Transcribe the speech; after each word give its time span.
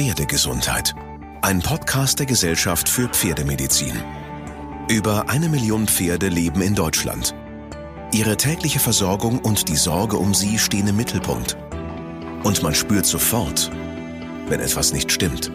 Pferdegesundheit. 0.00 0.94
Ein 1.42 1.60
Podcast 1.60 2.20
der 2.20 2.24
Gesellschaft 2.24 2.88
für 2.88 3.06
Pferdemedizin. 3.06 3.92
Über 4.88 5.28
eine 5.28 5.50
Million 5.50 5.86
Pferde 5.86 6.28
leben 6.28 6.62
in 6.62 6.74
Deutschland. 6.74 7.34
Ihre 8.10 8.38
tägliche 8.38 8.78
Versorgung 8.78 9.40
und 9.40 9.68
die 9.68 9.76
Sorge 9.76 10.16
um 10.16 10.32
sie 10.32 10.58
stehen 10.58 10.88
im 10.88 10.96
Mittelpunkt. 10.96 11.58
Und 12.44 12.62
man 12.62 12.74
spürt 12.74 13.04
sofort, 13.04 13.70
wenn 14.48 14.60
etwas 14.60 14.94
nicht 14.94 15.12
stimmt. 15.12 15.52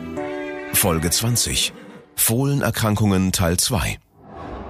Folge 0.74 1.10
20. 1.10 1.74
Fohlenerkrankungen 2.16 3.32
Teil 3.32 3.58
2. 3.58 3.98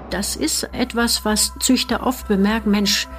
Das 0.10 0.38
ist 0.38 0.70
etwas, 0.72 1.26
was 1.26 1.52
Züchter 1.60 2.08
oft 2.08 2.30
bemerken. 2.30 2.72
Mensch, 2.72 3.10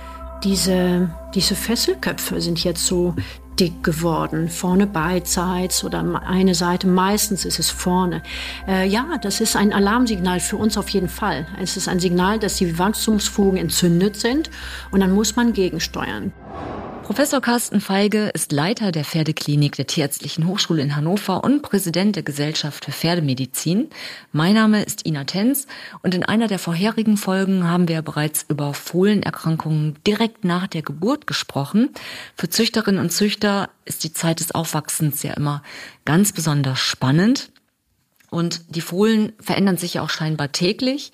diese, 0.42 1.14
diese 1.34 1.54
Fesselköpfe 1.54 2.40
sind 2.40 2.64
jetzt 2.64 2.86
so 2.86 3.14
dick 3.58 3.82
geworden, 3.82 4.48
vorne 4.48 4.86
beidseits 4.86 5.84
oder 5.84 6.04
eine 6.26 6.54
Seite, 6.54 6.86
meistens 6.86 7.44
ist 7.44 7.58
es 7.58 7.70
vorne. 7.70 8.22
Äh, 8.68 8.86
ja, 8.86 9.18
das 9.20 9.40
ist 9.40 9.56
ein 9.56 9.72
Alarmsignal 9.72 10.40
für 10.40 10.56
uns 10.56 10.76
auf 10.76 10.88
jeden 10.90 11.08
Fall. 11.08 11.46
Es 11.60 11.76
ist 11.76 11.88
ein 11.88 12.00
Signal, 12.00 12.38
dass 12.38 12.56
die 12.56 12.78
Wachstumsfugen 12.78 13.58
entzündet 13.58 14.16
sind 14.16 14.50
und 14.90 15.00
dann 15.00 15.12
muss 15.12 15.36
man 15.36 15.52
gegensteuern. 15.52 16.32
Professor 17.06 17.40
Carsten 17.40 17.80
Feige 17.80 18.30
ist 18.34 18.50
Leiter 18.50 18.90
der 18.90 19.04
Pferdeklinik 19.04 19.76
der 19.76 19.86
Tierärztlichen 19.86 20.48
Hochschule 20.48 20.82
in 20.82 20.96
Hannover 20.96 21.44
und 21.44 21.62
Präsident 21.62 22.16
der 22.16 22.24
Gesellschaft 22.24 22.84
für 22.84 22.90
Pferdemedizin. 22.90 23.90
Mein 24.32 24.54
Name 24.56 24.82
ist 24.82 25.06
Ina 25.06 25.22
Tenz 25.22 25.68
und 26.02 26.16
in 26.16 26.24
einer 26.24 26.48
der 26.48 26.58
vorherigen 26.58 27.16
Folgen 27.16 27.62
haben 27.62 27.86
wir 27.86 28.02
bereits 28.02 28.44
über 28.48 28.74
Fohlenerkrankungen 28.74 29.96
direkt 30.04 30.44
nach 30.44 30.66
der 30.66 30.82
Geburt 30.82 31.28
gesprochen. 31.28 31.90
Für 32.36 32.50
Züchterinnen 32.50 33.00
und 33.00 33.10
Züchter 33.10 33.70
ist 33.84 34.02
die 34.02 34.12
Zeit 34.12 34.40
des 34.40 34.52
Aufwachsens 34.52 35.22
ja 35.22 35.34
immer 35.34 35.62
ganz 36.04 36.32
besonders 36.32 36.80
spannend. 36.80 37.52
Und 38.30 38.74
die 38.74 38.80
Fohlen 38.80 39.32
verändern 39.38 39.76
sich 39.76 39.94
ja 39.94 40.02
auch 40.02 40.10
scheinbar 40.10 40.50
täglich. 40.50 41.12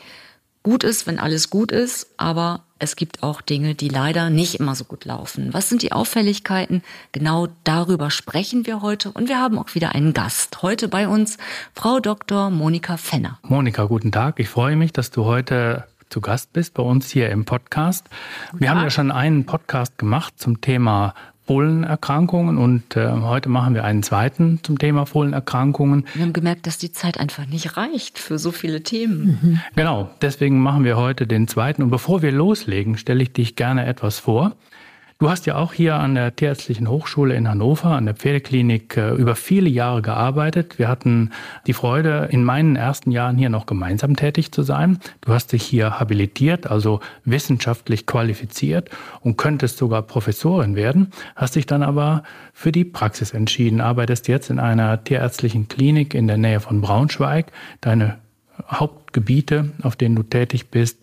Gut 0.63 0.85
ist, 0.85 1.07
wenn 1.07 1.19
alles 1.19 1.51
gut 1.51 1.71
ist, 1.71 2.07
aber 2.17 2.65
es 2.83 2.97
gibt 2.97 3.23
auch 3.23 3.41
Dinge, 3.41 3.77
die 3.77 3.89
leider 3.89 4.29
nicht 4.29 4.57
immer 4.57 4.75
so 4.75 4.85
gut 4.85 5.05
laufen. 5.05 5.55
Was 5.55 5.69
sind 5.69 5.83
die 5.83 5.93
Auffälligkeiten? 5.93 6.83
Genau 7.13 7.47
darüber 7.63 8.11
sprechen 8.11 8.67
wir 8.67 8.83
heute 8.83 9.13
und 9.13 9.29
wir 9.29 9.39
haben 9.39 9.57
auch 9.57 9.75
wieder 9.77 9.95
einen 9.95 10.13
Gast. 10.13 10.63
Heute 10.63 10.89
bei 10.89 11.07
uns 11.07 11.39
Frau 11.75 12.01
Dr. 12.01 12.51
Monika 12.51 12.97
Fenner. 12.97 13.39
Monika, 13.43 13.85
guten 13.85 14.11
Tag. 14.11 14.41
Ich 14.41 14.49
freue 14.49 14.75
mich, 14.75 14.93
dass 14.93 15.13
du 15.13 15.25
heute 15.25 15.85
zu 16.09 16.21
Gast 16.21 16.53
bist 16.53 16.75
bei 16.75 16.83
uns 16.83 17.09
hier 17.09 17.31
im 17.31 17.45
Podcast. 17.45 18.07
Wir 18.53 18.71
haben 18.71 18.83
ja 18.83 18.91
schon 18.91 19.13
einen 19.13 19.47
Podcast 19.47 19.97
gemacht 19.97 20.35
zum 20.37 20.61
Thema 20.61 21.15
Fohlenerkrankungen 21.47 22.57
und 22.57 22.97
äh, 22.97 23.11
heute 23.11 23.49
machen 23.49 23.75
wir 23.75 23.85
einen 23.85 24.03
zweiten 24.03 24.61
zum 24.63 24.79
Thema 24.79 25.07
Fohlenerkrankungen. 25.07 26.07
Wir 26.15 26.23
haben 26.23 26.33
gemerkt, 26.33 26.67
dass 26.67 26.79
die 26.79 26.93
Zeit 26.93 27.19
einfach 27.19 27.47
nicht 27.47 27.77
reicht 27.77 28.19
für 28.19 28.39
so 28.39 28.53
viele 28.53 28.83
Themen. 28.83 29.39
Mhm. 29.43 29.61
Genau, 29.75 30.11
deswegen 30.21 30.61
machen 30.61 30.85
wir 30.85 30.97
heute 30.97 31.27
den 31.27 31.49
zweiten. 31.49 31.83
Und 31.83 31.91
bevor 31.91 32.23
wir 32.23 32.31
loslegen, 32.31 32.97
stelle 32.97 33.23
ich 33.25 33.33
dich 33.33 33.57
gerne 33.57 33.87
etwas 33.87 34.21
vor. 34.21 34.53
Du 35.23 35.31
hast 35.31 35.47
ja 35.47 35.55
auch 35.55 35.73
hier 35.73 35.95
an 35.95 36.17
der 36.17 36.35
Tierärztlichen 36.35 36.89
Hochschule 36.89 37.37
in 37.37 37.49
Hannover, 37.49 37.91
an 37.91 38.07
der 38.07 38.17
Pferdeklinik, 38.17 38.97
äh, 38.97 39.11
über 39.13 39.37
viele 39.37 39.69
Jahre 39.69 40.03
gearbeitet. 40.03 40.81
Wir 40.81 40.89
hatten 40.89 41.31
die 41.69 41.75
Freude, 41.75 42.29
in 42.33 42.43
meinen 42.43 42.75
ersten 42.75 43.13
Jahren 43.13 43.39
hier 43.39 43.49
noch 43.49 43.67
gemeinsam 43.67 44.17
tätig 44.17 44.51
zu 44.51 44.65
sein. 44.65 44.99
Du 45.21 45.33
hast 45.33 45.53
dich 45.53 45.63
hier 45.63 46.01
habilitiert, 46.01 46.67
also 46.67 46.99
wissenschaftlich 47.25 48.05
qualifiziert 48.05 48.91
und 49.21 49.37
könntest 49.37 49.79
sogar 49.79 50.03
Professorin 50.03 50.75
werden, 50.75 51.13
hast 51.37 51.55
dich 51.55 51.67
dann 51.67 51.85
aber 51.85 52.25
für 52.53 52.73
die 52.73 52.85
Praxis 52.85 53.31
entschieden, 53.31 53.81
arbeitest 53.81 54.27
jetzt 54.27 54.51
in 54.51 54.59
einer 54.59 55.05
tierärztlichen 55.05 55.69
Klinik 55.69 56.15
in 56.15 56.27
der 56.27 56.37
Nähe 56.37 56.59
von 56.59 56.81
Braunschweig. 56.81 57.53
Deine 57.81 58.19
Hauptgebiete, 58.69 59.71
auf 59.83 59.95
denen 59.95 60.17
du 60.17 60.25
tätig 60.25 60.71
bist, 60.71 60.99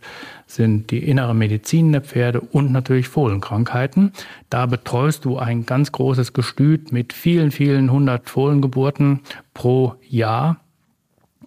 sind 0.50 0.90
die 0.90 1.08
innere 1.08 1.36
Medizin 1.36 1.92
der 1.92 2.02
Pferde 2.02 2.42
und 2.42 2.72
natürlich 2.72 3.08
Fohlenkrankheiten. 3.08 4.12
Da 4.50 4.66
betreust 4.66 5.26
du 5.26 5.38
ein 5.38 5.66
ganz 5.66 5.92
großes 5.92 6.34
Gestüt 6.34 6.92
mit 6.92 7.14
vielen, 7.14 7.52
vielen 7.52 7.92
hundert 7.92 8.30
Fohlengeburten 8.30 9.22
pro 9.54 9.96
Jahr 10.08 10.58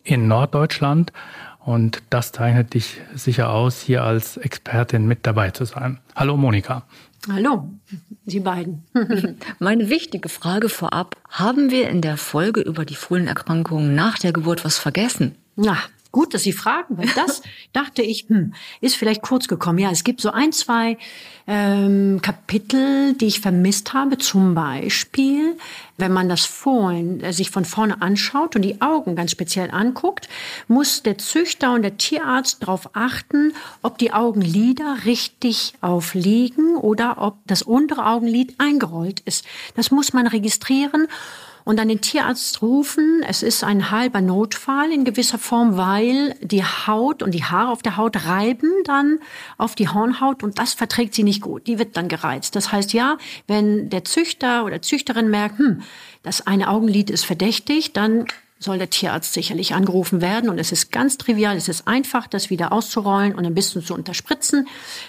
in 0.04 0.28
Norddeutschland. 0.28 1.12
Und 1.58 2.02
das 2.10 2.32
zeichnet 2.32 2.74
dich 2.74 3.00
sicher 3.14 3.50
aus, 3.50 3.80
hier 3.80 4.04
als 4.04 4.36
Expertin 4.36 5.06
mit 5.06 5.26
dabei 5.26 5.50
zu 5.50 5.64
sein. 5.64 5.98
Hallo 6.14 6.36
Monika. 6.36 6.84
Hallo, 7.28 7.70
Sie 8.26 8.40
beiden. 8.40 8.84
Meine 9.60 9.88
wichtige 9.88 10.28
Frage 10.28 10.68
vorab, 10.68 11.16
haben 11.28 11.70
wir 11.70 11.88
in 11.88 12.00
der 12.00 12.16
Folge 12.16 12.60
über 12.60 12.84
die 12.84 12.96
Fohlenerkrankungen 12.96 13.94
nach 13.94 14.18
der 14.18 14.32
Geburt 14.32 14.64
was 14.64 14.78
vergessen? 14.78 15.36
Na, 15.54 15.78
Gut, 16.12 16.34
dass 16.34 16.42
Sie 16.42 16.52
fragen, 16.52 16.98
weil 16.98 17.08
das 17.16 17.42
dachte 17.72 18.02
ich, 18.02 18.26
hm, 18.28 18.52
ist 18.82 18.96
vielleicht 18.96 19.22
kurz 19.22 19.48
gekommen. 19.48 19.78
Ja, 19.78 19.90
es 19.90 20.04
gibt 20.04 20.20
so 20.20 20.30
ein, 20.30 20.52
zwei 20.52 20.98
ähm, 21.46 22.20
Kapitel, 22.20 23.14
die 23.14 23.26
ich 23.26 23.40
vermisst 23.40 23.94
habe. 23.94 24.18
Zum 24.18 24.54
Beispiel, 24.54 25.56
wenn 25.96 26.12
man 26.12 26.28
das 26.28 26.44
Fohlen 26.44 27.20
äh, 27.20 27.32
sich 27.32 27.50
von 27.50 27.64
vorne 27.64 28.02
anschaut 28.02 28.54
und 28.56 28.62
die 28.62 28.82
Augen 28.82 29.16
ganz 29.16 29.30
speziell 29.30 29.70
anguckt, 29.70 30.28
muss 30.68 31.02
der 31.02 31.16
Züchter 31.16 31.72
und 31.72 31.80
der 31.80 31.96
Tierarzt 31.96 32.62
darauf 32.62 32.90
achten, 32.94 33.54
ob 33.80 33.96
die 33.96 34.12
Augenlider 34.12 34.98
richtig 35.06 35.72
aufliegen 35.80 36.76
oder 36.76 37.22
ob 37.22 37.38
das 37.46 37.62
untere 37.62 38.04
Augenlid 38.04 38.54
eingerollt 38.58 39.20
ist. 39.20 39.46
Das 39.76 39.90
muss 39.90 40.12
man 40.12 40.26
registrieren 40.26 41.08
und 41.64 41.78
dann 41.78 41.88
den 41.88 42.00
Tierarzt 42.00 42.62
rufen. 42.62 43.22
Es 43.26 43.42
ist 43.42 43.64
ein 43.64 43.90
halber 43.90 44.20
Notfall 44.20 44.92
in 44.92 45.04
gewisser 45.04 45.38
Form, 45.38 45.76
weil 45.76 46.34
die 46.40 46.64
Haut 46.64 47.22
und 47.22 47.32
die 47.32 47.44
Haare 47.44 47.70
auf 47.70 47.82
der 47.82 47.96
Haut 47.96 48.26
reiben 48.26 48.70
dann 48.84 49.18
auf 49.58 49.74
die 49.74 49.88
Hornhaut 49.88 50.42
und 50.42 50.58
das 50.58 50.74
verträgt 50.74 51.14
sie 51.14 51.22
nicht 51.22 51.42
gut. 51.42 51.66
Die 51.66 51.78
wird 51.78 51.96
dann 51.96 52.08
gereizt. 52.08 52.56
Das 52.56 52.72
heißt 52.72 52.92
ja, 52.92 53.18
wenn 53.46 53.90
der 53.90 54.04
Züchter 54.04 54.64
oder 54.64 54.82
Züchterin 54.82 55.30
merkt, 55.30 55.58
hm, 55.58 55.82
das 56.22 56.46
eine 56.46 56.68
Augenlid 56.68 57.10
ist 57.10 57.24
verdächtig, 57.24 57.92
dann 57.92 58.26
soll 58.62 58.78
der 58.78 58.90
Tierarzt 58.90 59.32
sicherlich 59.32 59.74
angerufen 59.74 60.20
werden. 60.20 60.50
Und 60.50 60.58
es 60.58 60.72
ist 60.72 60.92
ganz 60.92 61.18
trivial, 61.18 61.56
es 61.56 61.68
ist 61.68 61.86
einfach, 61.86 62.26
das 62.26 62.50
wieder 62.50 62.72
auszurollen 62.72 63.34
und 63.34 63.44
ein 63.44 63.54
bisschen 63.54 63.84
zu 63.84 63.94
unterspritzen. 63.94 64.68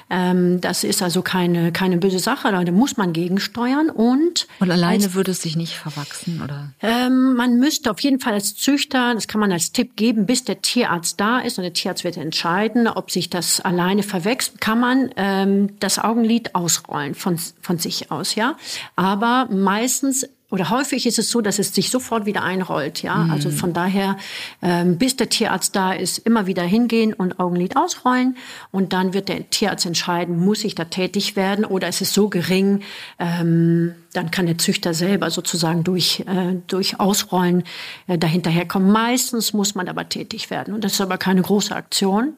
Ähm, 0.09 0.61
das 0.61 0.83
ist 0.83 1.01
also 1.01 1.21
keine, 1.21 1.71
keine 1.71 1.97
böse 1.97 2.19
Sache, 2.19 2.51
da 2.51 2.71
muss 2.71 2.97
man 2.97 3.13
gegensteuern. 3.13 3.89
Und, 3.89 4.47
und 4.59 4.71
alleine 4.71 5.05
als, 5.05 5.13
würde 5.13 5.31
es 5.31 5.41
sich 5.41 5.55
nicht 5.55 5.75
verwachsen, 5.75 6.41
oder? 6.43 6.71
Ähm, 6.81 7.35
man 7.35 7.59
müsste 7.59 7.91
auf 7.91 7.99
jeden 8.01 8.19
Fall 8.19 8.33
als 8.33 8.55
Züchter, 8.55 9.13
das 9.13 9.27
kann 9.27 9.39
man 9.39 9.51
als 9.51 9.71
Tipp 9.71 9.95
geben, 9.95 10.25
bis 10.25 10.43
der 10.43 10.61
Tierarzt 10.61 11.19
da 11.19 11.39
ist 11.39 11.57
und 11.57 11.63
der 11.63 11.73
Tierarzt 11.73 12.03
wird 12.03 12.17
entscheiden, 12.17 12.87
ob 12.87 13.11
sich 13.11 13.29
das 13.29 13.59
alleine 13.61 14.03
verwächst, 14.03 14.59
kann 14.61 14.79
man 14.79 15.11
ähm, 15.15 15.79
das 15.79 15.99
Augenlid 15.99 16.55
ausrollen 16.55 17.15
von, 17.15 17.37
von 17.61 17.77
sich 17.77 18.11
aus, 18.11 18.35
ja. 18.35 18.57
Aber 18.95 19.47
meistens 19.51 20.27
oder 20.53 20.69
häufig 20.69 21.07
ist 21.07 21.17
es 21.17 21.31
so, 21.31 21.41
dass 21.41 21.57
es 21.57 21.73
sich 21.73 21.89
sofort 21.89 22.27
wieder 22.27 22.43
einrollt. 22.43 23.01
Ja, 23.01 23.15
mhm. 23.15 23.31
also 23.31 23.49
von 23.49 23.73
daher, 23.73 24.17
ähm, 24.61 24.99
bis 24.99 25.15
der 25.15 25.27
Tierarzt 25.27 25.75
da 25.75 25.93
ist, 25.93 26.19
immer 26.19 26.45
wieder 26.45 26.61
hingehen 26.61 27.11
und 27.11 27.39
Augenlid 27.39 27.75
ausrollen 27.75 28.37
und 28.69 28.93
dann 28.93 29.15
wird 29.15 29.29
der 29.29 29.49
Tierarzt 29.49 29.87
entscheiden, 29.87 30.37
muss 30.37 30.63
ich 30.63 30.75
da 30.75 30.85
tätig 30.85 31.35
werden 31.35 31.65
oder 31.65 31.87
ist 31.87 32.01
es 32.01 32.13
so 32.13 32.29
gering, 32.29 32.83
ähm, 33.17 33.95
dann 34.13 34.29
kann 34.29 34.45
der 34.45 34.59
Züchter 34.59 34.93
selber 34.93 35.31
sozusagen 35.31 35.83
durch 35.83 36.19
äh, 36.27 36.57
durch 36.67 36.99
Ausrollen 36.99 37.63
äh, 38.05 38.19
dahinterherkommen. 38.19 38.91
Meistens 38.91 39.53
muss 39.53 39.73
man 39.73 39.87
aber 39.87 40.07
tätig 40.07 40.51
werden 40.51 40.75
und 40.75 40.83
das 40.83 40.93
ist 40.93 41.01
aber 41.01 41.17
keine 41.17 41.41
große 41.41 41.75
Aktion. 41.75 42.33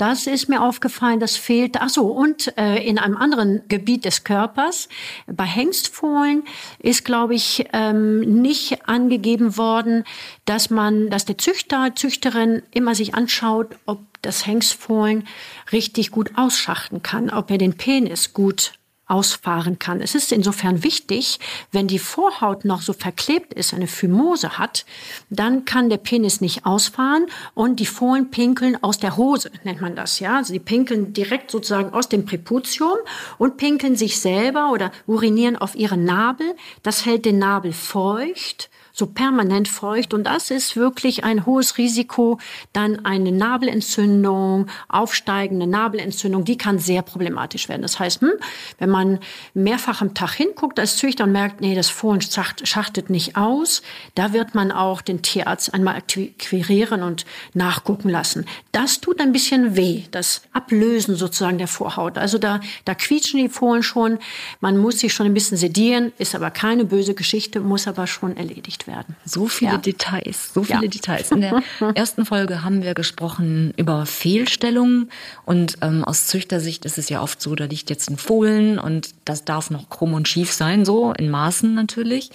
Das 0.00 0.26
ist 0.26 0.48
mir 0.48 0.62
aufgefallen, 0.62 1.20
das 1.20 1.36
fehlt. 1.36 1.76
Ach 1.78 1.90
so, 1.90 2.06
und 2.06 2.56
äh, 2.56 2.82
in 2.82 2.98
einem 2.98 3.18
anderen 3.18 3.68
Gebiet 3.68 4.06
des 4.06 4.24
Körpers, 4.24 4.88
bei 5.26 5.44
Hengstfohlen, 5.44 6.44
ist, 6.78 7.04
glaube 7.04 7.34
ich, 7.34 7.66
ähm, 7.74 8.20
nicht 8.20 8.88
angegeben 8.88 9.58
worden, 9.58 10.04
dass 10.46 10.70
man, 10.70 11.10
dass 11.10 11.26
der 11.26 11.36
Züchter, 11.36 11.94
Züchterin 11.94 12.62
immer 12.70 12.94
sich 12.94 13.14
anschaut, 13.14 13.76
ob 13.84 14.00
das 14.22 14.46
Hengstfohlen 14.46 15.28
richtig 15.70 16.10
gut 16.12 16.30
ausschachten 16.34 17.02
kann, 17.02 17.28
ob 17.28 17.50
er 17.50 17.58
den 17.58 17.74
Penis 17.74 18.32
gut 18.32 18.79
ausfahren 19.10 19.78
kann. 19.78 20.00
Es 20.00 20.14
ist 20.14 20.32
insofern 20.32 20.82
wichtig, 20.84 21.38
wenn 21.72 21.88
die 21.88 21.98
Vorhaut 21.98 22.64
noch 22.64 22.82
so 22.82 22.92
verklebt 22.92 23.52
ist, 23.54 23.74
eine 23.74 23.86
Phymose 23.86 24.58
hat, 24.58 24.84
dann 25.28 25.64
kann 25.64 25.90
der 25.90 25.98
Penis 25.98 26.40
nicht 26.40 26.64
ausfahren 26.64 27.26
und 27.54 27.80
die 27.80 27.86
Fohlen 27.86 28.30
pinkeln 28.30 28.82
aus 28.82 28.98
der 28.98 29.16
Hose, 29.16 29.50
nennt 29.64 29.80
man 29.80 29.96
das, 29.96 30.20
ja. 30.20 30.36
Also 30.36 30.58
pinkeln 30.58 31.12
direkt 31.12 31.50
sozusagen 31.50 31.92
aus 31.92 32.08
dem 32.08 32.24
Präputium 32.24 32.96
und 33.38 33.56
pinkeln 33.56 33.96
sich 33.96 34.20
selber 34.20 34.70
oder 34.72 34.92
urinieren 35.06 35.56
auf 35.56 35.74
ihren 35.74 36.04
Nabel. 36.04 36.54
Das 36.82 37.04
hält 37.06 37.24
den 37.24 37.38
Nabel 37.38 37.72
feucht 37.72 38.70
so 39.00 39.06
permanent 39.06 39.66
feucht. 39.66 40.14
Und 40.14 40.24
das 40.24 40.52
ist 40.52 40.76
wirklich 40.76 41.24
ein 41.24 41.46
hohes 41.46 41.78
Risiko. 41.78 42.38
Dann 42.72 43.04
eine 43.04 43.32
Nabelentzündung, 43.32 44.66
aufsteigende 44.88 45.66
Nabelentzündung, 45.66 46.44
die 46.44 46.56
kann 46.56 46.78
sehr 46.78 47.02
problematisch 47.02 47.68
werden. 47.68 47.82
Das 47.82 47.98
heißt, 47.98 48.20
hm, 48.20 48.34
wenn 48.78 48.90
man 48.90 49.18
mehrfach 49.54 50.02
am 50.02 50.14
Tag 50.14 50.34
hinguckt 50.34 50.78
als 50.78 50.96
Züchter 50.98 51.24
und 51.24 51.32
merkt, 51.32 51.60
nee, 51.60 51.74
das 51.74 51.88
Fohlen 51.88 52.20
schachtet 52.20 53.10
nicht 53.10 53.36
aus, 53.36 53.82
da 54.14 54.32
wird 54.32 54.54
man 54.54 54.70
auch 54.70 55.00
den 55.00 55.22
Tierarzt 55.22 55.72
einmal 55.72 55.96
akquirieren 55.96 57.02
und 57.02 57.24
nachgucken 57.54 58.10
lassen. 58.10 58.44
Das 58.72 59.00
tut 59.00 59.20
ein 59.20 59.32
bisschen 59.32 59.76
weh, 59.76 60.04
das 60.10 60.42
Ablösen 60.52 61.16
sozusagen 61.16 61.56
der 61.56 61.68
Vorhaut. 61.68 62.18
Also 62.18 62.36
da, 62.36 62.60
da 62.84 62.94
quietschen 62.94 63.40
die 63.40 63.48
Fohlen 63.48 63.82
schon. 63.82 64.18
Man 64.60 64.76
muss 64.76 65.00
sich 65.00 65.14
schon 65.14 65.24
ein 65.24 65.34
bisschen 65.34 65.56
sedieren, 65.56 66.12
ist 66.18 66.34
aber 66.34 66.50
keine 66.50 66.84
böse 66.84 67.14
Geschichte, 67.14 67.60
muss 67.60 67.88
aber 67.88 68.06
schon 68.06 68.36
erledigt 68.36 68.86
werden. 68.86 68.89
So 69.24 69.48
viele 69.48 69.72
ja. 69.72 69.78
Details, 69.78 70.52
so 70.52 70.62
viele 70.62 70.82
ja. 70.82 70.88
Details. 70.88 71.30
In 71.30 71.40
der 71.40 71.62
ersten 71.94 72.24
Folge 72.24 72.62
haben 72.62 72.82
wir 72.82 72.94
gesprochen 72.94 73.72
über 73.76 74.06
Fehlstellungen 74.06 75.10
und 75.44 75.78
ähm, 75.82 76.04
aus 76.04 76.26
Züchtersicht 76.26 76.84
ist 76.84 76.98
es 76.98 77.08
ja 77.08 77.22
oft 77.22 77.40
so, 77.40 77.54
da 77.54 77.64
liegt 77.64 77.90
jetzt 77.90 78.10
ein 78.10 78.16
Fohlen 78.16 78.78
und 78.78 79.14
das 79.24 79.44
darf 79.44 79.70
noch 79.70 79.88
krumm 79.90 80.14
und 80.14 80.28
schief 80.28 80.52
sein, 80.52 80.84
so 80.84 81.12
in 81.12 81.30
Maßen 81.30 81.74
natürlich. 81.74 82.30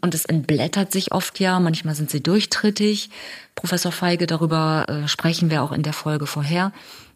Und 0.00 0.14
es 0.14 0.26
entblättert 0.26 0.92
sich 0.92 1.12
oft 1.12 1.40
ja, 1.40 1.58
manchmal 1.60 1.94
sind 1.94 2.10
sie 2.10 2.22
durchtrittig. 2.22 3.08
Professor 3.54 3.90
Feige, 3.90 4.26
darüber 4.26 4.84
äh, 4.86 5.08
sprechen 5.08 5.50
wir 5.50 5.62
auch 5.62 5.72
in 5.72 5.82
der 5.82 5.94
Folge 5.94 6.26
vorher. 6.26 6.72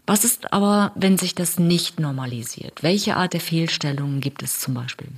Was 0.06 0.24
ist 0.24 0.54
aber, 0.54 0.92
wenn 0.94 1.18
sich 1.18 1.34
das 1.34 1.58
nicht 1.58 2.00
normalisiert? 2.00 2.82
Welche 2.82 3.16
Art 3.16 3.34
der 3.34 3.42
Fehlstellungen 3.42 4.20
gibt 4.20 4.42
es 4.42 4.58
zum 4.58 4.72
Beispiel? 4.72 5.08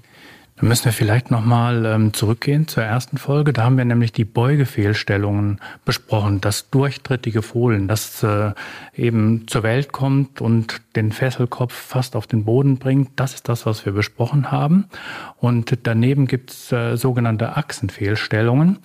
Da 0.61 0.67
müssen 0.67 0.85
wir 0.85 0.93
vielleicht 0.93 1.31
nochmal 1.31 1.87
ähm, 1.87 2.13
zurückgehen 2.13 2.69
zur 2.69 2.83
ersten 2.83 3.17
Folge. 3.17 3.55
Da 3.55 3.65
haben 3.65 3.79
wir 3.79 3.87
nämlich 3.87 4.13
die 4.13 4.27
Beugefehlstellungen 4.27 5.59
besprochen. 5.87 6.43
Das 6.43 6.69
durchtrittige 6.69 7.41
Fohlen, 7.41 7.89
das 7.89 8.23
äh, 8.23 8.53
eben 8.95 9.49
zur 9.49 9.63
Welt 9.63 9.91
kommt 9.91 10.43
und 10.43 10.83
den 10.97 11.13
Fesselkopf 11.13 11.73
fast 11.73 12.15
auf 12.15 12.27
den 12.27 12.45
Boden 12.45 12.77
bringt. 12.77 13.09
Das 13.17 13.33
ist 13.33 13.49
das, 13.49 13.65
was 13.65 13.87
wir 13.87 13.93
besprochen 13.93 14.53
haben. 14.53 14.85
Und 15.39 15.79
daneben 15.85 16.27
gibt 16.27 16.51
es 16.51 16.71
äh, 16.73 16.97
sogenannte 16.97 17.57
Achsenfehlstellungen. 17.57 18.81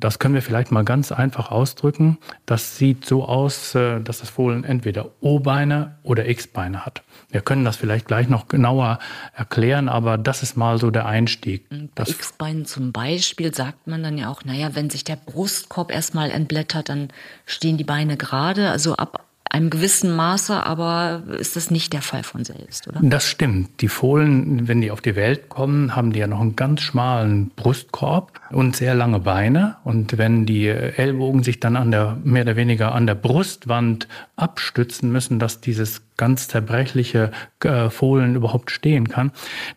Das 0.00 0.18
können 0.18 0.34
wir 0.34 0.42
vielleicht 0.42 0.72
mal 0.72 0.84
ganz 0.84 1.12
einfach 1.12 1.52
ausdrücken. 1.52 2.18
Das 2.44 2.76
sieht 2.76 3.04
so 3.04 3.24
aus, 3.24 3.76
äh, 3.76 4.00
dass 4.00 4.18
das 4.18 4.30
Fohlen 4.30 4.64
entweder 4.64 5.10
O-Beine 5.20 5.94
oder 6.02 6.28
X-Beine 6.28 6.84
hat. 6.84 7.04
Wir 7.34 7.40
können 7.40 7.64
das 7.64 7.74
vielleicht 7.74 8.06
gleich 8.06 8.28
noch 8.28 8.46
genauer 8.46 9.00
erklären, 9.34 9.88
aber 9.88 10.18
das 10.18 10.44
ist 10.44 10.56
mal 10.56 10.78
so 10.78 10.92
der 10.92 11.06
Einstieg. 11.06 11.66
X-Bein 11.98 12.64
zum 12.64 12.92
Beispiel 12.92 13.52
sagt 13.52 13.88
man 13.88 14.04
dann 14.04 14.16
ja 14.16 14.30
auch, 14.30 14.44
naja, 14.44 14.76
wenn 14.76 14.88
sich 14.88 15.02
der 15.02 15.16
Brustkorb 15.16 15.90
erstmal 15.90 16.30
entblättert, 16.30 16.88
dann 16.88 17.08
stehen 17.44 17.76
die 17.76 17.82
Beine 17.82 18.16
gerade. 18.16 18.70
Also 18.70 18.94
ab 18.94 19.24
einem 19.54 19.70
gewissen 19.70 20.14
Maße, 20.14 20.66
aber 20.66 21.22
ist 21.38 21.54
das 21.54 21.70
nicht 21.70 21.92
der 21.92 22.02
Fall 22.02 22.24
von 22.24 22.44
selbst, 22.44 22.88
oder? 22.88 22.98
Das 23.02 23.24
stimmt. 23.24 23.80
Die 23.80 23.88
Fohlen, 23.88 24.66
wenn 24.66 24.80
die 24.80 24.90
auf 24.90 25.00
die 25.00 25.14
Welt 25.14 25.48
kommen, 25.48 25.94
haben 25.94 26.12
die 26.12 26.18
ja 26.18 26.26
noch 26.26 26.40
einen 26.40 26.56
ganz 26.56 26.80
schmalen 26.80 27.50
Brustkorb 27.54 28.32
und 28.50 28.74
sehr 28.74 28.96
lange 28.96 29.20
Beine. 29.20 29.76
Und 29.84 30.18
wenn 30.18 30.44
die 30.44 30.66
Ellbogen 30.66 31.44
sich 31.44 31.60
dann 31.60 31.76
an 31.76 31.92
der, 31.92 32.18
mehr 32.24 32.42
oder 32.42 32.56
weniger 32.56 32.96
an 32.96 33.06
der 33.06 33.14
Brustwand 33.14 34.08
abstützen 34.34 35.12
müssen, 35.12 35.38
dass 35.38 35.60
dieses 35.60 36.02
ganz 36.16 36.48
zerbrechliche 36.48 37.30
äh, 37.62 37.90
Fohlen 37.90 38.34
überhaupt 38.34 38.72
stehen 38.72 39.08
kann, 39.08 39.30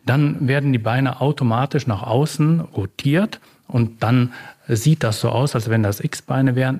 dann 0.08 0.48
werden 0.48 0.74
die 0.74 0.80
Beine 0.80 1.22
automatisch 1.22 1.86
nach 1.86 2.02
außen 2.02 2.62
rotiert 2.62 3.40
und 3.68 4.02
dann 4.02 4.34
sieht 4.68 5.04
das 5.04 5.20
so 5.20 5.30
aus, 5.30 5.54
als 5.54 5.70
wenn 5.70 5.84
das 5.84 6.00
X-Beine 6.00 6.56
wären. 6.56 6.80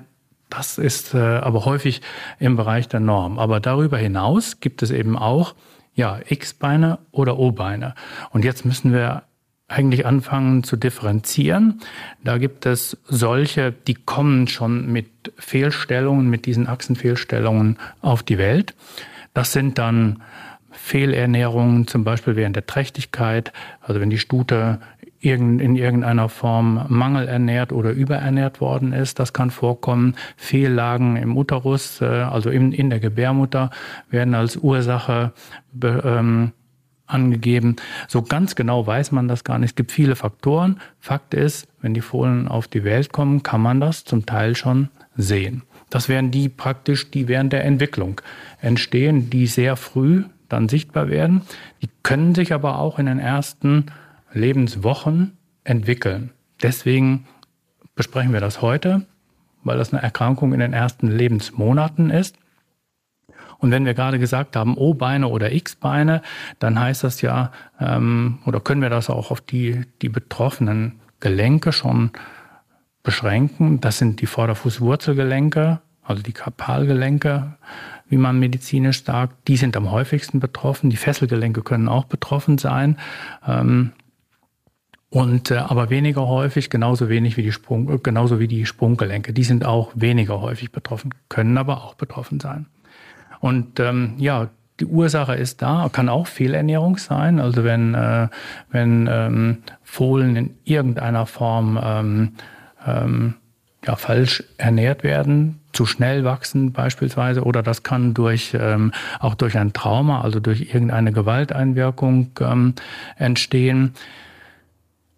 Das 0.50 0.78
ist 0.78 1.14
äh, 1.14 1.18
aber 1.18 1.64
häufig 1.64 2.00
im 2.38 2.56
Bereich 2.56 2.88
der 2.88 3.00
Norm. 3.00 3.38
Aber 3.38 3.60
darüber 3.60 3.98
hinaus 3.98 4.60
gibt 4.60 4.82
es 4.82 4.90
eben 4.90 5.16
auch 5.16 5.54
ja, 5.94 6.20
X-Beine 6.26 6.98
oder 7.10 7.38
O-Beine. 7.38 7.94
Und 8.30 8.44
jetzt 8.44 8.64
müssen 8.64 8.92
wir 8.92 9.24
eigentlich 9.66 10.06
anfangen 10.06 10.64
zu 10.64 10.76
differenzieren. 10.76 11.80
Da 12.24 12.38
gibt 12.38 12.64
es 12.64 12.96
solche, 13.04 13.72
die 13.72 13.94
kommen 13.94 14.48
schon 14.48 14.90
mit 14.90 15.32
Fehlstellungen, 15.36 16.30
mit 16.30 16.46
diesen 16.46 16.66
Achsenfehlstellungen 16.66 17.78
auf 18.00 18.22
die 18.22 18.38
Welt. 18.38 18.74
Das 19.34 19.52
sind 19.52 19.76
dann 19.76 20.22
Fehlernährungen, 20.70 21.86
zum 21.86 22.04
Beispiel 22.04 22.36
während 22.36 22.56
der 22.56 22.66
Trächtigkeit, 22.66 23.52
also 23.82 24.00
wenn 24.00 24.10
die 24.10 24.18
Stute 24.18 24.80
in 25.20 25.74
irgendeiner 25.76 26.28
Form 26.28 26.84
mangelernährt 26.88 27.72
oder 27.72 27.90
überernährt 27.90 28.60
worden 28.60 28.92
ist. 28.92 29.18
Das 29.18 29.32
kann 29.32 29.50
vorkommen. 29.50 30.14
Fehllagen 30.36 31.16
im 31.16 31.36
Uterus, 31.36 32.00
äh, 32.00 32.04
also 32.04 32.50
in, 32.50 32.72
in 32.72 32.90
der 32.90 33.00
Gebärmutter, 33.00 33.70
werden 34.10 34.34
als 34.34 34.56
Ursache 34.56 35.32
ähm, 35.82 36.52
angegeben. 37.06 37.76
So 38.06 38.22
ganz 38.22 38.54
genau 38.54 38.86
weiß 38.86 39.12
man 39.12 39.28
das 39.28 39.42
gar 39.42 39.58
nicht. 39.58 39.70
Es 39.70 39.74
gibt 39.74 39.92
viele 39.92 40.14
Faktoren. 40.14 40.80
Fakt 41.00 41.34
ist, 41.34 41.66
wenn 41.80 41.94
die 41.94 42.00
Fohlen 42.00 42.46
auf 42.46 42.68
die 42.68 42.84
Welt 42.84 43.12
kommen, 43.12 43.42
kann 43.42 43.60
man 43.60 43.80
das 43.80 44.04
zum 44.04 44.26
Teil 44.26 44.54
schon 44.54 44.88
sehen. 45.16 45.62
Das 45.90 46.08
wären 46.08 46.30
die 46.30 46.48
praktisch, 46.48 47.10
die 47.10 47.28
während 47.28 47.52
der 47.52 47.64
Entwicklung 47.64 48.20
entstehen, 48.60 49.30
die 49.30 49.46
sehr 49.46 49.76
früh 49.76 50.24
dann 50.48 50.68
sichtbar 50.68 51.08
werden. 51.08 51.42
Die 51.82 51.88
können 52.02 52.34
sich 52.34 52.52
aber 52.52 52.78
auch 52.78 52.98
in 52.98 53.06
den 53.06 53.18
ersten 53.18 53.86
Lebenswochen 54.32 55.36
entwickeln. 55.64 56.30
Deswegen 56.62 57.26
besprechen 57.94 58.32
wir 58.32 58.40
das 58.40 58.62
heute, 58.62 59.06
weil 59.64 59.78
das 59.78 59.92
eine 59.92 60.02
Erkrankung 60.02 60.52
in 60.52 60.60
den 60.60 60.72
ersten 60.72 61.08
Lebensmonaten 61.08 62.10
ist. 62.10 62.36
Und 63.58 63.72
wenn 63.72 63.84
wir 63.84 63.94
gerade 63.94 64.18
gesagt 64.18 64.54
haben, 64.54 64.76
O-Beine 64.76 65.28
oder 65.28 65.52
X-Beine, 65.52 66.22
dann 66.58 66.78
heißt 66.78 67.02
das 67.02 67.22
ja, 67.22 67.50
ähm, 67.80 68.38
oder 68.46 68.60
können 68.60 68.82
wir 68.82 68.90
das 68.90 69.10
auch 69.10 69.30
auf 69.30 69.40
die, 69.40 69.82
die 70.00 70.08
betroffenen 70.08 71.00
Gelenke 71.20 71.72
schon 71.72 72.12
beschränken. 73.02 73.80
Das 73.80 73.98
sind 73.98 74.20
die 74.20 74.26
Vorderfußwurzelgelenke, 74.26 75.80
also 76.04 76.22
die 76.22 76.32
Karpalgelenke, 76.32 77.56
wie 78.08 78.16
man 78.16 78.38
medizinisch 78.38 79.02
sagt. 79.02 79.48
Die 79.48 79.56
sind 79.56 79.76
am 79.76 79.90
häufigsten 79.90 80.38
betroffen. 80.38 80.90
Die 80.90 80.96
Fesselgelenke 80.96 81.62
können 81.62 81.88
auch 81.88 82.04
betroffen 82.04 82.58
sein. 82.58 82.96
Ähm, 83.46 83.92
und 85.10 85.50
äh, 85.50 85.56
aber 85.56 85.90
weniger 85.90 86.26
häufig, 86.26 86.68
genauso 86.68 87.08
wenig 87.08 87.36
wie 87.36 87.42
die 87.42 87.52
Sprung, 87.52 87.90
äh, 87.90 87.98
genauso 87.98 88.40
wie 88.40 88.48
die 88.48 88.66
Sprunggelenke. 88.66 89.32
Die 89.32 89.44
sind 89.44 89.64
auch 89.64 89.92
weniger 89.94 90.40
häufig 90.40 90.70
betroffen, 90.70 91.14
können 91.28 91.56
aber 91.56 91.84
auch 91.84 91.94
betroffen 91.94 92.40
sein. 92.40 92.66
Und 93.40 93.80
ähm, 93.80 94.14
ja, 94.18 94.48
die 94.80 94.86
Ursache 94.86 95.34
ist 95.34 95.62
da, 95.62 95.88
kann 95.90 96.08
auch 96.08 96.26
Fehlernährung 96.26 96.98
sein. 96.98 97.40
Also 97.40 97.64
wenn 97.64 97.94
äh, 97.94 98.28
wenn 98.70 99.08
ähm, 99.10 99.58
Fohlen 99.82 100.36
in 100.36 100.54
irgendeiner 100.64 101.26
Form 101.26 101.80
ähm, 101.82 102.32
ähm, 102.86 103.34
ja, 103.86 103.96
falsch 103.96 104.44
ernährt 104.58 105.04
werden, 105.04 105.60
zu 105.72 105.86
schnell 105.86 106.24
wachsen 106.24 106.72
beispielsweise, 106.72 107.44
oder 107.44 107.62
das 107.62 107.82
kann 107.82 108.12
durch 108.12 108.56
ähm, 108.58 108.92
auch 109.20 109.34
durch 109.34 109.56
ein 109.56 109.72
Trauma, 109.72 110.20
also 110.20 110.40
durch 110.40 110.74
irgendeine 110.74 111.12
Gewalteinwirkung 111.12 112.30
ähm, 112.40 112.74
entstehen. 113.16 113.94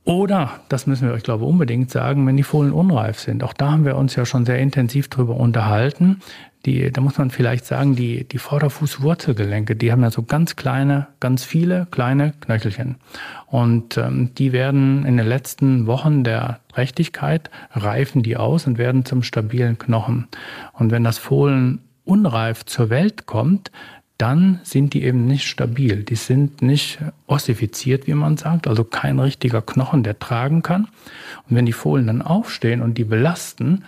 Oder, 0.05 0.61
das 0.69 0.87
müssen 0.87 1.07
wir 1.07 1.15
euch, 1.15 1.23
glaube 1.23 1.45
ich, 1.45 1.51
unbedingt 1.51 1.91
sagen, 1.91 2.27
wenn 2.27 2.37
die 2.37 2.43
Fohlen 2.43 2.73
unreif 2.73 3.21
sind. 3.21 3.45
Auch 3.45 3.53
da 3.53 3.73
haben 3.73 3.85
wir 3.85 3.97
uns 3.97 4.17
ja 4.17 4.25
schon 4.25 4.47
sehr 4.47 4.59
intensiv 4.59 5.09
drüber 5.09 5.37
unterhalten. 5.37 6.21
Die, 6.67 6.91
da 6.91 7.01
muss 7.01 7.17
man 7.17 7.31
vielleicht 7.31 7.65
sagen, 7.65 7.97
die, 7.97 8.25
die 8.25 8.39
Vorderfußwurzelgelenke, 8.39 9.77
die 9.77 9.93
haben 9.93 10.03
ja 10.03 10.11
so 10.11 10.23
ganz 10.23 10.57
kleine, 10.57 11.07
ganz 11.19 11.45
viele 11.45 11.87
kleine 11.91 12.33
Knöchelchen. 12.41 12.97
Und 13.47 13.99
ähm, 13.99 14.35
die 14.37 14.53
werden 14.53 15.05
in 15.05 15.17
den 15.17 15.27
letzten 15.27 15.87
Wochen 15.87 16.25
der 16.25 16.61
Trächtigkeit, 16.69 17.51
reifen 17.73 18.23
die 18.23 18.37
aus 18.37 18.67
und 18.67 18.79
werden 18.79 19.05
zum 19.05 19.23
stabilen 19.23 19.79
Knochen. 19.79 20.29
Und 20.73 20.91
wenn 20.91 21.05
das 21.05 21.19
Fohlen 21.19 21.81
unreif 22.05 22.65
zur 22.65 22.91
Welt 22.91 23.27
kommt, 23.27 23.71
dann 24.21 24.61
sind 24.65 24.93
die 24.93 25.03
eben 25.03 25.25
nicht 25.25 25.47
stabil. 25.47 26.05
Die 26.05 26.15
sind 26.15 26.61
nicht 26.61 26.99
ossifiziert, 27.27 28.07
wie 28.07 28.13
man 28.13 28.37
sagt, 28.37 28.67
also 28.67 28.85
kein 28.85 29.19
richtiger 29.19 29.63
Knochen, 29.63 30.03
der 30.03 30.19
tragen 30.19 30.63
kann. 30.63 30.89
Und 31.49 31.57
wenn 31.57 31.65
die 31.65 31.73
Fohlen 31.73 32.07
dann 32.07 32.21
aufstehen 32.21 32.83
und 32.83 32.99
die 32.99 33.05
belasten, 33.05 33.85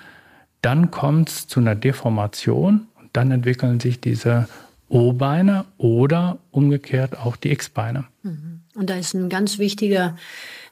dann 0.63 0.91
kommt 0.91 1.29
es 1.29 1.49
zu 1.49 1.61
einer 1.61 1.75
Deformation 1.75 2.87
und 2.99 3.11
dann 3.13 3.31
entwickeln 3.31 3.79
sich 3.79 4.01
diese 4.01 4.49
O-Beine 4.89 5.67
oder 5.77 6.39
umgekehrt 6.51 7.19
auch 7.19 7.37
die 7.37 7.51
X-Beine. 7.51 8.05
Mhm. 8.23 8.61
Und 8.75 8.89
da 8.89 8.97
ist 8.97 9.13
ein 9.13 9.29
ganz 9.29 9.59
wichtiger, 9.59 10.17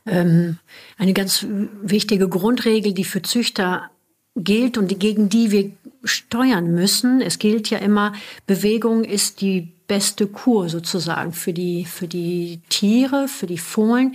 ähm, 0.06 0.56
eine 0.96 1.12
ganz 1.12 1.46
wichtige 1.82 2.30
Grundregel, 2.30 2.94
die 2.94 3.04
für 3.04 3.20
Züchter 3.20 3.90
gilt 4.36 4.78
und 4.78 4.98
gegen 5.00 5.28
die 5.28 5.50
wir 5.50 5.70
steuern 6.04 6.72
müssen. 6.72 7.20
Es 7.20 7.38
gilt 7.38 7.70
ja 7.70 7.78
immer, 7.78 8.12
Bewegung 8.46 9.04
ist 9.04 9.40
die 9.40 9.72
beste 9.86 10.26
Kur 10.26 10.68
sozusagen 10.68 11.32
für 11.32 11.52
die, 11.52 11.84
für 11.84 12.08
die 12.08 12.60
Tiere, 12.68 13.28
für 13.28 13.46
die 13.46 13.58
Fohlen. 13.58 14.14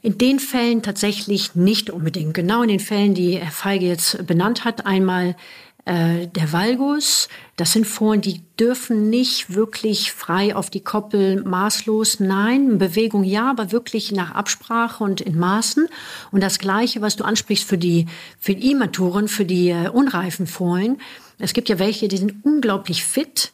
In 0.00 0.18
den 0.18 0.40
Fällen 0.40 0.82
tatsächlich 0.82 1.54
nicht 1.54 1.90
unbedingt. 1.90 2.34
Genau 2.34 2.62
in 2.62 2.68
den 2.68 2.80
Fällen, 2.80 3.14
die 3.14 3.36
Herr 3.38 3.52
Feige 3.52 3.86
jetzt 3.86 4.26
benannt 4.26 4.64
hat, 4.64 4.84
einmal 4.84 5.36
äh, 5.84 6.28
der 6.28 6.52
Valgus, 6.52 7.28
das 7.56 7.72
sind 7.72 7.86
Fohlen, 7.86 8.20
die 8.20 8.42
dürfen 8.58 9.10
nicht 9.10 9.52
wirklich 9.52 10.12
frei 10.12 10.54
auf 10.54 10.70
die 10.70 10.84
Koppel 10.84 11.42
maßlos. 11.42 12.20
Nein, 12.20 12.78
Bewegung 12.78 13.24
ja, 13.24 13.50
aber 13.50 13.72
wirklich 13.72 14.12
nach 14.12 14.30
Absprache 14.30 15.02
und 15.02 15.20
in 15.20 15.36
Maßen. 15.36 15.88
Und 16.30 16.40
das 16.40 16.60
Gleiche, 16.60 17.00
was 17.00 17.16
du 17.16 17.24
ansprichst 17.24 17.68
für 17.68 17.78
die, 17.78 18.06
für 18.38 18.54
die 18.54 18.70
Immaturen, 18.70 19.26
für 19.26 19.44
die 19.44 19.70
äh, 19.70 19.88
unreifen 19.88 20.46
Fohlen. 20.46 21.00
Es 21.38 21.52
gibt 21.52 21.68
ja 21.68 21.80
welche, 21.80 22.06
die 22.06 22.18
sind 22.18 22.44
unglaublich 22.44 23.04
fit. 23.04 23.52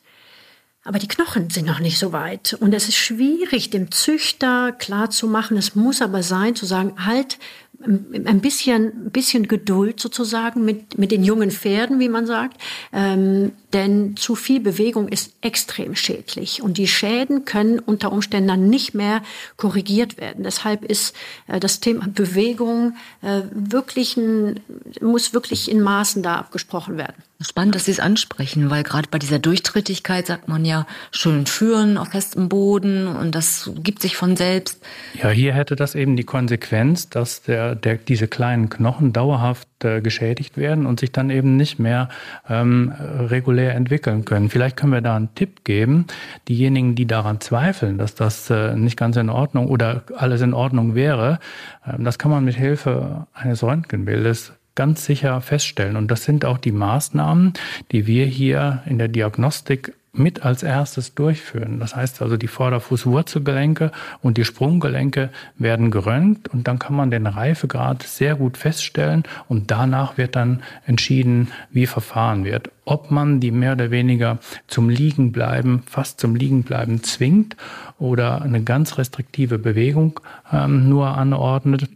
Aber 0.85 0.99
die 0.99 1.09
Knochen 1.09 1.51
sind 1.51 1.67
noch 1.67 1.81
nicht 1.81 1.99
so 1.99 2.13
weit. 2.13 2.55
Und 2.61 2.73
es 2.73 2.89
ist 2.89 2.97
schwierig, 2.97 3.71
dem 3.71 3.91
Züchter 3.91 4.73
klar 4.73 5.11
zu 5.11 5.27
machen, 5.27 5.57
es 5.57 5.75
muss 5.75 6.01
aber 6.01 6.23
sein, 6.23 6.55
zu 6.55 6.67
sagen, 6.67 7.05
halt, 7.05 7.39
ein 7.81 8.41
bisschen, 8.41 9.11
bisschen 9.11 9.47
Geduld 9.47 10.01
sozusagen 10.01 10.65
mit, 10.65 10.99
mit 10.99 11.13
den 11.13 11.23
jungen 11.23 11.51
Pferden, 11.53 12.01
wie 12.01 12.09
man 12.09 12.27
sagt. 12.27 12.61
Ähm, 12.93 13.53
denn 13.73 14.17
zu 14.17 14.35
viel 14.35 14.59
Bewegung 14.59 15.09
ist 15.09 15.33
extrem 15.43 15.95
schädlich. 15.95 16.61
Und 16.61 16.77
die 16.77 16.89
Schäden 16.89 17.45
können 17.45 17.79
unter 17.79 18.11
Umständen 18.11 18.49
dann 18.49 18.69
nicht 18.69 18.95
mehr 18.95 19.23
korrigiert 19.57 20.19
werden. 20.19 20.43
Deshalb 20.43 20.85
ist 20.85 21.15
äh, 21.47 21.61
das 21.61 21.79
Thema 21.79 22.09
Bewegung 22.09 22.97
äh, 23.23 23.43
wirklich 23.53 24.17
ein, 24.17 24.59
muss 25.01 25.33
wirklich 25.33 25.71
in 25.71 25.81
Maßen 25.81 26.23
da 26.23 26.37
abgesprochen 26.37 26.97
werden. 26.97 27.23
Spannend, 27.41 27.77
dass 27.77 27.85
Sie 27.85 27.93
es 27.93 28.01
ansprechen, 28.01 28.69
weil 28.69 28.83
gerade 28.83 29.07
bei 29.09 29.21
dieser 29.21 29.39
Durchtrittigkeit 29.39 30.27
sagt 30.27 30.49
man 30.49 30.65
ja 30.65 30.89
schön 31.13 31.47
führen 31.47 31.97
auf 31.97 32.09
festem 32.09 32.49
Boden 32.49 33.07
und 33.07 33.33
das 33.33 33.71
gibt 33.77 34.03
sich 34.03 34.17
von 34.17 34.35
selbst. 34.35 34.85
Ja, 35.15 35.29
hier 35.29 35.55
hätte 35.55 35.77
das 35.77 35.95
eben 35.95 36.17
die 36.17 36.25
Konsequenz, 36.25 37.11
dass 37.11 37.43
der, 37.43 37.77
der, 37.77 37.95
diese 37.95 38.27
kleinen 38.27 38.71
Knochen 38.71 39.13
dauerhaft 39.13 39.69
äh, 39.85 40.01
geschädigt 40.01 40.57
werden 40.57 40.85
und 40.85 40.99
sich 40.99 41.13
dann 41.13 41.31
eben 41.31 41.57
nicht 41.57 41.79
mehr 41.79 42.09
ähm, 42.49 42.93
regulär 42.99 43.77
entwickeln 43.77 44.25
können. 44.25 44.51
Vielleicht 44.51 44.77
können 44.77 44.93
wir 44.93 45.01
da 45.01 45.15
einen 45.15 45.33
Tipp 45.37 45.63
geben. 45.63 46.09
Diejenigen, 46.49 46.97
die 46.97 47.07
daran 47.07 47.41
zweifeln, 47.41 47.99
dass 47.99 48.17
das 48.17 48.51
äh, 48.51 48.75
nicht 48.75 48.97
ganz 48.97 49.17
in 49.17 49.31
Ordnung 49.31 49.69
oder 49.69 50.03
alles 50.17 50.41
in 50.41 50.55
Ordnung 50.55 50.97
wäre, 50.97 51.39
äh, 51.87 52.03
das 52.03 52.19
kann 52.19 52.33
man 52.33 52.45
mit 52.45 52.57
Hilfe 52.57 53.29
eines 53.33 53.63
Röntgenbildes 53.63 54.55
ganz 54.79 55.05
sicher 55.05 55.41
feststellen. 55.41 55.97
Und 55.97 56.09
das 56.09 56.23
sind 56.23 56.45
auch 56.45 56.57
die 56.57 56.71
Maßnahmen, 56.71 57.55
die 57.91 58.07
wir 58.07 58.27
hier 58.27 58.85
in 58.87 58.99
der 58.99 59.09
Diagnostik 59.09 59.93
mit 60.13 60.45
als 60.45 60.63
erstes 60.63 61.17
durchführen. 61.17 61.81
Das 61.81 61.97
heißt 61.97 62.23
also, 62.23 62.37
die 62.37 62.47
Vorderfußwurzelgelenke 62.47 63.91
und 64.23 64.37
die 64.37 64.45
Sprunggelenke 64.45 65.31
werden 65.57 65.91
geröntgt 65.91 66.47
und 66.47 66.69
dann 66.69 66.79
kann 66.79 66.95
man 66.95 67.11
den 67.11 67.27
Reifegrad 67.27 68.05
sehr 68.05 68.37
gut 68.37 68.57
feststellen 68.57 69.25
und 69.49 69.73
danach 69.73 70.17
wird 70.17 70.37
dann 70.37 70.63
entschieden, 70.87 71.49
wie 71.71 71.87
verfahren 71.87 72.45
wird. 72.45 72.71
Ob 72.85 73.11
man 73.11 73.41
die 73.41 73.51
mehr 73.51 73.73
oder 73.73 73.91
weniger 73.91 74.39
zum 74.69 74.89
Liegenbleiben, 74.89 75.83
fast 75.87 76.21
zum 76.21 76.37
Liegenbleiben 76.37 77.03
zwingt 77.03 77.57
oder 77.99 78.43
eine 78.43 78.63
ganz 78.63 78.97
restriktive 78.97 79.59
Bewegung 79.59 80.21
ähm, 80.53 80.89
nur 80.89 81.19
anordnet, 81.19 81.89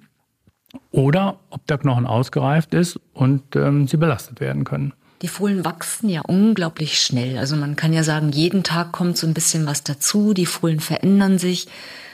oder 0.91 1.39
ob 1.51 1.67
der 1.67 1.79
Knochen 1.79 2.07
ausgereift 2.07 2.75
ist 2.75 2.99
und 3.13 3.57
ähm, 3.57 3.87
sie 3.87 3.97
belastet 3.97 4.41
werden 4.41 4.65
können. 4.65 4.93
Die 5.23 5.29
Fohlen 5.29 5.65
wachsen 5.65 6.09
ja 6.09 6.23
unglaublich 6.23 6.99
schnell. 6.99 7.39
Also 7.39 7.55
man 7.55 7.77
kann 7.77 7.93
ja 7.93 8.03
sagen, 8.03 8.33
jeden 8.33 8.65
Tag 8.65 8.91
kommt 8.93 9.17
so 9.17 9.27
ein 9.27 9.35
bisschen 9.35 9.67
was 9.67 9.85
dazu. 9.85 10.35
Die 10.35 10.47
Fohlen 10.47 10.81
verändern 10.81 11.39
sich. 11.39 11.69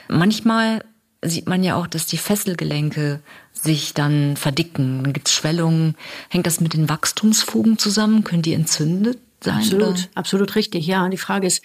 Manchmal 0.07 0.83
sieht 1.23 1.49
man 1.49 1.63
ja 1.63 1.75
auch, 1.75 1.87
dass 1.87 2.05
die 2.05 2.17
Fesselgelenke 2.17 3.19
sich 3.51 3.95
dann 3.95 4.37
verdicken. 4.37 5.03
Dann 5.03 5.13
gibt 5.13 5.27
es 5.27 5.33
Schwellungen. 5.33 5.95
Hängt 6.29 6.45
das 6.45 6.61
mit 6.61 6.73
den 6.73 6.87
Wachstumsfugen 6.87 7.79
zusammen? 7.79 8.23
Können 8.23 8.43
die 8.43 8.53
entzündet 8.53 9.17
sein? 9.43 9.57
Absolut, 9.57 9.87
oder? 9.87 9.99
absolut 10.15 10.55
richtig. 10.55 10.85
Ja, 10.87 11.07
die 11.09 11.17
Frage 11.17 11.47
ist, 11.47 11.63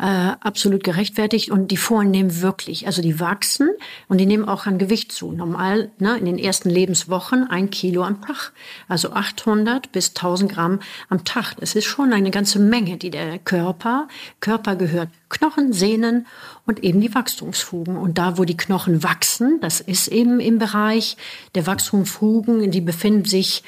äh, 0.00 0.32
absolut 0.40 0.82
gerechtfertigt 0.82 1.50
und 1.50 1.70
die 1.70 1.76
Fohlen 1.76 2.10
nehmen 2.10 2.40
wirklich, 2.40 2.86
also 2.86 3.02
die 3.02 3.20
wachsen 3.20 3.68
und 4.08 4.18
die 4.18 4.24
nehmen 4.24 4.48
auch 4.48 4.64
an 4.64 4.78
Gewicht 4.78 5.12
zu. 5.12 5.30
Normal 5.32 5.90
ne, 5.98 6.16
in 6.16 6.24
den 6.24 6.38
ersten 6.38 6.70
Lebenswochen 6.70 7.48
ein 7.50 7.68
Kilo 7.68 8.02
am 8.02 8.22
Tag, 8.22 8.52
also 8.88 9.12
800 9.12 9.92
bis 9.92 10.10
1000 10.10 10.50
Gramm 10.50 10.80
am 11.10 11.24
Tag. 11.24 11.54
Das 11.60 11.74
ist 11.74 11.84
schon 11.84 12.14
eine 12.14 12.30
ganze 12.30 12.58
Menge, 12.58 12.96
die 12.96 13.10
der 13.10 13.38
Körper, 13.38 14.08
Körper 14.40 14.76
gehört 14.76 15.10
Knochen, 15.28 15.72
Sehnen 15.72 16.26
und 16.66 16.82
eben 16.82 17.00
die 17.00 17.14
Wachstumsfugen. 17.14 17.96
Und 17.96 18.16
da, 18.16 18.38
wo 18.38 18.44
die 18.44 18.56
Knochen 18.56 19.02
wachsen, 19.02 19.60
das 19.60 19.80
ist 19.80 20.08
eben 20.08 20.40
im 20.40 20.58
Bereich 20.58 21.16
der 21.54 21.66
Wachstumsfugen, 21.66 22.70
die 22.70 22.80
befinden 22.80 23.26
sich 23.26 23.62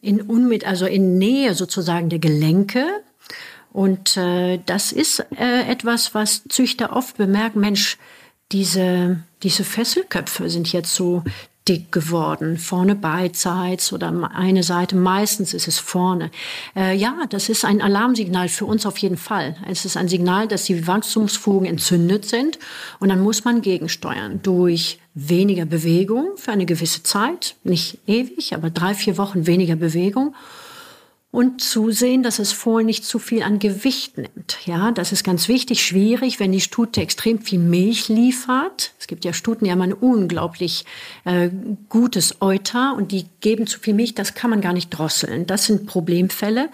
in 0.00 0.20
unmit, 0.20 0.66
also 0.66 0.86
in 0.86 1.18
Nähe 1.18 1.54
sozusagen 1.54 2.08
der 2.08 2.18
Gelenke. 2.18 2.84
Und 3.72 4.16
äh, 4.16 4.58
das 4.64 4.92
ist 4.92 5.24
äh, 5.36 5.62
etwas, 5.70 6.14
was 6.14 6.44
Züchter 6.48 6.94
oft 6.94 7.16
bemerken, 7.16 7.60
Mensch, 7.60 7.98
diese, 8.52 9.22
diese 9.42 9.62
Fesselköpfe 9.62 10.48
sind 10.48 10.72
jetzt 10.72 10.94
so 10.94 11.22
dick 11.68 11.92
geworden, 11.92 12.56
vorne 12.56 12.94
beidseits 12.94 13.92
oder 13.92 14.30
eine 14.34 14.62
Seite, 14.62 14.96
meistens 14.96 15.52
ist 15.52 15.68
es 15.68 15.78
vorne. 15.78 16.30
Äh, 16.74 16.96
ja, 16.96 17.24
das 17.28 17.48
ist 17.48 17.64
ein 17.64 17.82
Alarmsignal 17.82 18.48
für 18.48 18.64
uns 18.64 18.86
auf 18.86 18.98
jeden 18.98 19.18
Fall. 19.18 19.56
Es 19.68 19.84
ist 19.84 19.96
ein 19.96 20.08
Signal, 20.08 20.48
dass 20.48 20.64
die 20.64 20.86
Wachstumsfugen 20.86 21.68
entzündet 21.68 22.24
sind 22.24 22.58
und 22.98 23.10
dann 23.10 23.20
muss 23.20 23.44
man 23.44 23.60
gegensteuern. 23.60 24.40
Durch 24.42 24.98
weniger 25.14 25.66
Bewegung 25.66 26.36
für 26.36 26.52
eine 26.52 26.66
gewisse 26.66 27.02
Zeit, 27.02 27.56
nicht 27.64 27.98
ewig, 28.06 28.54
aber 28.54 28.70
drei, 28.70 28.94
vier 28.94 29.18
Wochen 29.18 29.46
weniger 29.46 29.76
Bewegung 29.76 30.34
und 31.30 31.60
zusehen, 31.60 32.22
dass 32.22 32.38
es 32.38 32.52
Fohlen 32.52 32.86
nicht 32.86 33.04
zu 33.04 33.18
viel 33.18 33.42
an 33.42 33.58
Gewicht 33.58 34.16
nimmt. 34.16 34.58
Ja, 34.64 34.92
das 34.92 35.12
ist 35.12 35.24
ganz 35.24 35.46
wichtig, 35.46 35.84
schwierig, 35.84 36.40
wenn 36.40 36.52
die 36.52 36.60
Stute 36.60 37.02
extrem 37.02 37.38
viel 37.40 37.58
Milch 37.58 38.08
liefert. 38.08 38.92
Es 38.98 39.06
gibt 39.06 39.26
ja 39.26 39.34
Stuten, 39.34 39.66
die 39.66 39.70
haben 39.70 39.82
ein 39.82 39.92
unglaublich 39.92 40.86
äh, 41.24 41.50
gutes 41.90 42.40
Euter 42.40 42.94
und 42.96 43.12
die 43.12 43.26
geben 43.40 43.66
zu 43.66 43.78
viel 43.78 43.92
Milch, 43.92 44.14
das 44.14 44.34
kann 44.34 44.48
man 44.48 44.62
gar 44.62 44.72
nicht 44.72 44.88
drosseln. 44.88 45.46
Das 45.46 45.66
sind 45.66 45.86
Problemfälle. 45.86 46.70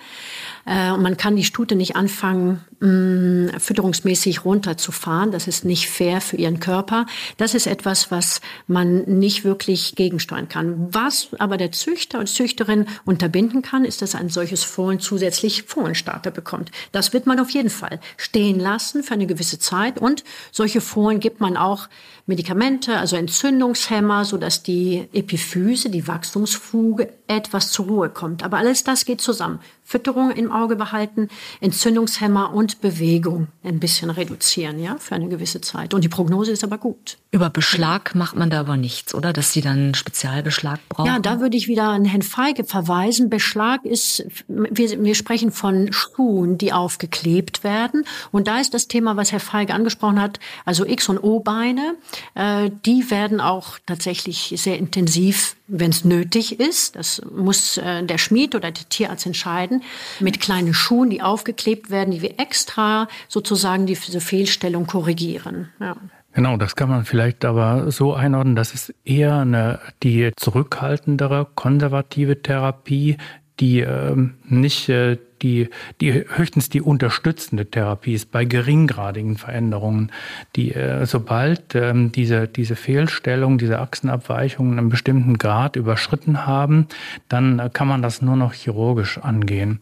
Äh, 0.66 0.92
und 0.92 1.02
man 1.02 1.16
kann 1.16 1.36
die 1.36 1.44
Stute 1.44 1.76
nicht 1.76 1.96
anfangen, 1.96 2.64
mh, 2.80 2.88
mm, 2.88 3.60
fütterungsmäßig 3.60 4.44
runterzufahren. 4.44 5.30
Das 5.30 5.46
ist 5.46 5.64
nicht 5.64 5.88
fair 5.88 6.20
für 6.20 6.36
ihren 6.36 6.60
Körper. 6.60 7.06
Das 7.36 7.54
ist 7.54 7.66
etwas, 7.66 8.10
was 8.10 8.40
man 8.66 9.02
nicht 9.02 9.44
wirklich 9.44 9.94
gegensteuern 9.94 10.48
kann. 10.48 10.88
Was 10.92 11.28
aber 11.38 11.56
der 11.56 11.72
Züchter 11.72 12.18
und 12.18 12.28
Züchterin 12.28 12.86
unterbinden 13.04 13.62
kann, 13.62 13.84
ist, 13.84 14.02
dass 14.02 14.14
ein 14.14 14.28
solches 14.28 14.64
Fohlen 14.64 15.00
zusätzlich 15.00 15.64
Fohlenstarter 15.64 16.30
bekommt. 16.30 16.70
Das 16.92 17.12
wird 17.12 17.26
man 17.26 17.40
auf 17.40 17.50
jeden 17.50 17.70
Fall 17.70 18.00
stehen 18.16 18.58
lassen 18.58 19.02
für 19.02 19.14
eine 19.14 19.26
gewisse 19.26 19.58
Zeit. 19.58 19.98
Und 19.98 20.24
solche 20.52 20.80
Fohlen 20.80 21.20
gibt 21.20 21.40
man 21.40 21.56
auch 21.56 21.88
Medikamente, 22.26 22.96
also 22.96 23.16
Entzündungshemmer, 23.16 24.24
so 24.24 24.38
dass 24.38 24.62
die 24.62 25.08
Epiphyse, 25.12 25.90
die 25.90 26.08
Wachstumsfuge, 26.08 27.12
etwas 27.26 27.70
zur 27.70 27.86
Ruhe 27.86 28.08
kommt. 28.08 28.42
Aber 28.42 28.58
alles 28.58 28.84
das 28.84 29.04
geht 29.04 29.20
zusammen. 29.20 29.60
Fütterung 29.86 30.30
im 30.30 30.50
Auge 30.50 30.76
behalten, 30.76 31.28
Entzündungshemmer 31.60 32.54
und 32.54 32.80
Bewegung 32.80 33.48
ein 33.62 33.80
bisschen 33.80 34.08
reduzieren, 34.08 34.82
ja, 34.82 34.96
für 34.98 35.14
eine 35.14 35.28
gewisse 35.28 35.60
Zeit. 35.60 35.92
Und 35.92 36.02
die 36.02 36.08
Prognose 36.08 36.52
ist 36.52 36.64
aber 36.64 36.78
gut. 36.78 37.18
Über 37.30 37.50
Beschlag 37.50 38.14
macht 38.14 38.34
man 38.34 38.48
da 38.48 38.60
aber 38.60 38.78
nichts, 38.78 39.14
oder? 39.14 39.34
Dass 39.34 39.52
sie 39.52 39.60
dann 39.60 39.94
Spezialbeschlag 39.94 40.80
brauchen? 40.88 41.06
Ja, 41.06 41.18
da 41.18 41.40
würde 41.40 41.58
ich 41.58 41.68
wieder 41.68 41.84
an 41.84 42.06
Herrn 42.06 42.22
Feige 42.22 42.64
verweisen. 42.64 43.28
Beschlag 43.28 43.84
ist, 43.84 44.24
wir, 44.48 45.04
wir 45.04 45.14
sprechen 45.14 45.52
von 45.52 45.92
Schuhen, 45.92 46.56
die 46.56 46.72
aufgeklebt 46.72 47.62
werden. 47.62 48.04
Und 48.32 48.48
da 48.48 48.60
ist 48.60 48.72
das 48.72 48.88
Thema, 48.88 49.16
was 49.16 49.32
Herr 49.32 49.40
Feige 49.40 49.74
angesprochen 49.74 50.20
hat, 50.20 50.40
also 50.64 50.86
X- 50.86 51.10
und 51.10 51.18
O-Beine, 51.18 51.96
die 52.36 53.10
werden 53.10 53.40
auch 53.40 53.78
tatsächlich 53.86 54.54
sehr 54.56 54.78
intensiv 54.78 55.56
wenn 55.66 55.90
es 55.90 56.04
nötig 56.04 56.60
ist, 56.60 56.96
das 56.96 57.22
muss 57.34 57.78
äh, 57.78 58.04
der 58.04 58.18
Schmied 58.18 58.54
oder 58.54 58.70
der 58.70 58.88
Tierarzt 58.88 59.26
entscheiden, 59.26 59.82
mit 60.20 60.40
kleinen 60.40 60.74
Schuhen, 60.74 61.10
die 61.10 61.22
aufgeklebt 61.22 61.90
werden, 61.90 62.10
die 62.10 62.22
wir 62.22 62.38
extra 62.38 63.08
sozusagen 63.28 63.86
diese 63.86 64.20
Fehlstellung 64.20 64.86
korrigieren. 64.86 65.70
Ja. 65.80 65.96
Genau, 66.34 66.56
das 66.56 66.74
kann 66.74 66.88
man 66.88 67.04
vielleicht 67.04 67.44
aber 67.44 67.90
so 67.92 68.12
einordnen, 68.12 68.56
das 68.56 68.74
ist 68.74 68.92
eher 69.04 69.38
eine, 69.38 69.78
die 70.02 70.32
zurückhaltendere, 70.36 71.46
konservative 71.54 72.42
Therapie, 72.42 73.16
die 73.60 73.80
ähm, 73.80 74.34
nicht 74.44 74.88
äh, 74.88 75.16
die, 75.44 75.68
die 76.00 76.12
höchstens 76.12 76.70
die 76.70 76.80
unterstützende 76.80 77.66
Therapie 77.66 78.14
ist 78.14 78.32
bei 78.32 78.46
geringgradigen 78.46 79.36
Veränderungen. 79.36 80.10
Die, 80.56 80.74
äh, 80.74 81.04
sobald 81.04 81.74
ähm, 81.74 82.10
diese, 82.12 82.48
diese 82.48 82.76
Fehlstellung, 82.76 83.58
diese 83.58 83.78
Achsenabweichungen 83.78 84.78
einen 84.78 84.88
bestimmten 84.88 85.36
Grad 85.36 85.76
überschritten 85.76 86.46
haben, 86.46 86.86
dann 87.28 87.58
äh, 87.58 87.68
kann 87.70 87.86
man 87.86 88.00
das 88.00 88.22
nur 88.22 88.36
noch 88.36 88.54
chirurgisch 88.54 89.18
angehen. 89.18 89.80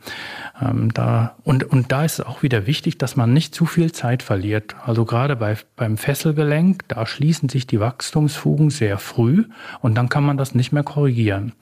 Ähm, 0.61 0.93
da, 0.93 1.37
und, 1.45 1.63
und 1.63 1.93
da 1.93 2.05
ist 2.05 2.19
es 2.19 2.27
auch 2.27 2.43
wieder 2.43 2.67
wichtig, 2.67 2.99
dass 2.99 3.15
man 3.15 3.33
nicht 3.33 3.55
zu 3.55 3.65
viel 3.65 3.93
Zeit 3.93 4.25
verliert. 4.25 4.75
Also 4.85 5.05
gerade 5.05 5.37
bei, 5.37 5.57
beim 5.77 5.97
Fesselgelenk, 5.97 6.89
da 6.89 7.07
schließen 7.07 7.49
sich 7.49 7.69
die 7.69 7.79
Wachstumsfugen 7.79 8.71
sehr 8.71 8.99
früh 8.99 9.45
und 9.81 9.95
dann 9.95 10.09
kann 10.09 10.25
man 10.25 10.37
das 10.37 10.57
nicht 10.57 10.73
mehr 10.73 10.83
korrigieren. 10.83 11.53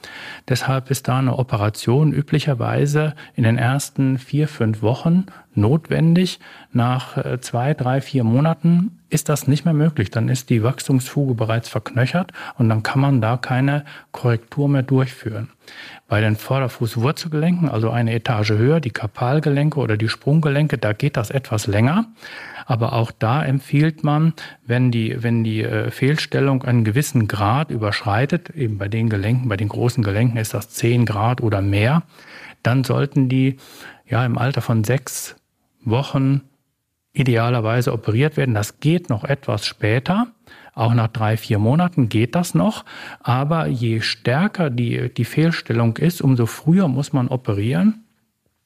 Deshalb 0.49 0.91
ist 0.91 1.07
da 1.07 1.19
eine 1.19 1.39
Operation 1.39 2.15
üblicherweise 2.15 3.15
in 3.35 3.45
den 3.45 3.59
ersten 3.59 3.90
vier, 4.19 4.49
fünf 4.49 4.83
Wochen 4.83 5.27
notwendig. 5.55 6.41
Nach 6.73 7.17
äh, 7.17 7.41
zwei, 7.41 7.75
drei, 7.75 8.01
vier 8.01 8.25
Monaten 8.25 8.99
ist 9.11 9.29
das 9.29 9.49
nicht 9.49 9.65
mehr 9.65 9.75
möglich. 9.75 10.11
Dann 10.11 10.29
ist 10.29 10.51
die 10.51 10.63
Wachstumsfuge 10.63 11.35
bereits 11.35 11.69
verknöchert 11.69 12.33
und 12.59 12.69
dann 12.69 12.83
kann 12.83 13.01
man 13.01 13.21
da 13.21 13.37
keine 13.37 13.85
Korrektur 14.13 14.69
mehr 14.69 14.83
durchführen. 14.83 15.49
Bei 16.09 16.21
den 16.21 16.37
Vorderfußwurzelgelenken, 16.37 17.69
also 17.69 17.91
eine 17.91 18.15
Etage 18.15 18.51
höher, 18.51 18.81
die 18.81 18.91
Kapalgelenke 18.91 19.79
oder 19.79 19.97
die 19.97 20.09
Sprunggelenke, 20.09 20.79
da 20.79 20.93
geht 20.93 21.17
das 21.17 21.31
etwas 21.31 21.67
länger. 21.67 22.07
Aber 22.71 22.93
auch 22.93 23.11
da 23.11 23.43
empfiehlt 23.43 24.05
man, 24.05 24.33
wenn 24.65 24.93
die, 24.93 25.25
wenn 25.25 25.43
die 25.43 25.65
äh, 25.65 25.91
Fehlstellung 25.91 26.63
einen 26.63 26.85
gewissen 26.85 27.27
Grad 27.27 27.73
überschreitet, 27.73 28.51
eben 28.51 28.79
bei 28.79 28.87
den 28.87 29.09
Gelenken, 29.09 29.49
bei 29.49 29.57
den 29.57 29.69
großen 29.69 30.05
Gelenken 30.05 30.37
ist 30.37 30.55
das 30.55 30.71
10 30.71 31.05
Grad 31.05 31.41
oder 31.41 31.63
mehr, 31.63 32.05
dann 32.63 32.85
sollten 32.85 33.29
die 33.29 33.57
ja 34.07 34.25
im 34.25 34.39
Alter 34.39 34.61
von 34.61 34.85
sechs 34.85 35.35
Wochen 35.85 36.43
idealerweise 37.13 37.93
operiert 37.93 38.37
werden. 38.37 38.55
Das 38.55 38.79
geht 38.79 39.09
noch 39.09 39.25
etwas 39.25 39.67
später. 39.67 40.29
Auch 40.73 40.95
nach 40.95 41.09
drei, 41.09 41.37
vier 41.37 41.59
Monaten 41.59 42.09
geht 42.09 42.37
das 42.37 42.55
noch. 42.55 42.85
Aber 43.19 43.67
je 43.67 44.01
stärker 44.01 44.71
die, 44.71 45.13
die 45.13 45.25
Fehlstellung 45.25 45.97
ist, 45.97 46.23
umso 46.23 46.47
früher 46.47 46.87
muss 46.87 47.13
man 47.13 47.27
operieren, 47.27 48.05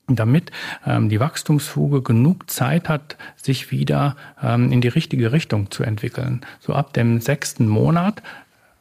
damit 0.07 0.51
ähm, 0.87 1.09
die 1.09 1.21
Wachstumsfuge 1.21 2.03
genug 2.03 2.51
Zeit 2.51 2.89
hat, 2.89 3.17
sich 3.37 3.71
wieder 3.71 4.17
ähm, 4.43 4.71
in 4.73 4.81
die 4.81 4.89
richtige 4.89 5.33
Richtung 5.33 5.71
zu 5.71 5.83
entwickeln. 5.83 6.43
So 6.61 6.75
ab 6.75 6.93
dem 6.93 7.21
sechsten 7.21 7.69
Monat 7.69 8.23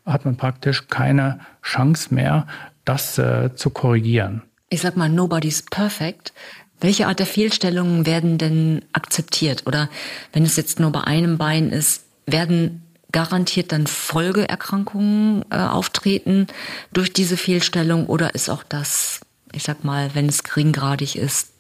hat 0.06 0.25
man 0.25 0.36
praktisch 0.36 0.88
keine 0.88 1.39
Chance 1.62 2.13
mehr, 2.13 2.48
das 2.86 3.18
äh, 3.18 3.56
zu 3.56 3.70
korrigieren. 3.70 4.42
Ich 4.70 4.82
sag 4.82 4.98
mal, 4.98 5.10
nobody's 5.10 5.62
perfect. 5.62 6.34
Welche 6.82 7.08
Art 7.08 7.20
der 7.20 7.25
Fehlstellungen 7.25 8.06
werden 8.06 8.38
denn 8.38 8.84
akzeptiert? 8.92 9.65
Oder 9.65 9.89
wenn 10.34 10.44
es 10.44 10.58
jetzt 10.58 10.80
nur 10.80 10.92
bei 10.92 11.01
einem 11.01 11.38
Bein 11.38 11.70
ist, 11.70 12.03
werden 12.25 12.84
garantiert 13.12 13.72
dann 13.72 13.88
Folgeerkrankungen 13.88 15.46
äh, 15.50 15.58
auftreten 15.58 16.48
durch 16.92 17.13
diese 17.13 17.38
Fehlstellung? 17.38 18.08
Oder 18.08 18.36
ist 18.36 18.50
auch 18.50 18.63
das, 18.63 19.22
ich 19.54 19.64
sag 19.64 19.84
mal, 19.84 20.14
wenn 20.14 20.28
es 20.28 20.44
geringgradig 20.44 21.16
ist, 21.16 21.54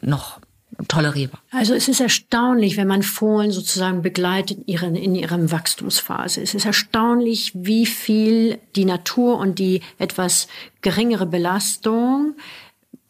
noch 0.00 0.40
tolerierbar? 0.88 1.40
Also 1.50 1.74
es 1.74 1.88
ist 1.88 2.00
erstaunlich, 2.00 2.76
wenn 2.76 2.86
man 2.86 3.02
Fohlen 3.02 3.50
sozusagen 3.50 4.02
begleitet 4.02 4.58
in, 4.58 4.66
ihren, 4.66 4.96
in 4.96 5.14
ihrem 5.14 5.50
Wachstumsphase. 5.50 6.40
Es 6.40 6.54
ist 6.54 6.64
erstaunlich, 6.64 7.52
wie 7.54 7.86
viel 7.86 8.58
die 8.76 8.84
Natur 8.84 9.38
und 9.38 9.58
die 9.58 9.82
etwas 9.98 10.48
geringere 10.80 11.26
Belastung 11.26 12.34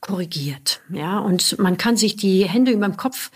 korrigiert. 0.00 0.80
Ja, 0.92 1.18
und 1.18 1.58
man 1.58 1.76
kann 1.76 1.96
sich 1.96 2.16
die 2.16 2.48
Hände 2.48 2.72
über 2.72 2.86
dem 2.86 2.96
Kopf 2.96 3.30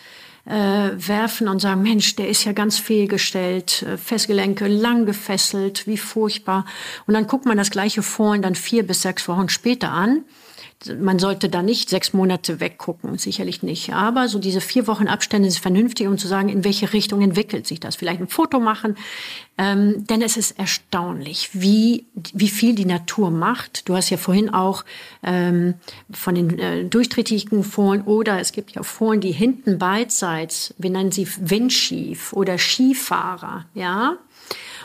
äh, 0.47 0.91
werfen 0.97 1.49
und 1.49 1.61
sagen, 1.61 1.83
Mensch, 1.83 2.17
der 2.17 2.29
ist 2.29 2.45
ja 2.45 2.53
ganz 2.53 2.79
fehlgestellt, 2.79 3.83
äh, 3.83 3.97
Festgelenke 3.97 4.67
lang 4.67 5.07
gefesselt, 5.07 5.87
wie 5.87 5.99
furchtbar. 5.99 6.65
Und 7.07 7.15
dann 7.15 7.27
guckt 7.27 7.47
man 7.47 7.57
das 7.57 7.71
gleiche 7.71 8.03
Fohlen 8.03 8.43
dann 8.43 8.55
vier 8.55 8.87
bis 8.87 9.03
sechs 9.03 9.29
Wochen 9.29 9.49
später 9.49 9.91
an 9.91 10.25
man 11.01 11.19
sollte 11.19 11.49
da 11.49 11.63
nicht 11.63 11.89
sechs 11.89 12.13
Monate 12.13 12.61
weggucken, 12.61 13.17
sicherlich 13.19 13.63
nicht. 13.63 13.93
Aber 13.93 14.29
so 14.29 14.39
diese 14.39 14.61
vier 14.61 14.87
Wochen 14.87 15.09
Abstände 15.09 15.51
sind 15.51 15.61
vernünftig, 15.61 16.07
um 16.07 16.19
zu 16.19 16.29
sagen, 16.29 16.49
in 16.49 16.65
welche 16.65 16.93
Richtung 16.93 17.23
entwickelt 17.23 17.67
sich 17.67 17.81
das. 17.81 17.97
Vielleicht 17.97 18.21
ein 18.21 18.29
Foto 18.29 18.61
machen, 18.61 18.97
ähm, 19.57 20.07
denn 20.07 20.23
es 20.23 20.37
ist 20.37 20.59
erstaunlich, 20.59 21.51
wie, 21.53 22.07
wie 22.33 22.49
viel 22.49 22.75
die 22.75 22.87
Natur 22.87 23.31
macht. 23.31 23.89
Du 23.89 23.97
hast 23.97 24.11
ja 24.11 24.17
vorhin 24.17 24.51
auch 24.51 24.85
ähm, 25.23 25.75
von 26.11 26.35
den 26.35 26.59
äh, 26.59 26.85
durchtrittigen 26.85 27.65
Fohlen 27.65 28.03
oder 28.03 28.41
es 28.41 28.53
gibt 28.53 28.73
ja 28.73 28.83
Fohlen, 28.83 29.21
die 29.21 29.33
hinten 29.33 29.79
beidseits, 29.79 30.75
wir 30.79 30.91
nennen 30.91 31.13
sie 31.13 31.29
windschief 31.39 32.33
oder 32.33 32.59
Skifahrer, 32.59 33.67
ja. 33.75 34.19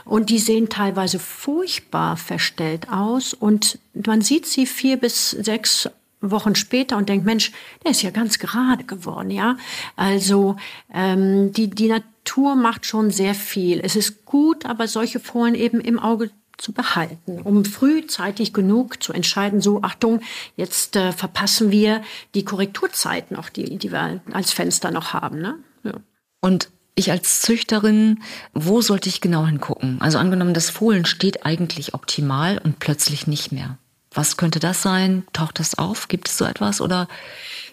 Und 0.09 0.31
die 0.31 0.39
sehen 0.39 0.69
teilweise 0.69 1.19
furchtbar 1.19 2.17
verstellt 2.17 2.89
aus. 2.91 3.35
Und 3.35 3.77
man 3.93 4.21
sieht 4.21 4.47
sie 4.47 4.65
vier 4.65 4.97
bis 4.97 5.29
sechs 5.29 5.87
Wochen 6.19 6.55
später 6.55 6.97
und 6.97 7.09
denkt, 7.09 7.27
Mensch, 7.27 7.51
der 7.83 7.91
ist 7.91 8.01
ja 8.01 8.09
ganz 8.09 8.39
gerade 8.39 8.83
geworden, 8.85 9.29
ja. 9.29 9.55
Also 9.95 10.57
ähm, 10.91 11.53
die, 11.53 11.69
die 11.69 11.87
Natur 11.89 12.55
macht 12.55 12.87
schon 12.87 13.11
sehr 13.11 13.35
viel. 13.35 13.79
Es 13.81 13.95
ist 13.95 14.25
gut, 14.25 14.65
aber 14.65 14.87
solche 14.87 15.19
Fohlen 15.19 15.53
eben 15.53 15.79
im 15.79 15.99
Auge 15.99 16.31
zu 16.57 16.73
behalten, 16.73 17.39
um 17.43 17.63
frühzeitig 17.63 18.51
genug 18.51 19.01
zu 19.03 19.13
entscheiden, 19.13 19.61
so 19.61 19.83
Achtung, 19.83 20.21
jetzt 20.57 20.95
äh, 20.95 21.11
verpassen 21.11 21.69
wir 21.69 22.01
die 22.33 22.43
Korrekturzeiten 22.43 23.37
noch, 23.37 23.49
die, 23.49 23.77
die 23.77 23.91
wir 23.91 24.21
als 24.33 24.51
Fenster 24.51 24.89
noch 24.89 25.13
haben. 25.13 25.39
Ne? 25.39 25.59
Ja. 25.83 25.93
Und 26.41 26.69
ich 26.99 27.11
als 27.11 27.41
Züchterin, 27.41 28.21
wo 28.53 28.81
sollte 28.81 29.09
ich 29.09 29.21
genau 29.21 29.45
hingucken? 29.45 29.97
Also 30.01 30.17
angenommen, 30.17 30.53
das 30.53 30.69
Fohlen 30.69 31.05
steht 31.05 31.45
eigentlich 31.45 31.93
optimal 31.93 32.59
und 32.63 32.79
plötzlich 32.79 33.27
nicht 33.27 33.51
mehr. 33.51 33.77
Was 34.11 34.37
könnte 34.37 34.59
das 34.59 34.81
sein? 34.81 35.23
Taucht 35.33 35.59
das 35.59 35.77
auf? 35.77 36.07
Gibt 36.07 36.29
es 36.29 36.37
so 36.37 36.45
etwas 36.45 36.81
oder? 36.81 37.07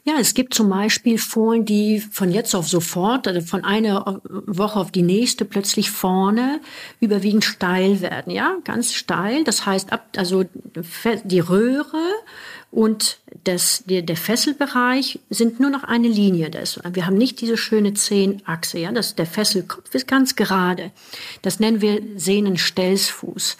Ja, 0.04 0.14
es 0.20 0.34
gibt 0.34 0.54
zum 0.54 0.68
Beispiel 0.68 1.18
Fohlen, 1.18 1.64
die 1.64 1.98
von 1.98 2.30
jetzt 2.30 2.54
auf 2.54 2.68
sofort, 2.68 3.26
also 3.26 3.40
von 3.40 3.64
einer 3.64 4.20
Woche 4.46 4.78
auf 4.78 4.92
die 4.92 5.02
nächste 5.02 5.44
plötzlich 5.44 5.90
vorne 5.90 6.60
überwiegend 7.00 7.44
steil 7.44 8.00
werden. 8.00 8.30
Ja, 8.30 8.56
ganz 8.62 8.92
steil. 8.92 9.42
Das 9.42 9.66
heißt, 9.66 9.92
ab, 9.92 10.06
also 10.16 10.44
die 11.24 11.40
Röhre 11.40 12.04
und 12.70 13.18
das, 13.44 13.84
der, 13.86 14.02
der 14.02 14.16
Fesselbereich 14.16 15.20
sind 15.30 15.60
nur 15.60 15.70
noch 15.70 15.84
eine 15.84 16.08
Linie. 16.08 16.50
Das, 16.50 16.78
wir 16.92 17.06
haben 17.06 17.16
nicht 17.16 17.40
diese 17.40 17.56
schöne 17.56 17.94
Zehenachse. 17.94 18.78
Ja? 18.78 18.92
Das, 18.92 19.14
der 19.14 19.26
Fesselkopf 19.26 19.94
ist 19.94 20.08
ganz 20.08 20.36
gerade. 20.36 20.90
Das 21.42 21.60
nennen 21.60 21.80
wir 21.80 22.02
Sehnenstellsfuß. 22.16 23.56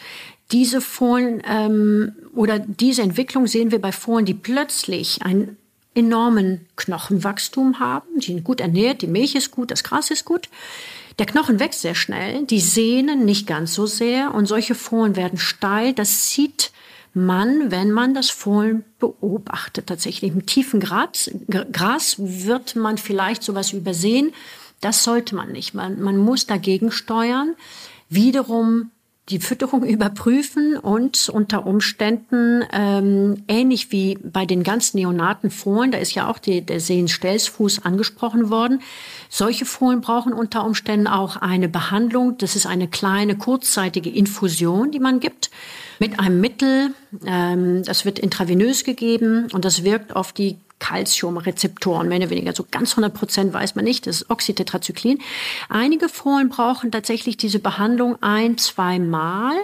Diese 0.53 0.81
Fohlen 0.81 1.43
ähm, 1.49 2.13
oder 2.35 2.59
diese 2.59 3.03
Entwicklung 3.03 3.47
sehen 3.47 3.71
wir 3.71 3.81
bei 3.81 3.93
Fohlen, 3.93 4.27
die 4.27 4.35
plötzlich 4.35 5.23
einen 5.23 5.57
enormen 5.95 6.67
Knochenwachstum 6.77 7.81
haben. 7.81 8.21
Die 8.21 8.27
sind 8.27 8.45
gut 8.45 8.61
ernährt, 8.61 9.03
die 9.03 9.07
Milch 9.07 9.35
ist 9.35 9.51
gut, 9.51 9.71
das 9.71 9.83
Gras 9.83 10.11
ist 10.11 10.25
gut. 10.25 10.49
Der 11.19 11.27
Knochen 11.27 11.59
wächst 11.59 11.81
sehr 11.81 11.95
schnell, 11.95 12.45
die 12.45 12.61
Sehnen 12.61 13.25
nicht 13.25 13.47
ganz 13.47 13.73
so 13.73 13.87
sehr 13.87 14.35
und 14.35 14.47
solche 14.47 14.75
Fohlen 14.75 15.17
werden 15.17 15.39
steil. 15.39 15.95
Das 15.95 16.31
sieht 16.31 16.71
man, 17.17 17.71
wenn 17.71 17.91
man 17.91 18.15
das 18.15 18.31
Fohlen 18.31 18.85
beobachtet. 18.99 19.87
Tatsächlich 19.87 20.33
im 20.33 20.45
tiefen 20.47 20.81
Gras, 20.81 21.31
Gras 21.49 22.17
wird 22.19 22.77
man 22.77 22.99
vielleicht 22.99 23.43
sowas 23.43 23.73
übersehen. 23.73 24.33
Das 24.81 25.03
sollte 25.03 25.35
man 25.35 25.51
nicht. 25.51 25.73
Man, 25.73 26.01
man 26.01 26.19
muss 26.19 26.47
dagegen 26.47 26.93
steuern. 26.93 27.57
Wiederum 28.11 28.91
die 29.29 29.41
Fütterung 29.41 29.83
überprüfen 29.85 30.79
und 30.79 31.29
unter 31.29 31.67
Umständen 31.67 32.65
ähm, 32.73 33.43
ähnlich 33.49 33.91
wie 33.91 34.19
bei 34.23 34.47
den 34.47 34.63
ganz 34.63 34.95
neonaten 34.95 35.51
Fohlen, 35.51 35.91
da 35.91 35.99
ist 35.99 36.15
ja 36.15 36.31
auch 36.31 36.39
die, 36.39 36.61
der 36.61 36.79
Sehenstellsfuß 36.79 37.85
angesprochen 37.85 38.51
worden. 38.51 38.83
Solche 39.29 39.65
Fohlen 39.65 40.01
brauchen 40.01 40.33
unter 40.33 40.65
Umständen 40.65 41.09
auch 41.09 41.37
eine 41.37 41.69
Behandlung. 41.69 42.39
Das 42.39 42.55
ist 42.55 42.67
eine 42.67 42.87
kleine 42.87 43.37
kurzzeitige 43.37 44.11
Infusion, 44.11 44.93
die 44.93 45.01
man 45.01 45.19
gibt 45.19 45.51
mit 45.99 46.21
einem 46.21 46.41
Mittel. 46.41 46.95
Ähm, 47.27 47.83
das 47.85 48.05
wird 48.05 48.21
intravenös 48.21 48.85
gegeben 48.85 49.49
und 49.53 49.65
das 49.65 49.83
wirkt 49.83 50.15
auf 50.15 50.33
die 50.33 50.57
Calciumrezeptoren, 50.79 52.09
mehr 52.09 52.19
oder 52.19 52.31
weniger. 52.31 52.55
So 52.55 52.67
ganz 52.71 52.93
100 52.93 53.15
Prozent 53.15 53.53
weiß 53.53 53.75
man 53.75 53.85
nicht. 53.85 54.07
Das 54.07 54.23
ist 54.23 54.31
Oxytetrazyklin. 54.31 55.19
Einige 55.69 56.09
Fohlen 56.09 56.49
brauchen 56.49 56.93
tatsächlich 56.93 57.37
diese 57.37 57.59
Behandlung 57.59 58.21
ein, 58.23 58.59
zwei 58.59 58.99
Mal. 58.99 59.55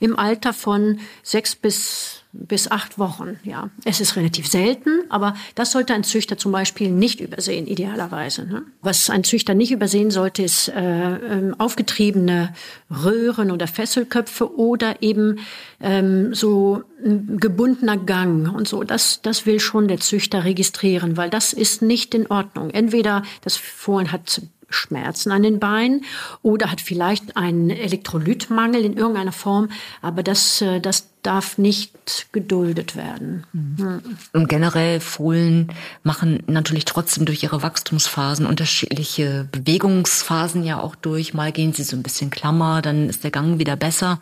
Im 0.00 0.18
Alter 0.18 0.52
von 0.52 1.00
sechs 1.22 1.54
bis 1.54 2.22
bis 2.32 2.70
acht 2.70 2.98
Wochen. 2.98 3.38
Ja, 3.44 3.68
es 3.84 4.00
ist 4.00 4.16
relativ 4.16 4.48
selten, 4.48 5.02
aber 5.10 5.34
das 5.54 5.70
sollte 5.70 5.92
ein 5.92 6.02
Züchter 6.02 6.38
zum 6.38 6.50
Beispiel 6.50 6.90
nicht 6.90 7.20
übersehen, 7.20 7.66
idealerweise. 7.66 8.46
Ne? 8.46 8.62
Was 8.80 9.10
ein 9.10 9.22
Züchter 9.22 9.52
nicht 9.52 9.70
übersehen 9.70 10.10
sollte, 10.10 10.42
ist 10.42 10.68
äh, 10.68 11.14
äh, 11.14 11.52
aufgetriebene 11.58 12.54
Röhren 12.90 13.50
oder 13.50 13.66
Fesselköpfe 13.66 14.56
oder 14.58 15.02
eben 15.02 15.40
ähm, 15.80 16.32
so 16.32 16.82
gebundener 17.02 17.98
Gang 17.98 18.52
und 18.54 18.66
so. 18.66 18.82
Das, 18.82 19.20
das 19.22 19.44
will 19.44 19.60
schon 19.60 19.86
der 19.86 20.00
Züchter 20.00 20.44
registrieren, 20.44 21.18
weil 21.18 21.28
das 21.28 21.52
ist 21.52 21.82
nicht 21.82 22.14
in 22.14 22.28
Ordnung. 22.28 22.70
Entweder 22.70 23.24
das 23.42 23.56
Fohlen 23.58 24.10
hat 24.10 24.40
Schmerzen 24.72 25.30
an 25.32 25.42
den 25.42 25.60
Beinen 25.60 26.04
oder 26.42 26.70
hat 26.70 26.80
vielleicht 26.80 27.36
einen 27.36 27.70
Elektrolytmangel 27.70 28.84
in 28.84 28.96
irgendeiner 28.96 29.32
Form, 29.32 29.70
aber 30.00 30.22
das, 30.22 30.60
äh, 30.60 30.80
das 30.80 31.08
darf 31.22 31.56
nicht 31.56 32.26
geduldet 32.32 32.96
werden. 32.96 33.44
Mhm. 33.52 34.02
Und 34.32 34.48
generell 34.48 35.00
Fohlen 35.00 35.72
machen 36.02 36.42
natürlich 36.46 36.84
trotzdem 36.84 37.24
durch 37.24 37.42
ihre 37.42 37.62
Wachstumsphasen 37.62 38.44
unterschiedliche 38.44 39.48
Bewegungsphasen 39.52 40.64
ja 40.64 40.80
auch 40.80 40.96
durch. 40.96 41.32
Mal 41.32 41.52
gehen 41.52 41.72
sie 41.72 41.84
so 41.84 41.96
ein 41.96 42.02
bisschen 42.02 42.30
klammer, 42.30 42.82
dann 42.82 43.08
ist 43.08 43.22
der 43.22 43.30
Gang 43.30 43.58
wieder 43.58 43.76
besser. 43.76 44.20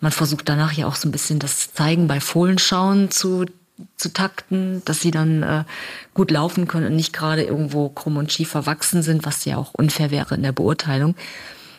Man 0.00 0.12
versucht 0.12 0.48
danach 0.48 0.72
ja 0.72 0.86
auch 0.86 0.94
so 0.94 1.08
ein 1.08 1.12
bisschen 1.12 1.40
das 1.40 1.72
Zeigen 1.72 2.06
bei 2.06 2.20
Fohlenschauen 2.20 3.10
zu 3.10 3.46
zu 3.96 4.12
takten, 4.12 4.82
dass 4.84 5.00
sie 5.00 5.10
dann 5.10 5.42
äh, 5.42 5.64
gut 6.14 6.30
laufen 6.30 6.68
können 6.68 6.86
und 6.86 6.96
nicht 6.96 7.12
gerade 7.12 7.42
irgendwo 7.42 7.88
krumm 7.88 8.16
und 8.16 8.32
schief 8.32 8.50
verwachsen 8.50 9.02
sind, 9.02 9.24
was 9.24 9.44
ja 9.44 9.56
auch 9.56 9.74
unfair 9.74 10.10
wäre 10.10 10.34
in 10.34 10.42
der 10.42 10.52
Beurteilung. 10.52 11.14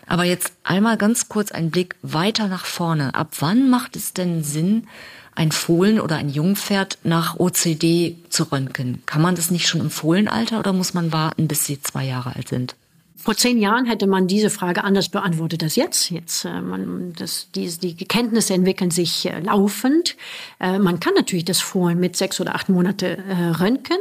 Aber 0.08 0.24
jetzt 0.24 0.54
einmal 0.64 0.98
ganz 0.98 1.30
kurz 1.30 1.52
ein 1.52 1.70
Blick 1.70 1.96
weiter 2.02 2.48
nach 2.48 2.66
vorne. 2.66 3.14
Ab 3.14 3.30
wann 3.40 3.70
macht 3.70 3.96
es 3.96 4.14
denn 4.14 4.44
Sinn, 4.44 4.88
ein 5.36 5.52
Fohlen 5.52 6.00
oder 6.00 6.18
ein 6.18 6.30
Jungpferd 6.30 6.98
nach 7.04 7.40
OCD 7.40 8.18
zu 8.30 8.44
röntgen? 8.52 9.04
Kann 9.06 9.22
man 9.22 9.36
das 9.36 9.52
nicht 9.52 9.68
schon 9.68 9.82
im 9.82 9.92
Fohlenalter 9.92 10.60
oder 10.60 10.74
muss 10.74 10.96
man 10.96 11.14
warten, 11.14 11.48
bis 11.48 11.66
sie 11.66 11.82
zwei 11.82 12.06
Jahre 12.06 12.36
alt 12.36 12.50
sind? 12.50 12.76
Vor 13.22 13.36
zehn 13.36 13.58
Jahren 13.60 13.86
hätte 13.86 14.08
man 14.08 14.28
diese 14.28 14.50
Frage 14.50 14.84
anders 14.84 15.10
beantwortet 15.10 15.62
als 15.62 15.76
jetzt. 15.76 16.10
Jetzt 16.10 16.46
äh, 16.46 16.62
man, 16.62 17.14
das, 17.18 17.50
die, 17.54 17.68
die 17.68 17.96
Kenntnisse 18.06 18.54
entwickeln 18.54 18.92
sich 18.92 19.26
äh, 19.26 19.42
laufend. 19.42 20.16
Äh, 20.60 20.80
man 20.80 21.02
kann 21.02 21.16
natürlich 21.16 21.44
das 21.44 21.60
Fohlen 21.60 22.00
mit 22.00 22.16
sechs 22.16 22.40
oder 22.40 22.56
acht 22.56 22.70
Monate 22.70 23.18
äh, 23.18 23.50
röntgen, 23.62 23.98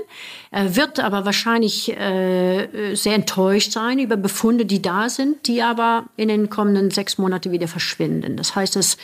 äh, 0.52 0.76
wird 0.76 1.00
aber 1.00 1.24
wahrscheinlich 1.24 1.90
äh, 1.96 2.94
sehr 2.94 3.14
enttäuscht 3.14 3.72
sein 3.72 3.98
über 3.98 4.16
Befunde, 4.16 4.66
die 4.66 4.80
da 4.80 5.08
sind, 5.08 5.48
die 5.48 5.62
aber 5.62 6.04
in 6.16 6.28
den 6.28 6.48
kommenden 6.48 6.92
sechs 6.92 7.18
Monate 7.18 7.50
wieder 7.50 7.66
verschwinden. 7.66 8.36
Das 8.36 8.54
heißt, 8.54 8.76
das 8.76 8.98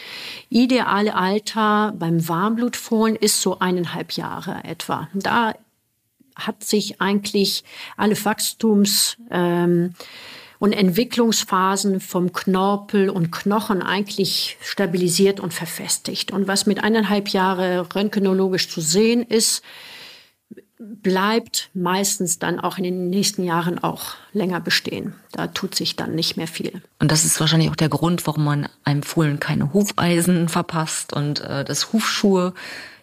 ideale 0.48 1.16
Alter 1.16 1.92
beim 1.98 2.28
Warmblutfohlen 2.28 3.16
ist 3.16 3.42
so 3.42 3.58
eineinhalb 3.58 4.12
Jahre 4.12 4.62
etwa. 4.62 5.08
Da 5.12 5.54
hat 6.36 6.64
sich 6.64 7.00
eigentlich 7.00 7.64
alle 7.96 8.14
Wachstums- 8.14 9.16
ähm, 9.30 9.94
und 10.58 10.72
Entwicklungsphasen 10.72 12.00
vom 12.00 12.32
Knorpel 12.32 13.10
und 13.10 13.30
Knochen 13.30 13.82
eigentlich 13.82 14.56
stabilisiert 14.62 15.40
und 15.40 15.52
verfestigt. 15.52 16.30
Und 16.30 16.48
was 16.48 16.64
mit 16.64 16.82
eineinhalb 16.82 17.28
Jahre 17.28 17.86
röntgenologisch 17.94 18.70
zu 18.70 18.80
sehen 18.80 19.22
ist, 19.22 19.62
bleibt 20.78 21.70
meistens 21.72 22.38
dann 22.38 22.60
auch 22.60 22.78
in 22.78 22.84
den 22.84 23.10
nächsten 23.10 23.44
Jahren 23.44 23.78
auch 23.78 24.14
länger 24.32 24.60
bestehen. 24.60 25.14
Da 25.32 25.46
tut 25.46 25.74
sich 25.74 25.96
dann 25.96 26.14
nicht 26.14 26.36
mehr 26.36 26.46
viel. 26.46 26.82
Und 26.98 27.10
das 27.10 27.24
ist 27.24 27.38
wahrscheinlich 27.40 27.70
auch 27.70 27.76
der 27.76 27.88
Grund, 27.88 28.26
warum 28.26 28.44
man 28.44 28.68
einem 28.84 29.02
Fohlen 29.02 29.40
keine 29.40 29.72
Hufeisen 29.72 30.48
verpasst 30.48 31.12
und 31.12 31.40
äh, 31.40 31.64
dass 31.64 31.92
Hufschuhe 31.92 32.54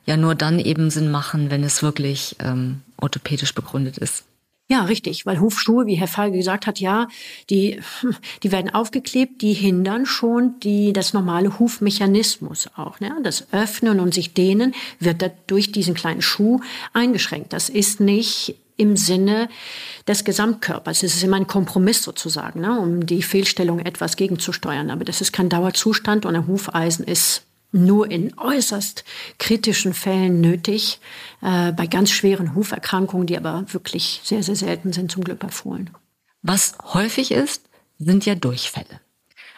ja 0.06 0.18
nur 0.18 0.36
dann 0.36 0.60
eben 0.60 0.90
Sinn 0.90 1.12
machen, 1.12 1.52
wenn 1.52 1.64
es 1.64 1.84
wirklich 1.84 2.36
ähm, 2.40 2.82
orthopädisch 3.02 3.54
begründet 3.54 3.98
ist. 3.98 4.24
Ja, 4.72 4.86
richtig, 4.86 5.26
weil 5.26 5.42
Hufschuhe, 5.42 5.86
wie 5.86 5.96
Herr 5.96 6.08
Feige 6.08 6.38
gesagt 6.38 6.66
hat, 6.66 6.80
ja, 6.80 7.10
die, 7.50 7.82
die 8.44 8.54
werden 8.54 8.74
aufgeklebt, 8.74 9.42
die 9.42 9.52
hindern 9.52 10.06
schon 10.06 10.62
die, 10.62 10.94
das 10.94 11.12
normale 11.12 11.60
Hufmechanismus 11.60 12.70
auch. 12.78 13.02
Ne? 13.02 13.14
Das 13.22 13.52
Öffnen 13.52 14.00
und 14.00 14.14
sich 14.14 14.34
dehnen 14.34 14.74
wird 14.98 15.30
durch 15.48 15.74
diesen 15.74 15.94
kleinen 15.94 16.22
Schuh 16.22 16.62
eingeschränkt. 16.94 17.52
Das 17.52 17.68
ist 17.68 18.00
nicht 18.00 18.56
im 18.78 18.96
Sinne 18.96 19.50
des 20.08 20.24
Gesamtkörpers. 20.24 21.04
Es 21.04 21.16
ist 21.16 21.24
immer 21.24 21.36
ein 21.36 21.48
Kompromiss 21.48 22.02
sozusagen, 22.02 22.62
ne? 22.62 22.80
um 22.80 23.06
die 23.06 23.24
Fehlstellung 23.24 23.80
etwas 23.80 24.16
gegenzusteuern. 24.16 24.90
Aber 24.90 25.04
das 25.04 25.20
ist 25.20 25.34
kein 25.34 25.50
Dauerzustand 25.50 26.26
und 26.26 26.34
ein 26.34 26.48
Hufeisen 26.48 27.04
ist 27.04 27.44
nur 27.72 28.10
in 28.12 28.38
äußerst 28.38 29.04
kritischen 29.38 29.94
Fällen 29.94 30.42
nötig, 30.42 31.00
äh, 31.42 31.72
bei 31.72 31.88
ganz 31.88 32.12
schweren 32.12 32.56
Huferkrankungen, 32.56 33.28
die 33.28 33.38
aber 33.38 33.66
wirklich 33.68 34.22
sehr, 34.24 34.44
sehr 34.44 34.56
selten 34.56 34.94
sind, 34.94 35.12
zum 35.12 35.24
Glück 35.24 35.44
empfohlen. 35.44 35.90
Was 36.42 36.76
häufig 36.94 37.32
ist, 37.32 37.64
sind 37.98 38.26
ja 38.26 38.36
Durchfälle. 38.36 39.00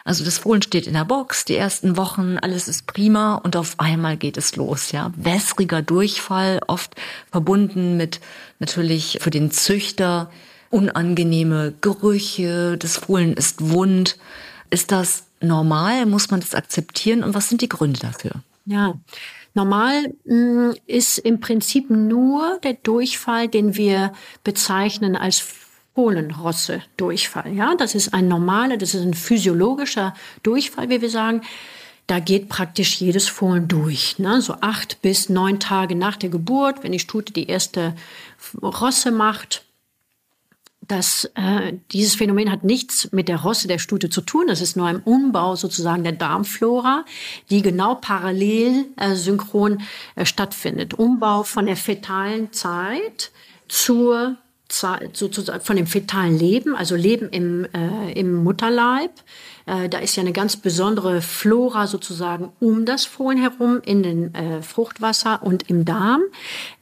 Also 0.04 0.22
das 0.22 0.36
Fohlen 0.36 0.60
steht 0.60 0.86
in 0.86 0.92
der 0.92 1.06
Box, 1.06 1.46
die 1.46 1.56
ersten 1.56 1.96
Wochen, 1.96 2.36
alles 2.36 2.68
ist 2.68 2.86
prima 2.86 3.36
und 3.36 3.56
auf 3.56 3.80
einmal 3.80 4.18
geht 4.18 4.36
es 4.36 4.54
los, 4.54 4.92
ja. 4.92 5.10
Wässriger 5.16 5.80
Durchfall, 5.80 6.60
oft 6.66 6.94
verbunden 7.30 7.96
mit 7.96 8.20
natürlich 8.58 9.18
für 9.22 9.30
den 9.30 9.50
Züchter 9.50 10.30
unangenehme 10.68 11.72
Gerüche, 11.80 12.76
das 12.76 12.98
Fohlen 12.98 13.32
ist 13.32 13.70
wund. 13.70 14.18
Ist 14.70 14.92
das 14.92 15.26
normal? 15.40 16.06
Muss 16.06 16.30
man 16.30 16.40
das 16.40 16.54
akzeptieren? 16.54 17.22
Und 17.22 17.34
was 17.34 17.48
sind 17.48 17.60
die 17.60 17.68
Gründe 17.68 18.00
dafür? 18.00 18.32
Ja, 18.66 18.94
normal 19.52 20.14
mm, 20.24 20.72
ist 20.86 21.18
im 21.18 21.40
Prinzip 21.40 21.90
nur 21.90 22.58
der 22.62 22.74
Durchfall, 22.74 23.48
den 23.48 23.76
wir 23.76 24.12
bezeichnen 24.42 25.16
als 25.16 25.44
Fohlenrosse-Durchfall. 25.94 27.52
Ja, 27.54 27.74
das 27.76 27.94
ist 27.94 28.14
ein 28.14 28.26
normaler, 28.26 28.76
das 28.76 28.94
ist 28.94 29.02
ein 29.02 29.14
physiologischer 29.14 30.14
Durchfall, 30.42 30.88
wie 30.88 31.00
wir 31.00 31.10
sagen. 31.10 31.42
Da 32.06 32.18
geht 32.20 32.48
praktisch 32.48 32.96
jedes 32.96 33.28
Fohlen 33.28 33.68
durch. 33.68 34.18
Ne? 34.18 34.42
So 34.42 34.56
acht 34.60 35.00
bis 35.00 35.28
neun 35.30 35.58
Tage 35.60 35.94
nach 35.94 36.16
der 36.16 36.28
Geburt, 36.28 36.82
wenn 36.82 36.92
die 36.92 36.98
Stute 36.98 37.32
die 37.32 37.48
erste 37.48 37.94
Rosse 38.62 39.10
macht, 39.10 39.64
dass 40.86 41.30
äh, 41.34 41.74
dieses 41.92 42.14
Phänomen 42.14 42.50
hat 42.50 42.64
nichts 42.64 43.10
mit 43.12 43.28
der 43.28 43.40
Rosse 43.40 43.68
der 43.68 43.78
Stute 43.78 44.10
zu 44.10 44.20
tun. 44.20 44.46
Das 44.46 44.60
ist 44.60 44.76
nur 44.76 44.86
ein 44.86 45.00
Umbau 45.00 45.56
sozusagen 45.56 46.02
der 46.02 46.12
Darmflora, 46.12 47.04
die 47.50 47.62
genau 47.62 47.94
parallel 47.94 48.86
äh, 48.96 49.14
synchron 49.14 49.82
äh, 50.14 50.26
stattfindet. 50.26 50.94
Umbau 50.94 51.42
von 51.42 51.66
der 51.66 51.76
fetalen 51.76 52.52
Zeit 52.52 53.30
zur 53.68 54.36
sozusagen 55.12 55.60
von 55.60 55.76
dem 55.76 55.86
fetalen 55.86 56.36
Leben, 56.36 56.74
also 56.74 56.96
Leben 56.96 57.28
im, 57.28 57.66
äh, 57.74 58.12
im 58.12 58.42
Mutterleib. 58.42 59.12
Äh, 59.66 59.88
da 59.88 59.98
ist 59.98 60.16
ja 60.16 60.22
eine 60.22 60.32
ganz 60.32 60.56
besondere 60.56 61.20
Flora 61.20 61.86
sozusagen 61.86 62.50
um 62.60 62.84
das 62.84 63.04
Fohlen 63.04 63.38
herum 63.38 63.80
in 63.84 64.02
den 64.02 64.34
äh, 64.34 64.62
Fruchtwasser 64.62 65.42
und 65.42 65.68
im 65.70 65.84
Darm. 65.84 66.22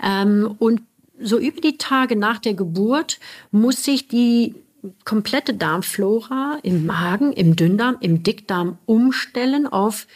Ähm, 0.02 0.54
und 0.58 0.82
so 1.22 1.38
über 1.38 1.60
die 1.60 1.78
Tage 1.78 2.16
nach 2.16 2.38
der 2.38 2.54
Geburt 2.54 3.18
muss 3.50 3.84
sich 3.84 4.08
die 4.08 4.54
komplette 5.04 5.54
Darmflora 5.54 6.58
im 6.62 6.86
Magen, 6.86 7.32
im 7.32 7.56
Dünndarm, 7.56 7.96
im 8.00 8.22
Dickdarm 8.22 8.78
umstellen 8.86 9.66
auf 9.66 10.06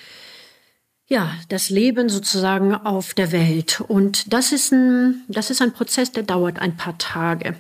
ja, 1.08 1.30
das 1.48 1.70
Leben 1.70 2.08
sozusagen 2.08 2.74
auf 2.74 3.14
der 3.14 3.30
Welt. 3.30 3.80
Und 3.80 4.32
das 4.32 4.50
ist 4.50 4.72
ein, 4.72 5.22
das 5.28 5.50
ist 5.50 5.62
ein 5.62 5.72
Prozess, 5.72 6.10
der 6.10 6.24
dauert 6.24 6.58
ein 6.58 6.76
paar 6.76 6.98
Tage. 6.98 7.54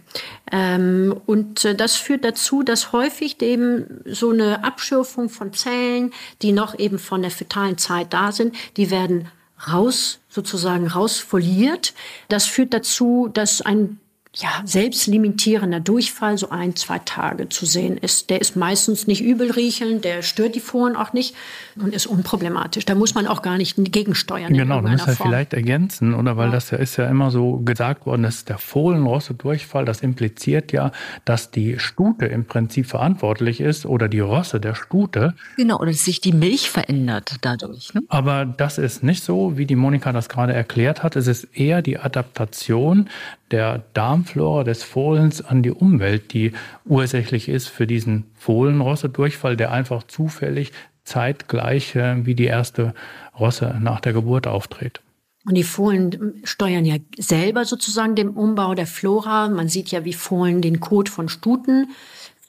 Ähm, 0.50 1.14
und 1.26 1.64
äh, 1.64 1.76
das 1.76 1.94
führt 1.94 2.24
dazu, 2.24 2.64
dass 2.64 2.90
häufig 2.90 3.40
eben 3.42 4.00
so 4.04 4.30
eine 4.30 4.64
Abschürfung 4.64 5.28
von 5.28 5.52
Zellen, 5.52 6.12
die 6.42 6.50
noch 6.50 6.76
eben 6.76 6.98
von 6.98 7.22
der 7.22 7.30
fetalen 7.30 7.78
Zeit 7.78 8.12
da 8.12 8.32
sind, 8.32 8.56
die 8.76 8.90
werden 8.90 9.28
raus, 9.70 10.20
sozusagen 10.28 10.86
rausfoliert. 10.86 11.94
Das 12.28 12.46
führt 12.46 12.74
dazu, 12.74 13.28
dass 13.32 13.62
ein 13.62 13.98
ja, 14.38 14.50
selbstlimitierender 14.64 15.80
Durchfall 15.80 16.36
so 16.36 16.50
ein, 16.50 16.76
zwei 16.76 16.98
Tage 16.98 17.48
zu 17.48 17.64
sehen 17.64 17.96
ist. 17.96 18.28
Der 18.28 18.40
ist 18.40 18.54
meistens 18.54 19.06
nicht 19.06 19.22
übelriechelnd, 19.22 20.04
der 20.04 20.20
stört 20.20 20.54
die 20.54 20.60
Foren 20.60 20.94
auch 20.94 21.14
nicht 21.14 21.34
und 21.80 21.94
ist 21.94 22.06
unproblematisch. 22.06 22.84
Da 22.84 22.94
muss 22.94 23.14
man 23.14 23.26
auch 23.26 23.40
gar 23.40 23.56
nicht 23.56 23.76
gegensteuern. 23.92 24.52
Genau, 24.52 24.82
du 24.82 24.88
musst 24.88 25.06
ja 25.06 25.14
vielleicht 25.14 25.54
ergänzen, 25.54 26.12
oder 26.14 26.36
weil 26.36 26.48
ja. 26.48 26.52
das 26.52 26.70
ja 26.70 26.76
ist 26.76 26.96
ja 26.96 27.08
immer 27.08 27.30
so 27.30 27.58
gesagt 27.58 28.04
worden, 28.04 28.24
dass 28.24 28.44
der 28.44 28.58
Fohlenrosse-Durchfall, 28.58 29.86
das 29.86 30.02
impliziert 30.02 30.70
ja, 30.70 30.92
dass 31.24 31.50
die 31.50 31.78
Stute 31.78 32.26
im 32.26 32.44
Prinzip 32.44 32.86
verantwortlich 32.86 33.60
ist 33.60 33.86
oder 33.86 34.08
die 34.08 34.20
Rosse 34.20 34.60
der 34.60 34.74
Stute. 34.74 35.34
Genau, 35.56 35.78
oder 35.78 35.92
dass 35.92 36.04
sich 36.04 36.20
die 36.20 36.32
Milch 36.32 36.68
verändert 36.68 37.36
dadurch. 37.40 37.94
Ne? 37.94 38.02
Aber 38.08 38.44
das 38.44 38.76
ist 38.76 39.02
nicht 39.02 39.24
so, 39.24 39.56
wie 39.56 39.64
die 39.64 39.76
Monika 39.76 40.12
das 40.12 40.28
gerade 40.28 40.52
erklärt 40.52 41.02
hat. 41.02 41.16
Es 41.16 41.26
ist 41.26 41.44
eher 41.54 41.80
die 41.80 41.98
Adaptation 41.98 43.08
der 43.50 43.84
Darmflora 43.94 44.64
des 44.64 44.82
Fohlens 44.82 45.42
an 45.42 45.62
die 45.62 45.70
Umwelt, 45.70 46.32
die 46.32 46.52
ursächlich 46.84 47.48
ist 47.48 47.68
für 47.68 47.86
diesen 47.86 48.24
Fohlenrosse-Durchfall, 48.34 49.56
der 49.56 49.72
einfach 49.72 50.02
zufällig 50.02 50.72
zeitgleich 51.04 51.94
wie 51.94 52.34
die 52.34 52.46
erste 52.46 52.92
Rosse 53.38 53.76
nach 53.80 54.00
der 54.00 54.12
Geburt 54.12 54.46
auftritt. 54.46 55.00
Und 55.46 55.54
die 55.54 55.62
Fohlen 55.62 56.40
steuern 56.42 56.84
ja 56.84 56.96
selber 57.16 57.64
sozusagen 57.64 58.16
den 58.16 58.30
Umbau 58.30 58.74
der 58.74 58.88
Flora. 58.88 59.48
Man 59.48 59.68
sieht 59.68 59.92
ja, 59.92 60.04
wie 60.04 60.12
Fohlen 60.12 60.60
den 60.60 60.80
Kot 60.80 61.08
von 61.08 61.28
Stuten 61.28 61.90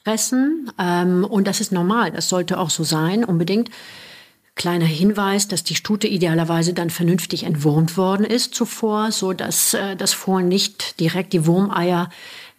fressen. 0.02 0.72
Ähm, 0.78 1.24
und 1.24 1.46
das 1.46 1.60
ist 1.60 1.70
normal. 1.70 2.10
Das 2.10 2.28
sollte 2.28 2.58
auch 2.58 2.70
so 2.70 2.82
sein, 2.82 3.24
unbedingt. 3.24 3.70
Kleiner 4.58 4.86
Hinweis, 4.86 5.46
dass 5.46 5.62
die 5.62 5.76
Stute 5.76 6.08
idealerweise 6.08 6.74
dann 6.74 6.90
vernünftig 6.90 7.44
entwurmt 7.44 7.96
worden 7.96 8.26
ist 8.26 8.56
zuvor, 8.56 9.12
so 9.12 9.32
dass 9.32 9.72
äh, 9.72 9.94
das 9.94 10.12
Fohlen 10.12 10.48
nicht 10.48 10.98
direkt 10.98 11.32
die 11.32 11.46
Wurmeier 11.46 12.10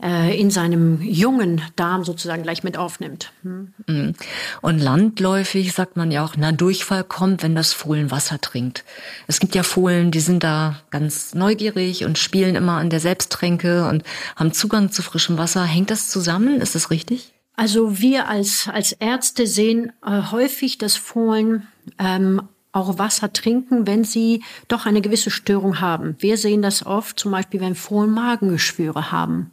äh, 0.02 0.40
in 0.40 0.50
seinem 0.50 1.02
jungen 1.02 1.62
Darm 1.76 2.06
sozusagen 2.06 2.44
gleich 2.44 2.64
mit 2.64 2.78
aufnimmt. 2.78 3.34
Hm. 3.44 3.74
Mhm. 3.86 4.14
Und 4.62 4.80
landläufig 4.80 5.74
sagt 5.74 5.98
man 5.98 6.10
ja 6.10 6.24
auch, 6.24 6.36
na, 6.38 6.54
Durchfall 6.54 7.04
kommt, 7.04 7.44
wenn 7.44 7.54
das 7.54 7.74
Fohlen 7.74 8.12
Wasser 8.12 8.40
trinkt. 8.40 8.86
Es 9.28 9.42
gibt 9.42 9.54
ja 9.54 9.64
Fohlen, 9.64 10.12
die 10.12 10.22
sind 10.22 10.42
da 10.42 10.80
ganz 10.92 11.36
neugierig 11.36 12.06
und 12.06 12.18
spielen 12.18 12.56
immer 12.56 12.78
an 12.78 12.90
der 12.90 13.02
Selbsttränke 13.02 13.90
und 13.90 14.04
haben 14.38 14.54
Zugang 14.54 14.94
zu 14.94 15.02
frischem 15.02 15.38
Wasser. 15.38 15.66
Hängt 15.66 15.92
das 15.92 16.08
zusammen? 16.08 16.62
Ist 16.62 16.76
das 16.76 16.92
richtig? 16.92 17.34
Also 17.60 18.00
wir 18.00 18.30
als, 18.30 18.70
als 18.72 18.94
Ärzte 18.94 19.46
sehen 19.46 19.92
äh, 20.02 20.32
häufig, 20.32 20.78
dass 20.78 20.96
Fohlen 20.96 21.68
ähm, 21.98 22.42
auch 22.72 23.00
Wasser 23.00 23.34
trinken, 23.34 23.88
wenn 23.88 24.04
sie 24.04 24.44
doch 24.68 24.86
eine 24.86 25.02
gewisse 25.02 25.32
Störung 25.32 25.82
haben. 25.82 26.16
Wir 26.20 26.38
sehen 26.38 26.62
das 26.62 26.86
oft, 26.86 27.20
zum 27.20 27.32
Beispiel, 27.32 27.62
wenn 27.62 27.76
Fohlen 27.76 28.12
Magengeschwüre 28.12 29.12
haben. 29.12 29.52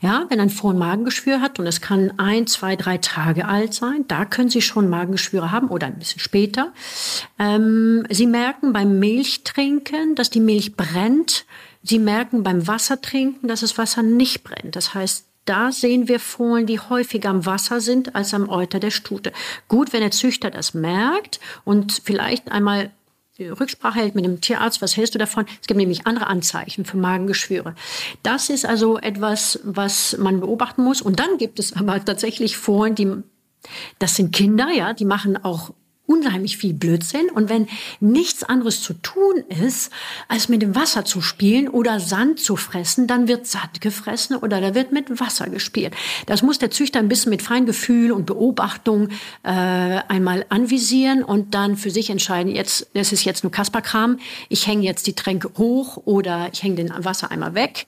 Ja, 0.00 0.24
wenn 0.30 0.40
ein 0.40 0.50
Fohlen 0.50 0.78
Magengeschwür 0.78 1.40
hat 1.42 1.58
und 1.58 1.66
es 1.66 1.80
kann 1.80 2.18
ein, 2.18 2.46
zwei, 2.46 2.74
drei 2.74 2.98
Tage 2.98 3.46
alt 3.46 3.74
sein, 3.74 4.06
da 4.08 4.24
können 4.24 4.48
Sie 4.48 4.62
schon 4.62 4.88
Magengeschwüre 4.88 5.52
haben 5.52 5.68
oder 5.68 5.86
ein 5.86 5.98
bisschen 5.98 6.20
später. 6.20 6.72
Ähm, 7.38 8.04
Sie 8.08 8.26
merken 8.26 8.72
beim 8.72 8.98
Milchtrinken, 8.98 10.14
dass 10.14 10.30
die 10.30 10.40
Milch 10.40 10.74
brennt. 10.74 11.44
Sie 11.82 11.98
merken 11.98 12.42
beim 12.42 12.66
Wassertrinken, 12.66 13.48
dass 13.48 13.60
das 13.60 13.78
Wasser 13.78 14.02
nicht 14.02 14.42
brennt. 14.42 14.74
Das 14.74 14.94
heißt, 14.94 15.26
da 15.44 15.72
sehen 15.72 16.08
wir 16.08 16.20
Fohlen, 16.20 16.66
die 16.66 16.78
häufiger 16.78 17.30
am 17.30 17.46
Wasser 17.46 17.80
sind 17.80 18.14
als 18.14 18.34
am 18.34 18.48
Euter 18.48 18.78
der 18.80 18.90
Stute. 18.90 19.32
Gut, 19.68 19.92
wenn 19.92 20.00
der 20.00 20.10
Züchter 20.10 20.50
das 20.50 20.74
merkt 20.74 21.40
und 21.64 22.00
vielleicht 22.04 22.52
einmal 22.52 22.90
Rücksprache 23.38 24.00
hält 24.00 24.14
mit 24.14 24.24
dem 24.24 24.40
Tierarzt, 24.40 24.82
was 24.82 24.96
hältst 24.96 25.14
du 25.14 25.18
davon? 25.18 25.46
Es 25.60 25.66
gibt 25.66 25.78
nämlich 25.78 26.06
andere 26.06 26.26
Anzeichen 26.26 26.84
für 26.84 26.98
Magengeschwüre. 26.98 27.74
Das 28.22 28.50
ist 28.50 28.66
also 28.66 28.98
etwas, 28.98 29.60
was 29.64 30.16
man 30.18 30.40
beobachten 30.40 30.84
muss. 30.84 31.00
Und 31.00 31.20
dann 31.20 31.38
gibt 31.38 31.58
es 31.58 31.74
aber 31.74 32.04
tatsächlich 32.04 32.58
Fohlen, 32.58 32.94
die 32.94 33.22
das 33.98 34.14
sind 34.14 34.32
Kinder, 34.32 34.70
ja, 34.70 34.94
die 34.94 35.04
machen 35.04 35.42
auch 35.44 35.72
unheimlich 36.10 36.56
viel 36.56 36.74
Blödsinn. 36.74 37.30
Und 37.30 37.48
wenn 37.48 37.68
nichts 38.00 38.42
anderes 38.42 38.82
zu 38.82 38.94
tun 38.94 39.44
ist, 39.64 39.92
als 40.26 40.48
mit 40.48 40.60
dem 40.60 40.74
Wasser 40.74 41.04
zu 41.04 41.20
spielen 41.20 41.68
oder 41.68 42.00
Sand 42.00 42.40
zu 42.40 42.56
fressen, 42.56 43.06
dann 43.06 43.28
wird 43.28 43.46
Sand 43.46 43.80
gefressen 43.80 44.36
oder 44.36 44.60
da 44.60 44.74
wird 44.74 44.90
mit 44.90 45.20
Wasser 45.20 45.48
gespielt. 45.48 45.94
Das 46.26 46.42
muss 46.42 46.58
der 46.58 46.72
Züchter 46.72 46.98
ein 46.98 47.08
bisschen 47.08 47.30
mit 47.30 47.42
Feingefühl 47.42 48.10
und 48.10 48.26
Beobachtung 48.26 49.08
äh, 49.44 49.50
einmal 49.50 50.44
anvisieren 50.48 51.22
und 51.22 51.54
dann 51.54 51.76
für 51.76 51.90
sich 51.90 52.10
entscheiden, 52.10 52.52
jetzt, 52.52 52.88
das 52.94 53.12
ist 53.12 53.24
jetzt 53.24 53.44
nur 53.44 53.52
Kasperkram, 53.52 54.18
ich 54.48 54.66
hänge 54.66 54.82
jetzt 54.82 55.06
die 55.06 55.14
Tränke 55.14 55.52
hoch 55.58 56.02
oder 56.06 56.50
ich 56.52 56.62
hänge 56.64 56.74
den 56.74 56.92
Wassereimer 57.04 57.54
weg. 57.54 57.86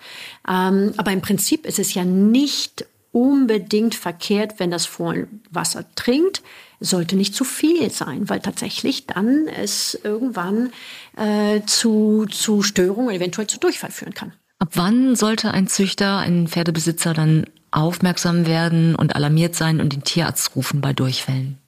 Ähm, 0.49 0.95
aber 0.97 1.11
im 1.11 1.23
Prinzip 1.23 1.67
ist 1.67 1.81
es 1.81 1.95
ja 1.95 2.05
nicht 2.05 2.87
unbedingt 3.13 3.95
verkehrt, 3.95 4.59
wenn 4.59 4.71
das 4.71 4.87
Fohlen 4.87 5.43
Wasser 5.51 5.85
trinkt 5.95 6.43
sollte 6.83 7.17
nicht 7.17 7.35
zu 7.35 7.45
viel 7.45 7.91
sein, 7.91 8.29
weil 8.29 8.41
tatsächlich 8.41 9.07
dann 9.07 9.49
es 9.49 9.99
irgendwann 10.03 10.73
äh, 11.17 11.61
zu, 11.65 12.27
zu 12.27 12.63
Störungen, 12.63 13.15
eventuell 13.15 13.47
zu 13.47 13.59
Durchfall 13.59 13.91
führen 13.91 14.15
kann. 14.15 14.33
Ab 14.59 14.71
wann 14.75 15.17
sollte 15.17 15.53
ein 15.53 15.67
Züchter, 15.67 16.19
ein 16.19 16.49
Pferdebesitzer 16.49 17.15
dann 17.15 17.47
aufmerksam 17.71 18.47
werden 18.47 18.95
und 18.95 19.17
alarmiert 19.17 19.55
sein 19.55 19.81
und 19.81 19.93
den 19.93 20.05
Tierarzt 20.05 20.55
rufen 20.55 20.81
bei 20.81 20.93
Durchfällen? 20.93 21.59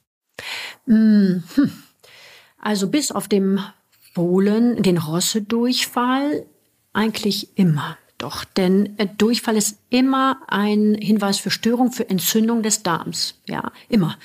Hm. 0.85 1.43
Also 2.59 2.89
bis 2.89 3.11
auf 3.11 3.27
dem 3.27 3.59
Fohlen, 4.13 4.81
den 4.81 4.97
Rosse-Durchfall 4.97 6.45
eigentlich 6.93 7.57
immer. 7.57 7.97
Doch, 8.25 8.43
denn 8.43 8.97
äh, 8.97 9.05
Durchfall 9.05 9.55
ist 9.55 9.77
immer 9.91 10.37
ein 10.47 10.97
Hinweis 10.99 11.37
für 11.37 11.51
Störung, 11.51 11.91
für 11.91 12.09
Entzündung 12.09 12.63
des 12.63 12.81
Darms. 12.81 13.39
Ja, 13.47 13.71
immer. 13.87 14.17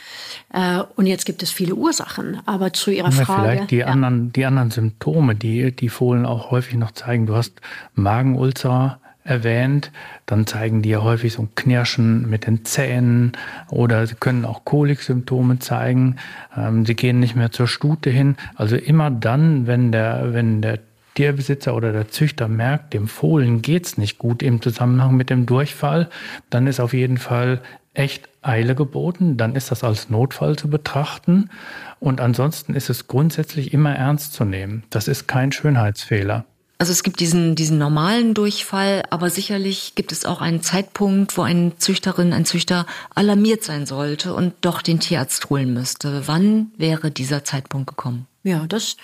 Äh, 0.55 0.83
und 0.97 1.05
jetzt 1.05 1.27
gibt 1.27 1.43
es 1.43 1.51
viele 1.51 1.75
Ursachen. 1.75 2.41
Aber 2.47 2.73
zu 2.73 2.91
Ihrer 2.91 3.11
ja, 3.11 3.25
Frage. 3.27 3.43
Vielleicht 3.43 3.71
die, 3.73 3.77
ja. 3.77 3.89
anderen, 3.89 4.33
die 4.33 4.47
anderen 4.47 4.71
Symptome, 4.71 5.35
die 5.35 5.71
die 5.77 5.91
Fohlen 5.91 6.25
auch 6.25 6.51
häufig 6.51 6.77
noch 6.77 6.93
zeigen. 6.93 7.27
Du 7.27 7.37
hast 7.37 7.61
Magenulcer 7.95 9.01
erwähnt, 9.23 9.93
dann 10.25 10.47
zeigen 10.47 10.81
die 10.81 10.89
ja 10.89 11.03
häufig 11.03 11.35
so 11.35 11.43
ein 11.43 11.55
Knirschen 11.55 12.31
mit 12.31 12.47
den 12.47 12.65
Zähnen 12.65 13.33
oder 13.69 14.07
sie 14.07 14.15
können 14.15 14.47
auch 14.47 14.65
Koliksymptome 14.65 15.59
zeigen. 15.59 16.17
Ähm, 16.57 16.87
sie 16.87 16.95
gehen 16.95 17.21
nicht 17.21 17.37
mehr 17.37 17.53
zur 17.53 17.69
Stute 17.69 18.09
hin. 18.09 18.37
Also 18.55 18.77
immer 18.77 19.11
dann, 19.11 19.67
wenn 19.67 19.93
der, 19.93 20.33
wenn 20.33 20.63
der 20.63 20.79
Tierbesitzer 21.21 21.75
oder 21.75 21.93
der 21.93 22.09
Züchter 22.09 22.49
merkt, 22.49 22.95
dem 22.95 23.07
Fohlen 23.07 23.61
geht's 23.61 23.99
nicht 23.99 24.17
gut 24.17 24.43
im 24.43 24.63
Zusammenhang 24.63 25.15
mit 25.19 25.29
dem 25.29 25.45
Durchfall, 25.45 26.09
dann 26.49 26.67
ist 26.67 26.81
auf 26.81 26.95
jeden 26.95 27.19
Fall 27.19 27.61
echt 27.93 28.31
Eile 28.41 28.75
geboten, 28.75 29.37
dann 29.37 29.55
ist 29.55 29.71
das 29.71 29.85
als 29.85 30.09
Notfall 30.09 30.57
zu 30.57 30.71
betrachten 30.71 31.51
und 31.99 32.23
ansonsten 32.23 32.75
ist 32.75 32.89
es 32.89 33.07
grundsätzlich 33.07 33.75
immer 33.75 33.95
ernst 33.95 34.33
zu 34.33 34.47
nehmen. 34.47 34.85
Das 34.89 35.09
ist 35.09 35.29
kein 35.29 35.53
Schönheitsfehler. 35.53 36.47
Also 36.79 36.93
es 36.93 37.03
gibt 37.03 37.21
diesen, 37.21 37.55
diesen 37.55 37.77
normalen 37.77 38.33
Durchfall, 38.33 39.03
aber 39.11 39.29
sicherlich 39.29 39.95
gibt 39.97 40.13
es 40.13 40.25
auch 40.25 40.41
einen 40.41 40.63
Zeitpunkt, 40.63 41.37
wo 41.37 41.43
eine 41.43 41.77
Züchterin, 41.77 42.33
ein 42.33 42.47
Züchter 42.47 42.87
alarmiert 43.15 43.63
sein 43.63 43.85
sollte 43.85 44.33
und 44.33 44.55
doch 44.63 44.81
den 44.81 45.01
Tierarzt 45.01 45.51
holen 45.51 45.75
müsste. 45.75 46.23
Wann 46.25 46.71
wäre 46.79 47.11
dieser 47.11 47.45
Zeitpunkt 47.45 47.89
gekommen? 47.89 48.27
Ja, 48.43 48.65
das 48.67 48.97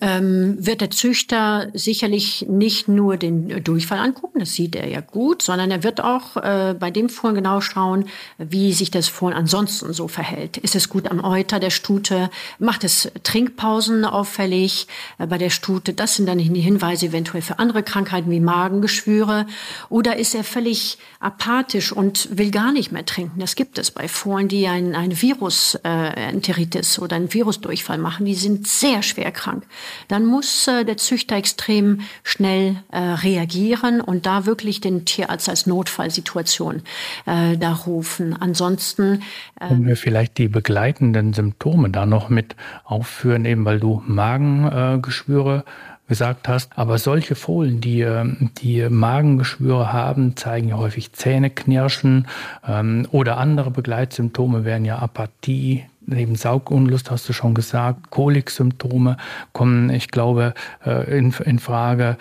ähm, 0.00 0.56
wird 0.58 0.80
der 0.80 0.90
Züchter 0.90 1.68
sicherlich 1.74 2.46
nicht 2.48 2.88
nur 2.88 3.16
den 3.16 3.62
Durchfall 3.62 3.98
angucken, 3.98 4.40
das 4.40 4.52
sieht 4.52 4.76
er 4.76 4.88
ja 4.88 5.00
gut, 5.00 5.42
sondern 5.42 5.70
er 5.70 5.82
wird 5.82 6.00
auch 6.00 6.36
äh, 6.36 6.74
bei 6.78 6.90
dem 6.90 7.08
Fohlen 7.08 7.34
genau 7.34 7.60
schauen, 7.60 8.06
wie 8.38 8.72
sich 8.72 8.90
das 8.90 9.08
Fohlen 9.08 9.34
ansonsten 9.34 9.92
so 9.92 10.08
verhält. 10.08 10.56
Ist 10.56 10.74
es 10.74 10.88
gut 10.88 11.10
am 11.10 11.22
Euter 11.24 11.60
der 11.60 11.70
Stute? 11.70 12.30
Macht 12.58 12.84
es 12.84 13.10
Trinkpausen 13.22 14.04
auffällig 14.04 14.86
äh, 15.18 15.26
bei 15.26 15.38
der 15.38 15.50
Stute? 15.50 15.92
Das 15.92 16.16
sind 16.16 16.26
dann 16.26 16.38
die 16.38 16.60
Hinweise 16.60 17.06
eventuell 17.06 17.42
für 17.42 17.58
andere 17.58 17.82
Krankheiten 17.82 18.30
wie 18.30 18.40
Magengeschwüre. 18.40 19.46
Oder 19.88 20.16
ist 20.16 20.34
er 20.34 20.44
völlig 20.44 20.98
apathisch 21.20 21.92
und 21.92 22.36
will 22.36 22.50
gar 22.50 22.72
nicht 22.72 22.92
mehr 22.92 23.04
trinken? 23.04 23.40
Das 23.40 23.54
gibt 23.54 23.78
es 23.78 23.90
bei 23.90 24.08
Fohlen, 24.08 24.48
die 24.48 24.66
ein, 24.66 24.94
ein 24.94 25.20
Virus-Enteritis 25.20 26.98
äh, 26.98 27.00
oder 27.00 27.16
einen 27.16 27.32
Virusdurchfall 27.32 27.98
machen. 27.98 28.26
Die 28.26 28.34
sind 28.34 28.66
sehr 28.66 29.02
schwer 29.02 29.32
krank 29.32 29.63
dann 30.08 30.24
muss 30.26 30.68
äh, 30.68 30.84
der 30.84 30.96
Züchter 30.96 31.36
extrem 31.36 32.00
schnell 32.22 32.76
äh, 32.90 32.98
reagieren 32.98 34.00
und 34.00 34.26
da 34.26 34.46
wirklich 34.46 34.80
den 34.80 35.04
Tierarzt 35.04 35.48
als 35.48 35.66
Notfallsituation 35.66 36.82
äh, 37.26 37.56
da 37.56 37.72
rufen. 37.72 38.34
Ansonsten 38.38 39.22
äh, 39.60 39.68
können 39.68 39.86
wir 39.86 39.96
vielleicht 39.96 40.38
die 40.38 40.48
begleitenden 40.48 41.32
Symptome 41.32 41.90
da 41.90 42.06
noch 42.06 42.28
mit 42.28 42.56
aufführen, 42.84 43.44
eben 43.44 43.64
weil 43.64 43.80
du 43.80 44.02
Magengeschwüre 44.06 45.64
gesagt 46.08 46.48
hast. 46.48 46.76
Aber 46.76 46.98
solche 46.98 47.34
Fohlen, 47.34 47.80
die, 47.80 48.02
ähm, 48.02 48.50
die 48.58 48.88
Magengeschwüre 48.88 49.92
haben, 49.92 50.36
zeigen 50.36 50.68
ja 50.68 50.76
häufig 50.76 51.12
Zähneknirschen 51.12 52.26
ähm, 52.66 53.08
oder 53.10 53.38
andere 53.38 53.70
Begleitsymptome 53.70 54.64
wären 54.64 54.84
ja 54.84 54.98
Apathie, 54.98 55.84
Neben 56.06 56.36
Saugunlust 56.36 57.10
hast 57.10 57.28
du 57.28 57.32
schon 57.32 57.54
gesagt, 57.54 58.10
Koliksymptome 58.10 59.16
kommen, 59.52 59.90
ich 59.90 60.08
glaube, 60.08 60.54
äh, 60.84 61.18
in, 61.18 61.32
in 61.44 61.58
Frage. 61.58 62.16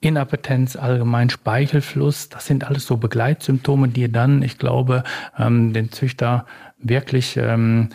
Inappetenz, 0.00 0.74
allgemein 0.74 1.30
Speichelfluss, 1.30 2.28
das 2.28 2.46
sind 2.46 2.64
alles 2.64 2.86
so 2.86 2.96
Begleitsymptome, 2.96 3.88
die 3.88 4.10
dann, 4.10 4.42
ich 4.42 4.58
glaube, 4.58 5.04
ähm, 5.38 5.72
den 5.72 5.92
Züchter 5.92 6.44
wirklich 6.78 7.36
ähm, 7.36 7.90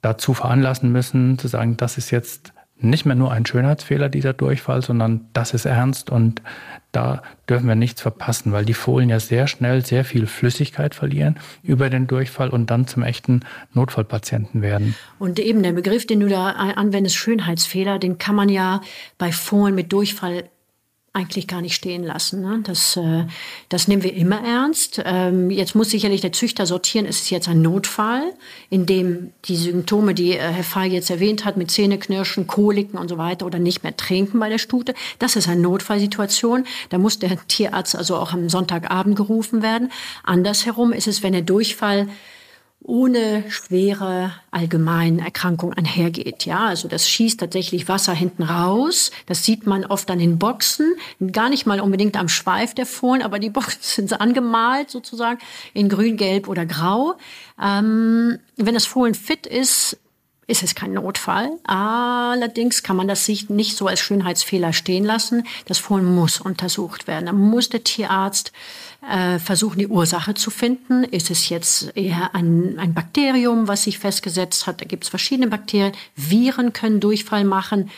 dazu 0.00 0.34
veranlassen 0.34 0.92
müssen, 0.92 1.36
zu 1.36 1.48
sagen, 1.48 1.76
das 1.76 1.98
ist 1.98 2.12
jetzt 2.12 2.52
nicht 2.80 3.04
mehr 3.06 3.16
nur 3.16 3.32
ein 3.32 3.44
Schönheitsfehler, 3.44 4.08
dieser 4.08 4.32
Durchfall, 4.32 4.82
sondern 4.82 5.28
das 5.32 5.54
ist 5.54 5.64
ernst 5.64 6.10
und 6.10 6.42
da 6.92 7.22
dürfen 7.48 7.68
wir 7.68 7.74
nichts 7.74 8.00
verpassen, 8.00 8.52
weil 8.52 8.64
die 8.64 8.74
Folien 8.74 9.10
ja 9.10 9.20
sehr 9.20 9.46
schnell 9.46 9.84
sehr 9.84 10.04
viel 10.04 10.26
Flüssigkeit 10.26 10.94
verlieren 10.94 11.38
über 11.62 11.90
den 11.90 12.06
Durchfall 12.06 12.48
und 12.50 12.70
dann 12.70 12.86
zum 12.86 13.02
echten 13.02 13.40
Notfallpatienten 13.74 14.62
werden. 14.62 14.94
Und 15.18 15.38
eben 15.38 15.62
der 15.62 15.72
Begriff, 15.72 16.06
den 16.06 16.20
du 16.20 16.28
da 16.28 16.50
anwendest, 16.50 17.16
Schönheitsfehler, 17.16 17.98
den 17.98 18.18
kann 18.18 18.36
man 18.36 18.48
ja 18.48 18.80
bei 19.18 19.32
Folien 19.32 19.74
mit 19.74 19.92
Durchfall 19.92 20.44
eigentlich 21.18 21.48
gar 21.48 21.60
nicht 21.60 21.74
stehen 21.74 22.04
lassen. 22.04 22.40
Ne? 22.40 22.60
Das, 22.62 22.96
äh, 22.96 23.24
das 23.68 23.88
nehmen 23.88 24.02
wir 24.02 24.14
immer 24.14 24.40
ernst. 24.42 25.02
Ähm, 25.04 25.50
jetzt 25.50 25.74
muss 25.74 25.90
sicherlich 25.90 26.20
der 26.20 26.32
Züchter 26.32 26.64
sortieren, 26.64 27.06
ist 27.06 27.22
es 27.22 27.30
jetzt 27.30 27.48
ein 27.48 27.60
Notfall, 27.60 28.22
in 28.70 28.86
dem 28.86 29.32
die 29.44 29.56
Symptome, 29.56 30.14
die 30.14 30.32
äh, 30.32 30.38
Herr 30.38 30.64
Fall 30.64 30.92
jetzt 30.92 31.10
erwähnt 31.10 31.44
hat, 31.44 31.56
mit 31.56 31.70
Zähneknirschen, 31.70 32.46
Koliken 32.46 32.98
und 32.98 33.08
so 33.08 33.18
weiter 33.18 33.44
oder 33.44 33.58
nicht 33.58 33.82
mehr 33.82 33.96
trinken 33.96 34.38
bei 34.38 34.48
der 34.48 34.58
Stute, 34.58 34.94
das 35.18 35.36
ist 35.36 35.48
eine 35.48 35.60
Notfallsituation. 35.60 36.64
Da 36.90 36.98
muss 36.98 37.18
der 37.18 37.36
Tierarzt 37.48 37.96
also 37.96 38.16
auch 38.16 38.32
am 38.32 38.48
Sonntagabend 38.48 39.16
gerufen 39.16 39.62
werden. 39.62 39.90
Andersherum 40.22 40.92
ist 40.92 41.08
es, 41.08 41.22
wenn 41.22 41.32
der 41.32 41.42
Durchfall 41.42 42.08
ohne 42.88 43.44
schwere 43.50 44.32
allgemeine 44.50 45.22
Erkrankung 45.22 45.74
einhergeht. 45.74 46.46
Ja, 46.46 46.66
also 46.66 46.88
das 46.88 47.08
schießt 47.08 47.38
tatsächlich 47.38 47.86
Wasser 47.86 48.14
hinten 48.14 48.42
raus. 48.42 49.10
Das 49.26 49.44
sieht 49.44 49.66
man 49.66 49.84
oft 49.84 50.10
an 50.10 50.18
den 50.18 50.38
Boxen, 50.38 50.94
gar 51.32 51.50
nicht 51.50 51.66
mal 51.66 51.80
unbedingt 51.80 52.16
am 52.16 52.28
Schweif 52.28 52.74
der 52.74 52.86
Fohlen, 52.86 53.22
aber 53.22 53.38
die 53.38 53.50
Boxen 53.58 54.08
sind 54.08 54.20
angemalt 54.20 54.90
sozusagen 54.90 55.38
in 55.74 55.90
grün, 55.90 56.16
gelb 56.16 56.48
oder 56.48 56.64
grau. 56.64 57.16
Ähm, 57.62 58.38
wenn 58.56 58.74
das 58.74 58.86
Fohlen 58.86 59.14
fit 59.14 59.46
ist, 59.46 59.98
ist 60.48 60.62
es 60.62 60.74
kein 60.74 60.94
Notfall. 60.94 61.50
Allerdings 61.64 62.82
kann 62.82 62.96
man 62.96 63.06
das 63.06 63.28
nicht 63.28 63.76
so 63.76 63.86
als 63.86 64.00
Schönheitsfehler 64.00 64.72
stehen 64.72 65.04
lassen. 65.04 65.46
Das 65.66 65.76
Fohlen 65.76 66.06
muss 66.06 66.40
untersucht 66.40 67.06
werden. 67.06 67.26
Da 67.26 67.32
muss 67.32 67.68
der 67.68 67.84
Tierarzt 67.84 68.52
äh, 69.08 69.38
versuchen, 69.38 69.78
die 69.78 69.88
Ursache 69.88 70.34
zu 70.34 70.50
finden. 70.50 71.04
Ist 71.04 71.30
es 71.30 71.48
jetzt 71.48 71.96
eher 71.96 72.34
ein, 72.34 72.78
ein 72.78 72.94
Bakterium, 72.94 73.68
was 73.68 73.84
sich 73.84 73.98
festgesetzt 73.98 74.66
hat? 74.66 74.80
Da 74.80 74.84
gibt 74.84 75.04
es 75.04 75.10
verschiedene 75.10 75.48
Bakterien. 75.48 75.92
Viren 76.14 76.72
können 76.72 77.00
Durchfall 77.00 77.44
machen. 77.44 77.90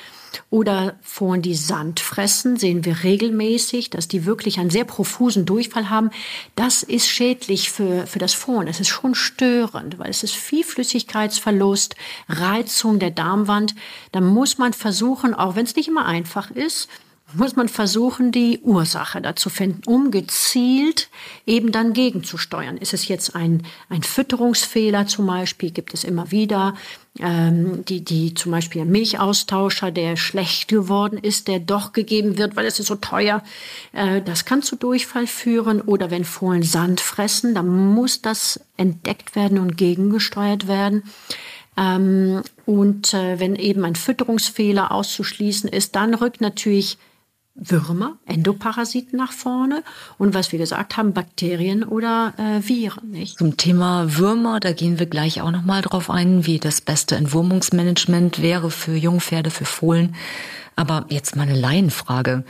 Oder 0.48 0.94
Fohlen, 1.02 1.42
die 1.42 1.56
Sand 1.56 1.98
fressen, 1.98 2.56
sehen 2.56 2.84
wir 2.84 3.02
regelmäßig, 3.02 3.90
dass 3.90 4.06
die 4.06 4.26
wirklich 4.26 4.60
einen 4.60 4.70
sehr 4.70 4.84
profusen 4.84 5.44
Durchfall 5.44 5.90
haben. 5.90 6.10
Das 6.54 6.84
ist 6.84 7.08
schädlich 7.08 7.70
für, 7.70 8.06
für 8.06 8.20
das 8.20 8.32
Fohlen. 8.32 8.68
Es 8.68 8.78
ist 8.78 8.88
schon 8.88 9.16
störend, 9.16 9.98
weil 9.98 10.10
es 10.10 10.22
ist 10.22 10.34
viel 10.34 10.62
Flüssigkeitsverlust, 10.62 11.96
Reizung 12.28 13.00
der 13.00 13.10
Darmwand. 13.10 13.74
Da 14.12 14.20
muss 14.20 14.58
man 14.58 14.72
versuchen, 14.72 15.34
auch 15.34 15.56
wenn 15.56 15.64
es 15.64 15.74
nicht 15.74 15.88
immer 15.88 16.06
einfach 16.06 16.50
ist, 16.52 16.88
muss 17.34 17.56
man 17.56 17.68
versuchen, 17.68 18.32
die 18.32 18.60
Ursache 18.60 19.20
dazu 19.20 19.50
finden, 19.50 19.82
um 19.86 20.10
gezielt 20.10 21.08
eben 21.46 21.72
dann 21.72 21.92
gegenzusteuern. 21.92 22.76
Ist 22.76 22.94
es 22.94 23.08
jetzt 23.08 23.34
ein, 23.34 23.62
ein 23.88 24.02
Fütterungsfehler 24.02 25.06
zum 25.06 25.26
Beispiel, 25.26 25.70
gibt 25.70 25.94
es 25.94 26.04
immer 26.04 26.30
wieder, 26.30 26.74
ähm, 27.18 27.84
die, 27.84 28.04
die 28.04 28.34
zum 28.34 28.52
Beispiel 28.52 28.82
ein 28.82 28.90
Milchaustauscher, 28.90 29.90
der 29.90 30.16
schlecht 30.16 30.68
geworden 30.68 31.18
ist, 31.18 31.48
der 31.48 31.58
doch 31.58 31.92
gegeben 31.92 32.38
wird, 32.38 32.56
weil 32.56 32.66
es 32.66 32.78
ist 32.78 32.86
so 32.86 32.96
teuer. 32.96 33.42
Äh, 33.92 34.22
das 34.22 34.44
kann 34.44 34.62
zu 34.62 34.76
Durchfall 34.76 35.26
führen. 35.26 35.80
Oder 35.80 36.10
wenn 36.10 36.24
Fohlen 36.24 36.62
Sand 36.62 37.00
fressen, 37.00 37.54
dann 37.54 37.94
muss 37.94 38.22
das 38.22 38.60
entdeckt 38.76 39.34
werden 39.34 39.58
und 39.58 39.76
gegengesteuert 39.76 40.68
werden. 40.68 41.02
Ähm, 41.76 42.42
und 42.66 43.14
äh, 43.14 43.40
wenn 43.40 43.56
eben 43.56 43.84
ein 43.84 43.96
Fütterungsfehler 43.96 44.92
auszuschließen 44.92 45.68
ist, 45.68 45.96
dann 45.96 46.14
rückt 46.14 46.40
natürlich 46.40 46.98
Würmer, 47.60 48.16
Endoparasiten 48.26 49.18
nach 49.18 49.32
vorne 49.32 49.84
und 50.16 50.32
was 50.32 50.50
wir 50.50 50.58
gesagt 50.58 50.96
haben, 50.96 51.12
Bakterien 51.12 51.84
oder 51.84 52.32
äh, 52.38 52.66
Viren. 52.66 53.10
Nicht? 53.10 53.38
Zum 53.38 53.56
Thema 53.58 54.16
Würmer, 54.16 54.60
da 54.60 54.72
gehen 54.72 54.98
wir 54.98 55.06
gleich 55.06 55.42
auch 55.42 55.50
noch 55.50 55.64
mal 55.64 55.82
drauf 55.82 56.08
ein, 56.08 56.46
wie 56.46 56.58
das 56.58 56.80
beste 56.80 57.16
Entwurmungsmanagement 57.16 58.40
wäre 58.40 58.70
für 58.70 58.96
Jungpferde, 58.96 59.50
für 59.50 59.66
Fohlen. 59.66 60.16
Aber 60.74 61.04
jetzt 61.10 61.36
mal 61.36 61.42
eine 61.42 61.58
Laienfrage. 61.58 62.44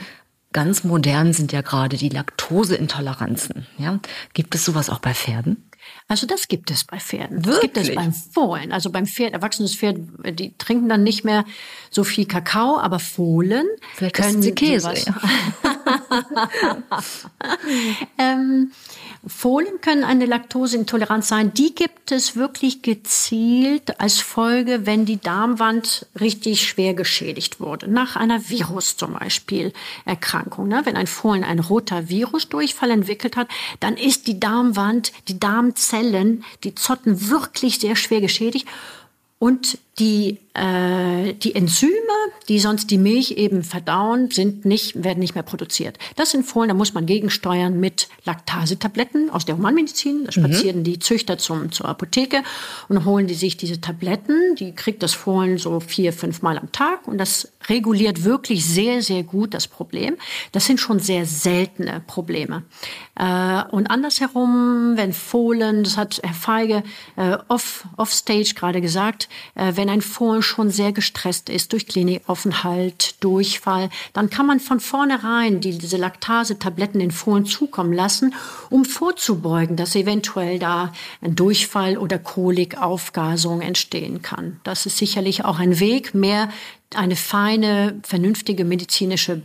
Ganz 0.52 0.84
modern 0.84 1.32
sind 1.32 1.52
ja 1.52 1.62
gerade 1.62 1.96
die 1.96 2.08
Laktoseintoleranzen. 2.08 3.66
Ja? 3.78 3.98
Gibt 4.34 4.54
es 4.54 4.64
sowas 4.64 4.90
auch 4.90 5.00
bei 5.00 5.14
Pferden? 5.14 5.69
Also 6.10 6.26
das 6.26 6.48
gibt 6.48 6.72
es 6.72 6.82
bei 6.82 6.98
Pferden. 6.98 7.44
Wirklich? 7.44 7.72
Das 7.72 7.84
gibt 7.84 7.88
es 7.90 7.94
beim 7.94 8.12
Fohlen. 8.12 8.72
Also 8.72 8.90
beim 8.90 9.06
Pferd, 9.06 9.32
erwachsenes 9.32 9.76
Pferd, 9.76 9.96
die 10.32 10.52
trinken 10.58 10.88
dann 10.88 11.04
nicht 11.04 11.22
mehr 11.22 11.44
so 11.88 12.02
viel 12.02 12.26
Kakao, 12.26 12.80
aber 12.80 12.98
Fohlen 12.98 13.68
Vielleicht 13.94 14.16
können 14.16 14.42
sie 14.42 14.52
Käse. 14.52 14.92
Ähm, 18.18 18.72
Fohlen 19.26 19.80
können 19.82 20.04
eine 20.04 20.24
Laktoseintoleranz 20.24 21.28
sein. 21.28 21.52
Die 21.52 21.74
gibt 21.74 22.10
es 22.10 22.36
wirklich 22.36 22.80
gezielt 22.80 24.00
als 24.00 24.18
Folge, 24.18 24.86
wenn 24.86 25.04
die 25.04 25.20
Darmwand 25.20 26.06
richtig 26.18 26.66
schwer 26.66 26.94
geschädigt 26.94 27.60
wurde. 27.60 27.90
Nach 27.90 28.16
einer 28.16 28.48
Virus 28.48 28.96
zum 28.96 29.14
Beispiel 29.14 29.74
Erkrankung. 30.06 30.68
Ne? 30.68 30.82
Wenn 30.84 30.96
ein 30.96 31.06
Fohlen 31.06 31.44
ein 31.44 31.58
roter 31.58 32.08
Virusdurchfall 32.08 32.90
entwickelt 32.90 33.36
hat, 33.36 33.48
dann 33.80 33.98
ist 33.98 34.26
die 34.26 34.40
Darmwand, 34.40 35.12
die 35.28 35.38
Darmzellen, 36.00 36.44
die 36.64 36.74
Zotten 36.74 37.28
wirklich 37.28 37.78
sehr 37.78 37.96
schwer 37.96 38.20
geschädigt. 38.20 38.66
Und 39.38 39.78
die, 39.98 40.38
äh, 40.54 41.34
die 41.34 41.54
Enzyme, 41.54 41.92
die 42.48 42.58
sonst 42.58 42.90
die 42.90 42.98
Milch 42.98 43.32
eben 43.32 43.62
verdauen, 43.62 44.30
sind 44.30 44.64
nicht, 44.64 45.02
werden 45.04 45.18
nicht 45.18 45.34
mehr 45.34 45.42
produziert. 45.42 45.98
Das 46.16 46.30
sind 46.30 46.44
Fohlen, 46.44 46.68
da 46.68 46.74
muss 46.74 46.94
man 46.94 47.06
gegensteuern 47.06 47.78
mit 47.78 48.08
Laktasetabletten 48.24 49.30
aus 49.30 49.44
der 49.44 49.56
Humanmedizin. 49.56 50.24
Da 50.24 50.32
spazieren 50.32 50.78
mhm. 50.78 50.84
die 50.84 50.98
Züchter 50.98 51.38
zum, 51.38 51.70
zur 51.72 51.86
Apotheke 51.86 52.42
und 52.88 53.04
holen 53.04 53.26
die 53.26 53.34
sich 53.34 53.56
diese 53.56 53.80
Tabletten. 53.80 54.54
Die 54.56 54.72
kriegt 54.72 55.02
das 55.02 55.12
Fohlen 55.12 55.58
so 55.58 55.80
vier, 55.80 56.12
fünf 56.12 56.42
Mal 56.42 56.58
am 56.58 56.72
Tag 56.72 57.06
und 57.06 57.18
das 57.18 57.52
reguliert 57.68 58.24
wirklich 58.24 58.64
sehr, 58.64 59.02
sehr 59.02 59.22
gut 59.22 59.54
das 59.54 59.68
Problem. 59.68 60.16
Das 60.52 60.66
sind 60.66 60.80
schon 60.80 60.98
sehr 60.98 61.26
seltene 61.26 62.02
Probleme. 62.06 62.62
Äh, 63.16 63.64
und 63.70 63.90
andersherum, 63.90 64.92
wenn 64.96 65.12
Fohlen, 65.12 65.84
das 65.84 65.96
hat 65.96 66.20
Herr 66.22 66.34
Feige 66.34 66.82
äh, 67.16 67.36
off, 67.48 67.86
offstage 67.96 68.54
gerade 68.54 68.80
gesagt, 68.80 69.28
äh, 69.54 69.76
wenn 69.80 69.88
ein 69.88 70.02
Fohlen 70.02 70.42
schon 70.42 70.68
sehr 70.68 70.92
gestresst 70.92 71.48
ist 71.48 71.72
durch 71.72 71.86
Klinikaufenthalt, 71.86 73.14
Durchfall, 73.24 73.88
dann 74.12 74.28
kann 74.28 74.44
man 74.44 74.60
von 74.60 74.78
vornherein 74.78 75.62
die, 75.62 75.78
diese 75.78 75.96
Laktase-Tabletten 75.96 76.98
den 76.98 77.10
Fohlen 77.10 77.46
zukommen 77.46 77.94
lassen, 77.94 78.34
um 78.68 78.84
vorzubeugen, 78.84 79.76
dass 79.76 79.96
eventuell 79.96 80.58
da 80.58 80.92
ein 81.22 81.34
Durchfall 81.34 81.96
oder 81.96 82.18
Kolik, 82.18 82.76
Aufgasung 82.76 83.62
entstehen 83.62 84.20
kann. 84.20 84.60
Das 84.64 84.84
ist 84.84 84.98
sicherlich 84.98 85.46
auch 85.46 85.58
ein 85.58 85.80
Weg, 85.80 86.12
mehr 86.12 86.50
eine 86.94 87.16
feine, 87.16 87.98
vernünftige 88.02 88.66
medizinische 88.66 89.40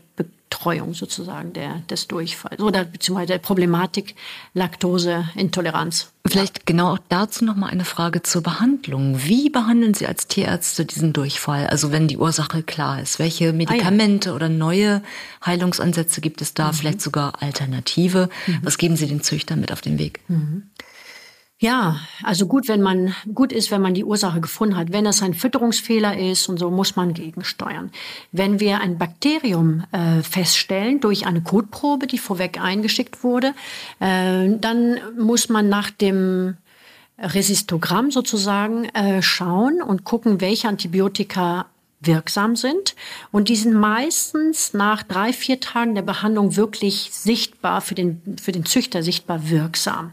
Betreuung 0.56 0.94
sozusagen 0.94 1.52
der, 1.52 1.82
des 1.90 2.08
Durchfalls 2.08 2.62
oder 2.62 2.86
beziehungsweise 2.86 3.34
der 3.34 3.40
Problematik 3.40 4.16
Laktoseintoleranz. 4.54 6.12
Vielleicht 6.26 6.66
genau 6.66 6.98
dazu 7.10 7.44
noch 7.46 7.56
mal 7.56 7.68
eine 7.68 7.84
Frage 7.86 8.24
zur 8.24 8.42
Behandlung. 8.42 9.22
Wie 9.24 9.50
behandeln 9.50 9.94
Sie 9.94 10.08
als 10.08 10.28
Tierärzte 10.28 10.86
diesen 10.86 11.14
Durchfall? 11.14 11.68
Also 11.68 11.92
wenn 11.92 12.08
die 12.08 12.18
Ursache 12.18 12.64
klar 12.64 13.02
ist, 13.02 13.20
welche 13.20 13.52
Medikamente 13.52 14.30
ah, 14.30 14.32
ja. 14.32 14.36
oder 14.36 14.50
neue 14.50 15.02
Heilungsansätze 15.46 16.22
gibt 16.22 16.42
es 16.42 16.54
da? 16.54 16.70
Mhm. 16.70 16.74
Vielleicht 16.74 17.02
sogar 17.02 17.44
Alternative? 17.44 18.30
Mhm. 18.48 18.60
Was 18.64 18.78
geben 18.78 18.96
Sie 18.96 19.08
den 19.08 19.22
Züchtern 19.22 19.60
mit 19.60 19.72
auf 19.72 19.82
den 19.82 20.00
Weg? 20.00 20.22
Mhm. 20.30 20.64
Ja, 21.58 22.02
also 22.22 22.48
gut, 22.48 22.68
wenn 22.68 22.82
man 22.82 23.16
gut 23.34 23.54
ist, 23.54 23.72
wenn 23.72 23.82
man 23.82 23.94
die 23.94 24.04
Ursache 24.04 24.42
gefunden 24.42 24.76
hat. 24.76 24.92
Wenn 24.92 25.06
es 25.06 25.24
ein 25.24 25.34
Fütterungsfehler 25.34 26.18
ist 26.18 26.50
und 26.50 26.58
so, 26.58 26.70
muss 26.70 26.98
man 26.98 27.14
gegensteuern. 27.14 27.92
Wenn 28.34 28.60
wir 28.60 28.82
ein 28.82 28.98
Bakterium 28.98 29.86
äh, 29.94 30.22
feststellen 30.22 31.00
durch 31.00 31.26
eine 31.26 31.42
Kotprobe, 31.42 32.08
die 32.08 32.18
vorweg 32.18 32.60
eingeschickt 32.60 33.24
wurde, 33.24 33.54
äh, 34.02 34.50
dann 34.60 35.00
muss 35.18 35.48
man 35.48 35.70
nach 35.70 35.92
dem 35.92 36.58
Resistogramm 37.18 38.12
sozusagen 38.12 38.86
äh, 38.90 39.22
schauen 39.22 39.82
und 39.82 40.04
gucken, 40.04 40.42
welche 40.42 40.68
Antibiotika 40.68 41.68
wirksam 42.02 42.58
sind. 42.58 42.96
Und 43.32 43.48
die 43.48 43.56
sind 43.56 43.74
meistens 43.74 44.74
nach 44.74 45.04
drei, 45.04 45.32
vier 45.32 45.62
Tagen 45.62 45.96
der 45.96 46.02
Behandlung 46.02 46.58
wirklich 46.58 47.12
sichtbar, 47.14 47.80
für 47.80 47.96
den, 47.96 48.22
für 48.42 48.52
den 48.52 48.66
Züchter 48.66 49.04
sichtbar 49.04 49.50
wirksam. 49.50 50.12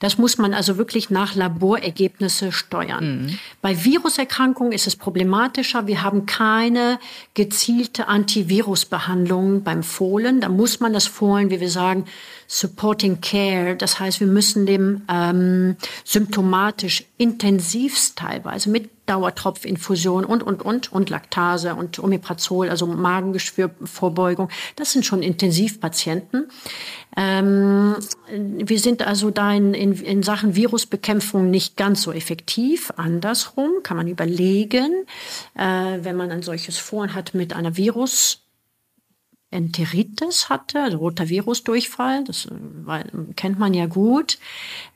Das 0.00 0.18
muss 0.18 0.38
man 0.38 0.54
also 0.54 0.78
wirklich 0.78 1.10
nach 1.10 1.34
Laborergebnisse 1.34 2.52
steuern. 2.52 3.22
Mhm. 3.22 3.38
Bei 3.62 3.84
Viruserkrankungen 3.84 4.72
ist 4.72 4.86
es 4.86 4.96
problematischer. 4.96 5.86
Wir 5.86 6.02
haben 6.02 6.26
keine 6.26 6.98
gezielte 7.34 8.08
Antivirusbehandlung 8.08 9.62
beim 9.62 9.82
Fohlen. 9.82 10.40
Da 10.40 10.48
muss 10.48 10.80
man 10.80 10.92
das 10.92 11.06
Fohlen, 11.06 11.50
wie 11.50 11.60
wir 11.60 11.70
sagen, 11.70 12.04
Supporting 12.46 13.20
Care. 13.20 13.76
Das 13.76 13.98
heißt, 13.98 14.20
wir 14.20 14.26
müssen 14.26 14.66
dem 14.66 15.02
ähm, 15.08 15.76
symptomatisch 16.04 17.04
intensivst 17.18 18.16
teilweise 18.16 18.70
mit 18.70 18.90
Dauertropfinfusion 19.06 20.24
und, 20.24 20.42
und, 20.42 20.62
und, 20.62 20.92
und 20.92 21.10
Laktase 21.10 21.74
und 21.74 21.98
Omeprazol, 21.98 22.68
also 22.68 22.86
Magengeschwürvorbeugung. 22.86 24.48
Das 24.76 24.92
sind 24.92 25.06
schon 25.06 25.22
Intensivpatienten. 25.22 26.48
Ähm, 27.16 27.96
wir 28.30 28.78
sind 28.78 29.06
also 29.06 29.30
da 29.30 29.52
in, 29.52 29.74
in, 29.74 29.92
in 29.92 30.22
Sachen 30.22 30.54
Virusbekämpfung 30.54 31.50
nicht 31.50 31.76
ganz 31.76 32.02
so 32.02 32.12
effektiv. 32.12 32.92
Andersrum 32.96 33.70
kann 33.82 33.96
man 33.96 34.08
überlegen, 34.08 35.06
äh, 35.54 35.98
wenn 36.02 36.16
man 36.16 36.30
ein 36.30 36.42
solches 36.42 36.78
Fohlen 36.78 37.14
hat 37.14 37.34
mit 37.34 37.54
einer 37.54 37.76
Virus 37.76 38.45
Enteritis 39.56 40.48
hatte, 40.48 40.82
also 40.82 40.98
Rotavirus-Durchfall, 40.98 42.24
das 42.24 42.48
weil, 42.84 43.10
kennt 43.34 43.58
man 43.58 43.74
ja 43.74 43.86
gut, 43.86 44.38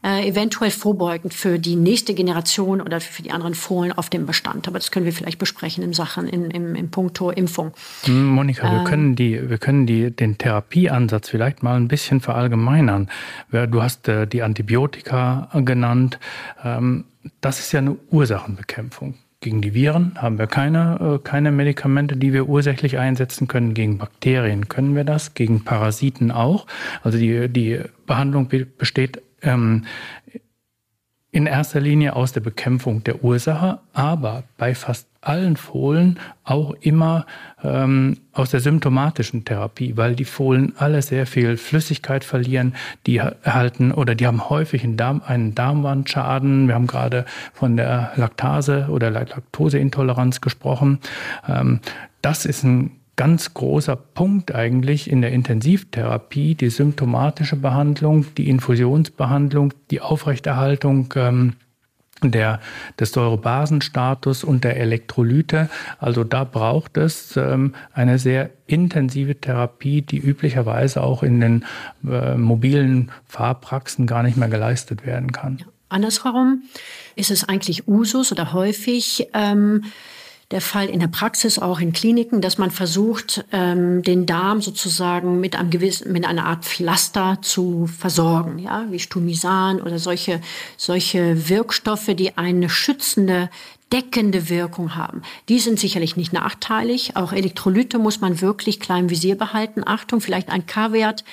äh, 0.05 0.29
eventuell 0.29 0.71
vorbeugend 0.71 1.35
für 1.35 1.59
die 1.59 1.77
nächste 1.77 2.15
Generation 2.15 2.81
oder 2.81 3.01
für 3.01 3.23
die 3.23 3.33
anderen 3.33 3.55
Fohlen 3.55 3.93
auf 3.93 4.11
dem 4.11 4.27
Bestand. 4.27 4.69
Aber 4.69 4.79
das 4.79 4.91
können 4.91 5.07
wir 5.07 5.13
vielleicht 5.13 5.39
besprechen 5.39 5.83
in 5.83 5.93
Sachen, 5.93 6.29
in, 6.29 6.51
im, 6.51 6.75
im 6.75 6.91
Punkto 6.91 7.31
Impfung. 7.31 7.73
Hm, 8.03 8.27
Monika, 8.27 8.69
ähm, 8.69 8.79
wir 8.79 8.85
können, 8.85 9.17
die, 9.17 9.51
wir 9.51 9.59
können 9.59 9.87
die, 9.87 10.11
den 10.11 10.39
Therapieansatz 10.39 11.29
vielleicht 11.31 11.63
mal 11.63 11.77
ein 11.77 11.89
bisschen 11.89 12.21
verallgemeinern. 12.21 13.09
Du 13.51 13.83
hast 13.83 14.09
äh, 14.09 14.27
die 14.27 14.43
Antibiotika 14.43 15.49
genannt. 15.65 16.19
Ähm, 16.63 17.05
das 17.41 17.61
ist 17.61 17.73
ja 17.73 17.79
eine 17.79 17.97
Ursachenbekämpfung. 18.11 19.15
Gegen 19.41 19.63
die 19.63 19.73
Viren 19.73 20.13
haben 20.17 20.39
wir 20.39 20.47
keine, 20.47 21.17
äh, 21.17 21.19
keine 21.27 21.51
Medikamente, 21.51 22.17
die 22.17 22.35
wir 22.35 22.49
ursächlich 22.49 22.99
einsetzen 22.99 23.49
können. 23.49 23.73
Gegen 23.73 23.97
Bakterien 23.97 24.69
können 24.69 24.95
wir 24.95 25.05
das, 25.05 25.33
gegen 25.33 25.65
Parasiten 25.65 26.31
auch. 26.31 26.67
Also 27.03 27.17
die, 27.17 27.49
die 27.49 27.81
Behandlung 28.07 28.49
besteht 28.77 29.23
ähm, 29.41 29.87
in 31.33 31.47
erster 31.47 31.81
Linie 31.81 32.17
aus 32.17 32.33
der 32.33 32.41
Bekämpfung 32.41 33.03
der 33.05 33.25
Ursache, 33.25 33.81
aber 33.95 34.45
bei 34.59 34.75
fast 34.75 35.10
allen 35.23 35.57
Fohlen 35.57 36.19
auch 36.45 36.75
immer 36.81 37.27
ähm, 37.63 38.19
aus 38.33 38.51
der 38.51 38.61
symptomatischen 38.61 39.45
Therapie, 39.45 39.97
weil 39.97 40.15
die 40.15 40.25
Fohlen 40.25 40.73
alle 40.79 41.03
sehr 41.03 41.27
viel 41.27 41.57
Flüssigkeit 41.57 42.25
verlieren, 42.25 42.75
die 43.07 43.19
erhalten 43.19 43.93
oder 43.93 44.15
die 44.15 44.27
haben 44.27 44.49
häufig 44.49 44.83
einen, 44.83 44.97
Darm, 44.97 45.23
einen 45.27 45.55
Darmwandschaden. 45.55 46.69
Wir 46.69 46.75
haben 46.75 46.87
gerade 46.87 47.27
von 47.53 47.77
der 47.77 48.13
Laktase 48.17 48.87
oder 48.89 49.11
Laktoseintoleranz 49.11 50.41
gesprochen. 50.41 51.01
Ähm, 51.47 51.81
das 52.23 52.47
ist 52.47 52.65
ein 52.65 52.93
ganz 53.17 53.53
großer 53.53 53.97
Punkt 53.97 54.55
eigentlich 54.55 55.11
in 55.11 55.21
der 55.21 55.33
Intensivtherapie, 55.33 56.55
die 56.55 56.71
symptomatische 56.71 57.57
Behandlung, 57.57 58.25
die 58.39 58.49
Infusionsbehandlung, 58.49 59.75
die 59.91 60.01
Aufrechterhaltung 60.01 61.13
ähm, 61.17 61.57
der, 62.23 62.61
des 62.99 63.13
Säurebasenstatus 63.13 64.45
und 64.45 64.65
der 64.65 64.77
Elektrolyte. 64.77 65.71
Also 65.99 66.25
da 66.25 66.45
braucht 66.45 66.97
es 66.97 67.37
ähm, 67.37 67.75
eine 67.93 68.19
sehr 68.19 68.51
intensive 68.67 69.41
Therapie, 69.41 70.03
die 70.03 70.19
üblicherweise 70.19 71.03
auch 71.03 71.23
in 71.23 71.41
den 71.41 71.65
äh, 72.07 72.37
mobilen 72.37 73.11
Fahrpraxen 73.27 74.07
gar 74.07 74.23
nicht 74.23 74.37
mehr 74.37 74.49
geleistet 74.49 75.07
werden 75.07 75.33
kann. 75.33 75.65
Andersherum 75.89 76.63
ist 77.17 77.31
es 77.31 77.49
eigentlich 77.49 77.89
Usus 77.89 78.31
oder 78.31 78.53
häufig, 78.53 79.29
ähm, 79.35 79.85
der 80.51 80.61
Fall 80.61 80.89
in 80.89 80.99
der 80.99 81.09
Praxis, 81.09 81.59
auch 81.59 81.79
in 81.79 81.93
Kliniken, 81.93 82.41
dass 82.41 82.59
man 82.59 82.71
versucht, 82.71 83.45
ähm, 83.53 84.03
den 84.03 84.27
Darm 84.27 84.61
sozusagen 84.61 85.39
mit 85.39 85.55
einem 85.55 85.71
gewissen, 85.71 86.13
mit 86.13 86.27
einer 86.27 86.47
Art 86.47 86.65
Pflaster 86.65 87.39
zu 87.41 87.87
versorgen, 87.87 88.59
ja, 88.59 88.87
wie 88.91 88.99
Stumisan 88.99 89.81
oder 89.81 89.99
solche, 89.99 90.41
solche 90.77 91.49
Wirkstoffe, 91.49 92.11
die 92.15 92.37
eine 92.37 92.69
schützende 92.69 93.49
deckende 93.93 94.49
Wirkung 94.49 94.97
haben. 94.97 95.23
Die 95.49 95.59
sind 95.59 95.79
sicherlich 95.79 96.17
nicht 96.17 96.33
nachteilig. 96.33 97.17
Auch 97.17 97.33
Elektrolyte 97.33 97.99
muss 97.99 98.21
man 98.21 98.41
wirklich 98.41 98.79
klein 98.79 99.11
Visier 99.11 99.37
behalten. 99.37 99.83
Achtung, 99.85 100.21
vielleicht 100.21 100.49
ein 100.49 100.67
K-Wert 100.67 101.25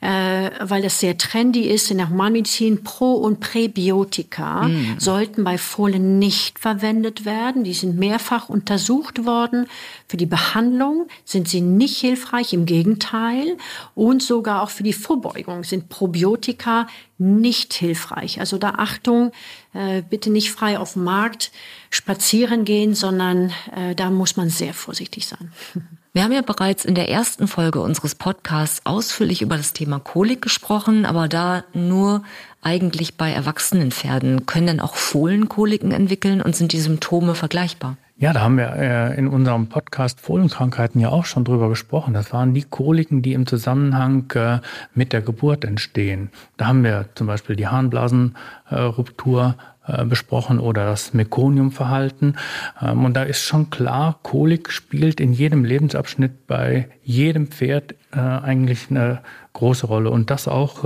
äh, 0.00 0.50
weil 0.60 0.82
das 0.82 1.00
sehr 1.00 1.18
trendy 1.18 1.62
ist 1.62 1.90
in 1.90 1.98
der 1.98 2.08
Humanmedizin, 2.08 2.82
Pro- 2.82 3.16
und 3.16 3.40
Präbiotika 3.40 4.68
mm. 4.68 4.96
sollten 4.98 5.44
bei 5.44 5.58
Fohlen 5.58 6.18
nicht 6.18 6.58
verwendet 6.58 7.26
werden. 7.26 7.64
Die 7.64 7.74
sind 7.74 7.98
mehrfach 7.98 8.48
untersucht 8.48 9.26
worden. 9.26 9.66
Für 10.08 10.16
die 10.16 10.26
Behandlung 10.26 11.06
sind 11.24 11.48
sie 11.48 11.60
nicht 11.60 11.98
hilfreich, 11.98 12.54
im 12.54 12.64
Gegenteil. 12.64 13.58
Und 13.94 14.22
sogar 14.22 14.62
auch 14.62 14.70
für 14.70 14.84
die 14.84 14.94
Vorbeugung 14.94 15.64
sind 15.64 15.90
Probiotika 15.90 16.86
nicht 17.18 17.74
hilfreich. 17.74 18.40
Also 18.40 18.56
da 18.56 18.70
Achtung, 18.78 19.32
äh, 19.74 20.02
bitte 20.02 20.30
nicht 20.30 20.50
frei 20.50 20.78
auf 20.78 20.94
dem 20.94 21.04
Markt 21.04 21.52
spazieren 21.90 22.64
gehen, 22.64 22.94
sondern 22.94 23.52
äh, 23.76 23.94
da 23.94 24.10
muss 24.10 24.36
man 24.36 24.48
sehr 24.48 24.72
vorsichtig 24.72 25.26
sein. 25.26 25.52
Wir 26.12 26.24
haben 26.24 26.32
ja 26.32 26.42
bereits 26.42 26.84
in 26.84 26.96
der 26.96 27.08
ersten 27.08 27.46
Folge 27.46 27.80
unseres 27.80 28.16
Podcasts 28.16 28.84
ausführlich 28.84 29.42
über 29.42 29.56
das 29.56 29.74
Thema 29.74 30.00
Kolik 30.00 30.42
gesprochen, 30.42 31.06
aber 31.06 31.28
da 31.28 31.62
nur 31.72 32.24
eigentlich 32.62 33.16
bei 33.16 33.30
erwachsenen 33.30 33.92
Pferden. 33.92 34.44
Können 34.44 34.66
denn 34.66 34.80
auch 34.80 34.96
Fohlen 34.96 35.48
Koliken 35.48 35.92
entwickeln 35.92 36.42
und 36.42 36.56
sind 36.56 36.72
die 36.72 36.80
Symptome 36.80 37.36
vergleichbar? 37.36 37.96
Ja, 38.20 38.34
da 38.34 38.42
haben 38.42 38.58
wir 38.58 38.76
äh, 38.76 39.18
in 39.18 39.28
unserem 39.28 39.68
Podcast 39.68 40.20
Fohlenkrankheiten 40.20 41.00
ja 41.00 41.08
auch 41.08 41.24
schon 41.24 41.42
drüber 41.42 41.70
gesprochen. 41.70 42.12
Das 42.12 42.34
waren 42.34 42.52
die 42.52 42.64
Koliken, 42.64 43.22
die 43.22 43.32
im 43.32 43.46
Zusammenhang 43.46 44.30
äh, 44.34 44.58
mit 44.94 45.14
der 45.14 45.22
Geburt 45.22 45.64
entstehen. 45.64 46.28
Da 46.58 46.66
haben 46.66 46.84
wir 46.84 47.06
zum 47.14 47.26
Beispiel 47.26 47.56
die 47.56 47.68
Harnblasenruptur 47.68 49.54
äh, 49.86 50.04
besprochen 50.04 50.58
oder 50.58 50.84
das 50.84 51.14
Mekoniumverhalten. 51.14 52.36
Ähm, 52.82 53.06
und 53.06 53.14
da 53.14 53.22
ist 53.22 53.40
schon 53.40 53.70
klar, 53.70 54.18
Kolik 54.22 54.70
spielt 54.70 55.18
in 55.18 55.32
jedem 55.32 55.64
Lebensabschnitt 55.64 56.46
bei 56.46 56.90
jedem 57.02 57.46
Pferd 57.46 57.94
eigentlich 58.12 58.90
eine 58.90 59.20
große 59.52 59.86
Rolle 59.86 60.10
und 60.10 60.30
das 60.30 60.48
auch 60.48 60.84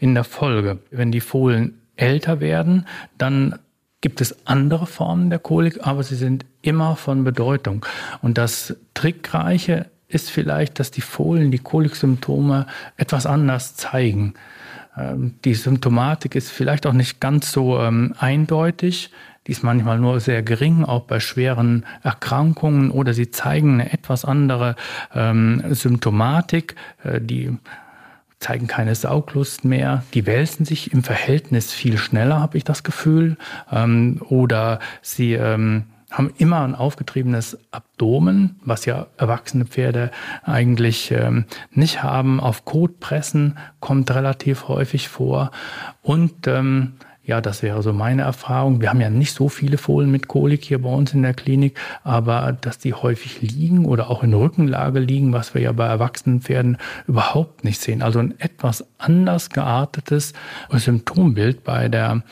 in 0.00 0.14
der 0.14 0.24
Folge. 0.24 0.78
Wenn 0.90 1.12
die 1.12 1.20
Fohlen 1.20 1.82
älter 1.96 2.40
werden, 2.40 2.86
dann 3.18 3.58
gibt 4.06 4.20
es 4.20 4.46
andere 4.46 4.86
Formen 4.86 5.30
der 5.30 5.40
Kolik, 5.40 5.84
aber 5.84 6.04
sie 6.04 6.14
sind 6.14 6.46
immer 6.62 6.94
von 6.94 7.24
Bedeutung. 7.24 7.84
Und 8.22 8.38
das 8.38 8.76
Trickreiche 8.94 9.86
ist 10.06 10.30
vielleicht, 10.30 10.78
dass 10.78 10.92
die 10.92 11.00
Fohlen 11.00 11.50
die 11.50 11.58
Koliksymptome 11.58 12.68
etwas 12.96 13.26
anders 13.26 13.74
zeigen. 13.74 14.34
Ähm, 14.96 15.34
die 15.44 15.54
Symptomatik 15.54 16.36
ist 16.36 16.52
vielleicht 16.52 16.86
auch 16.86 16.92
nicht 16.92 17.18
ganz 17.18 17.50
so 17.50 17.80
ähm, 17.80 18.14
eindeutig. 18.16 19.10
Die 19.48 19.50
ist 19.50 19.64
manchmal 19.64 19.98
nur 19.98 20.20
sehr 20.20 20.44
gering, 20.44 20.84
auch 20.84 21.02
bei 21.02 21.18
schweren 21.18 21.84
Erkrankungen 22.04 22.92
oder 22.92 23.12
sie 23.12 23.32
zeigen 23.32 23.80
eine 23.80 23.92
etwas 23.92 24.24
andere 24.24 24.76
ähm, 25.16 25.64
Symptomatik. 25.70 26.76
Äh, 27.02 27.20
die 27.20 27.58
zeigen 28.38 28.66
keine 28.66 28.94
Sauglust 28.94 29.64
mehr. 29.64 30.04
Die 30.14 30.26
wälzen 30.26 30.64
sich 30.64 30.92
im 30.92 31.02
Verhältnis 31.02 31.72
viel 31.72 31.98
schneller, 31.98 32.40
habe 32.40 32.58
ich 32.58 32.64
das 32.64 32.82
Gefühl. 32.82 33.36
Ähm, 33.70 34.20
oder 34.28 34.78
sie 35.02 35.34
ähm, 35.34 35.84
haben 36.10 36.32
immer 36.38 36.62
ein 36.62 36.74
aufgetriebenes 36.74 37.58
Abdomen, 37.70 38.60
was 38.64 38.84
ja 38.84 39.06
erwachsene 39.16 39.64
Pferde 39.64 40.10
eigentlich 40.44 41.10
ähm, 41.10 41.46
nicht 41.72 42.02
haben. 42.02 42.40
Auf 42.40 42.64
Kotpressen 42.64 43.58
kommt 43.80 44.10
relativ 44.14 44.68
häufig 44.68 45.08
vor. 45.08 45.50
Und 46.02 46.46
ähm, 46.46 46.94
ja, 47.26 47.40
das 47.40 47.62
wäre 47.62 47.82
so 47.82 47.92
meine 47.92 48.22
Erfahrung. 48.22 48.80
Wir 48.80 48.88
haben 48.88 49.00
ja 49.00 49.10
nicht 49.10 49.34
so 49.34 49.48
viele 49.48 49.78
Fohlen 49.78 50.10
mit 50.10 50.28
Kolik 50.28 50.64
hier 50.64 50.80
bei 50.80 50.88
uns 50.88 51.12
in 51.12 51.22
der 51.22 51.34
Klinik, 51.34 51.76
aber 52.04 52.56
dass 52.60 52.78
die 52.78 52.94
häufig 52.94 53.42
liegen 53.42 53.84
oder 53.84 54.10
auch 54.10 54.22
in 54.22 54.32
Rückenlage 54.32 55.00
liegen, 55.00 55.32
was 55.32 55.52
wir 55.52 55.60
ja 55.60 55.72
bei 55.72 55.86
erwachsenen 55.86 56.40
Pferden 56.40 56.78
überhaupt 57.08 57.64
nicht 57.64 57.80
sehen. 57.80 58.00
Also 58.00 58.20
ein 58.20 58.38
etwas 58.38 58.86
anders 58.98 59.50
geartetes 59.50 60.34
Symptombild 60.70 61.64
bei 61.64 61.88
der 61.88 62.22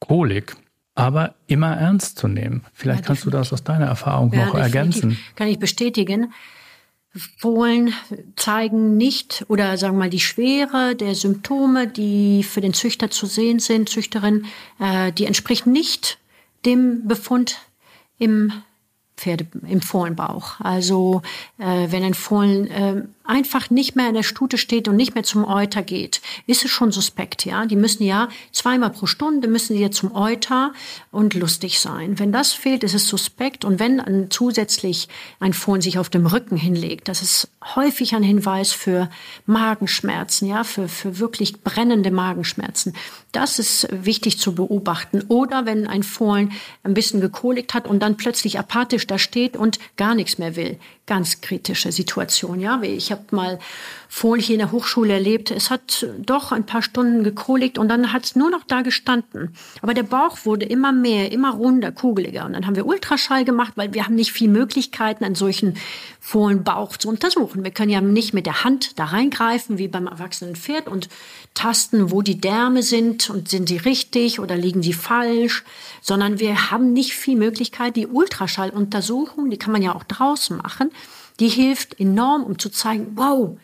Kolik 0.00 0.56
aber 0.94 1.34
immer 1.46 1.74
ernst 1.74 2.18
zu 2.18 2.28
nehmen. 2.28 2.64
Vielleicht 2.74 3.00
ja, 3.00 3.06
kannst 3.06 3.24
du 3.24 3.30
das 3.30 3.50
aus 3.52 3.64
deiner 3.64 3.86
Erfahrung 3.86 4.30
ja, 4.32 4.44
noch 4.44 4.54
ergänzen. 4.54 5.16
Kann 5.36 5.48
ich 5.48 5.58
bestätigen. 5.58 6.32
Fohlen 7.14 7.92
zeigen 8.36 8.96
nicht 8.96 9.44
oder 9.48 9.76
sagen 9.76 9.96
wir 9.96 10.04
mal 10.04 10.10
die 10.10 10.20
Schwere 10.20 10.96
der 10.96 11.14
Symptome, 11.14 11.86
die 11.86 12.42
für 12.42 12.62
den 12.62 12.72
Züchter 12.72 13.10
zu 13.10 13.26
sehen 13.26 13.58
sind, 13.58 13.88
Züchterin, 13.90 14.46
äh, 14.78 15.12
die 15.12 15.26
entspricht 15.26 15.66
nicht 15.66 16.18
dem 16.64 17.06
Befund 17.06 17.58
im 18.18 18.52
Pferde 19.22 19.46
im 19.68 19.80
Fohlenbauch. 19.80 20.60
Also 20.60 21.22
äh, 21.58 21.86
wenn 21.90 22.02
ein 22.02 22.14
Fohlen 22.14 22.66
äh, 22.66 23.02
einfach 23.24 23.70
nicht 23.70 23.94
mehr 23.94 24.08
in 24.08 24.14
der 24.14 24.24
Stute 24.24 24.58
steht 24.58 24.88
und 24.88 24.96
nicht 24.96 25.14
mehr 25.14 25.22
zum 25.22 25.44
Euter 25.44 25.82
geht, 25.82 26.20
ist 26.46 26.64
es 26.64 26.70
schon 26.72 26.90
suspekt, 26.90 27.44
ja. 27.44 27.66
Die 27.66 27.76
müssen 27.76 28.02
ja 28.02 28.28
zweimal 28.50 28.90
pro 28.90 29.06
Stunde 29.06 29.46
müssen 29.46 29.76
sie 29.76 29.82
ja 29.82 29.92
zum 29.92 30.14
Euter 30.14 30.72
und 31.12 31.34
lustig 31.34 31.78
sein. 31.78 32.18
Wenn 32.18 32.32
das 32.32 32.52
fehlt, 32.52 32.82
ist 32.82 32.94
es 32.94 33.06
suspekt. 33.06 33.64
Und 33.64 33.78
wenn 33.78 33.98
dann 33.98 34.30
zusätzlich 34.30 35.08
ein 35.38 35.52
Fohlen 35.52 35.82
sich 35.82 35.98
auf 35.98 36.10
dem 36.10 36.26
Rücken 36.26 36.56
hinlegt, 36.56 37.08
das 37.08 37.22
ist 37.22 37.48
häufig 37.76 38.14
ein 38.14 38.24
Hinweis 38.24 38.72
für 38.72 39.08
Magenschmerzen, 39.46 40.48
ja, 40.48 40.64
für, 40.64 40.88
für 40.88 41.20
wirklich 41.20 41.62
brennende 41.62 42.10
Magenschmerzen. 42.10 42.94
Das 43.30 43.58
ist 43.58 43.88
wichtig 43.90 44.38
zu 44.38 44.54
beobachten. 44.54 45.22
Oder 45.28 45.64
wenn 45.64 45.86
ein 45.86 46.02
Fohlen 46.02 46.52
ein 46.82 46.94
bisschen 46.94 47.20
gekolikt 47.20 47.72
hat 47.72 47.86
und 47.86 48.00
dann 48.00 48.16
plötzlich 48.16 48.58
apathisch 48.58 49.06
da 49.12 49.18
steht 49.18 49.58
und 49.58 49.78
gar 49.98 50.14
nichts 50.14 50.38
mehr 50.38 50.56
will 50.56 50.78
ganz 51.06 51.40
kritische 51.40 51.90
Situation. 51.90 52.60
Ja, 52.60 52.80
ich 52.82 53.10
habe 53.10 53.22
mal 53.32 53.58
Fohlen 54.08 54.40
hier 54.40 54.54
in 54.54 54.60
der 54.60 54.72
Hochschule 54.72 55.14
erlebt. 55.14 55.50
Es 55.50 55.70
hat 55.70 56.06
doch 56.18 56.52
ein 56.52 56.64
paar 56.64 56.82
Stunden 56.82 57.24
gekoligt 57.24 57.78
und 57.78 57.88
dann 57.88 58.12
hat 58.12 58.24
es 58.24 58.36
nur 58.36 58.50
noch 58.50 58.62
da 58.64 58.82
gestanden. 58.82 59.54
Aber 59.80 59.94
der 59.94 60.04
Bauch 60.04 60.44
wurde 60.44 60.66
immer 60.66 60.92
mehr, 60.92 61.32
immer 61.32 61.54
runder, 61.54 61.90
kugeliger. 61.90 62.44
Und 62.44 62.52
dann 62.52 62.66
haben 62.66 62.76
wir 62.76 62.86
Ultraschall 62.86 63.44
gemacht, 63.44 63.72
weil 63.76 63.94
wir 63.94 64.04
haben 64.04 64.14
nicht 64.14 64.32
viel 64.32 64.48
Möglichkeiten, 64.48 65.24
einen 65.24 65.34
solchen 65.34 65.74
Fohlenbauch 66.20 66.96
zu 66.98 67.08
untersuchen. 67.08 67.64
Wir 67.64 67.72
können 67.72 67.90
ja 67.90 68.00
nicht 68.00 68.32
mit 68.32 68.46
der 68.46 68.62
Hand 68.62 68.98
da 68.98 69.06
reingreifen, 69.06 69.78
wie 69.78 69.88
beim 69.88 70.06
erwachsenen 70.06 70.54
Pferd 70.54 70.88
und 70.88 71.08
tasten, 71.54 72.12
wo 72.12 72.22
die 72.22 72.40
Därme 72.40 72.82
sind 72.82 73.28
und 73.28 73.48
sind 73.48 73.68
sie 73.68 73.78
richtig 73.78 74.38
oder 74.38 74.56
liegen 74.56 74.82
sie 74.82 74.92
falsch, 74.92 75.64
sondern 76.00 76.38
wir 76.38 76.70
haben 76.70 76.92
nicht 76.92 77.14
viel 77.14 77.36
Möglichkeit. 77.36 77.96
Die 77.96 78.06
Ultraschalluntersuchung, 78.06 79.50
die 79.50 79.58
kann 79.58 79.72
man 79.72 79.82
ja 79.82 79.94
auch 79.94 80.04
draußen 80.04 80.56
machen, 80.56 80.90
die 81.40 81.48
hilft 81.48 81.98
enorm, 82.00 82.44
um 82.44 82.58
zu 82.58 82.70
zeigen, 82.70 83.12
wow, 83.14 83.56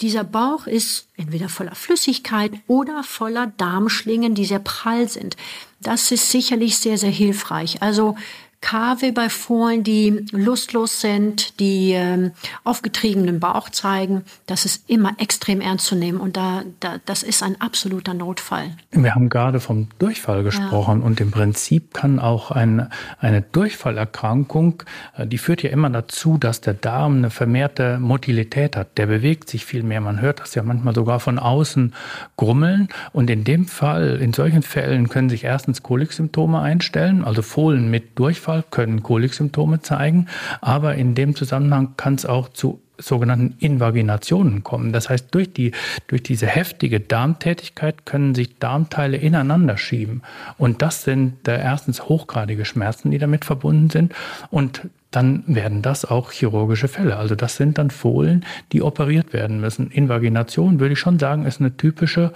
dieser 0.00 0.24
Bauch 0.24 0.66
ist 0.66 1.06
entweder 1.16 1.48
voller 1.48 1.74
Flüssigkeit 1.74 2.52
oder 2.66 3.04
voller 3.04 3.52
Darmschlingen, 3.56 4.34
die 4.34 4.44
sehr 4.44 4.58
prall 4.58 5.08
sind. 5.08 5.36
Das 5.80 6.10
ist 6.10 6.30
sicherlich 6.30 6.78
sehr, 6.78 6.98
sehr 6.98 7.10
hilfreich. 7.10 7.82
Also 7.82 8.16
Kave 8.62 9.12
bei 9.12 9.28
Fohlen, 9.28 9.82
die 9.82 10.24
lustlos 10.30 11.00
sind, 11.00 11.60
die 11.60 11.92
ähm, 11.92 12.30
aufgetriebenen 12.64 13.40
Bauch 13.40 13.68
zeigen, 13.68 14.22
das 14.46 14.64
ist 14.64 14.88
immer 14.88 15.12
extrem 15.18 15.60
ernst 15.60 15.86
zu 15.86 15.96
nehmen 15.96 16.20
und 16.20 16.36
da, 16.36 16.62
da 16.80 16.96
das 17.04 17.22
ist 17.22 17.42
ein 17.42 17.60
absoluter 17.60 18.14
Notfall. 18.14 18.70
Wir 18.92 19.14
haben 19.14 19.28
gerade 19.28 19.60
vom 19.60 19.88
Durchfall 19.98 20.44
gesprochen 20.44 21.00
ja. 21.00 21.06
und 21.06 21.20
im 21.20 21.32
Prinzip 21.32 21.92
kann 21.92 22.20
auch 22.20 22.52
ein, 22.52 22.88
eine 23.18 23.42
Durchfallerkrankung, 23.42 24.84
äh, 25.16 25.26
die 25.26 25.38
führt 25.38 25.62
ja 25.62 25.70
immer 25.70 25.90
dazu, 25.90 26.38
dass 26.38 26.60
der 26.60 26.74
Darm 26.74 27.16
eine 27.16 27.30
vermehrte 27.30 27.98
Motilität 27.98 28.76
hat. 28.76 28.96
Der 28.96 29.06
bewegt 29.06 29.50
sich 29.50 29.66
viel 29.66 29.82
mehr. 29.82 30.00
Man 30.00 30.20
hört 30.20 30.40
das 30.40 30.54
ja 30.54 30.62
manchmal 30.62 30.94
sogar 30.94 31.18
von 31.18 31.38
außen 31.38 31.94
grummeln 32.36 32.88
und 33.12 33.28
in 33.28 33.42
dem 33.42 33.66
Fall, 33.66 34.20
in 34.20 34.32
solchen 34.32 34.62
Fällen 34.62 35.08
können 35.08 35.28
sich 35.28 35.44
erstens 35.44 35.82
Koliksymptome 35.82 36.60
einstellen, 36.60 37.24
also 37.24 37.42
Fohlen 37.42 37.90
mit 37.90 38.18
Durchfall 38.18 38.51
Durchfall 38.52 38.64
können 38.70 39.02
Koliksymptome 39.02 39.80
zeigen, 39.80 40.26
aber 40.60 40.94
in 40.94 41.14
dem 41.14 41.34
Zusammenhang 41.34 41.94
kann 41.96 42.14
es 42.14 42.26
auch 42.26 42.48
zu 42.48 42.80
sogenannten 42.98 43.56
Invaginationen 43.58 44.62
kommen. 44.62 44.92
Das 44.92 45.08
heißt, 45.08 45.34
durch, 45.34 45.52
die, 45.52 45.72
durch 46.06 46.22
diese 46.22 46.46
heftige 46.46 47.00
Darmtätigkeit 47.00 48.06
können 48.06 48.34
sich 48.34 48.58
Darmteile 48.58 49.16
ineinander 49.16 49.76
schieben. 49.76 50.22
Und 50.56 50.82
das 50.82 51.02
sind 51.02 51.48
äh, 51.48 51.58
erstens 51.58 52.04
hochgradige 52.04 52.64
Schmerzen, 52.64 53.10
die 53.10 53.18
damit 53.18 53.44
verbunden 53.44 53.90
sind. 53.90 54.14
Und 54.50 54.82
dann 55.10 55.42
werden 55.46 55.82
das 55.82 56.04
auch 56.04 56.30
chirurgische 56.30 56.86
Fälle. 56.86 57.16
Also 57.16 57.34
das 57.34 57.56
sind 57.56 57.76
dann 57.76 57.90
Fohlen, 57.90 58.44
die 58.70 58.82
operiert 58.82 59.32
werden 59.32 59.60
müssen. 59.60 59.90
Invagination, 59.90 60.78
würde 60.78 60.92
ich 60.92 61.00
schon 61.00 61.18
sagen, 61.18 61.44
ist 61.44 61.60
eine 61.60 61.76
typische 61.76 62.32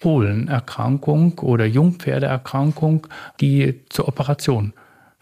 Fohlenerkrankung 0.00 1.38
oder 1.40 1.66
Jungpferdeerkrankung, 1.66 3.06
die 3.40 3.80
zur 3.90 4.08
Operation 4.08 4.72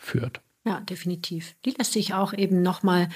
führt. 0.05 0.41
Ja, 0.67 0.81
definitiv. 0.81 1.55
Die 1.65 1.75
lässt 1.77 1.93
sich 1.93 2.15
auch 2.15 2.33
eben 2.33 2.63
nochmal 2.63 3.09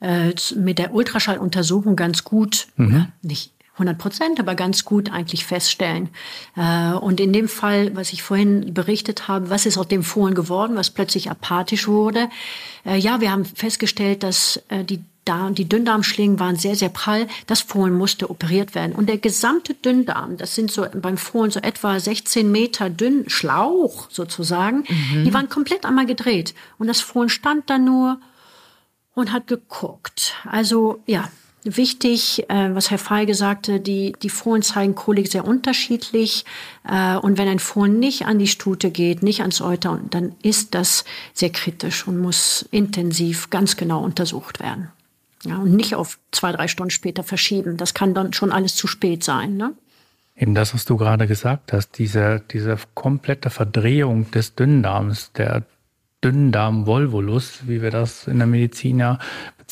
äh, 0.00 0.32
mit 0.54 0.78
der 0.78 0.94
Ultraschalluntersuchung 0.94 1.96
ganz 1.96 2.22
gut, 2.22 2.68
mhm. 2.76 3.08
nicht 3.22 3.52
100 3.74 3.98
Prozent, 3.98 4.38
aber 4.38 4.54
ganz 4.54 4.84
gut 4.84 5.10
eigentlich 5.10 5.44
feststellen. 5.44 6.10
Äh, 6.56 6.92
und 6.92 7.18
in 7.20 7.32
dem 7.32 7.48
Fall, 7.48 7.96
was 7.96 8.12
ich 8.12 8.22
vorhin 8.22 8.72
berichtet 8.72 9.28
habe, 9.28 9.50
was 9.50 9.66
ist 9.66 9.78
aus 9.78 9.88
dem 9.88 10.04
Fohlen 10.04 10.34
geworden, 10.34 10.76
was 10.76 10.90
plötzlich 10.90 11.30
apathisch 11.30 11.88
wurde? 11.88 12.28
Äh, 12.84 12.98
ja, 12.98 13.20
wir 13.20 13.32
haben 13.32 13.44
festgestellt, 13.44 14.22
dass 14.22 14.62
äh, 14.68 14.84
die 14.84 15.02
Darm, 15.24 15.54
die 15.54 15.68
Dünndarmschlingen 15.68 16.40
waren 16.40 16.56
sehr, 16.56 16.74
sehr 16.74 16.88
prall. 16.88 17.28
Das 17.46 17.60
Fohlen 17.60 17.96
musste 17.96 18.30
operiert 18.30 18.74
werden. 18.74 18.92
Und 18.92 19.08
der 19.08 19.18
gesamte 19.18 19.74
Dünndarm, 19.74 20.36
das 20.36 20.54
sind 20.54 20.70
so 20.70 20.86
beim 20.94 21.16
Fohlen 21.16 21.50
so 21.50 21.60
etwa 21.60 21.98
16 21.98 22.50
Meter 22.50 22.90
dünn, 22.90 23.24
Schlauch 23.28 24.08
sozusagen, 24.10 24.84
mhm. 24.88 25.24
die 25.24 25.32
waren 25.32 25.48
komplett 25.48 25.84
einmal 25.84 26.06
gedreht. 26.06 26.54
Und 26.78 26.88
das 26.88 27.00
Fohlen 27.00 27.28
stand 27.28 27.70
da 27.70 27.78
nur 27.78 28.18
und 29.14 29.32
hat 29.32 29.46
geguckt. 29.46 30.34
Also 30.44 31.00
ja, 31.06 31.28
wichtig, 31.64 32.44
äh, 32.48 32.74
was 32.74 32.90
Herr 32.90 32.98
Feige 32.98 33.34
sagte, 33.34 33.80
die, 33.80 34.14
die 34.22 34.30
Fohlen 34.30 34.62
zeigen 34.62 34.94
Kolik 34.94 35.28
sehr 35.28 35.46
unterschiedlich. 35.46 36.44
Äh, 36.84 37.16
und 37.16 37.38
wenn 37.38 37.48
ein 37.48 37.58
Fohlen 37.58 37.98
nicht 37.98 38.26
an 38.26 38.38
die 38.38 38.48
Stute 38.48 38.90
geht, 38.90 39.22
nicht 39.22 39.40
ans 39.40 39.60
Euter, 39.60 40.00
dann 40.10 40.34
ist 40.42 40.74
das 40.74 41.04
sehr 41.32 41.50
kritisch 41.50 42.06
und 42.06 42.18
muss 42.18 42.66
intensiv 42.70 43.50
ganz 43.50 43.76
genau 43.76 44.02
untersucht 44.02 44.60
werden. 44.60 44.90
Ja, 45.44 45.58
und 45.58 45.74
nicht 45.74 45.94
auf 45.94 46.18
zwei, 46.30 46.52
drei 46.52 46.68
Stunden 46.68 46.90
später 46.90 47.22
verschieben. 47.22 47.76
Das 47.76 47.94
kann 47.94 48.14
dann 48.14 48.32
schon 48.32 48.52
alles 48.52 48.76
zu 48.76 48.86
spät 48.86 49.24
sein. 49.24 49.56
Ne? 49.56 49.72
Eben 50.36 50.54
das, 50.54 50.72
was 50.74 50.84
du 50.84 50.96
gerade 50.96 51.26
gesagt 51.26 51.72
hast, 51.72 51.98
diese, 51.98 52.42
diese 52.52 52.76
komplette 52.94 53.50
Verdrehung 53.50 54.30
des 54.30 54.54
Dünndarms, 54.54 55.32
der 55.32 55.64
Dünndarm-Volvulus, 56.24 57.66
wie 57.66 57.82
wir 57.82 57.90
das 57.90 58.28
in 58.28 58.38
der 58.38 58.46
Medizin 58.46 59.00
ja 59.00 59.18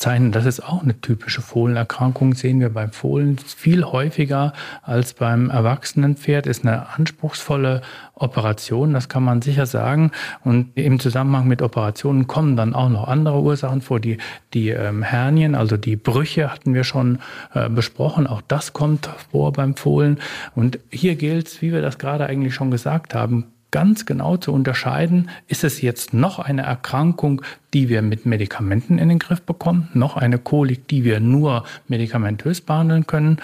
bezeichnen. 0.01 0.31
Das 0.31 0.47
ist 0.47 0.61
auch 0.61 0.81
eine 0.81 0.99
typische 0.99 1.43
Fohlenerkrankung, 1.43 2.33
sehen 2.33 2.59
wir 2.59 2.69
beim 2.69 2.91
Fohlen 2.91 3.37
viel 3.37 3.83
häufiger 3.83 4.51
als 4.81 5.13
beim 5.13 5.51
erwachsenen 5.51 6.15
Pferd. 6.15 6.47
Ist 6.47 6.65
eine 6.65 6.89
anspruchsvolle 6.95 7.81
Operation, 8.15 8.93
das 8.93 9.09
kann 9.09 9.21
man 9.23 9.43
sicher 9.43 9.67
sagen. 9.67 10.09
Und 10.43 10.71
im 10.73 10.99
Zusammenhang 10.99 11.47
mit 11.47 11.61
Operationen 11.61 12.25
kommen 12.25 12.55
dann 12.55 12.73
auch 12.73 12.89
noch 12.89 13.07
andere 13.07 13.41
Ursachen 13.41 13.81
vor. 13.81 13.99
Die, 13.99 14.17
die 14.55 14.69
ähm, 14.69 15.03
Hernien, 15.03 15.53
also 15.53 15.77
die 15.77 15.97
Brüche 15.97 16.51
hatten 16.51 16.73
wir 16.73 16.83
schon 16.83 17.19
äh, 17.53 17.69
besprochen. 17.69 18.25
Auch 18.25 18.41
das 18.47 18.73
kommt 18.73 19.07
vor 19.29 19.53
beim 19.53 19.75
Fohlen. 19.75 20.19
Und 20.55 20.79
hier 20.89 21.13
gilt 21.13 21.61
wie 21.61 21.71
wir 21.71 21.83
das 21.83 21.99
gerade 21.99 22.25
eigentlich 22.25 22.55
schon 22.55 22.71
gesagt 22.71 23.13
haben, 23.13 23.51
ganz 23.71 24.05
genau 24.05 24.37
zu 24.37 24.53
unterscheiden, 24.53 25.29
ist 25.47 25.63
es 25.63 25.81
jetzt 25.81 26.13
noch 26.13 26.39
eine 26.39 26.63
Erkrankung, 26.63 27.41
die 27.73 27.89
wir 27.89 28.01
mit 28.01 28.25
Medikamenten 28.25 28.97
in 28.97 29.09
den 29.09 29.19
Griff 29.19 29.41
bekommen, 29.41 29.89
noch 29.93 30.17
eine 30.17 30.37
Kolik, 30.37 30.87
die 30.87 31.03
wir 31.03 31.19
nur 31.19 31.63
medikamentös 31.87 32.61
behandeln 32.61 33.07
können, 33.07 33.37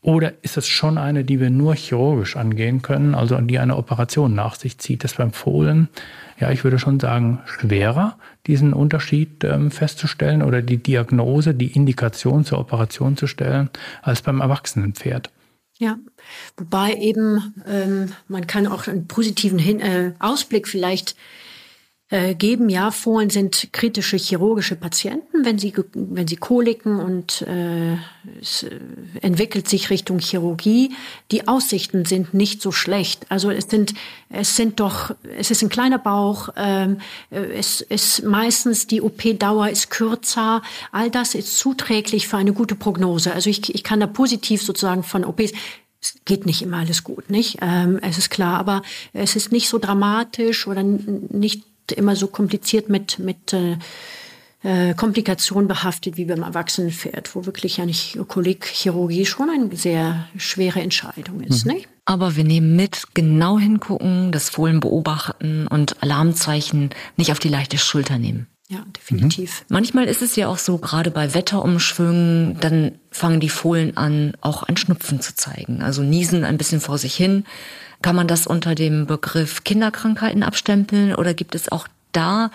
oder 0.00 0.32
ist 0.42 0.56
es 0.56 0.66
schon 0.68 0.96
eine, 0.96 1.24
die 1.24 1.40
wir 1.40 1.50
nur 1.50 1.74
chirurgisch 1.74 2.36
angehen 2.36 2.82
können, 2.82 3.14
also 3.14 3.38
die 3.40 3.58
eine 3.58 3.76
Operation 3.76 4.32
nach 4.32 4.54
sich 4.54 4.78
zieht? 4.78 5.02
Das 5.04 5.14
beim 5.14 5.32
Fohlen, 5.32 5.88
ja, 6.38 6.50
ich 6.50 6.62
würde 6.62 6.78
schon 6.78 7.00
sagen, 7.00 7.40
schwerer, 7.46 8.16
diesen 8.46 8.72
Unterschied 8.72 9.42
ähm, 9.42 9.70
festzustellen 9.70 10.42
oder 10.42 10.62
die 10.62 10.78
Diagnose, 10.78 11.52
die 11.52 11.72
Indikation 11.72 12.44
zur 12.44 12.58
Operation 12.58 13.16
zu 13.16 13.26
stellen, 13.26 13.70
als 14.00 14.22
beim 14.22 14.40
erwachsenen 14.40 14.94
Pferd. 14.94 15.30
Ja, 15.78 15.96
wobei 16.56 16.94
eben 16.94 17.54
ähm, 17.66 18.12
man 18.28 18.46
kann 18.46 18.66
auch 18.66 18.86
einen 18.86 19.06
positiven 19.06 19.58
Hin 19.58 19.80
äh, 19.80 20.12
Ausblick 20.18 20.68
vielleicht 20.68 21.16
äh, 22.10 22.34
geben. 22.34 22.70
Ja, 22.70 22.90
Fohlen 22.90 23.28
sind 23.28 23.68
kritische 23.72 24.16
chirurgische 24.16 24.76
Patienten, 24.76 25.44
wenn 25.44 25.58
sie 25.58 25.74
wenn 25.92 26.26
sie 26.26 26.36
koliken 26.36 26.98
und 27.00 27.42
äh, 27.42 27.96
es 28.40 28.62
äh, 28.62 28.78
entwickelt 29.20 29.68
sich 29.68 29.90
Richtung 29.90 30.18
Chirurgie. 30.18 30.94
Die 31.30 31.46
Aussichten 31.48 32.06
sind 32.06 32.32
nicht 32.32 32.62
so 32.62 32.72
schlecht. 32.72 33.26
Also 33.28 33.50
es 33.50 33.66
sind 33.68 33.92
es 34.30 34.56
sind 34.56 34.80
doch 34.80 35.14
es 35.36 35.50
ist 35.50 35.62
ein 35.62 35.68
kleiner 35.68 35.98
Bauch. 35.98 36.48
Ähm, 36.56 36.96
äh, 37.30 37.40
es 37.40 37.82
ist 37.82 38.24
meistens 38.24 38.86
die 38.86 39.02
OP-Dauer 39.02 39.68
ist 39.68 39.90
kürzer. 39.90 40.62
All 40.92 41.10
das 41.10 41.34
ist 41.34 41.58
zuträglich 41.58 42.26
für 42.26 42.38
eine 42.38 42.54
gute 42.54 42.74
Prognose. 42.74 43.34
Also 43.34 43.50
ich 43.50 43.74
ich 43.74 43.84
kann 43.84 44.00
da 44.00 44.06
positiv 44.06 44.62
sozusagen 44.62 45.02
von 45.02 45.26
OPs 45.26 45.52
es 46.00 46.14
geht 46.24 46.46
nicht 46.46 46.62
immer 46.62 46.78
alles 46.78 47.04
gut, 47.04 47.30
nicht? 47.30 47.58
Ähm, 47.60 47.98
es 48.02 48.18
ist 48.18 48.30
klar, 48.30 48.58
aber 48.58 48.82
es 49.12 49.36
ist 49.36 49.52
nicht 49.52 49.68
so 49.68 49.78
dramatisch 49.78 50.66
oder 50.66 50.82
nicht 50.82 51.64
immer 51.96 52.16
so 52.16 52.28
kompliziert 52.28 52.88
mit, 52.88 53.18
mit 53.18 53.52
äh, 53.52 53.78
äh, 54.62 54.94
Komplikationen 54.94 55.68
behaftet 55.68 56.16
wie 56.16 56.24
beim 56.24 56.42
Erwachsenenpferd, 56.42 57.34
wo 57.34 57.46
wirklich 57.46 57.76
ja 57.76 57.86
nicht 57.86 58.18
Kolikchirurgie 58.26 59.24
schon 59.24 59.50
eine 59.50 59.74
sehr 59.76 60.28
schwere 60.36 60.80
Entscheidung 60.80 61.40
ist. 61.40 61.64
Mhm. 61.64 61.72
Nicht? 61.72 61.88
Aber 62.04 62.36
wir 62.36 62.44
nehmen 62.44 62.74
mit, 62.74 63.04
genau 63.14 63.58
hingucken, 63.58 64.32
das 64.32 64.50
Fohlen 64.50 64.80
beobachten 64.80 65.66
und 65.66 66.02
Alarmzeichen 66.02 66.90
nicht 67.16 67.32
auf 67.32 67.38
die 67.38 67.50
leichte 67.50 67.78
Schulter 67.78 68.18
nehmen. 68.18 68.46
Ja, 68.70 68.84
definitiv. 68.94 69.62
Mhm. 69.62 69.74
Manchmal 69.74 70.04
ist 70.06 70.20
es 70.20 70.36
ja 70.36 70.46
auch 70.48 70.58
so, 70.58 70.76
gerade 70.76 71.10
bei 71.10 71.32
Wetterumschwüngen, 71.32 72.60
dann 72.60 72.92
fangen 73.10 73.40
die 73.40 73.48
Fohlen 73.48 73.96
an, 73.96 74.34
auch 74.42 74.62
ein 74.62 74.76
Schnupfen 74.76 75.22
zu 75.22 75.34
zeigen. 75.34 75.82
Also 75.82 76.02
niesen 76.02 76.44
ein 76.44 76.58
bisschen 76.58 76.80
vor 76.80 76.98
sich 76.98 77.14
hin. 77.14 77.44
Kann 78.02 78.14
man 78.14 78.28
das 78.28 78.46
unter 78.46 78.74
dem 78.74 79.06
Begriff 79.06 79.64
Kinderkrankheiten 79.64 80.42
abstempeln 80.42 81.14
oder 81.14 81.32
gibt 81.32 81.54
es 81.54 81.72
auch 81.72 81.88
da 82.12 82.50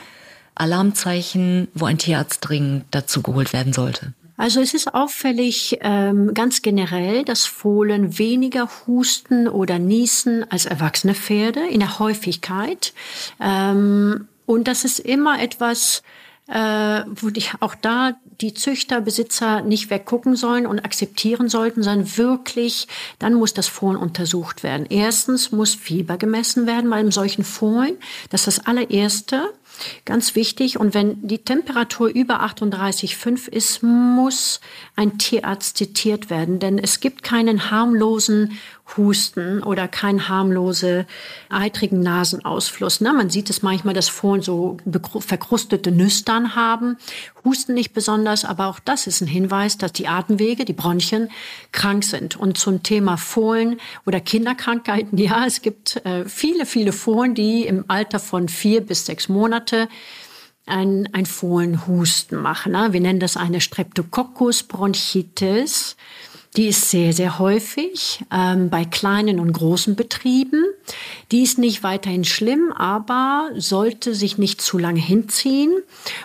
Alarmzeichen, 0.55 1.67
wo 1.73 1.85
ein 1.85 1.97
Tierarzt 1.97 2.47
dringend 2.47 2.85
dazu 2.91 3.23
geholt 3.23 3.51
werden 3.51 3.73
sollte? 3.73 4.13
Also 4.37 4.61
es 4.61 4.73
ist 4.73 4.93
auffällig 4.93 5.79
ähm, 5.81 6.33
ganz 6.33 6.61
generell, 6.61 7.23
dass 7.23 7.45
Fohlen 7.45 8.19
weniger 8.19 8.69
husten 8.85 9.47
oder 9.47 9.79
niesen 9.79 10.49
als 10.51 10.65
erwachsene 10.65 11.15
Pferde 11.15 11.61
in 11.67 11.79
der 11.79 11.99
Häufigkeit. 11.99 12.93
Ähm, 13.39 14.27
und 14.45 14.67
das 14.67 14.85
ist 14.85 14.99
immer 14.99 15.41
etwas, 15.41 16.03
äh, 16.47 17.03
wo 17.07 17.29
die, 17.29 17.43
auch 17.61 17.75
da 17.75 18.15
die 18.41 18.53
Züchterbesitzer 18.53 19.61
nicht 19.61 19.89
weggucken 19.89 20.35
sollen 20.35 20.65
und 20.65 20.83
akzeptieren 20.83 21.47
sollten, 21.47 21.83
sondern 21.83 22.17
wirklich, 22.17 22.87
dann 23.19 23.33
muss 23.33 23.53
das 23.53 23.67
Fohlen 23.67 23.97
untersucht 23.97 24.63
werden. 24.63 24.85
Erstens 24.89 25.51
muss 25.51 25.73
Fieber 25.73 26.17
gemessen 26.17 26.67
werden 26.67 26.89
bei 26.89 26.97
einem 26.97 27.11
solchen 27.11 27.43
Fohlen. 27.43 27.97
Das 28.29 28.47
ist 28.47 28.57
das 28.57 28.65
allererste. 28.65 29.53
Ganz 30.05 30.35
wichtig. 30.35 30.79
Und 30.79 30.93
wenn 30.93 31.25
die 31.27 31.39
Temperatur 31.39 32.07
über 32.09 32.41
38,5 32.43 33.49
ist, 33.49 33.81
muss 33.81 34.59
ein 34.95 35.17
Tierarzt 35.17 35.77
zitiert 35.77 36.29
werden. 36.29 36.59
Denn 36.59 36.77
es 36.77 36.99
gibt 36.99 37.23
keinen 37.23 37.71
harmlosen 37.71 38.59
Husten 38.97 39.63
oder 39.63 39.87
kein 39.87 40.27
harmlose 40.27 41.05
eitrigen 41.49 42.01
Nasenausfluss. 42.01 43.01
Ne? 43.01 43.13
Man 43.13 43.29
sieht 43.29 43.49
es 43.49 43.61
manchmal, 43.61 43.93
dass 43.93 44.09
Fohlen 44.09 44.41
so 44.41 44.77
verkrustete 45.19 45.91
Nüstern 45.91 46.55
haben, 46.55 46.97
husten 47.43 47.73
nicht 47.73 47.93
besonders, 47.93 48.45
aber 48.45 48.67
auch 48.67 48.79
das 48.79 49.07
ist 49.07 49.21
ein 49.21 49.27
Hinweis, 49.27 49.77
dass 49.77 49.93
die 49.93 50.07
Atemwege, 50.07 50.65
die 50.65 50.73
Bronchien 50.73 51.29
krank 51.71 52.03
sind. 52.03 52.35
Und 52.35 52.57
zum 52.57 52.83
Thema 52.83 53.17
Fohlen 53.17 53.79
oder 54.05 54.19
Kinderkrankheiten, 54.19 55.17
ja, 55.17 55.45
es 55.45 55.61
gibt 55.61 56.05
äh, 56.05 56.25
viele, 56.25 56.65
viele 56.65 56.91
Fohlen, 56.91 57.35
die 57.35 57.65
im 57.65 57.85
Alter 57.87 58.19
von 58.19 58.47
vier 58.47 58.81
bis 58.81 59.05
sechs 59.05 59.29
Monate 59.29 59.87
ein, 60.65 61.09
ein 61.13 61.25
Fohlenhusten 61.25 62.41
machen. 62.41 62.71
Ne? 62.71 62.93
Wir 62.93 63.01
nennen 63.01 63.19
das 63.19 63.37
eine 63.37 63.59
Streptococcus 63.59 64.63
bronchitis. 64.63 65.97
Die 66.55 66.67
ist 66.67 66.91
sehr, 66.91 67.13
sehr 67.13 67.39
häufig 67.39 68.23
ähm, 68.31 68.69
bei 68.69 68.85
kleinen 68.85 69.39
und 69.39 69.53
großen 69.53 69.95
Betrieben. 69.95 70.63
Die 71.31 71.41
ist 71.41 71.57
nicht 71.57 71.81
weiterhin 71.81 72.25
schlimm, 72.25 72.71
aber 72.71 73.49
sollte 73.55 74.13
sich 74.13 74.37
nicht 74.37 74.61
zu 74.61 74.77
lange 74.77 74.99
hinziehen. 74.99 75.71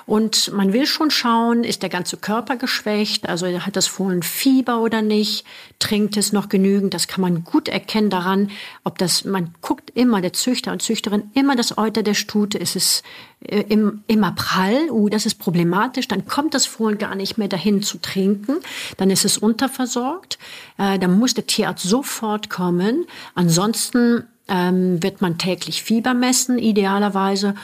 Und 0.04 0.52
man 0.52 0.74
will 0.74 0.84
schon 0.84 1.10
schauen, 1.10 1.64
ist 1.64 1.82
der 1.82 1.88
ganze 1.88 2.18
Körper 2.18 2.56
geschwächt? 2.56 3.26
Also 3.26 3.46
hat 3.46 3.76
das 3.76 3.86
Fohlen 3.86 4.22
Fieber 4.22 4.82
oder 4.82 5.00
nicht? 5.00 5.46
Trinkt 5.78 6.18
es 6.18 6.32
noch 6.32 6.50
genügend? 6.50 6.92
Das 6.92 7.08
kann 7.08 7.22
man 7.22 7.44
gut 7.44 7.68
erkennen 7.68 8.10
daran, 8.10 8.50
ob 8.84 8.98
das, 8.98 9.24
man 9.24 9.54
guckt 9.62 9.90
immer, 9.94 10.20
der 10.20 10.34
Züchter 10.34 10.72
und 10.72 10.82
Züchterin, 10.82 11.30
immer 11.32 11.56
das 11.56 11.78
Euter 11.78 12.02
der 12.02 12.14
Stute. 12.14 12.58
Ist 12.58 12.76
es 12.76 13.02
äh, 13.40 13.62
im, 13.68 14.02
immer 14.06 14.32
prall? 14.32 14.90
Uh, 14.90 15.08
das 15.08 15.26
ist 15.26 15.36
problematisch. 15.38 16.08
Dann 16.08 16.26
kommt 16.26 16.54
das 16.54 16.66
Fohlen 16.66 16.98
gar 16.98 17.14
nicht 17.14 17.38
mehr 17.38 17.48
dahin 17.48 17.82
zu 17.82 17.98
trinken. 17.98 18.56
Dann 18.96 19.10
ist 19.10 19.24
es 19.24 19.38
unterversorgt. 19.38 20.38
Äh, 20.76 20.98
dann 20.98 21.18
muss 21.18 21.34
der 21.34 21.46
Tierarzt 21.46 21.84
sofort 21.84 22.50
kommen. 22.50 23.06
Ansonsten 23.34 24.24
ähm, 24.48 25.02
wird 25.02 25.20
man 25.20 25.38
täglich 25.38 25.82
Fieber 25.82 26.14
messen, 26.14 26.58
idealerweise. 26.58 27.54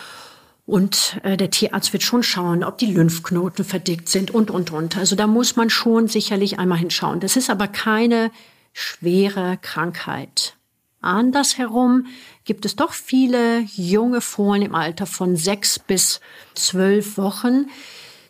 Und 0.66 1.20
äh, 1.25 1.37
der 1.37 1.51
Tierarzt 1.51 1.93
wird 1.93 2.03
schon 2.03 2.22
schauen, 2.22 2.64
ob 2.64 2.79
die 2.79 2.93
Lymphknoten 2.93 3.64
verdickt 3.64 4.09
sind 4.09 4.31
und, 4.31 4.51
und, 4.51 4.70
und. 4.70 4.97
Also 4.97 5.14
da 5.14 5.27
muss 5.27 5.57
man 5.57 5.68
schon 5.68 6.09
sicherlich 6.09 6.59
einmal 6.59 6.79
hinschauen. 6.79 7.20
Das 7.20 7.37
ist 7.37 7.51
aber 7.51 7.68
keine 7.68 8.31
schwere 8.72 9.59
Krankheit. 9.61 10.57
Andersherum 11.05 12.07
gibt 12.44 12.64
es 12.64 12.76
doch 12.76 12.92
viele 12.92 13.61
junge 13.74 14.20
Fohlen 14.20 14.62
im 14.62 14.74
Alter 14.74 15.07
von 15.07 15.36
sechs 15.36 15.78
bis 15.78 16.20
zwölf 16.55 17.16
Wochen, 17.18 17.66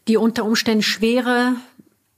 die 0.09 0.17
unter 0.17 0.45
Umständen 0.45 0.83
schwere 0.83 1.57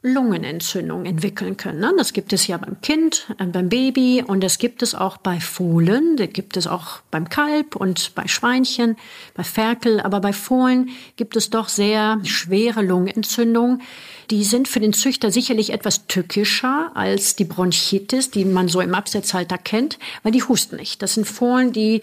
Lungenentzündung 0.07 1.05
entwickeln 1.05 1.57
können. 1.57 1.81
Ne? 1.81 1.93
Das 1.97 2.13
gibt 2.13 2.33
es 2.33 2.47
ja 2.47 2.57
beim 2.59 2.81
Kind, 2.81 3.27
äh, 3.39 3.45
beim 3.47 3.69
Baby 3.69 4.23
und 4.25 4.43
das 4.43 4.59
gibt 4.59 4.83
es 4.83 4.95
auch 4.95 5.17
bei 5.17 5.41
Fohlen, 5.41 6.17
das 6.17 6.29
gibt 6.33 6.57
es 6.57 6.67
auch 6.67 7.01
beim 7.11 7.29
Kalb 7.29 7.75
und 7.75 8.15
bei 8.15 8.29
Schweinchen, 8.29 8.97
bei 9.35 9.43
Ferkel, 9.43 10.01
aber 10.01 10.21
bei 10.21 10.33
Fohlen 10.33 10.91
gibt 11.17 11.37
es 11.37 11.51
doch 11.51 11.69
sehr 11.69 12.21
schwere 12.23 12.83
Lungenentzündungen, 12.83 13.83
die 14.31 14.45
sind 14.45 14.69
für 14.69 14.81
den 14.81 14.93
Züchter 14.93 15.31
sicherlich 15.31 15.73
etwas 15.73 16.07
tückischer 16.07 16.91
als 16.95 17.37
die 17.37 17.45
Bronchitis, 17.45 18.31
die 18.31 18.45
man 18.45 18.69
so 18.69 18.81
im 18.81 18.95
Absetzhalter 18.95 19.59
kennt, 19.59 19.99
weil 20.23 20.33
die 20.33 20.43
husten 20.43 20.77
nicht. 20.77 21.03
Das 21.03 21.15
sind 21.15 21.27
Fohlen, 21.27 21.73
die 21.73 22.01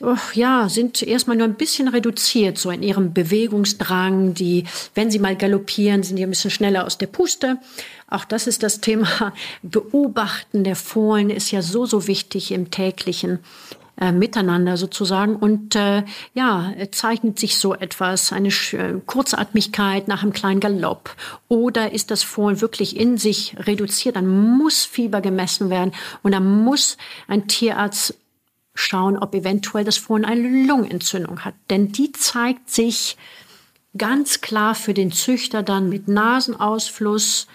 oh, 0.00 0.16
ja 0.34 0.68
sind 0.68 1.02
erstmal 1.02 1.36
nur 1.36 1.46
ein 1.46 1.54
bisschen 1.54 1.88
reduziert 1.88 2.58
so 2.58 2.70
in 2.70 2.82
ihrem 2.82 3.12
Bewegungsdrang. 3.12 4.34
Die, 4.34 4.64
wenn 4.94 5.10
sie 5.10 5.18
mal 5.18 5.36
galoppieren, 5.36 6.02
sind 6.02 6.16
die 6.16 6.22
ein 6.22 6.30
bisschen 6.30 6.50
schneller 6.50 6.84
aus 6.84 6.98
der 6.98 7.06
Puste. 7.06 7.58
Auch 8.08 8.24
das 8.24 8.46
ist 8.46 8.62
das 8.62 8.80
Thema 8.80 9.32
Beobachten 9.62 10.64
der 10.64 10.76
Fohlen 10.76 11.30
ist 11.30 11.50
ja 11.50 11.62
so 11.62 11.86
so 11.86 12.06
wichtig 12.06 12.52
im 12.52 12.70
täglichen 12.70 13.40
äh, 14.00 14.12
miteinander 14.12 14.76
sozusagen. 14.76 15.36
Und 15.36 15.76
äh, 15.76 16.02
ja, 16.34 16.72
zeichnet 16.90 17.38
sich 17.38 17.58
so 17.58 17.74
etwas, 17.74 18.32
eine 18.32 18.48
äh, 18.48 19.00
Kurzatmigkeit 19.06 20.08
nach 20.08 20.22
einem 20.22 20.32
kleinen 20.32 20.60
Galopp? 20.60 21.14
Oder 21.48 21.92
ist 21.92 22.10
das 22.10 22.22
Fohlen 22.22 22.60
wirklich 22.60 22.96
in 22.96 23.18
sich 23.18 23.54
reduziert? 23.58 24.16
Dann 24.16 24.56
muss 24.58 24.84
Fieber 24.84 25.20
gemessen 25.20 25.70
werden 25.70 25.92
und 26.22 26.32
dann 26.32 26.64
muss 26.64 26.96
ein 27.28 27.46
Tierarzt 27.46 28.16
schauen, 28.74 29.16
ob 29.16 29.34
eventuell 29.34 29.84
das 29.84 29.96
Fohlen 29.96 30.24
eine 30.24 30.66
Lungenentzündung 30.66 31.44
hat. 31.44 31.54
Denn 31.70 31.92
die 31.92 32.10
zeigt 32.12 32.70
sich 32.70 33.16
ganz 33.96 34.40
klar 34.40 34.74
für 34.74 34.94
den 34.94 35.12
Züchter 35.12 35.62
dann 35.62 35.88
mit 35.88 36.08
Nasenausfluss, 36.08 37.46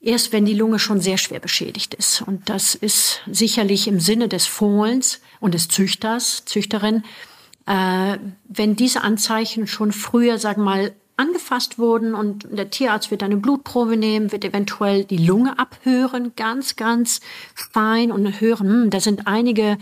erst 0.00 0.32
wenn 0.32 0.44
die 0.44 0.54
Lunge 0.54 0.78
schon 0.78 1.00
sehr 1.00 1.18
schwer 1.18 1.40
beschädigt 1.40 1.94
ist. 1.94 2.22
Und 2.22 2.48
das 2.48 2.74
ist 2.74 3.20
sicherlich 3.30 3.88
im 3.88 4.00
Sinne 4.00 4.28
des 4.28 4.46
Fohlens 4.46 5.20
und 5.40 5.54
des 5.54 5.68
Züchters, 5.68 6.44
Züchterin, 6.44 7.04
äh, 7.66 8.18
wenn 8.48 8.76
diese 8.76 9.02
Anzeichen 9.02 9.66
schon 9.66 9.92
früher, 9.92 10.38
sagen 10.38 10.62
wir 10.62 10.70
mal, 10.70 10.92
angefasst 11.16 11.78
wurden 11.78 12.14
und 12.14 12.46
der 12.50 12.70
Tierarzt 12.70 13.10
wird 13.10 13.22
eine 13.22 13.38
Blutprobe 13.38 13.96
nehmen, 13.96 14.32
wird 14.32 14.44
eventuell 14.44 15.04
die 15.04 15.16
Lunge 15.16 15.58
abhören, 15.58 16.32
ganz, 16.36 16.76
ganz 16.76 17.20
fein 17.54 18.12
und 18.12 18.40
hören, 18.40 18.68
hm, 18.68 18.90
da 18.90 19.00
sind 19.00 19.26
einige 19.26 19.78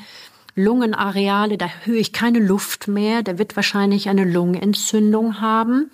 Lungenareale, 0.54 1.58
da 1.58 1.68
höre 1.82 1.96
ich 1.96 2.12
keine 2.12 2.38
Luft 2.38 2.86
mehr, 2.86 3.22
der 3.24 3.38
wird 3.38 3.56
wahrscheinlich 3.56 4.08
eine 4.08 4.24
Lungenentzündung 4.24 5.40
haben. 5.40 5.90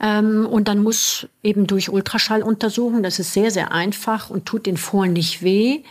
Ähm, 0.00 0.46
und 0.46 0.68
dann 0.68 0.82
muss 0.82 1.26
eben 1.42 1.66
durch 1.66 1.90
Ultraschall 1.90 2.42
untersuchen, 2.42 3.02
das 3.02 3.18
ist 3.18 3.32
sehr, 3.32 3.50
sehr 3.50 3.72
einfach 3.72 4.30
und 4.30 4.46
tut 4.46 4.66
den 4.66 4.76
Fohlen 4.76 5.12
nicht 5.12 5.42
weh. 5.42 5.82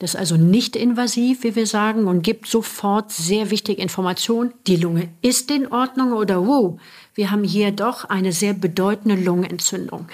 Das 0.00 0.14
ist 0.14 0.16
also 0.16 0.36
nicht 0.36 0.74
invasiv, 0.74 1.44
wie 1.44 1.54
wir 1.54 1.66
sagen, 1.66 2.06
und 2.06 2.22
gibt 2.22 2.48
sofort 2.48 3.12
sehr 3.12 3.50
wichtige 3.50 3.80
Informationen. 3.80 4.52
Die 4.66 4.76
Lunge 4.76 5.08
ist 5.22 5.50
in 5.52 5.70
Ordnung 5.70 6.12
oder 6.12 6.44
wow, 6.46 6.80
wir 7.14 7.30
haben 7.30 7.44
hier 7.44 7.70
doch 7.70 8.04
eine 8.06 8.32
sehr 8.32 8.54
bedeutende 8.54 9.14
Lungenentzündung. 9.14 10.06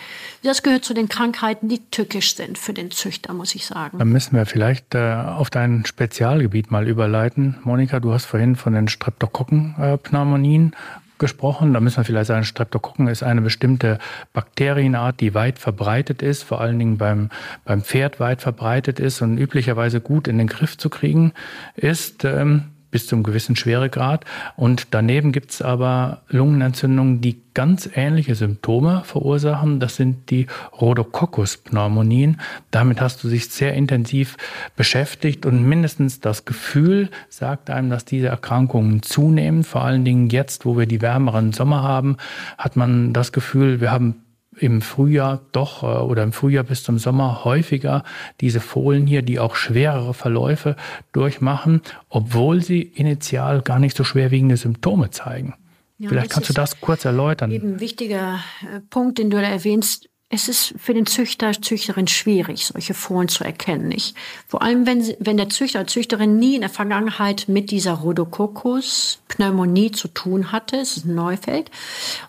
Das 0.43 0.63
gehört 0.63 0.85
zu 0.85 0.93
den 0.93 1.09
Krankheiten, 1.09 1.69
die 1.69 1.81
tückisch 1.91 2.37
sind 2.37 2.59
für 2.59 2.75
den 2.75 2.91
Züchter, 2.91 3.33
muss 3.33 3.55
ich 3.55 3.65
sagen. 3.65 3.99
Dann 3.99 4.11
müssen 4.11 4.37
wir 4.37 4.45
vielleicht 4.45 4.95
äh, 4.95 5.15
auf 5.15 5.49
dein 5.49 5.87
Spezialgebiet 5.87 6.71
mal 6.71 6.87
überleiten. 6.87 7.57
Monika, 7.65 8.01
du 8.01 8.13
hast 8.13 8.27
vorhin 8.27 8.57
von 8.57 8.75
den 8.75 8.87
Streptokokkenpneumonien 8.89 10.77
gesprochen. 11.21 11.73
Da 11.73 11.79
müssen 11.79 11.99
wir 11.99 12.05
vielleicht 12.05 12.27
sagen, 12.27 12.43
Streptokokken 12.43 13.07
ist 13.07 13.23
eine 13.23 13.41
bestimmte 13.41 13.99
Bakterienart, 14.33 15.21
die 15.21 15.35
weit 15.35 15.61
verbreitet 15.61 16.23
ist, 16.23 16.43
vor 16.43 16.61
allen 16.61 16.81
Dingen 16.81 16.99
beim, 16.99 17.31
beim 17.65 17.83
Pferd 17.83 18.19
weit 18.19 18.43
verbreitet 18.43 18.99
ist 18.99 19.23
und 19.23 19.39
üblicherweise 19.39 20.01
gut 20.01 20.27
in 20.27 20.39
den 20.39 20.49
Griff 20.49 20.77
zu 20.77 20.91
kriegen 20.91 21.33
ist. 21.77 22.25
Ähm, 22.25 22.73
bis 22.91 23.07
zum 23.07 23.23
gewissen 23.23 23.57
Schweregrad. 23.57 24.25
Und 24.57 24.89
daneben 24.91 25.33
gibt 25.33 25.51
es 25.51 25.63
aber 25.63 26.23
Lungenentzündungen, 26.29 27.21
die 27.21 27.41
ganz 27.55 27.89
ähnliche 27.95 28.35
Symptome 28.35 29.03
verursachen. 29.05 29.81
Das 29.81 29.97
sind 29.97 30.31
die 30.31 30.47
Rhodococcus-Pneumonien. 30.81 32.41
Damit 32.71 33.01
hast 33.01 33.23
du 33.25 33.29
dich 33.29 33.51
sehr 33.51 33.75
intensiv 33.75 34.37
beschäftigt 34.77 35.47
und 35.47 35.65
mindestens 35.65 36.21
das 36.21 36.45
Gefühl 36.45 37.11
sagt 37.29 37.71
einem, 37.71 37.91
dass 37.91 38.05
diese 38.05 38.29
Erkrankungen 38.29 39.03
zunehmen. 39.03 39.65
Vor 39.65 39.83
allen 39.83 40.05
Dingen 40.05 40.29
jetzt, 40.31 40.65
wo 40.65 40.79
wir 40.79 40.87
die 40.87 41.03
wärmeren 41.03 41.53
Sommer 41.53 41.83
haben, 41.83 42.17
hat 42.59 42.77
man 42.77 43.13
das 43.13 43.33
Gefühl, 43.33 43.81
wir 43.81 43.91
haben 43.91 44.23
im 44.61 44.83
Frühjahr 44.83 45.41
doch 45.53 45.83
äh, 45.83 45.87
oder 45.87 46.23
im 46.23 46.33
Frühjahr 46.33 46.65
bis 46.65 46.83
zum 46.83 46.99
Sommer 46.99 47.45
häufiger 47.45 48.05
diese 48.41 48.61
Fohlen 48.61 49.07
hier, 49.07 49.23
die 49.23 49.39
auch 49.39 49.55
schwerere 49.55 50.15
Verläufe 50.15 50.77
durchmachen, 51.13 51.81
obwohl 52.09 52.63
sie 52.63 52.83
initial 52.83 53.63
gar 53.63 53.79
nicht 53.79 53.97
so 53.97 54.05
schwerwiegende 54.05 54.57
Symptome 54.57 55.11
zeigen. 55.11 55.55
Ja, 55.99 56.09
Vielleicht 56.09 56.31
kannst 56.31 56.49
du 56.49 56.55
das 56.55 56.81
kurz 56.81 57.05
erläutern. 57.05 57.51
Eben 57.51 57.75
ein 57.75 57.81
wichtiger 57.81 58.41
äh, 58.63 58.81
Punkt, 58.89 59.19
den 59.19 59.31
du 59.31 59.39
da 59.39 59.49
erwähnst. 59.49 60.09
Es 60.33 60.49
ist 60.49 60.75
für 60.79 60.95
den 60.95 61.07
Züchter, 61.07 61.51
Züchterin 61.61 62.07
schwierig, 62.07 62.65
solche 62.67 62.95
Fohlen 62.95 63.27
zu 63.27 63.43
erkennen. 63.43 63.89
Nicht? 63.89 64.15
Vor 64.47 64.63
allem, 64.63 64.87
wenn, 64.87 65.05
wenn 65.19 65.37
der 65.37 65.49
Züchter, 65.49 65.89
Züchterin 65.89 66.39
nie 66.39 66.55
in 66.55 66.61
der 66.61 66.71
Vergangenheit 66.71 67.47
mit 67.49 67.73
dieser 67.73 67.95
Rhodococcus 67.95 69.19
Pneumonie 69.27 69.91
zu 69.91 70.07
tun 70.07 70.53
hatte, 70.53 70.77
es 70.77 70.97
ist 70.97 71.07
ein 71.07 71.17
Neufeld. 71.17 71.73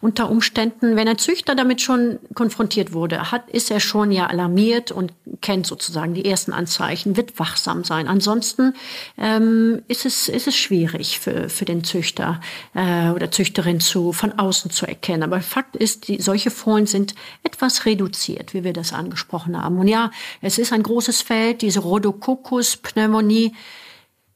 Unter 0.02 0.32
Umständen, 0.32 0.96
wenn 0.96 1.08
ein 1.08 1.20
Züchter 1.20 1.54
damit 1.54 1.80
schon 1.80 2.18
konfrontiert 2.34 2.94
wurde, 2.94 3.32
hat, 3.32 3.48
ist 3.52 3.70
er 3.70 3.80
schon 3.80 4.12
ja 4.12 4.26
alarmiert 4.26 4.92
und 4.92 5.14
kennt 5.42 5.68
sozusagen 5.68 6.16
die 6.16 6.26
ersten 6.26 6.54
Anzeichen, 6.54 7.18
wird 7.18 7.38
wachsam 7.38 7.84
sein. 7.84 8.08
Ansonsten 8.08 8.74
ähm, 9.20 9.84
ist, 9.88 10.08
es, 10.08 10.28
ist 10.28 10.48
es 10.48 10.56
schwierig 10.56 11.20
für, 11.20 11.50
für 11.50 11.66
den 11.66 11.84
Züchter 11.84 12.42
äh, 12.74 13.10
oder 13.10 13.30
Züchterin 13.30 13.80
zu, 13.80 14.12
von 14.12 14.40
außen 14.40 14.72
zu 14.72 14.88
erkennen. 14.88 15.22
Aber 15.22 15.42
Fakt 15.42 15.76
ist, 15.76 16.08
die, 16.08 16.20
solche 16.20 16.50
Fohlen 16.50 16.88
sind 16.88 17.14
etwas 17.44 17.86
reduziert, 17.92 18.54
wie 18.54 18.64
wir 18.64 18.74
das 18.74 18.94
angesprochen 18.94 19.62
haben. 19.62 19.78
Und 19.78 19.88
ja, 19.88 20.12
es 20.42 20.58
ist 20.58 20.74
ein 20.74 20.84
großes 20.84 21.22
Feld. 21.22 21.62
Diese 21.62 21.82
Rhodococcus-Pneumonie 21.82 23.54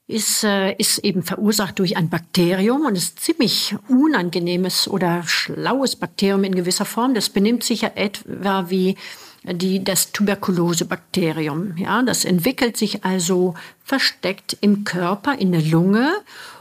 ist, 0.07 0.43
äh, 0.43 0.73
ist 0.73 0.99
eben 0.99 1.23
verursacht 1.23 1.79
durch 1.79 1.97
ein 1.97 2.09
Bakterium 2.09 2.85
und 2.85 2.95
ist 2.95 3.19
ziemlich 3.19 3.75
unangenehmes 3.87 4.87
oder 4.87 5.23
schlaues 5.23 5.95
Bakterium 5.95 6.43
in 6.43 6.55
gewisser 6.55 6.85
Form. 6.85 7.13
Das 7.13 7.29
benimmt 7.29 7.63
sich 7.63 7.81
ja 7.81 7.91
etwa 7.95 8.69
wie 8.69 8.95
die, 9.43 9.83
das 9.83 10.11
Tuberkulosebakterium. 10.11 11.77
Ja, 11.77 12.01
das 12.03 12.25
entwickelt 12.25 12.77
sich 12.77 13.03
also 13.03 13.55
versteckt 13.83 14.57
im 14.61 14.83
Körper, 14.83 15.37
in 15.37 15.51
der 15.51 15.61
Lunge 15.61 16.11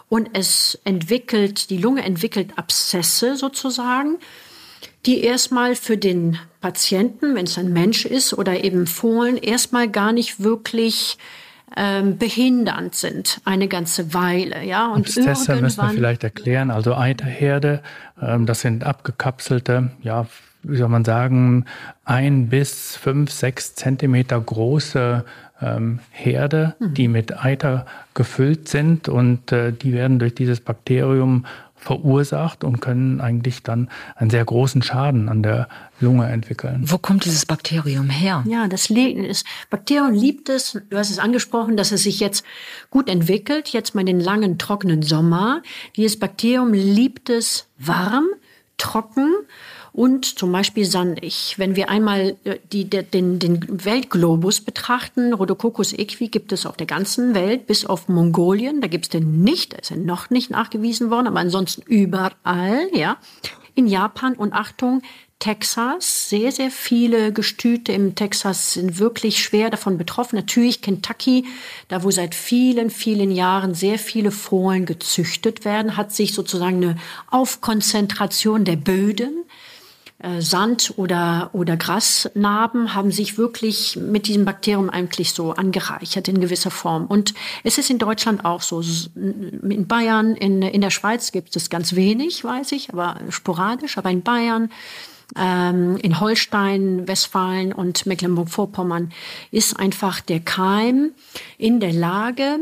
und 0.09 0.31
es 0.33 0.79
entwickelt, 0.85 1.71
die 1.71 1.79
Lunge 1.79 2.03
entwickelt 2.03 2.57
Abszesse 2.57 3.37
sozusagen 3.37 4.19
die 5.07 5.23
erstmal 5.23 5.75
für 5.75 5.97
den 5.97 6.39
Patienten, 6.61 7.35
wenn 7.35 7.45
es 7.45 7.59
ein 7.59 7.73
Mensch 7.73 8.07
ist 8.07 8.33
oder 8.33 8.65
eben 8.65 8.87
Fohlen, 8.87 9.37
erstmal 9.37 9.89
gar 9.89 10.13
nicht 10.13 10.43
wirklich 10.43 11.19
ähm, 11.77 12.19
behindernd 12.19 12.95
sind 12.95 13.41
eine 13.45 13.69
ganze 13.69 14.15
Weile, 14.15 14.65
ja. 14.65 14.87
Und 14.87 15.07
Abszesse 15.07 15.57
müssen 15.57 15.83
wir 15.83 15.91
vielleicht 15.91 16.23
erklären. 16.23 16.71
Also 16.71 16.95
Eiterherde, 16.95 17.83
ähm, 18.23 18.47
das 18.47 18.61
sind 18.61 18.85
abgekapselte, 18.85 19.91
ja, 20.03 20.27
wie 20.63 20.77
soll 20.77 20.89
man 20.89 21.05
sagen, 21.05 21.67
ein 22.05 22.49
bis 22.49 22.97
fünf, 22.97 23.31
sechs 23.31 23.75
Zentimeter 23.75 24.41
große 24.41 25.25
ähm, 25.61 25.99
Herde, 26.11 26.75
mhm. 26.79 26.95
die 26.95 27.09
mit 27.09 27.45
Eiter 27.45 27.87
gefüllt 28.15 28.69
sind 28.69 29.09
und 29.09 29.53
äh, 29.53 29.73
die 29.73 29.93
werden 29.93 30.19
durch 30.19 30.35
dieses 30.35 30.61
Bakterium 30.61 31.45
verursacht 31.85 32.65
und 32.65 32.81
können 32.81 33.21
eigentlich 33.21 33.63
dann 33.63 33.91
einen 34.17 34.31
sehr 34.31 34.45
großen 34.45 34.83
Schaden 34.83 35.29
an 35.29 35.43
der 35.43 35.69
Lunge 36.01 36.27
entwickeln. 36.27 36.83
Wo 36.87 36.99
kommt 36.99 37.25
dieses 37.25 37.45
Bakterium 37.47 38.09
her? 38.09 38.43
Ja, 38.49 38.67
das, 38.69 38.89
das 38.89 39.45
Bakterium 39.69 40.15
liebt 40.15 40.49
es, 40.49 40.81
du 40.89 40.97
hast 40.97 41.11
es 41.11 41.19
angesprochen, 41.19 41.77
dass 41.77 41.93
es 41.93 42.05
sich 42.05 42.21
jetzt 42.21 42.45
gut 42.91 43.09
entwickelt, 43.09 43.69
jetzt 43.69 43.95
mal 43.95 44.05
den 44.05 44.19
langen, 44.19 44.59
trockenen 44.59 45.03
Sommer. 45.03 45.63
Dieses 45.97 46.19
Bakterium 46.19 46.73
liebt 46.73 47.29
es 47.29 47.69
warm, 47.79 48.27
trocken 48.79 49.35
und 49.95 50.25
zum 50.25 50.51
Beispiel 50.51 50.85
sandig. 50.85 51.55
Wenn 51.57 51.77
wir 51.77 51.89
einmal 51.89 52.37
äh, 52.43 52.59
die, 52.73 52.91
den, 52.91 53.39
den 53.39 53.85
Weltglobus 53.85 54.61
betrachten, 54.61 55.33
Rhodococcus 55.33 55.93
equi 55.93 56.29
gibt 56.29 56.51
es 56.53 56.67
auf 56.67 56.77
der 56.77 56.89
ganzen 56.89 57.33
Welt, 57.35 57.69
bis 57.69 57.87
auf 57.87 58.09
Mongolien, 58.09 58.81
da 58.81 58.89
gibt 58.89 59.05
es 59.05 59.09
den 59.09 59.43
nicht, 59.43 59.73
da 59.73 59.79
ist 59.79 59.93
er 59.93 59.97
noch 59.97 60.31
nicht 60.31 60.51
nachgewiesen 60.51 61.11
worden, 61.11 61.29
aber 61.29 61.39
ansonsten 61.39 61.83
überall, 61.83 62.89
ja. 62.93 63.17
In 63.77 63.87
Japan 63.87 64.35
und 64.35 64.53
Achtung, 64.53 65.03
Texas. 65.39 66.31
Sehr, 66.31 66.53
sehr 66.53 66.71
viele 66.71 67.33
Gestüte 67.33 67.93
im 67.93 68.15
Texas 68.15 68.73
sind 68.75 68.99
wirklich 68.99 69.43
schwer 69.43 69.69
davon 69.69 69.99
betroffen. 69.99 70.37
Natürlich 70.37 70.81
Kentucky, 70.81 71.45
da 71.89 72.03
wo 72.03 72.11
seit 72.11 72.35
vielen, 72.35 72.89
vielen 72.89 73.31
Jahren 73.31 73.75
sehr 73.75 73.99
viele 73.99 74.31
Fohlen 74.31 74.87
gezüchtet 74.87 75.65
werden, 75.65 75.97
hat 75.97 76.13
sich 76.13 76.35
sozusagen 76.35 76.83
eine 76.83 76.97
Aufkonzentration 77.31 78.65
der 78.65 78.77
Böden 78.77 79.45
Sand- 80.39 80.95
oder, 80.97 81.51
oder 81.53 81.77
Grasnarben 81.77 82.95
haben 82.95 83.11
sich 83.11 83.37
wirklich 83.37 83.97
mit 83.97 84.27
diesem 84.27 84.45
Bakterium 84.45 84.89
eigentlich 84.89 85.33
so 85.33 85.53
angereichert 85.53 86.29
in 86.29 86.41
gewisser 86.41 86.71
Form. 86.71 87.07
Und 87.07 87.35
es 87.63 87.79
ist 87.79 87.91
in 87.91 87.99
Deutschland 87.99 88.45
auch 88.45 88.63
so. 88.63 88.83
In 89.15 89.87
Bayern, 89.87 90.35
in, 90.35 90.63
in 90.63 90.81
der 90.81 90.91
Schweiz 90.91 91.33
gibt 91.33 91.57
es 91.57 91.69
ganz 91.69 91.95
wenig, 91.95 92.43
weiß 92.43 92.73
ich, 92.73 92.93
aber 92.93 93.21
sporadisch. 93.29 93.99
Aber 93.99 94.11
in 94.11 94.23
Bayern, 94.23 94.71
ähm, 95.37 95.97
in 95.99 96.21
Holstein, 96.21 97.07
Westfalen 97.07 97.73
und 97.73 98.07
Mecklenburg-Vorpommern 98.07 99.13
ist 99.51 99.79
einfach 99.79 100.21
der 100.21 100.41
Keim 100.41 101.13
in 101.59 101.81
der 101.81 101.93
Lage, 101.93 102.59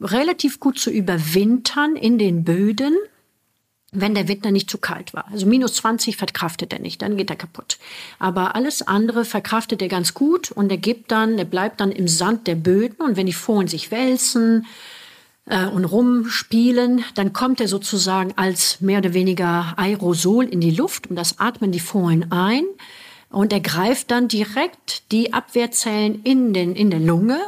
relativ 0.00 0.60
gut 0.60 0.78
zu 0.78 0.90
überwintern 0.90 1.96
in 1.96 2.18
den 2.18 2.44
Böden 2.44 2.94
wenn 3.90 4.14
der 4.14 4.28
Winter 4.28 4.50
nicht 4.50 4.70
zu 4.70 4.78
kalt 4.78 5.14
war. 5.14 5.26
Also 5.32 5.46
minus 5.46 5.74
20 5.74 6.16
verkraftet 6.16 6.72
er 6.72 6.78
nicht, 6.78 7.00
dann 7.00 7.16
geht 7.16 7.30
er 7.30 7.36
kaputt. 7.36 7.78
Aber 8.18 8.54
alles 8.54 8.82
andere 8.82 9.24
verkraftet 9.24 9.80
er 9.80 9.88
ganz 9.88 10.12
gut 10.12 10.50
und 10.50 10.70
er 10.70 10.76
gibt 10.76 11.10
dann, 11.10 11.38
er 11.38 11.46
bleibt 11.46 11.80
dann 11.80 11.90
im 11.90 12.06
Sand 12.06 12.46
der 12.46 12.54
Böden 12.54 12.96
und 12.98 13.16
wenn 13.16 13.26
die 13.26 13.32
Fohlen 13.32 13.66
sich 13.66 13.90
wälzen 13.90 14.66
äh, 15.46 15.66
und 15.66 15.86
rumspielen, 15.86 17.02
dann 17.14 17.32
kommt 17.32 17.60
er 17.60 17.68
sozusagen 17.68 18.34
als 18.36 18.82
mehr 18.82 18.98
oder 18.98 19.14
weniger 19.14 19.72
Aerosol 19.78 20.44
in 20.44 20.60
die 20.60 20.70
Luft 20.70 21.08
und 21.08 21.16
das 21.16 21.40
atmen 21.40 21.72
die 21.72 21.80
Fohlen 21.80 22.30
ein 22.30 22.64
und 23.30 23.52
er 23.52 23.60
greift 23.60 24.10
dann 24.10 24.28
direkt 24.28 25.10
die 25.12 25.32
Abwehrzellen 25.32 26.22
in, 26.24 26.52
den, 26.52 26.74
in 26.74 26.90
der 26.90 27.00
Lunge 27.00 27.40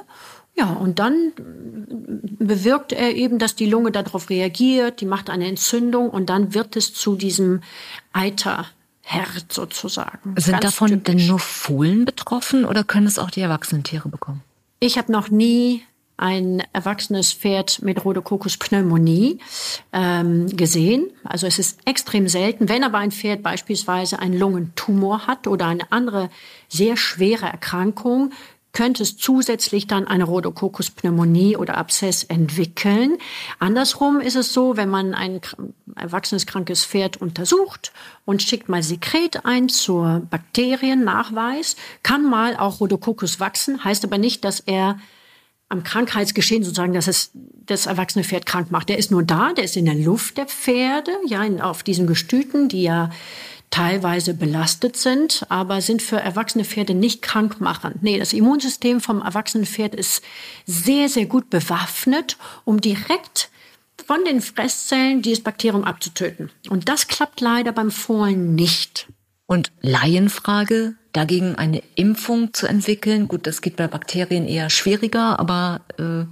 ja, 0.61 0.73
und 0.75 0.99
dann 0.99 1.33
bewirkt 2.39 2.93
er 2.93 3.15
eben, 3.17 3.39
dass 3.39 3.57
die 3.57 3.65
Lunge 3.65 3.93
darauf 3.93 4.29
reagiert, 4.29 5.01
die 5.01 5.07
macht 5.07 5.31
eine 5.31 5.47
Entzündung 5.47 6.11
und 6.11 6.29
dann 6.29 6.53
wird 6.53 6.77
es 6.77 6.93
zu 6.93 7.17
diesem 7.17 7.63
Eiterherd 8.13 8.67
sozusagen. 9.51 10.35
Sind 10.37 10.61
Ganz 10.61 10.65
davon 10.65 10.89
typisch. 10.89 11.05
denn 11.05 11.27
nur 11.27 11.39
Fohlen 11.39 12.05
betroffen 12.05 12.67
oder 12.67 12.85
können 12.85 13.07
es 13.07 13.19
auch 13.19 13.31
die 13.31 13.41
erwachsenen 13.41 13.85
Tiere 13.85 14.11
bekommen? 14.11 14.43
Ich 14.81 14.99
habe 14.99 15.11
noch 15.11 15.31
nie 15.31 15.83
ein 16.19 16.63
erwachsenes 16.75 17.33
Pferd 17.33 17.81
mit 17.81 18.05
Rhodococcus 18.05 18.59
pneumonie 18.59 19.39
ähm, 19.95 20.55
gesehen. 20.55 21.11
Also 21.25 21.47
es 21.47 21.59
ist 21.59 21.79
extrem 21.87 22.29
selten. 22.29 22.69
Wenn 22.69 22.85
aber 22.85 22.99
ein 22.99 23.13
Pferd 23.13 23.43
beispielsweise 23.43 24.19
einen 24.19 24.39
Lungentumor 24.39 25.27
hat 25.27 25.47
oder 25.47 25.67
eine 25.67 25.91
andere 25.91 26.29
sehr 26.69 26.99
schwere 26.99 27.47
Erkrankung, 27.47 28.33
könnte 28.73 29.03
es 29.03 29.17
zusätzlich 29.17 29.87
dann 29.87 30.07
eine 30.07 30.25
Rhodococcus-Pneumonie 30.25 31.57
oder 31.57 31.77
Abszess 31.77 32.25
entwickeln. 32.25 33.19
Andersrum 33.59 34.21
ist 34.21 34.37
es 34.37 34.53
so, 34.53 34.77
wenn 34.77 34.89
man 34.89 35.15
ein 35.15 35.41
erwachsenes 35.97 36.47
krankes 36.47 36.85
Pferd 36.85 37.17
untersucht 37.17 37.93
und 38.25 38.43
schickt 38.43 38.69
mal 38.69 38.83
Sekret 38.83 39.45
ein 39.45 39.69
zur 39.69 40.23
Bakteriennachweis, 40.31 41.77
kann 42.03 42.29
mal 42.29 42.57
auch 42.57 42.81
Rhodococcus 42.81 43.41
wachsen, 43.41 43.83
heißt 43.85 44.05
aber 44.05 44.19
nicht, 44.19 44.45
dass 44.45 44.61
er 44.61 44.99
am 45.69 45.85
Krankheitsgeschehen 45.85 46.65
sozusagen, 46.65 46.93
dass 46.93 47.07
es 47.07 47.31
das 47.35 47.87
erwachsene 47.87 48.25
Pferd 48.25 48.45
krank 48.45 48.73
macht. 48.73 48.89
Der 48.89 48.99
ist 48.99 49.13
nur 49.13 49.23
da, 49.23 49.53
der 49.53 49.65
ist 49.65 49.77
in 49.77 49.85
der 49.85 49.95
Luft 49.95 50.37
der 50.37 50.47
Pferde, 50.47 51.13
ja, 51.27 51.43
auf 51.63 51.85
diesen 51.85 52.09
Gestüten, 52.09 52.69
die 52.69 52.83
ja 52.83 53.11
teilweise 53.71 54.35
belastet 54.35 54.97
sind, 54.97 55.47
aber 55.49 55.81
sind 55.81 56.03
für 56.03 56.17
erwachsene 56.17 56.65
Pferde 56.65 56.95
nicht 56.95 57.23
krankmachend. 57.23 58.03
Nee, 58.03 58.19
das 58.19 58.33
Immunsystem 58.33 59.01
vom 59.01 59.23
erwachsenen 59.23 59.67
Pferd 59.67 59.95
ist 59.95 60.23
sehr, 60.67 61.09
sehr 61.09 61.27
gut 61.27 61.51
bewaffnet, 61.51 62.37
um 62.65 62.81
direkt 62.81 63.51
von 64.07 64.25
den 64.25 64.41
Fresszellen 64.41 65.23
dieses 65.23 65.43
Bakterium 65.43 65.85
abzutöten. 65.85 66.51
Und 66.69 66.89
das 66.89 67.07
klappt 67.07 67.41
leider 67.41 67.73
beim 67.73 67.91
Fohlen 67.91 68.55
nicht. 68.55 69.07
Und 69.47 69.73
Laienfrage, 69.81 70.95
dagegen 71.13 71.57
eine 71.57 71.83
Impfung 71.95 72.53
zu 72.53 72.67
entwickeln, 72.67 73.29
gut, 73.29 73.47
das 73.47 73.63
geht 73.63 73.77
bei 73.77 73.89
Bakterien 73.89 74.47
eher 74.47 74.71
schwieriger, 74.71 75.39
aber 75.39 75.81
äh, 75.99 76.25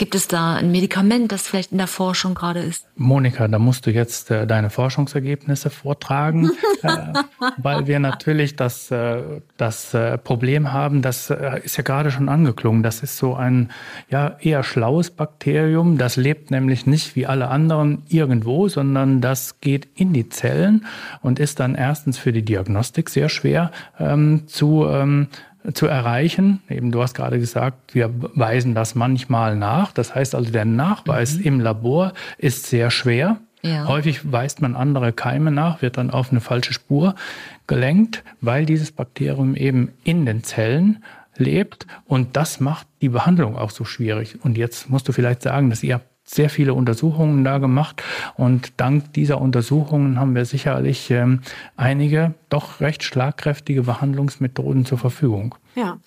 Gibt 0.00 0.14
es 0.14 0.28
da 0.28 0.54
ein 0.54 0.72
Medikament, 0.72 1.30
das 1.30 1.46
vielleicht 1.46 1.72
in 1.72 1.76
der 1.76 1.86
Forschung 1.86 2.32
gerade 2.32 2.60
ist? 2.60 2.86
Monika, 2.96 3.48
da 3.48 3.58
musst 3.58 3.84
du 3.84 3.90
jetzt 3.90 4.30
äh, 4.30 4.46
deine 4.46 4.70
Forschungsergebnisse 4.70 5.68
vortragen, 5.68 6.52
äh, 6.82 7.12
weil 7.58 7.86
wir 7.86 8.00
natürlich 8.00 8.56
das, 8.56 8.90
äh, 8.90 9.20
das 9.58 9.92
äh, 9.92 10.16
Problem 10.16 10.72
haben, 10.72 11.02
das 11.02 11.28
äh, 11.28 11.60
ist 11.62 11.76
ja 11.76 11.82
gerade 11.82 12.10
schon 12.10 12.30
angeklungen, 12.30 12.82
das 12.82 13.02
ist 13.02 13.18
so 13.18 13.34
ein 13.34 13.68
ja, 14.08 14.38
eher 14.40 14.62
schlaues 14.62 15.10
Bakterium, 15.10 15.98
das 15.98 16.16
lebt 16.16 16.50
nämlich 16.50 16.86
nicht 16.86 17.14
wie 17.14 17.26
alle 17.26 17.48
anderen 17.48 18.02
irgendwo, 18.08 18.68
sondern 18.68 19.20
das 19.20 19.60
geht 19.60 19.86
in 19.96 20.14
die 20.14 20.30
Zellen 20.30 20.86
und 21.20 21.38
ist 21.38 21.60
dann 21.60 21.74
erstens 21.74 22.16
für 22.16 22.32
die 22.32 22.42
Diagnostik 22.42 23.10
sehr 23.10 23.28
schwer 23.28 23.70
ähm, 23.98 24.44
zu 24.46 24.86
ähm, 24.88 25.28
zu 25.72 25.86
erreichen. 25.86 26.62
Eben, 26.68 26.90
du 26.90 27.02
hast 27.02 27.14
gerade 27.14 27.38
gesagt, 27.38 27.94
wir 27.94 28.10
weisen 28.34 28.74
das 28.74 28.94
manchmal 28.94 29.56
nach. 29.56 29.92
Das 29.92 30.14
heißt 30.14 30.34
also, 30.34 30.50
der 30.50 30.64
Nachweis 30.64 31.38
mhm. 31.38 31.44
im 31.44 31.60
Labor 31.60 32.12
ist 32.38 32.66
sehr 32.66 32.90
schwer. 32.90 33.38
Ja. 33.62 33.86
Häufig 33.86 34.32
weist 34.32 34.62
man 34.62 34.74
andere 34.74 35.12
Keime 35.12 35.50
nach, 35.50 35.82
wird 35.82 35.98
dann 35.98 36.10
auf 36.10 36.30
eine 36.30 36.40
falsche 36.40 36.72
Spur 36.72 37.14
gelenkt, 37.66 38.24
weil 38.40 38.64
dieses 38.64 38.90
Bakterium 38.90 39.54
eben 39.54 39.92
in 40.02 40.24
den 40.24 40.42
Zellen 40.42 41.04
lebt 41.36 41.86
und 42.06 42.36
das 42.36 42.60
macht 42.60 42.86
die 43.02 43.10
Behandlung 43.10 43.56
auch 43.56 43.70
so 43.70 43.84
schwierig. 43.84 44.38
Und 44.42 44.56
jetzt 44.56 44.88
musst 44.88 45.08
du 45.08 45.12
vielleicht 45.12 45.42
sagen, 45.42 45.68
dass 45.70 45.82
ihr 45.82 46.00
sehr 46.32 46.48
viele 46.48 46.74
Untersuchungen 46.74 47.44
da 47.44 47.58
gemacht 47.58 48.02
und 48.36 48.72
dank 48.76 49.12
dieser 49.14 49.40
Untersuchungen 49.40 50.18
haben 50.18 50.34
wir 50.34 50.44
sicherlich 50.44 51.10
ähm, 51.10 51.40
einige 51.76 52.34
doch 52.48 52.80
recht 52.80 53.02
schlagkräftige 53.02 53.82
Behandlungsmethoden 53.82 54.86
zur 54.86 54.98
Verfügung. 54.98 55.56
Ja, 55.74 55.98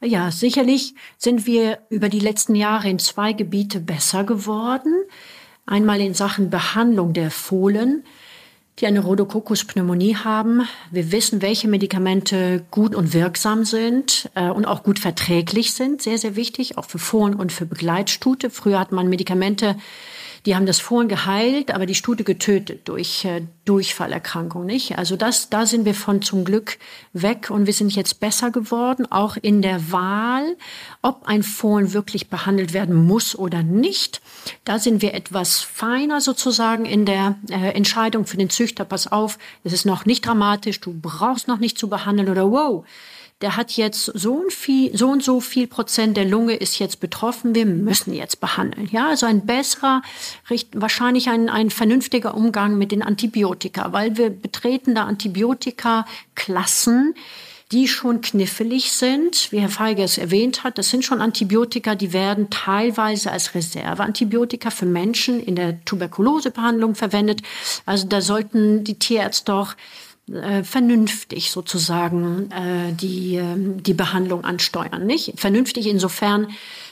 ja, 0.00 0.30
sicherlich 0.30 0.94
sind 1.18 1.46
wir 1.46 1.78
über 1.90 2.08
die 2.08 2.20
letzten 2.20 2.54
Jahre 2.54 2.88
in 2.88 3.00
zwei 3.00 3.32
Gebiete 3.32 3.80
besser 3.80 4.22
geworden. 4.24 4.94
Einmal 5.66 6.00
in 6.00 6.14
Sachen 6.14 6.50
Behandlung 6.50 7.12
der 7.12 7.30
Fohlen, 7.30 8.04
die 8.78 8.86
eine 8.86 9.00
Rhodococcus-Pneumonie 9.00 10.16
haben. 10.16 10.62
Wir 10.90 11.12
wissen, 11.12 11.42
welche 11.42 11.68
Medikamente 11.68 12.64
gut 12.70 12.94
und 12.94 13.12
wirksam 13.12 13.64
sind 13.64 14.30
äh, 14.34 14.48
und 14.48 14.64
auch 14.64 14.82
gut 14.82 14.98
verträglich 14.98 15.74
sind. 15.74 16.02
Sehr, 16.02 16.18
sehr 16.18 16.36
wichtig, 16.36 16.78
auch 16.78 16.86
für 16.86 16.98
Fohlen 16.98 17.34
und 17.34 17.52
für 17.52 17.66
Begleitstute. 17.66 18.50
Früher 18.50 18.78
hat 18.78 18.92
man 18.92 19.08
Medikamente 19.08 19.76
die 20.44 20.56
haben 20.56 20.66
das 20.66 20.80
Fohlen 20.80 21.08
geheilt, 21.08 21.72
aber 21.72 21.86
die 21.86 21.94
Stute 21.94 22.24
getötet 22.24 22.88
durch 22.88 23.24
äh, 23.24 23.42
Durchfallerkrankung, 23.64 24.66
nicht? 24.66 24.98
Also 24.98 25.14
das, 25.14 25.50
da 25.50 25.66
sind 25.66 25.84
wir 25.84 25.94
von 25.94 26.20
zum 26.20 26.44
Glück 26.44 26.78
weg 27.12 27.48
und 27.50 27.66
wir 27.66 27.72
sind 27.72 27.94
jetzt 27.94 28.18
besser 28.18 28.50
geworden, 28.50 29.06
auch 29.10 29.36
in 29.36 29.62
der 29.62 29.92
Wahl, 29.92 30.56
ob 31.00 31.26
ein 31.26 31.44
Fohlen 31.44 31.92
wirklich 31.92 32.28
behandelt 32.28 32.72
werden 32.72 33.06
muss 33.06 33.36
oder 33.36 33.62
nicht. 33.62 34.20
Da 34.64 34.80
sind 34.80 35.00
wir 35.00 35.14
etwas 35.14 35.60
feiner 35.60 36.20
sozusagen 36.20 36.86
in 36.86 37.06
der 37.06 37.36
äh, 37.48 37.74
Entscheidung 37.74 38.26
für 38.26 38.36
den 38.36 38.50
Züchter. 38.50 38.84
Pass 38.84 39.06
auf, 39.06 39.38
es 39.62 39.72
ist 39.72 39.86
noch 39.86 40.06
nicht 40.06 40.26
dramatisch, 40.26 40.80
du 40.80 40.92
brauchst 40.92 41.46
noch 41.46 41.58
nicht 41.58 41.78
zu 41.78 41.88
behandeln 41.88 42.28
oder 42.28 42.50
wow, 42.50 42.84
der 43.42 43.56
hat 43.56 43.72
jetzt 43.72 44.04
so 44.04 44.34
und, 44.34 44.52
viel, 44.52 44.96
so 44.96 45.08
und 45.08 45.22
so 45.22 45.40
viel 45.40 45.66
Prozent 45.66 46.16
der 46.16 46.24
Lunge 46.24 46.54
ist 46.54 46.78
jetzt 46.78 47.00
betroffen, 47.00 47.54
wir 47.54 47.66
müssen 47.66 48.14
jetzt 48.14 48.40
behandeln. 48.40 48.88
Ja, 48.90 49.08
also 49.08 49.26
ein 49.26 49.44
besserer, 49.44 50.02
wahrscheinlich 50.72 51.28
ein, 51.28 51.48
ein 51.48 51.70
vernünftiger 51.70 52.34
Umgang 52.34 52.78
mit 52.78 52.92
den 52.92 53.02
Antibiotika, 53.02 53.92
weil 53.92 54.16
wir 54.16 54.30
betreten 54.30 54.94
da 54.94 55.04
Antibiotika-Klassen, 55.04 57.14
die 57.72 57.88
schon 57.88 58.20
knifflig 58.20 58.92
sind, 58.92 59.50
wie 59.50 59.60
Herr 59.60 59.70
Feige 59.70 60.02
es 60.02 60.18
erwähnt 60.18 60.62
hat. 60.62 60.76
Das 60.76 60.90
sind 60.90 61.04
schon 61.04 61.22
Antibiotika, 61.22 61.94
die 61.94 62.12
werden 62.12 62.50
teilweise 62.50 63.32
als 63.32 63.54
Reserveantibiotika 63.54 64.70
für 64.70 64.84
Menschen 64.84 65.42
in 65.42 65.56
der 65.56 65.82
Tuberkulosebehandlung 65.86 66.94
verwendet. 66.94 67.40
Also 67.86 68.06
da 68.06 68.20
sollten 68.20 68.84
die 68.84 68.98
Tierärzte 68.98 69.52
doch 69.52 69.74
äh, 70.30 70.62
vernünftig 70.62 71.50
sozusagen 71.50 72.50
äh, 72.50 72.92
die, 72.92 73.36
äh, 73.36 73.42
die 73.56 73.94
Behandlung 73.94 74.44
ansteuern. 74.44 75.06
Nicht? 75.06 75.40
Vernünftig 75.40 75.88
insofern, 75.88 76.48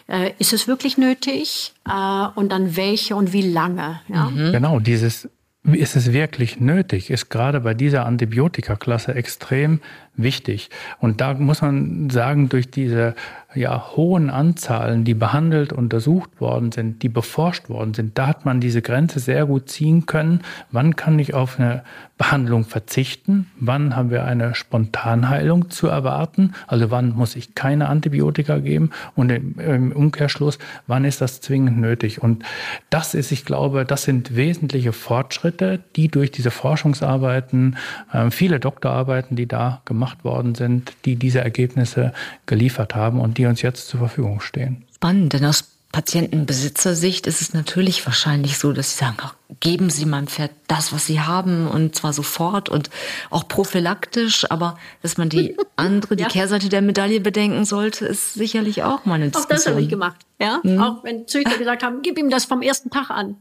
äh, 0.08 0.32
ist 0.38 0.52
es 0.52 0.66
wirklich 0.66 0.98
nötig 0.98 1.72
äh, 1.88 2.26
und 2.34 2.50
dann 2.50 2.76
welche 2.76 3.14
und 3.16 3.32
wie 3.32 3.48
lange. 3.48 4.00
Ja? 4.08 4.30
Mhm. 4.30 4.52
Genau, 4.52 4.80
dieses 4.80 5.28
ist 5.62 5.94
es 5.94 6.12
wirklich 6.12 6.58
nötig, 6.58 7.10
ist 7.10 7.28
gerade 7.28 7.60
bei 7.60 7.74
dieser 7.74 8.06
Antibiotikaklasse 8.06 9.14
extrem 9.14 9.80
wichtig. 10.14 10.70
Und 11.00 11.20
da 11.20 11.34
muss 11.34 11.60
man 11.60 12.08
sagen, 12.08 12.48
durch 12.48 12.70
diese 12.70 13.14
ja, 13.54 13.90
hohen 13.94 14.30
Anzahlen, 14.30 15.04
die 15.04 15.12
behandelt, 15.12 15.72
untersucht 15.72 16.40
worden 16.40 16.72
sind, 16.72 17.02
die 17.02 17.10
beforscht 17.10 17.68
worden 17.68 17.92
sind, 17.92 18.16
da 18.16 18.26
hat 18.26 18.46
man 18.46 18.60
diese 18.60 18.80
Grenze 18.80 19.20
sehr 19.20 19.44
gut 19.44 19.68
ziehen 19.68 20.06
können. 20.06 20.40
Wann 20.70 20.96
kann 20.96 21.18
ich 21.18 21.34
auf 21.34 21.60
eine 21.60 21.84
Behandlung 22.20 22.66
verzichten? 22.66 23.50
Wann 23.58 23.96
haben 23.96 24.10
wir 24.10 24.24
eine 24.26 24.54
Spontanheilung 24.54 25.70
zu 25.70 25.86
erwarten? 25.86 26.52
Also 26.66 26.90
wann 26.90 27.14
muss 27.16 27.34
ich 27.34 27.54
keine 27.54 27.88
Antibiotika 27.88 28.58
geben? 28.58 28.90
Und 29.16 29.30
im 29.30 29.90
Umkehrschluss, 29.90 30.58
wann 30.86 31.06
ist 31.06 31.22
das 31.22 31.40
zwingend 31.40 31.78
nötig? 31.78 32.22
Und 32.22 32.44
das 32.90 33.14
ist, 33.14 33.32
ich 33.32 33.46
glaube, 33.46 33.86
das 33.86 34.02
sind 34.02 34.36
wesentliche 34.36 34.92
Fortschritte, 34.92 35.80
die 35.96 36.08
durch 36.08 36.30
diese 36.30 36.50
Forschungsarbeiten, 36.50 37.78
äh, 38.12 38.30
viele 38.30 38.60
Doktorarbeiten, 38.60 39.34
die 39.34 39.46
da 39.46 39.80
gemacht 39.86 40.22
worden 40.22 40.54
sind, 40.54 40.92
die 41.06 41.16
diese 41.16 41.40
Ergebnisse 41.40 42.12
geliefert 42.44 42.94
haben 42.94 43.18
und 43.18 43.38
die 43.38 43.46
uns 43.46 43.62
jetzt 43.62 43.88
zur 43.88 43.98
Verfügung 43.98 44.42
stehen. 44.42 44.84
Spannend, 44.94 45.32
denn 45.32 45.46
aus 45.46 45.64
Patientenbesitzersicht 45.90 47.26
ist 47.26 47.40
es 47.40 47.54
natürlich 47.54 48.04
wahrscheinlich 48.04 48.58
so, 48.58 48.74
dass 48.74 48.90
sie 48.90 48.98
sagen, 48.98 49.16
ach, 49.22 49.34
geben 49.60 49.90
Sie 49.90 50.06
meinem 50.06 50.28
Pferd 50.28 50.52
das, 50.68 50.92
was 50.92 51.06
Sie 51.06 51.20
haben 51.20 51.66
und 51.66 51.96
zwar 51.96 52.12
sofort 52.12 52.68
und 52.68 52.90
auch 53.30 53.48
prophylaktisch, 53.48 54.50
aber 54.50 54.78
dass 55.02 55.16
man 55.18 55.28
die 55.28 55.56
andere, 55.76 56.16
die 56.16 56.22
ja. 56.22 56.28
Kehrseite 56.28 56.68
der 56.68 56.82
Medaille 56.82 57.20
bedenken 57.20 57.64
sollte, 57.64 58.06
ist 58.06 58.34
sicherlich 58.34 58.82
auch 58.82 59.04
mal 59.04 59.14
eine 59.14 59.30
Diskussion. 59.30 59.44
Auch 59.44 59.48
das 59.48 59.66
habe 59.66 59.80
ich 59.80 59.88
gemacht, 59.88 60.20
ja. 60.38 60.60
Mhm. 60.62 60.80
Auch 60.80 61.04
wenn 61.04 61.26
Züchter 61.26 61.58
gesagt 61.58 61.82
haben, 61.82 62.02
gib 62.02 62.18
ihm 62.18 62.30
das 62.30 62.44
vom 62.44 62.62
ersten 62.62 62.90
Tag 62.90 63.10
an. 63.10 63.36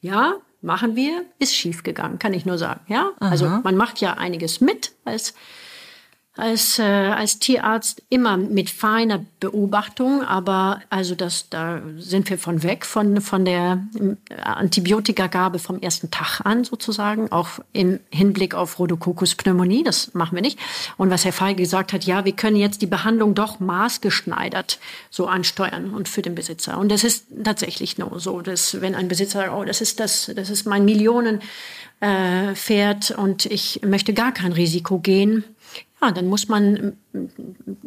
Ja, 0.00 0.34
machen 0.60 0.96
wir, 0.96 1.24
ist 1.38 1.54
schief 1.54 1.82
gegangen, 1.82 2.18
kann 2.18 2.32
ich 2.34 2.46
nur 2.46 2.58
sagen, 2.58 2.80
ja. 2.86 3.10
Also 3.18 3.46
Aha. 3.46 3.56
Also 3.56 3.62
man 3.64 3.76
macht 3.76 4.00
ja 4.00 4.14
einiges 4.14 4.60
mit 4.60 4.92
als 5.04 5.34
als, 6.38 6.78
äh, 6.78 6.82
als 6.82 7.40
Tierarzt 7.40 8.02
immer 8.10 8.36
mit 8.36 8.70
feiner 8.70 9.24
Beobachtung, 9.40 10.22
aber 10.22 10.80
also 10.88 11.14
das, 11.14 11.48
da 11.50 11.82
sind 11.98 12.30
wir 12.30 12.38
von 12.38 12.62
weg, 12.62 12.86
von, 12.86 13.20
von 13.20 13.44
der 13.44 13.84
äh, 13.94 14.40
Antibiotikagabe 14.40 15.58
vom 15.58 15.80
ersten 15.80 16.10
Tag 16.12 16.40
an 16.44 16.62
sozusagen, 16.62 17.32
auch 17.32 17.48
im 17.72 17.98
Hinblick 18.10 18.54
auf 18.54 18.78
Rhodococcus 18.78 19.34
Pneumonie, 19.34 19.82
das 19.82 20.14
machen 20.14 20.36
wir 20.36 20.42
nicht. 20.42 20.58
Und 20.96 21.10
was 21.10 21.24
Herr 21.24 21.32
Feige 21.32 21.62
gesagt 21.62 21.92
hat, 21.92 22.04
ja, 22.04 22.24
wir 22.24 22.32
können 22.32 22.56
jetzt 22.56 22.82
die 22.82 22.86
Behandlung 22.86 23.34
doch 23.34 23.58
maßgeschneidert 23.58 24.78
so 25.10 25.26
ansteuern 25.26 25.92
und 25.92 26.08
für 26.08 26.22
den 26.22 26.36
Besitzer. 26.36 26.78
Und 26.78 26.92
das 26.92 27.02
ist 27.02 27.26
tatsächlich 27.42 27.98
nur 27.98 28.20
so, 28.20 28.42
dass 28.42 28.80
wenn 28.80 28.94
ein 28.94 29.08
Besitzer 29.08 29.40
sagt, 29.40 29.52
oh, 29.52 29.64
das 29.64 29.80
ist 29.80 29.98
das, 29.98 30.30
das 30.34 30.50
ist 30.50 30.66
mein 30.66 30.84
Millionen 30.84 31.40
äh, 32.00 32.54
Pferd 32.54 33.10
und 33.10 33.46
ich 33.46 33.80
möchte 33.84 34.14
gar 34.14 34.32
kein 34.32 34.52
Risiko 34.52 34.98
gehen, 34.98 35.44
ja, 36.00 36.12
dann 36.12 36.26
muss 36.26 36.48
man 36.48 36.96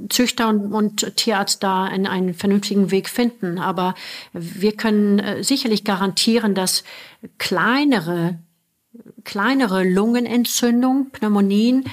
Züchter 0.09 0.49
und, 0.49 0.74
und 0.74 1.16
Tierarzt 1.16 1.64
da 1.64 1.86
einen, 1.86 2.07
einen 2.07 2.34
vernünftigen 2.34 2.91
Weg 2.91 3.09
finden. 3.09 3.57
Aber 3.57 3.95
wir 4.34 4.76
können 4.76 5.20
äh, 5.20 5.43
sicherlich 5.43 5.84
garantieren, 5.84 6.53
dass 6.55 6.84
kleinere, 7.38 8.39
kleinere 9.24 9.84
Lungenentzündungen, 9.84 11.12
Pneumonien, 11.12 11.86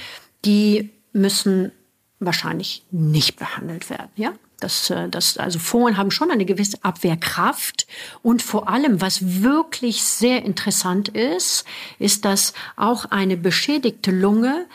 die 0.45 0.91
müssen 1.13 1.73
wahrscheinlich 2.21 2.85
nicht 2.91 3.39
behandelt 3.39 3.91
werden, 3.91 4.11
ja? 4.17 4.33
Das, 4.61 4.91
äh, 4.91 5.09
das, 5.09 5.39
also 5.39 5.59
Fohlen 5.59 5.97
haben 5.97 6.11
schon 6.11 6.31
eine 6.31 6.45
gewisse 6.45 6.83
Abwehrkraft. 6.83 7.87
Und 8.23 8.43
vor 8.43 8.69
allem, 8.69 9.01
was 9.01 9.43
wirklich 9.43 10.03
sehr 10.03 10.45
interessant 10.45 11.09
ist, 11.09 11.65
ist, 11.99 12.25
dass 12.25 12.55
auch 12.77 13.05
eine 13.05 13.37
beschädigte 13.37 14.11
Lunge 14.11 14.67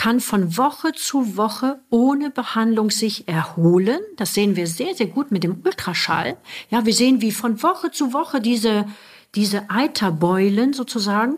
kann 0.00 0.20
von 0.20 0.56
Woche 0.56 0.92
zu 0.92 1.36
Woche 1.36 1.78
ohne 1.90 2.30
Behandlung 2.30 2.90
sich 2.90 3.28
erholen. 3.28 4.00
Das 4.16 4.32
sehen 4.32 4.56
wir 4.56 4.66
sehr, 4.66 4.94
sehr 4.94 5.08
gut 5.08 5.30
mit 5.30 5.44
dem 5.44 5.60
Ultraschall. 5.62 6.38
Ja, 6.70 6.86
wir 6.86 6.94
sehen, 6.94 7.20
wie 7.20 7.32
von 7.32 7.62
Woche 7.62 7.90
zu 7.90 8.14
Woche 8.14 8.40
diese, 8.40 8.86
diese 9.34 9.68
Eiterbeulen 9.68 10.72
sozusagen 10.72 11.36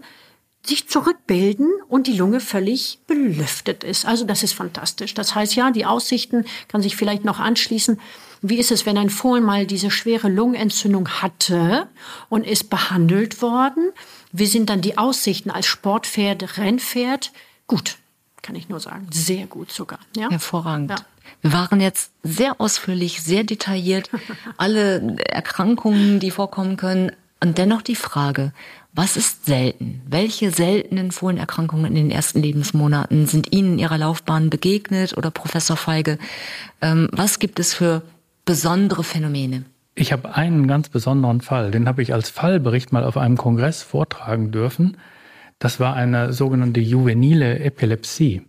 sich 0.65 0.89
zurückbilden 0.89 1.73
und 1.89 2.07
die 2.07 2.17
Lunge 2.17 2.39
völlig 2.39 3.01
belüftet 3.09 3.83
ist. 3.83 4.07
Also 4.07 4.25
das 4.25 4.45
ist 4.45 4.55
fantastisch. 4.55 5.13
Das 5.15 5.35
heißt, 5.35 5.57
ja, 5.57 5.73
die 5.73 5.85
Aussichten 5.85 6.45
kann 6.69 6.83
sich 6.83 6.95
vielleicht 6.95 7.25
noch 7.25 7.41
anschließen. 7.41 7.99
Wie 8.43 8.61
ist 8.61 8.71
es, 8.71 8.87
wenn 8.87 8.97
ein 8.97 9.11
Fohlen 9.11 9.43
mal 9.43 9.67
diese 9.67 9.91
schwere 9.91 10.29
Lungenentzündung 10.29 11.09
hatte 11.09 11.89
und 12.29 12.47
ist 12.47 12.71
behandelt 12.71 13.43
worden? 13.43 13.91
Wie 14.31 14.47
sind 14.47 14.71
dann 14.71 14.83
die 14.83 14.99
Aussichten 14.99 15.51
als 15.51 15.67
Sportpferd, 15.67 16.59
Rennpferd? 16.59 17.33
Gut, 17.67 17.97
kann 18.43 18.57
ich 18.57 18.69
nur 18.69 18.81
sagen. 18.81 19.07
Sehr 19.13 19.47
gut 19.47 19.73
sogar. 19.73 20.01
Ja? 20.17 20.31
Hervorragend. 20.31 20.91
Ja. 20.91 20.97
Wir 21.41 21.53
waren 21.53 21.81
jetzt 21.81 22.13
sehr 22.23 22.61
ausführlich, 22.61 23.23
sehr 23.23 23.45
detailliert. 23.45 24.11
Alle 24.57 25.17
Erkrankungen, 25.19 26.21
die 26.21 26.31
vorkommen 26.31 26.77
können. 26.77 27.13
Und 27.41 27.59
dennoch 27.59 27.83
die 27.83 27.97
Frage, 27.97 28.53
was 28.93 29.17
ist 29.17 29.47
selten? 29.47 30.03
Welche 30.07 30.51
seltenen 30.51 31.13
Fohlenerkrankungen 31.13 31.87
in 31.87 31.95
den 31.95 32.11
ersten 32.11 32.43
Lebensmonaten 32.43 33.27
sind 33.27 33.53
Ihnen 33.53 33.75
in 33.75 33.79
Ihrer 33.79 33.99
Laufbahn 33.99 34.51
begegnet 34.51 35.17
oder 35.17 35.31
Professor 35.31 35.77
Feige? 35.77 36.19
Ähm, 36.81 37.09
was 37.11 37.39
gibt 37.39 37.59
es 37.59 37.75
für 37.75 38.03
besondere 38.45 39.03
Phänomene? 39.03 39.65
Ich 39.95 40.13
habe 40.13 40.35
einen 40.35 40.67
ganz 40.69 40.89
besonderen 40.89 41.41
Fall, 41.41 41.71
den 41.71 41.89
habe 41.89 42.03
ich 42.03 42.15
als 42.15 42.31
Fallbericht 42.31 42.93
mal 42.93 43.05
auf 43.05 43.17
einem 43.17 43.37
Kongress 43.37 43.83
vortragen 43.83 44.51
dürfen. 44.53 44.97
Das 45.63 45.79
war 45.79 45.95
eine 45.95 46.33
sogenannte 46.33 46.81
juvenile 46.81 47.61
Epilepsie. 47.61 48.43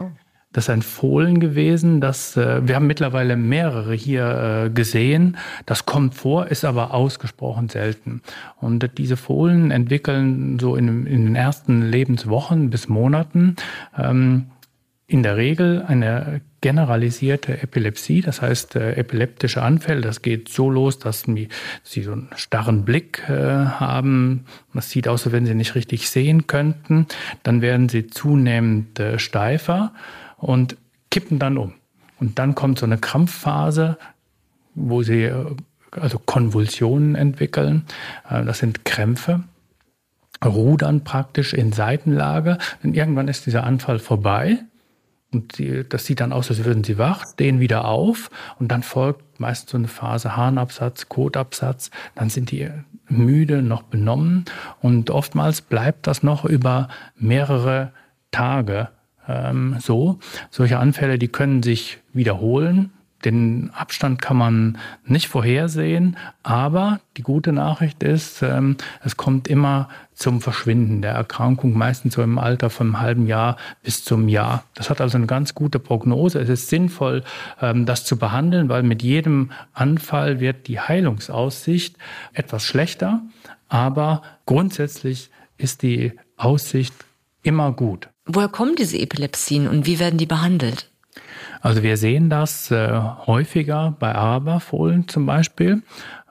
Oh. 0.00 0.06
Das 0.50 0.64
ist 0.64 0.70
ein 0.70 0.80
Fohlen 0.80 1.38
gewesen. 1.38 2.00
Das, 2.00 2.38
äh, 2.38 2.66
wir 2.66 2.76
haben 2.76 2.86
mittlerweile 2.86 3.36
mehrere 3.36 3.92
hier 3.92 4.64
äh, 4.64 4.70
gesehen. 4.70 5.36
Das 5.66 5.84
kommt 5.84 6.14
vor, 6.14 6.46
ist 6.46 6.64
aber 6.64 6.94
ausgesprochen 6.94 7.68
selten. 7.68 8.22
Und 8.62 8.96
diese 8.96 9.18
Fohlen 9.18 9.70
entwickeln 9.70 10.58
so 10.58 10.74
in, 10.74 11.04
in 11.04 11.26
den 11.26 11.36
ersten 11.36 11.82
Lebenswochen 11.82 12.70
bis 12.70 12.88
Monaten 12.88 13.56
ähm, 13.98 14.46
in 15.06 15.22
der 15.22 15.36
Regel 15.36 15.84
eine 15.86 16.40
generalisierte 16.64 17.62
Epilepsie, 17.62 18.22
das 18.22 18.40
heißt 18.40 18.76
äh, 18.76 18.94
epileptische 18.94 19.60
Anfälle. 19.60 20.00
Das 20.00 20.22
geht 20.22 20.48
so 20.48 20.70
los, 20.70 20.98
dass 20.98 21.26
sie, 21.26 22.02
so 22.02 22.12
einen 22.12 22.30
starren 22.36 22.86
Blick 22.86 23.22
äh, 23.28 23.32
haben. 23.34 24.46
Das 24.72 24.88
sieht 24.88 25.06
aus, 25.06 25.26
als 25.26 25.34
wenn 25.34 25.44
sie 25.44 25.54
nicht 25.54 25.74
richtig 25.74 26.08
sehen 26.08 26.46
könnten. 26.46 27.06
Dann 27.42 27.60
werden 27.60 27.90
sie 27.90 28.06
zunehmend 28.06 28.98
äh, 28.98 29.18
steifer 29.18 29.92
und 30.38 30.78
kippen 31.10 31.38
dann 31.38 31.58
um. 31.58 31.74
Und 32.18 32.38
dann 32.38 32.54
kommt 32.54 32.78
so 32.78 32.86
eine 32.86 32.96
Krampfphase, 32.96 33.98
wo 34.74 35.02
sie 35.02 35.24
äh, 35.24 35.44
also 35.90 36.18
Konvulsionen 36.18 37.14
entwickeln. 37.14 37.84
Äh, 38.26 38.42
das 38.42 38.60
sind 38.60 38.86
Krämpfe 38.86 39.44
rudern 40.42 41.04
praktisch 41.04 41.52
in 41.52 41.72
Seitenlage. 41.72 42.56
Und 42.82 42.96
irgendwann 42.96 43.28
ist 43.28 43.44
dieser 43.44 43.64
Anfall 43.64 43.98
vorbei 43.98 44.60
und 45.34 45.58
die, 45.58 45.86
das 45.88 46.06
sieht 46.06 46.20
dann 46.20 46.32
aus, 46.32 46.48
als 46.48 46.64
würden 46.64 46.84
sie 46.84 46.96
wach, 46.96 47.26
stehen 47.26 47.60
wieder 47.60 47.86
auf 47.86 48.30
und 48.58 48.68
dann 48.68 48.82
folgt 48.82 49.40
meist 49.40 49.68
so 49.68 49.76
eine 49.76 49.88
Phase 49.88 50.36
Harnabsatz, 50.36 51.08
Kotabsatz. 51.08 51.90
Dann 52.14 52.30
sind 52.30 52.50
die 52.50 52.70
müde, 53.08 53.62
noch 53.62 53.82
benommen 53.82 54.44
und 54.80 55.10
oftmals 55.10 55.60
bleibt 55.60 56.06
das 56.06 56.22
noch 56.22 56.44
über 56.44 56.88
mehrere 57.16 57.92
Tage 58.30 58.88
ähm, 59.28 59.76
so. 59.80 60.18
Solche 60.50 60.78
Anfälle, 60.78 61.18
die 61.18 61.28
können 61.28 61.62
sich 61.62 61.98
wiederholen 62.12 62.93
den 63.24 63.70
Abstand 63.74 64.20
kann 64.20 64.36
man 64.36 64.78
nicht 65.06 65.28
vorhersehen, 65.28 66.16
aber 66.42 67.00
die 67.16 67.22
gute 67.22 67.52
Nachricht 67.52 68.02
ist, 68.02 68.42
ähm, 68.42 68.76
es 69.02 69.16
kommt 69.16 69.48
immer 69.48 69.88
zum 70.14 70.40
Verschwinden 70.40 71.02
der 71.02 71.12
Erkrankung, 71.12 71.76
meistens 71.76 72.14
so 72.14 72.22
im 72.22 72.38
Alter 72.38 72.70
von 72.70 72.88
einem 72.88 73.00
halben 73.00 73.26
Jahr 73.26 73.56
bis 73.82 74.04
zum 74.04 74.28
Jahr. 74.28 74.64
Das 74.74 74.90
hat 74.90 75.00
also 75.00 75.16
eine 75.16 75.26
ganz 75.26 75.54
gute 75.54 75.78
Prognose. 75.78 76.40
Es 76.40 76.48
ist 76.48 76.68
sinnvoll, 76.68 77.24
ähm, 77.60 77.86
das 77.86 78.04
zu 78.04 78.16
behandeln, 78.18 78.68
weil 78.68 78.82
mit 78.82 79.02
jedem 79.02 79.50
Anfall 79.72 80.40
wird 80.40 80.68
die 80.68 80.80
Heilungsaussicht 80.80 81.96
etwas 82.32 82.64
schlechter, 82.64 83.22
aber 83.68 84.22
grundsätzlich 84.46 85.30
ist 85.56 85.82
die 85.82 86.12
Aussicht 86.36 86.94
immer 87.42 87.72
gut. 87.72 88.08
Woher 88.26 88.48
kommen 88.48 88.74
diese 88.76 88.98
Epilepsien 88.98 89.68
und 89.68 89.86
wie 89.86 89.98
werden 89.98 90.18
die 90.18 90.26
behandelt? 90.26 90.90
Also 91.60 91.82
wir 91.82 91.96
sehen 91.96 92.30
das 92.30 92.70
äh, 92.70 93.00
häufiger 93.26 93.96
bei 93.98 94.14
Araberfohlen 94.14 95.08
zum 95.08 95.26
Beispiel. 95.26 95.82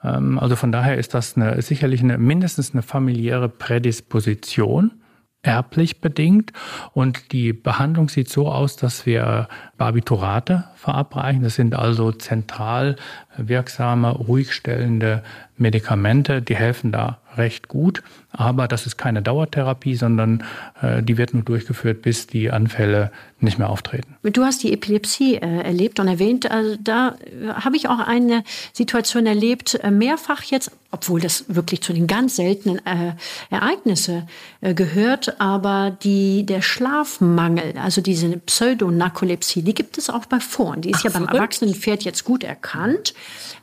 Ähm, 0.02 0.38
also 0.38 0.56
von 0.56 0.72
daher 0.72 0.96
ist 0.98 1.14
das 1.14 1.36
eine, 1.36 1.60
sicherlich 1.62 2.02
eine, 2.02 2.18
mindestens 2.18 2.72
eine 2.72 2.82
familiäre 2.82 3.48
Prädisposition 3.48 4.92
erblich 5.44 6.00
bedingt. 6.00 6.52
Und 6.92 7.32
die 7.32 7.52
Behandlung 7.52 8.08
sieht 8.08 8.28
so 8.28 8.50
aus, 8.50 8.76
dass 8.76 9.06
wir 9.06 9.48
Barbiturate 9.76 10.64
verabreichen. 10.74 11.42
Das 11.42 11.54
sind 11.54 11.74
also 11.74 12.12
zentral 12.12 12.96
wirksame, 13.36 14.10
ruhigstellende 14.10 15.22
Medikamente. 15.56 16.42
Die 16.42 16.56
helfen 16.56 16.92
da 16.92 17.18
recht 17.36 17.68
gut. 17.68 18.02
Aber 18.30 18.66
das 18.66 18.86
ist 18.86 18.96
keine 18.96 19.22
Dauertherapie, 19.22 19.94
sondern 19.94 20.42
äh, 20.82 21.02
die 21.02 21.16
wird 21.16 21.34
nur 21.34 21.44
durchgeführt, 21.44 22.02
bis 22.02 22.26
die 22.26 22.50
Anfälle 22.50 23.12
nicht 23.40 23.58
mehr 23.58 23.70
auftreten. 23.70 24.16
Du 24.22 24.42
hast 24.42 24.62
die 24.62 24.72
Epilepsie 24.72 25.36
äh, 25.36 25.60
erlebt 25.62 26.00
und 26.00 26.08
erwähnt. 26.08 26.50
Also 26.50 26.76
da 26.82 27.10
äh, 27.10 27.48
habe 27.48 27.76
ich 27.76 27.88
auch 27.88 28.00
eine 28.00 28.42
Situation 28.72 29.26
erlebt, 29.26 29.74
äh, 29.74 29.90
mehrfach 29.90 30.42
jetzt, 30.44 30.72
obwohl 30.90 31.20
das 31.20 31.44
wirklich 31.48 31.82
zu 31.82 31.92
den 31.92 32.06
ganz 32.06 32.36
seltenen 32.36 32.84
äh, 32.86 33.12
Ereignissen 33.50 34.28
äh, 34.60 34.74
gehört. 34.74 35.40
Aber 35.40 35.96
die, 36.02 36.44
der 36.44 36.62
Schlafmangel, 36.62 37.74
also 37.80 38.00
diese 38.00 38.28
Pseudonarkolepsie, 38.38 39.62
die 39.62 39.74
gibt 39.74 39.96
es 39.98 40.10
auch 40.10 40.26
bei 40.26 40.40
Fohlen. 40.40 40.80
Die 40.80 40.90
ist 40.90 41.00
Ach, 41.00 41.04
ja 41.04 41.10
beim 41.10 41.24
verrückt. 41.24 41.34
Erwachsenenpferd 41.34 42.02
jetzt 42.02 42.24
gut 42.24 42.42
erkannt. 42.42 43.14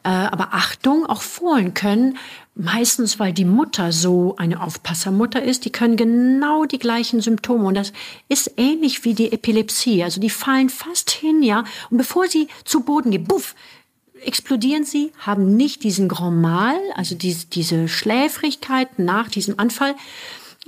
Aber 0.04 0.50
Achtung, 0.54 1.06
auch 1.06 1.22
Fohlen 1.22 1.76
können 1.76 2.18
meistens, 2.56 3.20
weil 3.20 3.34
die 3.34 3.46
Mutter 3.46 3.92
so 3.92 4.36
eine 4.38 4.62
Aufpassermutter 4.62 5.42
ist, 5.42 5.66
die 5.66 5.72
können 5.72 5.96
genau 5.96 6.66
die 6.66 6.80
gleichen 6.80 7.22
Symptome. 7.22 7.66
Und 7.66 7.76
das 7.76 7.94
ist 8.30 8.54
ähnlich 8.58 9.04
wie 9.06 9.14
die 9.14 9.32
Epilepsie. 9.32 10.04
Also 10.04 10.20
die 10.20 10.30
fallen 10.30 10.70
fast 10.70 11.10
hin, 11.12 11.44
ja. 11.44 11.64
Und 11.90 11.98
bevor 11.98 12.28
sie 12.28 12.48
zu 12.66 12.82
Boden 12.82 13.12
gehen, 13.12 13.24
buff, 13.24 13.56
explodieren 14.24 14.84
sie, 14.84 15.12
haben 15.18 15.56
nicht 15.56 15.84
diesen 15.84 16.08
Grand 16.08 16.42
Mal, 16.42 16.76
also 16.96 17.16
diese, 17.16 17.48
diese 17.48 17.88
Schläfrigkeit 17.88 19.00
nach 19.00 19.30
diesem 19.30 19.58
Anfall, 19.60 19.96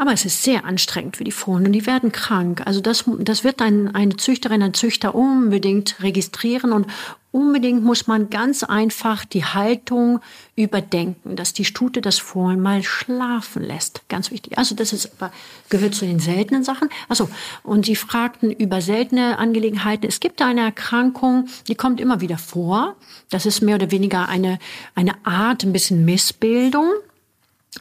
aber 0.03 0.11
es 0.11 0.25
ist 0.25 0.43
sehr 0.43 0.65
anstrengend 0.65 1.15
für 1.15 1.23
die 1.23 1.31
Fohlen 1.31 1.65
und 1.65 1.71
die 1.71 1.85
werden 1.85 2.11
krank. 2.11 2.61
Also 2.65 2.81
das, 2.81 3.05
das 3.19 3.45
wird 3.45 3.61
ein, 3.61 3.95
eine 3.95 4.17
Züchterin, 4.17 4.61
ein 4.61 4.73
Züchter 4.73 5.15
unbedingt 5.15 6.03
registrieren 6.03 6.73
und 6.73 6.87
unbedingt 7.31 7.85
muss 7.85 8.05
man 8.05 8.29
ganz 8.29 8.63
einfach 8.63 9.23
die 9.23 9.45
Haltung 9.45 10.19
überdenken, 10.57 11.37
dass 11.37 11.53
die 11.53 11.63
Stute 11.63 12.01
das 12.01 12.19
Fohlen 12.19 12.59
mal 12.59 12.83
schlafen 12.83 13.63
lässt. 13.63 14.01
Ganz 14.09 14.29
wichtig. 14.29 14.57
Also 14.57 14.75
das 14.75 14.91
ist 14.91 15.09
aber, 15.17 15.31
gehört 15.69 15.95
zu 15.95 16.05
den 16.05 16.19
seltenen 16.19 16.65
Sachen. 16.65 16.89
Also 17.07 17.29
und 17.63 17.85
Sie 17.85 17.95
fragten 17.95 18.51
über 18.51 18.81
seltene 18.81 19.39
Angelegenheiten. 19.39 20.05
Es 20.05 20.19
gibt 20.19 20.41
eine 20.41 20.63
Erkrankung, 20.63 21.47
die 21.69 21.75
kommt 21.75 22.01
immer 22.01 22.19
wieder 22.19 22.37
vor. 22.37 22.97
Das 23.29 23.45
ist 23.45 23.61
mehr 23.61 23.75
oder 23.75 23.89
weniger 23.89 24.27
eine, 24.27 24.59
eine 24.95 25.13
Art, 25.23 25.63
ein 25.63 25.71
bisschen 25.71 26.03
Missbildung 26.03 26.91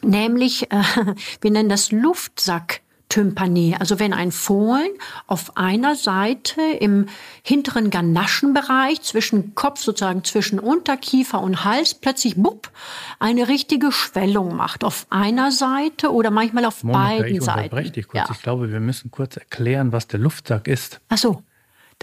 nämlich, 0.01 0.71
äh, 0.71 0.83
wir 1.41 1.51
nennen 1.51 1.69
das 1.69 1.91
Luftsack. 1.91 2.81
Tympanie. 3.13 3.75
Also 3.79 3.99
wenn 3.99 4.11
ein 4.11 4.31
Fohlen 4.31 4.89
auf 5.27 5.55
einer 5.55 5.95
Seite 5.95 6.61
im 6.79 7.05
hinteren 7.43 7.91
Ganaschenbereich 7.91 9.03
zwischen 9.03 9.53
Kopf 9.53 9.81
sozusagen 9.81 10.23
zwischen 10.23 10.57
Unterkiefer 10.57 11.39
und 11.39 11.63
Hals 11.63 11.93
plötzlich 11.93 12.37
bupp 12.37 12.71
eine 13.19 13.49
richtige 13.49 13.91
Schwellung 13.91 14.55
macht 14.55 14.83
auf 14.83 15.05
einer 15.11 15.51
Seite 15.51 16.11
oder 16.11 16.31
manchmal 16.31 16.65
auf 16.65 16.83
Moment, 16.83 17.19
beiden 17.19 17.35
ich 17.35 17.43
Seiten. 17.43 17.93
Dich 17.93 18.07
kurz. 18.07 18.29
Ja. 18.29 18.33
Ich 18.33 18.41
glaube, 18.41 18.71
wir 18.71 18.79
müssen 18.79 19.11
kurz 19.11 19.37
erklären, 19.37 19.91
was 19.91 20.07
der 20.07 20.19
Luftsack 20.19 20.67
ist. 20.67 20.99
Ach 21.09 21.19
so. 21.19 21.43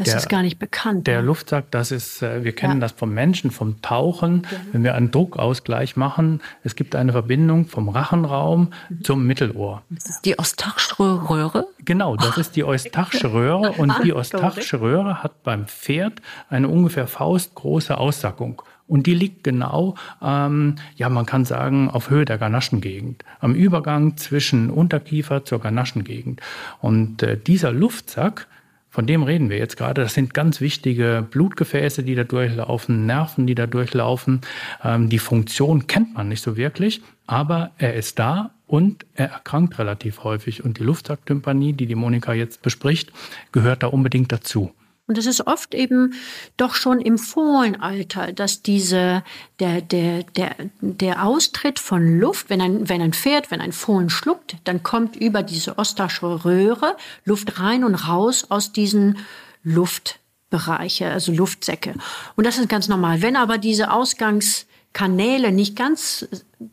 Das 0.01 0.09
der, 0.09 0.17
ist 0.17 0.29
gar 0.31 0.41
nicht 0.41 0.59
bekannt. 0.59 1.07
Der 1.07 1.21
ne? 1.21 1.27
Luftsack, 1.27 1.71
das 1.71 1.91
ist, 1.91 2.23
äh, 2.23 2.43
wir 2.43 2.53
kennen 2.53 2.75
ja. 2.75 2.81
das 2.81 2.93
vom 2.93 3.13
Menschen, 3.13 3.51
vom 3.51 3.83
Tauchen. 3.83 4.47
Ja. 4.51 4.59
Wenn 4.73 4.83
wir 4.83 4.95
einen 4.95 5.11
Druckausgleich 5.11 5.97
machen, 5.97 6.41
es 6.65 6.75
gibt 6.75 6.97
eine 6.97 7.13
Verbindung 7.13 7.67
vom 7.67 7.91
Rachenraum 7.91 8.73
mhm. 8.89 9.05
zum 9.05 9.27
Mittelohr. 9.27 9.83
Die 10.25 10.39
Eustachische 10.39 10.99
Röhre? 10.99 11.67
Genau, 11.85 12.17
das 12.17 12.39
ist 12.39 12.57
die 12.57 12.65
Eustachische 12.65 13.35
Röhre 13.35 13.73
und 13.73 13.93
die 14.03 14.13
Eustachische 14.15 14.81
Röhre 14.81 15.23
hat 15.23 15.43
beim 15.43 15.67
Pferd 15.67 16.23
eine 16.49 16.69
ungefähr 16.69 17.07
faustgroße 17.07 17.99
Aussackung. 17.99 18.63
Und 18.91 19.07
die 19.07 19.15
liegt 19.15 19.45
genau, 19.45 19.95
ähm, 20.21 20.77
ja, 20.97 21.09
man 21.11 21.27
kann 21.27 21.45
sagen, 21.45 21.91
auf 21.91 22.11
Höhe 22.11 22.25
der 22.25 22.39
Ganaschengegend, 22.39 23.25
am 23.39 23.55
Übergang 23.55 24.17
zwischen 24.17 24.71
Unterkiefer 24.71 25.45
zur 25.45 25.61
Ganaschengegend. 25.61 26.41
Und 26.81 27.23
äh, 27.23 27.37
dieser 27.37 27.71
Luftsack, 27.71 28.49
von 28.91 29.07
dem 29.07 29.23
reden 29.23 29.51
wir 29.51 29.57
jetzt 29.57 29.77
gerade. 29.77 30.03
Das 30.03 30.15
sind 30.15 30.35
ganz 30.35 30.61
wichtige 30.61 31.27
Blutgefäße, 31.31 32.03
die 32.03 32.17
da 32.17 32.25
durchlaufen, 32.25 33.07
Nerven, 33.07 33.47
die 33.47 33.55
da 33.55 33.67
durchlaufen. 33.67 34.41
Ähm, 34.83 35.09
die 35.09 35.21
Funktion 35.21 35.87
kennt 35.87 36.15
man 36.15 36.29
nicht 36.29 36.43
so 36.43 36.57
wirklich, 36.57 37.01
aber 37.27 37.71
er 37.79 37.95
ist 37.95 38.19
da 38.19 38.51
und 38.67 39.07
er 39.15 39.31
erkrankt 39.31 39.79
relativ 39.79 40.25
häufig. 40.25 40.65
Und 40.65 40.79
die 40.79 40.85
Luftsacktympanie, 40.85 41.73
die 41.73 41.87
die 41.87 41.95
Monika 41.95 42.33
jetzt 42.33 42.63
bespricht, 42.63 43.13
gehört 43.53 43.85
da 43.85 43.87
unbedingt 43.87 44.33
dazu. 44.33 44.73
Und 45.11 45.19
es 45.19 45.27
ist 45.27 45.49
oft 45.49 45.75
eben 45.75 46.15
doch 46.57 46.77
schon 46.77 47.01
im 47.01 47.19
Fohlenalter, 47.19 48.33
dass 48.33 48.63
diese, 48.63 49.25
der, 49.59 49.81
der, 49.81 50.23
der, 50.23 50.55
der 50.81 51.25
Austritt 51.27 51.81
von 51.81 52.21
Luft, 52.21 52.49
wenn 52.49 52.61
ein, 52.61 52.89
wenn 52.89 53.03
ein 53.03 53.13
Pferd, 53.13 53.51
wenn 53.51 53.61
ein 53.61 53.73
Fohlen 53.73 54.09
schluckt, 54.09 54.59
dann 54.63 54.85
kommt 54.85 55.17
über 55.17 55.43
diese 55.43 55.79
ostasche 55.79 56.45
Röhre 56.45 56.97
Luft 57.25 57.59
rein 57.59 57.83
und 57.83 57.97
raus 57.97 58.47
aus 58.51 58.71
diesen 58.71 59.19
Luftbereiche, 59.65 61.11
also 61.11 61.33
Luftsäcke. 61.33 61.95
Und 62.37 62.47
das 62.47 62.59
ist 62.59 62.69
ganz 62.69 62.87
normal. 62.87 63.21
Wenn 63.21 63.35
aber 63.35 63.59
diese 63.59 63.91
Ausgangs 63.91 64.69
Kanäle 64.93 65.53
nicht 65.53 65.77
ganz 65.77 66.27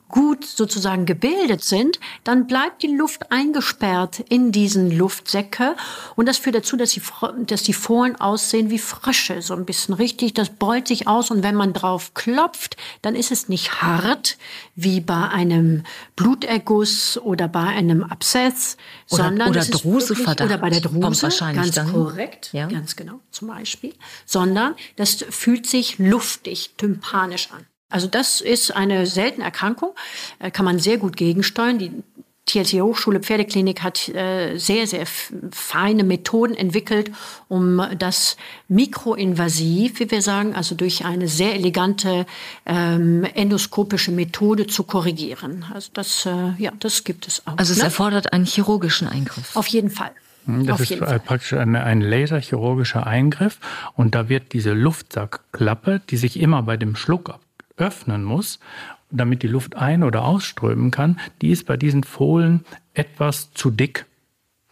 gut 0.09 0.43
sozusagen 0.45 1.05
gebildet 1.05 1.63
sind, 1.63 1.99
dann 2.24 2.47
bleibt 2.47 2.82
die 2.82 2.93
Luft 2.93 3.32
eingesperrt 3.32 4.20
in 4.28 4.51
diesen 4.51 4.91
Luftsäcke 4.91 5.76
und 6.15 6.28
das 6.28 6.38
führt 6.38 6.55
dazu, 6.55 6.76
dass 6.76 6.91
die, 6.91 7.01
dass 7.45 7.63
die 7.63 7.74
Fohlen 7.74 8.15
aussehen 8.15 8.70
wie 8.70 8.80
Frösche, 8.80 9.41
so 9.41 9.53
ein 9.53 9.65
bisschen 9.65 9.93
richtig, 9.93 10.34
das 10.34 10.49
beult 10.49 10.88
sich 10.88 11.07
aus 11.07 11.32
und 11.32 11.43
wenn 11.43 11.55
man 11.55 11.72
drauf 11.74 12.13
klopft, 12.15 12.76
dann 13.01 13.15
ist 13.15 13.32
es 13.32 13.47
nicht 13.47 13.82
hart 13.82 14.38
wie 14.76 14.99
bei 14.99 15.30
einem 15.30 15.84
Bluterguss 16.15 17.18
oder 17.18 17.47
bei 17.47 17.63
einem 17.63 18.03
Abszess, 18.03 18.78
oder, 19.09 19.26
sondern 19.26 19.49
oder 19.49 19.63
Druseverdacht 19.63 20.41
oder 20.41 20.57
bei 20.57 20.70
der 20.70 20.82
Druse, 20.82 21.24
wahrscheinlich 21.24 21.63
ganz 21.63 21.76
dann. 21.76 21.93
korrekt, 21.93 22.49
Ja. 22.51 22.68
ganz 22.68 22.95
genau, 22.95 23.20
zum 23.32 23.47
Beispiel, 23.49 23.93
sondern 24.26 24.76
das 24.97 25.24
fühlt 25.30 25.65
sich 25.68 25.97
luftig, 25.99 26.74
tympanisch 26.78 27.51
an. 27.51 27.65
Also 27.89 28.07
das 28.07 28.41
ist 28.41 28.75
eine 28.75 29.05
seltene 29.05 29.45
Erkrankung, 29.45 29.93
äh, 30.39 30.51
kann 30.51 30.65
man 30.65 30.79
sehr 30.79 30.97
gut 30.97 31.15
gegensteuern. 31.15 31.79
Die 31.79 31.91
TLC 32.47 32.81
Hochschule 32.81 33.19
Pferdeklinik 33.19 33.83
hat 33.83 34.07
äh, 34.09 34.57
sehr, 34.57 34.88
sehr 34.88 35.05
feine 35.51 36.03
Methoden 36.03 36.55
entwickelt, 36.55 37.11
um 37.49 37.81
das 37.99 38.38
mikroinvasiv, 38.69 39.99
wie 39.99 40.09
wir 40.09 40.21
sagen, 40.21 40.55
also 40.55 40.73
durch 40.73 41.05
eine 41.05 41.27
sehr 41.27 41.55
elegante 41.55 42.25
ähm, 42.65 43.25
endoskopische 43.35 44.11
Methode 44.11 44.65
zu 44.65 44.83
korrigieren. 44.83 45.65
Also 45.73 45.89
das, 45.93 46.25
äh, 46.25 46.53
ja, 46.57 46.71
das 46.79 47.03
gibt 47.03 47.27
es 47.27 47.45
auch. 47.45 47.57
Also 47.57 47.73
es 47.73 47.79
ne? 47.79 47.85
erfordert 47.85 48.31
einen 48.31 48.45
chirurgischen 48.45 49.07
Eingriff. 49.07 49.55
Auf 49.55 49.67
jeden 49.67 49.89
Fall. 49.89 50.11
Das 50.45 50.75
Auf 50.75 50.79
ist 50.79 50.91
äh, 50.91 50.97
Fall. 50.97 51.19
praktisch 51.19 51.51
ein, 51.53 51.75
ein 51.75 51.99
laserchirurgischer 51.99 53.05
Eingriff 53.05 53.59
und 53.95 54.15
da 54.15 54.29
wird 54.29 54.53
diese 54.53 54.71
Luftsackklappe, 54.71 56.01
die 56.09 56.15
sich 56.15 56.39
immer 56.39 56.63
bei 56.63 56.77
dem 56.77 56.95
Schluck 56.95 57.38
öffnen 57.78 58.23
muss, 58.23 58.59
damit 59.09 59.43
die 59.43 59.47
Luft 59.47 59.75
ein- 59.75 60.03
oder 60.03 60.25
ausströmen 60.25 60.91
kann, 60.91 61.19
die 61.41 61.51
ist 61.51 61.65
bei 61.65 61.78
diesen 61.78 62.03
Fohlen 62.03 62.65
etwas 62.93 63.53
zu 63.53 63.71
dick. 63.71 64.05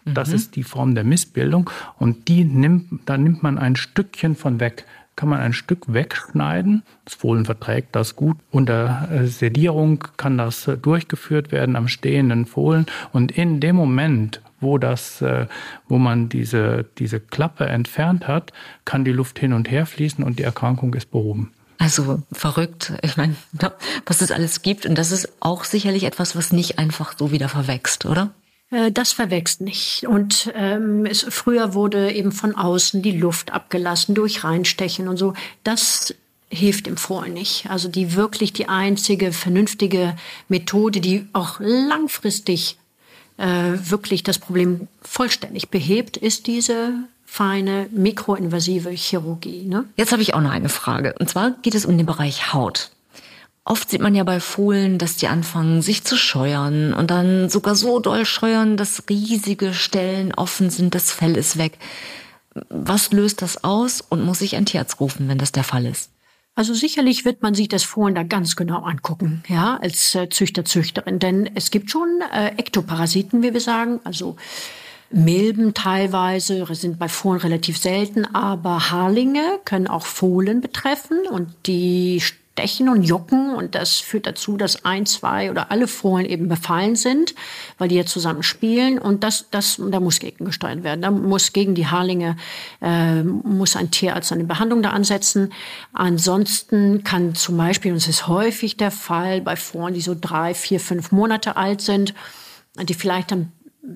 Das 0.06 0.30
ist 0.30 0.56
die 0.56 0.64
Form 0.64 0.94
der 0.94 1.04
Missbildung 1.04 1.70
und 1.98 2.28
die 2.28 2.44
nimmt, 2.44 3.02
da 3.06 3.18
nimmt 3.18 3.42
man 3.42 3.58
ein 3.58 3.76
Stückchen 3.76 4.36
von 4.36 4.60
weg. 4.60 4.86
Kann 5.16 5.30
man 5.30 5.40
ein 5.40 5.54
Stück 5.54 5.94
wegschneiden. 5.94 6.84
Das 7.06 7.16
Fohlen 7.16 7.46
verträgt 7.46 7.96
das 7.96 8.16
gut. 8.16 8.38
Unter 8.52 9.08
äh, 9.10 9.26
Sedierung 9.28 10.04
kann 10.18 10.38
das 10.38 10.68
äh, 10.68 10.78
durchgeführt 10.78 11.54
werden 11.54 11.78
am 11.78 11.88
stehenden 11.88 12.46
Fohlen. 12.46 12.86
Und 13.14 13.32
in 13.32 13.62
dem 13.62 13.78
Moment, 13.78 14.42
wo 14.60 14.78
das, 14.78 15.22
äh, 15.22 15.48
wo 15.88 15.98
man 15.98 16.28
diese, 16.28 16.86
diese 16.98 17.22
Klappe 17.22 17.66
entfernt 17.66 18.28
hat, 18.28 18.52
kann 18.84 19.06
die 19.06 19.14
Luft 19.14 19.40
hin 19.40 19.54
und 19.54 19.72
her 19.72 19.86
fließen 19.86 20.24
und 20.24 20.38
die 20.38 20.44
Erkrankung 20.44 20.94
ist 20.94 21.10
behoben. 21.12 21.52
Also 21.78 22.22
verrückt. 22.32 22.94
Ich 23.02 23.18
meine, 23.18 23.36
was 24.06 24.22
es 24.22 24.32
alles 24.32 24.62
gibt. 24.62 24.86
Und 24.86 24.96
das 24.96 25.12
ist 25.12 25.30
auch 25.40 25.64
sicherlich 25.64 26.04
etwas, 26.04 26.36
was 26.36 26.52
nicht 26.52 26.80
einfach 26.80 27.16
so 27.18 27.32
wieder 27.32 27.50
verwächst, 27.50 28.06
oder? 28.06 28.32
Äh, 28.72 28.92
Das 28.92 29.12
verwächst 29.12 29.62
nicht. 29.62 30.06
Und 30.08 30.52
ähm, 30.56 31.06
es, 31.06 31.26
früher 31.30 31.74
wurde 31.74 32.12
eben 32.14 32.32
von 32.32 32.56
außen 32.56 33.02
die 33.02 33.18
Luft 33.18 33.52
abgelassen 33.52 34.16
durch 34.16 34.44
Reinstechen 34.44 35.08
und 35.08 35.18
so. 35.18 35.34
Das 35.64 36.14
hilft 36.50 36.86
dem 36.86 36.98
Fohlen 36.98 37.34
nicht. 37.34 37.70
Also 37.70 37.90
die 37.90 38.16
wirklich 38.16 38.54
die 38.54 38.70
einzige 38.70 39.32
vernünftige 39.32 40.16
Methode, 40.48 41.02
die 41.02 41.28
auch 41.34 41.60
langfristig 41.60 42.78
äh, 43.38 43.74
wirklich 43.76 44.24
das 44.24 44.40
Problem 44.40 44.88
vollständig 45.02 45.70
behebt, 45.70 46.18
ist 46.18 46.48
diese 46.48 46.94
feine 47.36 47.90
mikroinvasive 47.92 48.92
Chirurgie. 48.92 49.66
Ne? 49.66 49.84
Jetzt 49.98 50.14
habe 50.14 50.22
ich 50.22 50.34
auch 50.34 50.40
noch 50.40 50.52
eine 50.52 50.70
Frage. 50.70 51.16
Und 51.20 51.30
zwar 51.30 51.52
geht 51.64 51.76
es 51.76 51.86
um 51.86 51.98
den 51.98 52.06
Bereich 52.06 52.54
Haut. 52.54 52.92
Oft 53.66 53.90
sieht 53.90 54.00
man 54.00 54.16
ja 54.16 54.24
bei 54.24 54.40
Fohlen, 54.40 55.00
dass 55.00 55.18
die 55.18 55.28
anfangen, 55.28 55.82
sich 55.82 56.06
zu 56.06 56.16
scheuern 56.16 56.94
und 56.94 57.12
dann 57.12 57.50
sogar 57.50 57.76
so 57.76 58.00
doll 58.00 58.26
scheuern, 58.26 58.78
dass 58.78 59.04
riesige 59.10 59.74
Stellen 59.74 60.34
offen 60.34 60.70
sind, 60.70 60.96
das 60.96 61.12
Fell 61.12 61.36
ist 61.36 61.58
weg. 61.58 61.78
Was 62.70 63.12
löst 63.12 63.42
das 63.42 63.66
aus 63.66 64.00
und 64.00 64.24
muss 64.24 64.40
ich 64.40 64.56
ein 64.56 64.66
Tierarzt 64.66 65.02
rufen, 65.02 65.28
wenn 65.28 65.38
das 65.38 65.52
der 65.52 65.66
Fall 65.66 65.86
ist? 65.86 66.12
Also 66.54 66.74
sicherlich 66.74 67.26
wird 67.26 67.42
man 67.42 67.54
sich 67.54 67.68
das 67.68 67.84
Fohlen 67.84 68.16
da 68.16 68.24
ganz 68.24 68.56
genau 68.56 68.84
angucken, 68.84 69.44
ja, 69.50 69.78
als 69.82 70.16
äh, 70.16 70.30
Züchter, 70.30 70.64
Züchterin. 70.64 71.20
Denn 71.20 71.50
es 71.54 71.70
gibt 71.70 71.92
schon 71.92 72.08
äh, 72.34 72.52
Ektoparasiten, 72.56 73.44
wie 73.44 73.54
wir 73.54 73.60
sagen, 73.60 74.00
also 74.06 74.38
Milben 75.12 75.74
teilweise 75.74 76.66
sind 76.74 77.00
bei 77.00 77.08
Fohlen 77.08 77.40
relativ 77.40 77.78
selten, 77.78 78.26
aber 78.34 78.92
Haarlinge 78.92 79.60
können 79.64 79.88
auch 79.88 80.06
Fohlen 80.06 80.62
betreffen 80.62 81.20
und 81.30 81.54
die 81.68 82.22
stechen 82.56 82.88
und 82.88 83.04
jucken 83.04 83.54
und 83.54 83.76
das 83.76 83.98
führt 83.98 84.26
dazu, 84.26 84.56
dass 84.56 84.86
ein, 84.86 85.06
zwei 85.06 85.52
oder 85.52 85.72
alle 85.72 85.90
Fohlen 85.90 86.26
eben 86.26 86.48
befallen 86.48 86.96
sind, 86.96 87.36
weil 87.78 87.90
die 87.90 87.96
ja 87.96 88.06
zusammen 88.06 88.44
spielen 88.44 88.98
und 88.98 89.26
das, 89.26 89.48
das, 89.52 89.82
da 89.92 90.00
muss 90.00 90.20
gegen 90.20 90.46
gesteuert 90.46 90.84
werden. 90.84 91.02
Da 91.02 91.12
muss 91.12 91.52
gegen 91.52 91.76
die 91.76 91.88
Haarlinge, 91.88 92.38
äh, 92.82 93.24
muss 93.24 93.76
ein 93.76 93.92
Tierarzt 93.92 94.32
eine 94.32 94.46
Behandlung 94.46 94.82
da 94.82 94.92
ansetzen. 94.92 95.52
Ansonsten 95.92 97.04
kann 97.04 97.36
zum 97.36 97.58
Beispiel, 97.58 97.92
und 97.92 97.98
es 97.98 98.08
ist 98.08 98.28
häufig 98.28 98.78
der 98.78 98.92
Fall, 98.92 99.42
bei 99.42 99.58
Fohlen, 99.58 99.94
die 99.94 100.02
so 100.02 100.16
drei, 100.20 100.54
vier, 100.54 100.80
fünf 100.80 101.12
Monate 101.12 101.58
alt 101.58 101.82
sind, 101.82 102.14
die 102.82 102.94
vielleicht 102.94 103.32
dann 103.32 103.52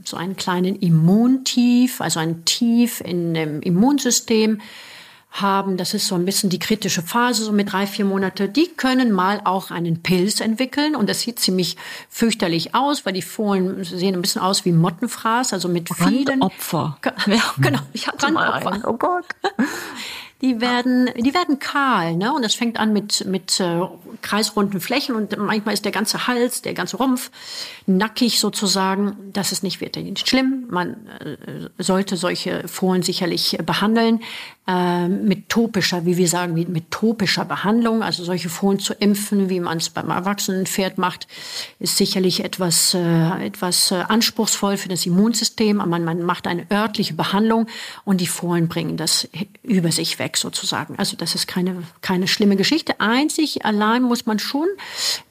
so 0.06 0.18
einen 0.18 0.36
kleinen 0.36 0.76
Immuntief, 0.76 2.02
also 2.02 2.20
ein 2.20 2.46
Tief 2.46 3.02
in 3.02 3.34
dem 3.34 3.62
Immunsystem 3.62 4.62
haben. 5.32 5.78
Das 5.78 5.94
ist 5.94 6.08
so 6.08 6.16
ein 6.16 6.26
bisschen 6.26 6.50
die 6.50 6.60
kritische 6.60 7.02
Phase, 7.02 7.44
so 7.44 7.52
mit 7.52 7.72
drei, 7.72 7.86
vier 7.86 8.06
Monate. 8.06 8.50
Die 8.50 8.68
können 8.68 9.12
mal 9.12 9.42
auch 9.44 9.72
einen 9.72 10.02
Pilz 10.02 10.40
entwickeln 10.40 10.96
und 10.96 11.08
das 11.10 11.22
sieht 11.22 11.40
ziemlich 11.40 11.78
fürchterlich 12.10 12.74
aus, 12.74 13.06
weil 13.06 13.14
die 13.14 13.22
Fohlen 13.22 13.84
sehen 13.84 14.16
ein 14.16 14.22
bisschen 14.22 14.42
aus 14.42 14.66
wie 14.66 14.72
Mottenfraß, 14.72 15.54
also 15.54 15.68
mit 15.68 15.90
vielen 15.94 16.42
Opfer. 16.42 16.98
Ja, 17.28 17.54
genau. 17.60 17.80
Ich 17.94 18.08
hatte 18.08 18.32
mal 18.32 18.60
Brandopfer. 18.60 18.74
einen. 18.74 18.86
Oh 18.86 18.98
Gott. 18.98 19.26
Die 20.42 20.62
werden, 20.62 21.10
die 21.18 21.34
werden 21.34 21.60
kahl, 21.60 22.16
ne? 22.16 22.34
Und 22.34 22.44
das 22.44 22.56
fängt 22.56 22.80
an 22.80 22.94
mit 22.94 23.26
mit 23.26 23.60
äh, 23.60 23.82
kreisrunden 24.22 24.80
Flächen 24.80 25.16
und 25.16 25.38
manchmal 25.38 25.74
ist 25.74 25.84
der 25.86 25.92
ganze 25.92 26.28
Hals, 26.28 26.62
der 26.62 26.74
ganze 26.74 26.98
Rumpf 26.98 27.30
nackig 27.86 28.40
sozusagen. 28.40 29.18
Das 29.34 29.52
ist 29.52 29.64
nicht 29.64 29.82
wirklich 29.82 30.20
schlimm. 30.20 30.66
Man 30.70 31.08
äh, 31.08 31.70
sollte 31.78 32.16
solche 32.16 32.68
Fohlen 32.68 33.04
sicherlich 33.04 33.58
behandeln 33.66 34.22
äh, 34.68 35.08
mit 35.08 35.50
topischer, 35.50 36.06
wie 36.06 36.18
wir 36.18 36.28
sagen, 36.28 36.54
mit, 36.54 36.70
mit 36.70 36.92
topischer 36.92 37.44
Behandlung. 37.44 38.04
Also 38.04 38.24
solche 38.24 38.50
Fohlen 38.50 38.80
zu 38.80 38.94
impfen, 38.94 39.50
wie 39.50 39.60
man 39.60 39.80
es 39.80 39.90
beim 39.90 40.10
erwachsenen 40.10 40.68
Pferd 40.68 40.98
macht, 40.98 41.28
ist 41.80 41.98
sicherlich 41.98 42.44
etwas 42.44 42.94
äh, 42.94 43.46
etwas 43.46 43.92
äh, 43.92 43.96
anspruchsvoll 43.96 44.78
für 44.78 44.90
das 44.90 45.06
Immunsystem. 45.06 45.82
Aber 45.82 45.90
man, 45.90 46.04
man 46.04 46.22
macht 46.22 46.46
eine 46.48 46.66
örtliche 46.72 47.14
Behandlung 47.14 47.68
und 48.06 48.22
die 48.22 48.28
Fohlen 48.28 48.68
bringen 48.68 48.96
das 48.96 49.28
über 49.64 49.92
sich 49.92 50.20
weg 50.20 50.29
sozusagen. 50.38 50.96
Also 50.98 51.16
das 51.16 51.36
ist 51.36 51.48
keine, 51.48 51.84
keine 52.02 52.28
schlimme 52.28 52.56
Geschichte. 52.56 53.00
Einzig 53.00 53.66
allein 53.66 54.04
muss 54.04 54.26
man 54.26 54.40
schon 54.40 54.68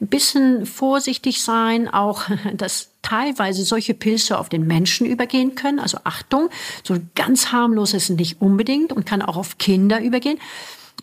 ein 0.01 0.07
bisschen 0.07 0.67
vorsichtig 0.67 1.43
sein, 1.43 1.89
auch 1.89 2.23
dass 2.55 2.91
teilweise 3.03 3.65
solche 3.65 3.95
Pilze 3.95 4.39
auf 4.39 4.49
den 4.49 4.67
Menschen 4.67 5.07
übergehen 5.07 5.55
können. 5.55 5.79
Also 5.79 5.99
Achtung, 6.05 6.51
so 6.83 6.97
ganz 7.15 7.53
harmlos 7.53 7.95
ist 7.95 8.11
es 8.11 8.17
nicht 8.17 8.41
unbedingt 8.41 8.93
und 8.93 9.07
kann 9.07 9.23
auch 9.23 9.37
auf 9.37 9.59
Kinder 9.59 10.01
übergehen. 10.01 10.39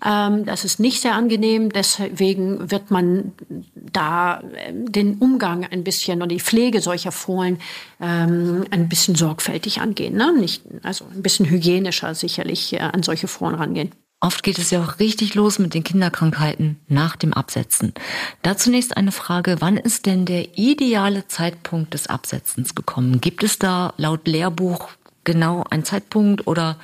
Ähm, 0.04 0.46
das 0.46 0.66
ist 0.66 0.80
nicht 0.80 1.02
sehr 1.02 1.14
angenehm. 1.14 1.72
Deswegen 1.72 2.72
wird 2.72 2.92
man 2.92 3.34
da 3.74 4.42
ähm, 4.56 4.92
den 4.92 5.16
Umgang 5.16 5.66
ein 5.66 5.84
bisschen 5.84 6.22
und 6.22 6.30
die 6.30 6.40
Pflege 6.40 6.82
solcher 6.82 7.12
Fohlen 7.12 7.60
ähm, 8.02 8.66
ein 8.72 8.90
bisschen 8.90 9.16
sorgfältig 9.16 9.82
angehen. 9.82 10.16
Ne? 10.16 10.34
Nicht, 10.38 10.64
also 10.84 11.06
ein 11.06 11.22
bisschen 11.22 11.46
hygienischer 11.46 12.14
sicherlich 12.16 12.74
äh, 12.74 12.80
an 12.80 13.04
solche 13.04 13.28
Fohlen 13.28 13.56
rangehen. 13.56 13.92
Oft 14.22 14.44
geht 14.44 14.58
es 14.58 14.72
ja 14.72 14.82
auch 14.84 15.00
richtig 15.00 15.36
los 15.36 15.60
mit 15.60 15.74
den 15.74 15.84
Kinderkrankheiten 15.84 16.80
nach 16.88 17.16
dem 17.16 17.34
Absetzen. 17.34 17.94
Da 18.42 18.58
zunächst 18.58 18.98
eine 18.98 19.12
Frage, 19.12 19.58
wann 19.60 19.78
ist 19.78 20.06
denn 20.06 20.26
der 20.26 20.58
ideale 20.58 21.28
Zeitpunkt 21.28 21.94
des 21.94 22.08
Absetzens 22.08 22.74
gekommen? 22.76 23.22
Gibt 23.22 23.44
es 23.44 23.60
da 23.60 23.94
laut 23.98 24.28
Lehrbuch 24.28 24.90
genau 25.26 25.64
einen 25.70 25.84
Zeitpunkt 25.84 26.48
oder 26.48 26.78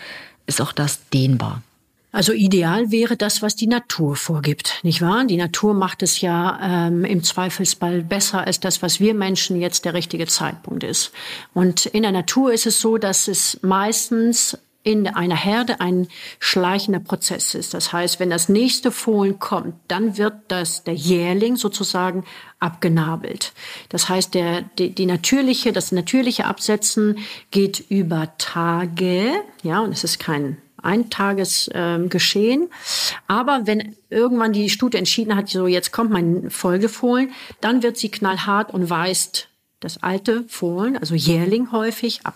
ist 0.46 0.62
auch 0.62 0.72
das 0.72 1.10
dehnbar? 1.10 1.64
Also 2.12 2.34
ideal 2.34 2.92
wäre 2.92 3.16
das, 3.16 3.42
was 3.42 3.56
die 3.56 3.68
Natur 3.68 4.18
vorgibt, 4.18 4.80
nicht 4.84 5.02
wahr? 5.02 5.24
Die 5.26 5.38
Natur 5.38 5.74
macht 5.74 6.04
es 6.04 6.20
ja 6.20 6.88
ähm, 6.88 7.06
im 7.06 7.24
Zweifelsfall 7.24 8.02
besser 8.04 8.46
als 8.46 8.60
das, 8.60 8.82
was 8.82 9.00
wir 9.00 9.14
Menschen 9.14 9.62
jetzt 9.62 9.86
der 9.86 9.94
richtige 9.94 10.28
Zeitpunkt 10.28 10.84
ist. 10.84 11.12
Und 11.54 11.86
in 11.86 12.04
der 12.04 12.12
Natur 12.12 12.52
ist 12.52 12.66
es 12.66 12.82
so, 12.82 12.98
dass 12.98 13.30
es 13.30 13.60
meistens 13.62 14.58
in 14.84 15.08
einer 15.08 15.36
Herde 15.36 15.80
ein 15.80 16.08
schleichender 16.40 17.00
Prozess 17.00 17.54
ist. 17.54 17.74
Das 17.74 17.94
heißt, 17.94 18.20
wenn 18.20 18.32
das 18.32 18.50
nächste 18.50 18.92
Fohlen 18.92 19.40
kommt, 19.40 19.76
dann 19.88 20.18
wird 20.18 20.34
das 20.48 20.84
der 20.84 20.96
Jährling 20.96 21.56
sozusagen 21.56 22.26
abgenabelt. 22.60 23.54
Das 23.90 24.10
heißt, 24.10 24.34
der, 24.34 24.64
die, 24.64 24.90
die 24.94 25.06
natürliche, 25.06 25.72
das 25.72 25.92
natürliche 25.92 26.46
Absetzen 26.46 27.20
geht 27.52 27.86
über 27.90 28.36
Tage, 28.38 29.32
ja, 29.64 29.80
und 29.82 29.92
es 29.92 30.04
ist 30.04 30.20
kein 30.20 30.58
Eintagesgeschehen. 30.84 32.62
Ähm, 32.64 32.70
Aber 33.28 33.62
wenn 33.66 33.96
irgendwann 34.10 34.54
die 34.54 34.70
Stute 34.70 34.98
entschieden 34.98 35.36
hat, 35.36 35.50
so 35.50 35.68
jetzt 35.68 35.92
kommt 35.92 36.12
mein 36.12 36.50
Folgefohlen, 36.50 37.32
dann 37.60 37.84
wird 37.84 37.98
sie 37.98 38.10
knallhart 38.10 38.74
und 38.74 38.90
weist 38.90 39.50
das 39.80 40.02
alte 40.04 40.46
Fohlen, 40.48 40.98
also 40.98 41.16
Jährling 41.16 41.72
häufig, 41.72 42.22
ab. 42.24 42.36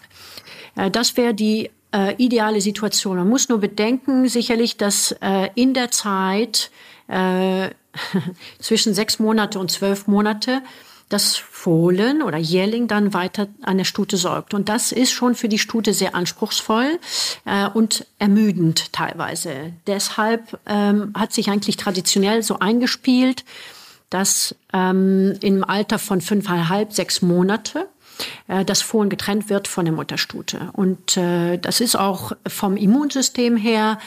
Äh, 0.76 0.92
das 0.92 1.16
wäre 1.18 1.34
die 1.34 1.70
äh, 1.94 2.16
ideale 2.18 2.60
Situation. 2.60 3.18
Man 3.18 3.30
muss 3.30 3.50
nur 3.50 3.60
bedenken, 3.60 4.28
sicherlich, 4.28 4.78
dass 4.78 5.16
äh, 5.22 5.50
in 5.56 5.74
der 5.74 5.92
Zeit 5.92 6.72
äh, 7.08 7.70
zwischen 8.60 8.94
sechs 8.94 9.20
Monate 9.20 9.60
und 9.60 9.72
zwölf 9.72 10.08
Monate 10.08 10.62
das 11.16 11.38
Fohlen 11.38 12.22
oder 12.22 12.38
Jährling 12.38 12.90
dann 12.90 13.14
weiter 13.14 13.48
an 13.62 13.78
der 13.78 13.86
Stute 13.86 14.18
säugt. 14.18 14.54
Und 14.54 14.68
das 14.68 14.92
ist 14.92 15.14
schon 15.14 15.34
für 15.34 15.48
die 15.48 15.60
Stute 15.60 15.94
sehr 15.94 16.14
anspruchsvoll 16.14 17.00
äh, 17.46 17.70
und 17.70 18.06
ermüdend 18.20 18.92
teilweise. 18.92 19.72
Deshalb 19.88 20.60
ähm, 20.66 21.14
hat 21.18 21.32
sich 21.32 21.50
eigentlich 21.50 21.78
traditionell 21.78 22.44
so 22.44 22.60
eingespielt, 22.60 23.46
dass 24.10 24.56
ähm, 24.74 25.38
im 25.40 25.64
Alter 25.64 26.00
von 26.00 26.20
fünfeinhalb, 26.20 26.92
sechs 26.92 27.22
Monate 27.22 27.88
äh, 28.50 28.66
das 28.66 28.82
Fohlen 28.82 29.10
getrennt 29.10 29.50
wird 29.50 29.70
von 29.70 29.86
der 29.86 29.94
Mutterstute. 29.94 30.70
Und 30.74 31.16
äh, 31.16 31.58
das 31.58 31.80
ist 31.80 31.96
auch 31.96 32.34
vom 32.46 32.76
Immunsystem 32.76 33.56
her 33.56 34.00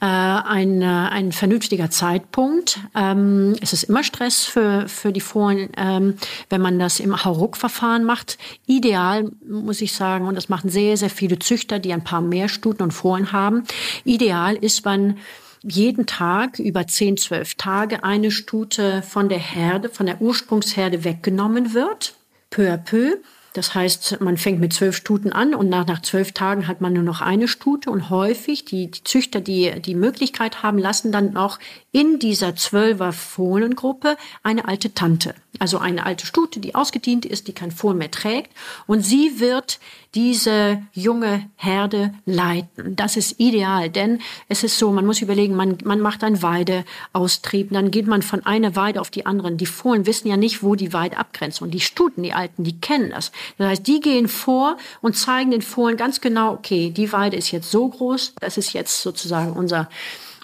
äh, 0.00 0.06
ein, 0.06 0.82
äh, 0.82 0.84
ein 0.84 1.32
vernünftiger 1.32 1.90
Zeitpunkt. 1.90 2.80
Ähm, 2.94 3.54
es 3.60 3.72
ist 3.72 3.84
immer 3.84 4.02
Stress 4.02 4.44
für, 4.44 4.88
für 4.88 5.12
die 5.12 5.20
Fohlen, 5.20 5.68
ähm, 5.76 6.14
wenn 6.48 6.60
man 6.60 6.78
das 6.78 7.00
im 7.00 7.24
Hauruck-Verfahren 7.24 8.04
macht. 8.04 8.38
Ideal, 8.66 9.30
muss 9.46 9.80
ich 9.80 9.92
sagen, 9.92 10.26
und 10.26 10.34
das 10.34 10.48
machen 10.48 10.70
sehr, 10.70 10.96
sehr 10.96 11.10
viele 11.10 11.38
Züchter, 11.38 11.78
die 11.78 11.92
ein 11.92 12.04
paar 12.04 12.22
mehr 12.22 12.48
Stuten 12.48 12.82
und 12.82 12.92
Fohlen 12.92 13.32
haben. 13.32 13.64
Ideal 14.04 14.56
ist, 14.56 14.84
wenn 14.84 15.18
jeden 15.62 16.06
Tag 16.06 16.58
über 16.58 16.86
10, 16.86 17.18
12 17.18 17.54
Tage 17.56 18.02
eine 18.02 18.30
Stute 18.30 19.02
von 19.02 19.28
der 19.28 19.38
Herde, 19.38 19.90
von 19.90 20.06
der 20.06 20.22
Ursprungsherde 20.22 21.04
weggenommen 21.04 21.74
wird, 21.74 22.14
peu 22.48 22.72
à 22.72 22.78
peu 22.78 23.18
das 23.54 23.74
heißt, 23.74 24.20
man 24.20 24.36
fängt 24.36 24.60
mit 24.60 24.72
zwölf 24.72 24.96
Stuten 24.96 25.32
an 25.32 25.54
und 25.54 25.68
nach, 25.68 25.86
nach 25.86 26.02
zwölf 26.02 26.32
Tagen 26.32 26.68
hat 26.68 26.80
man 26.80 26.92
nur 26.92 27.02
noch 27.02 27.20
eine 27.20 27.48
Stute 27.48 27.90
und 27.90 28.08
häufig 28.08 28.64
die, 28.64 28.90
die 28.90 29.02
Züchter, 29.02 29.40
die 29.40 29.80
die 29.80 29.94
Möglichkeit 29.94 30.62
haben, 30.62 30.78
lassen 30.78 31.10
dann 31.10 31.36
auch 31.36 31.58
in 31.92 32.20
dieser 32.20 32.54
zwölfer 32.54 33.12
Fohlengruppe 33.12 34.16
eine 34.44 34.68
alte 34.68 34.94
Tante, 34.94 35.34
also 35.58 35.78
eine 35.78 36.06
alte 36.06 36.26
Stute, 36.26 36.60
die 36.60 36.76
ausgedient 36.76 37.26
ist, 37.26 37.48
die 37.48 37.52
kein 37.52 37.72
Fohlen 37.72 37.98
mehr 37.98 38.12
trägt 38.12 38.52
und 38.86 39.02
sie 39.02 39.40
wird 39.40 39.80
diese 40.14 40.82
junge 40.92 41.48
Herde 41.56 42.12
leiten. 42.26 42.96
Das 42.96 43.16
ist 43.16 43.38
ideal, 43.38 43.90
denn 43.90 44.20
es 44.48 44.64
ist 44.64 44.78
so, 44.78 44.90
man 44.90 45.06
muss 45.06 45.22
überlegen, 45.22 45.54
man, 45.54 45.78
man 45.84 46.00
macht 46.00 46.24
einen 46.24 46.42
Weideaustrieb, 46.42 47.70
dann 47.72 47.90
geht 47.90 48.08
man 48.08 48.22
von 48.22 48.44
einer 48.44 48.74
Weide 48.74 49.00
auf 49.00 49.10
die 49.10 49.26
anderen. 49.26 49.56
Die 49.56 49.66
Fohlen 49.66 50.06
wissen 50.06 50.28
ja 50.28 50.36
nicht, 50.36 50.62
wo 50.62 50.74
die 50.74 50.92
Weide 50.92 51.16
abgrenzt 51.16 51.62
und 51.62 51.70
die 51.70 51.80
Stuten, 51.80 52.24
die 52.24 52.32
Alten, 52.32 52.64
die 52.64 52.80
kennen 52.80 53.10
das. 53.10 53.30
Das 53.58 53.68
heißt, 53.68 53.86
die 53.86 54.00
gehen 54.00 54.28
vor 54.28 54.76
und 55.00 55.16
zeigen 55.16 55.50
den 55.50 55.62
Fohlen 55.62 55.96
ganz 55.96 56.20
genau, 56.20 56.52
okay, 56.52 56.90
die 56.90 57.12
Weide 57.12 57.36
ist 57.36 57.50
jetzt 57.50 57.70
so 57.70 57.88
groß, 57.88 58.34
das 58.40 58.58
ist 58.58 58.72
jetzt 58.72 59.02
sozusagen 59.02 59.52
unser 59.52 59.88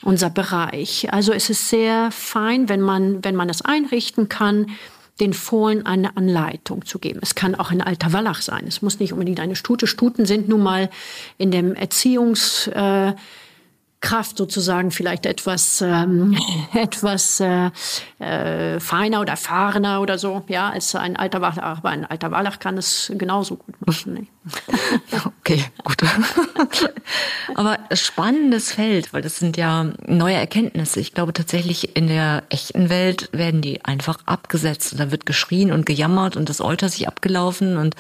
unser 0.02 0.31
Bereich. 0.31 1.12
Also 1.12 1.32
es 1.32 1.51
ist 1.51 1.68
sehr 1.68 2.10
fein, 2.12 2.68
wenn 2.68 2.81
man, 2.81 3.24
wenn 3.24 3.35
man 3.35 3.48
das 3.48 3.62
einrichten 3.62 4.28
kann, 4.28 4.66
den 5.20 5.32
Fohlen 5.32 5.86
eine 5.86 6.16
Anleitung 6.16 6.85
zu 6.85 6.98
geben. 6.98 7.20
Es 7.23 7.35
kann 7.35 7.55
auch 7.55 7.70
ein 7.70 7.81
alter 7.81 8.12
Wallach 8.12 8.43
sein. 8.43 8.64
Es 8.68 8.82
muss 8.82 9.01
nicht 9.01 9.12
unbedingt 9.12 9.40
eine 9.40 9.56
Stute. 9.56 9.86
Stuten 9.86 10.27
sind 10.27 10.48
nun 10.48 10.62
mal 10.62 10.90
in 11.39 11.51
dem 11.51 11.74
Erziehungs, 11.74 12.68
äh, 12.68 13.14
Kraft 14.01 14.36
sozusagen 14.36 14.90
vielleicht 14.90 15.27
etwas 15.27 15.81
ähm, 15.81 16.36
etwas 16.74 17.40
äh, 17.40 17.70
äh, 18.18 18.78
feiner 18.78 19.20
oder 19.20 19.32
erfahrener 19.32 20.01
oder 20.01 20.18
so, 20.18 20.44
ja, 20.48 20.70
als 20.70 20.94
ein 20.94 21.16
alter 21.16 21.40
Wallach. 21.40 21.59
Aber 21.59 21.89
ein 21.89 22.05
alter 22.05 22.31
Wallach 22.31 22.59
kann 22.59 22.77
es 22.78 23.10
genauso 23.16 23.56
gut 23.56 23.74
machen. 23.86 24.14
Ne? 24.14 24.27
okay, 25.40 25.64
gut. 25.82 25.97
Aber 27.55 27.78
spannendes 27.93 28.73
Feld, 28.73 29.12
weil 29.12 29.23
das 29.23 29.39
sind 29.39 29.56
ja 29.56 29.93
neue 30.06 30.36
Erkenntnisse. 30.36 31.01
Ich 31.01 31.14
glaube 31.14 31.32
tatsächlich 31.32 31.97
in 31.97 32.06
der 32.06 32.44
echten 32.51 32.89
Welt 32.89 33.31
werden 33.32 33.62
die 33.62 33.85
einfach 33.85 34.18
abgesetzt 34.27 34.93
und 34.93 34.98
da 35.01 35.10
wird 35.10 35.27
geschrien 35.27 35.73
und 35.73 35.86
gejammert 35.86 36.36
und 36.36 36.48
das 36.48 36.60
Euter 36.60 36.89
sich 36.89 37.09
abgelaufen 37.09 37.77
und 37.77 37.97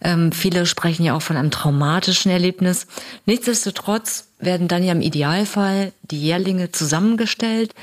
ähm, 0.00 0.32
viele 0.32 0.66
sprechen 0.66 1.04
ja 1.04 1.14
auch 1.14 1.22
von 1.22 1.36
einem 1.36 1.50
traumatischen 1.50 2.30
Erlebnis. 2.30 2.86
Nichtsdestotrotz 3.26 4.28
werden 4.38 4.68
dann 4.68 4.82
ja 4.82 4.92
im 4.92 5.02
Idealfall 5.02 5.92
die 6.02 6.20
Jährlinge 6.20 6.72
zusammengestellt 6.72 7.74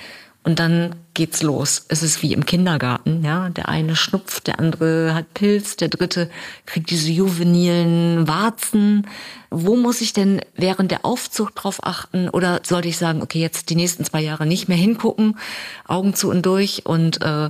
und 0.47 0.59
dann 0.59 0.95
geht's 1.13 1.43
los. 1.43 1.85
Es 1.89 2.03
ist 2.03 2.21
wie 2.21 2.31
im 2.31 2.45
Kindergarten, 2.45 3.21
ja. 3.21 3.49
Der 3.49 3.67
eine 3.67 3.97
schnupft, 3.97 4.47
der 4.47 4.59
andere 4.59 5.13
hat 5.13 5.33
Pilz, 5.33 5.75
der 5.75 5.89
dritte 5.89 6.29
kriegt 6.65 6.89
diese 6.89 7.11
juvenilen 7.11 8.29
Warzen. 8.29 9.07
Wo 9.49 9.75
muss 9.75 9.99
ich 9.99 10.13
denn 10.13 10.39
während 10.55 10.91
der 10.91 11.03
Aufzucht 11.03 11.55
drauf 11.57 11.79
achten? 11.83 12.29
Oder 12.29 12.61
sollte 12.65 12.87
ich 12.87 12.97
sagen, 12.97 13.21
okay, 13.21 13.41
jetzt 13.41 13.69
die 13.69 13.75
nächsten 13.75 14.05
zwei 14.05 14.21
Jahre 14.21 14.45
nicht 14.45 14.69
mehr 14.69 14.77
hingucken, 14.77 15.37
Augen 15.85 16.13
zu 16.13 16.29
und 16.29 16.45
durch 16.45 16.85
und 16.85 17.21
äh, 17.21 17.49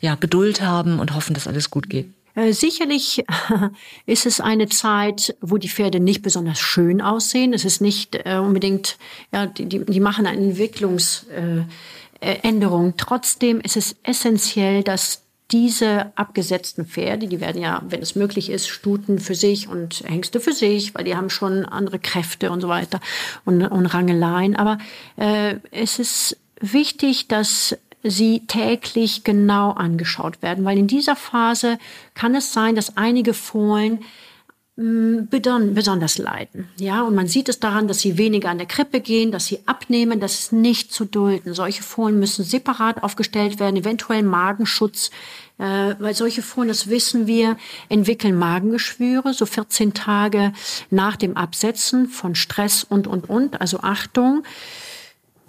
ja, 0.00 0.14
Geduld 0.16 0.62
haben 0.62 0.98
und 0.98 1.14
hoffen, 1.14 1.34
dass 1.34 1.46
alles 1.46 1.70
gut 1.70 1.88
geht? 1.88 2.12
Äh, 2.34 2.52
sicherlich 2.52 3.24
ist 4.06 4.26
es 4.26 4.40
eine 4.40 4.68
Zeit, 4.68 5.36
wo 5.40 5.58
die 5.58 5.68
Pferde 5.68 6.00
nicht 6.00 6.22
besonders 6.22 6.58
schön 6.58 7.00
aussehen. 7.00 7.52
Es 7.52 7.64
ist 7.64 7.80
nicht 7.80 8.14
äh, 8.24 8.38
unbedingt, 8.38 8.98
ja, 9.32 9.46
die, 9.46 9.84
die 9.84 10.00
machen 10.00 10.26
eine 10.26 10.40
Entwicklungsänderung. 10.40 11.68
Äh, 12.20 12.94
Trotzdem 12.96 13.60
ist 13.60 13.76
es 13.76 13.96
essentiell, 14.02 14.82
dass 14.82 15.22
diese 15.52 16.16
abgesetzten 16.16 16.86
Pferde, 16.86 17.28
die 17.28 17.40
werden 17.40 17.60
ja, 17.60 17.82
wenn 17.86 18.00
es 18.00 18.14
möglich 18.16 18.48
ist, 18.48 18.68
Stuten 18.68 19.18
für 19.18 19.34
sich 19.34 19.68
und 19.68 20.02
Hengste 20.06 20.40
für 20.40 20.54
sich, 20.54 20.94
weil 20.94 21.04
die 21.04 21.14
haben 21.14 21.28
schon 21.28 21.66
andere 21.66 21.98
Kräfte 21.98 22.50
und 22.50 22.62
so 22.62 22.68
weiter 22.68 23.00
und, 23.44 23.62
und 23.62 23.86
Rangeleien. 23.86 24.56
Aber 24.56 24.78
äh, 25.16 25.56
es 25.70 25.98
ist 25.98 26.38
wichtig, 26.58 27.28
dass 27.28 27.76
sie 28.02 28.46
täglich 28.46 29.24
genau 29.24 29.70
angeschaut 29.72 30.42
werden, 30.42 30.64
weil 30.64 30.78
in 30.78 30.86
dieser 30.86 31.16
Phase 31.16 31.78
kann 32.14 32.34
es 32.34 32.52
sein, 32.52 32.74
dass 32.74 32.96
einige 32.96 33.32
Fohlen 33.32 34.00
mm, 34.76 35.28
besonders 35.30 36.18
leiden. 36.18 36.68
Ja, 36.78 37.02
und 37.02 37.14
man 37.14 37.28
sieht 37.28 37.48
es 37.48 37.60
daran, 37.60 37.86
dass 37.86 38.00
sie 38.00 38.18
weniger 38.18 38.50
an 38.50 38.58
der 38.58 38.66
Krippe 38.66 39.00
gehen, 39.00 39.30
dass 39.30 39.46
sie 39.46 39.60
abnehmen, 39.66 40.18
das 40.18 40.40
ist 40.40 40.52
nicht 40.52 40.92
zu 40.92 41.04
dulden. 41.04 41.54
Solche 41.54 41.82
Fohlen 41.82 42.18
müssen 42.18 42.44
separat 42.44 43.02
aufgestellt 43.02 43.60
werden, 43.60 43.76
eventuell 43.76 44.24
Magenschutz, 44.24 45.10
äh, 45.58 45.94
weil 45.98 46.14
solche 46.14 46.42
Fohlen, 46.42 46.68
das 46.68 46.88
wissen 46.88 47.28
wir, 47.28 47.56
entwickeln 47.88 48.36
Magengeschwüre, 48.36 49.32
so 49.32 49.46
14 49.46 49.94
Tage 49.94 50.52
nach 50.90 51.14
dem 51.14 51.36
Absetzen 51.36 52.08
von 52.08 52.34
Stress 52.34 52.82
und, 52.82 53.06
und, 53.06 53.30
und. 53.30 53.60
Also 53.60 53.78
Achtung. 53.80 54.42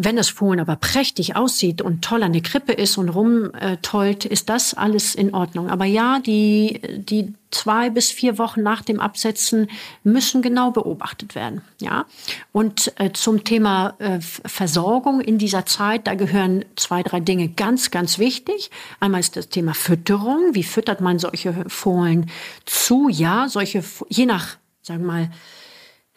Wenn 0.03 0.15
das 0.15 0.29
Fohlen 0.29 0.59
aber 0.59 0.75
prächtig 0.75 1.35
aussieht 1.35 1.81
und 1.81 2.03
toll 2.03 2.23
an 2.23 2.33
der 2.33 2.41
Krippe 2.41 2.73
ist 2.73 2.97
und 2.97 3.09
rumtollt, 3.09 4.25
ist 4.25 4.49
das 4.49 4.73
alles 4.73 5.15
in 5.15 5.33
Ordnung. 5.33 5.69
Aber 5.69 5.85
ja, 5.85 6.19
die, 6.19 6.81
die 6.97 7.33
zwei 7.51 7.89
bis 7.89 8.11
vier 8.11 8.37
Wochen 8.37 8.63
nach 8.63 8.81
dem 8.81 8.99
Absetzen 8.99 9.69
müssen 10.03 10.41
genau 10.41 10.71
beobachtet 10.71 11.35
werden. 11.35 11.61
Ja. 11.79 12.05
Und 12.51 12.91
äh, 12.99 13.11
zum 13.13 13.43
Thema 13.43 13.93
äh, 13.99 14.19
Versorgung 14.19 15.21
in 15.21 15.37
dieser 15.37 15.65
Zeit, 15.65 16.07
da 16.07 16.15
gehören 16.15 16.65
zwei, 16.75 17.03
drei 17.03 17.19
Dinge 17.19 17.49
ganz, 17.49 17.91
ganz 17.91 18.17
wichtig. 18.19 18.71
Einmal 18.99 19.21
ist 19.21 19.35
das 19.35 19.49
Thema 19.49 19.73
Fütterung. 19.73 20.53
Wie 20.53 20.63
füttert 20.63 20.99
man 21.01 21.19
solche 21.19 21.65
Fohlen 21.67 22.29
zu? 22.65 23.09
Ja, 23.09 23.47
solche, 23.47 23.83
je 24.09 24.25
nach, 24.25 24.57
sagen 24.81 25.01
wir 25.01 25.07
mal, 25.07 25.29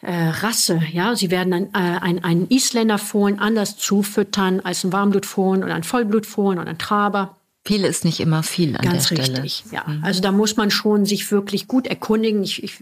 äh, 0.01 0.29
Rasse. 0.29 0.81
Ja, 0.91 1.15
sie 1.15 1.31
werden 1.31 1.53
ein, 1.53 1.65
äh, 1.73 1.99
ein, 1.99 2.23
ein 2.23 2.47
Isländerfohlen 2.47 3.39
anders 3.39 3.77
zufüttern 3.77 4.59
als 4.59 4.83
ein 4.83 4.93
Warmblutfohlen 4.93 5.63
oder 5.63 5.75
ein 5.75 5.83
Vollblutfohlen 5.83 6.59
oder 6.59 6.69
ein 6.69 6.77
Traber. 6.77 7.36
Viel 7.67 7.83
ist 7.83 8.05
nicht 8.05 8.21
immer 8.21 8.43
viel 8.43 8.77
an 8.77 8.81
Ganz 8.81 9.09
der 9.09 9.15
Stelle. 9.15 9.43
richtig, 9.43 9.73
ja. 9.73 9.83
Mhm. 9.85 10.01
Also 10.01 10.21
da 10.21 10.31
muss 10.31 10.55
man 10.55 10.71
schon 10.71 11.05
sich 11.05 11.29
wirklich 11.33 11.67
gut 11.67 11.85
erkundigen. 11.85 12.41
Ich, 12.41 12.63
ich 12.63 12.81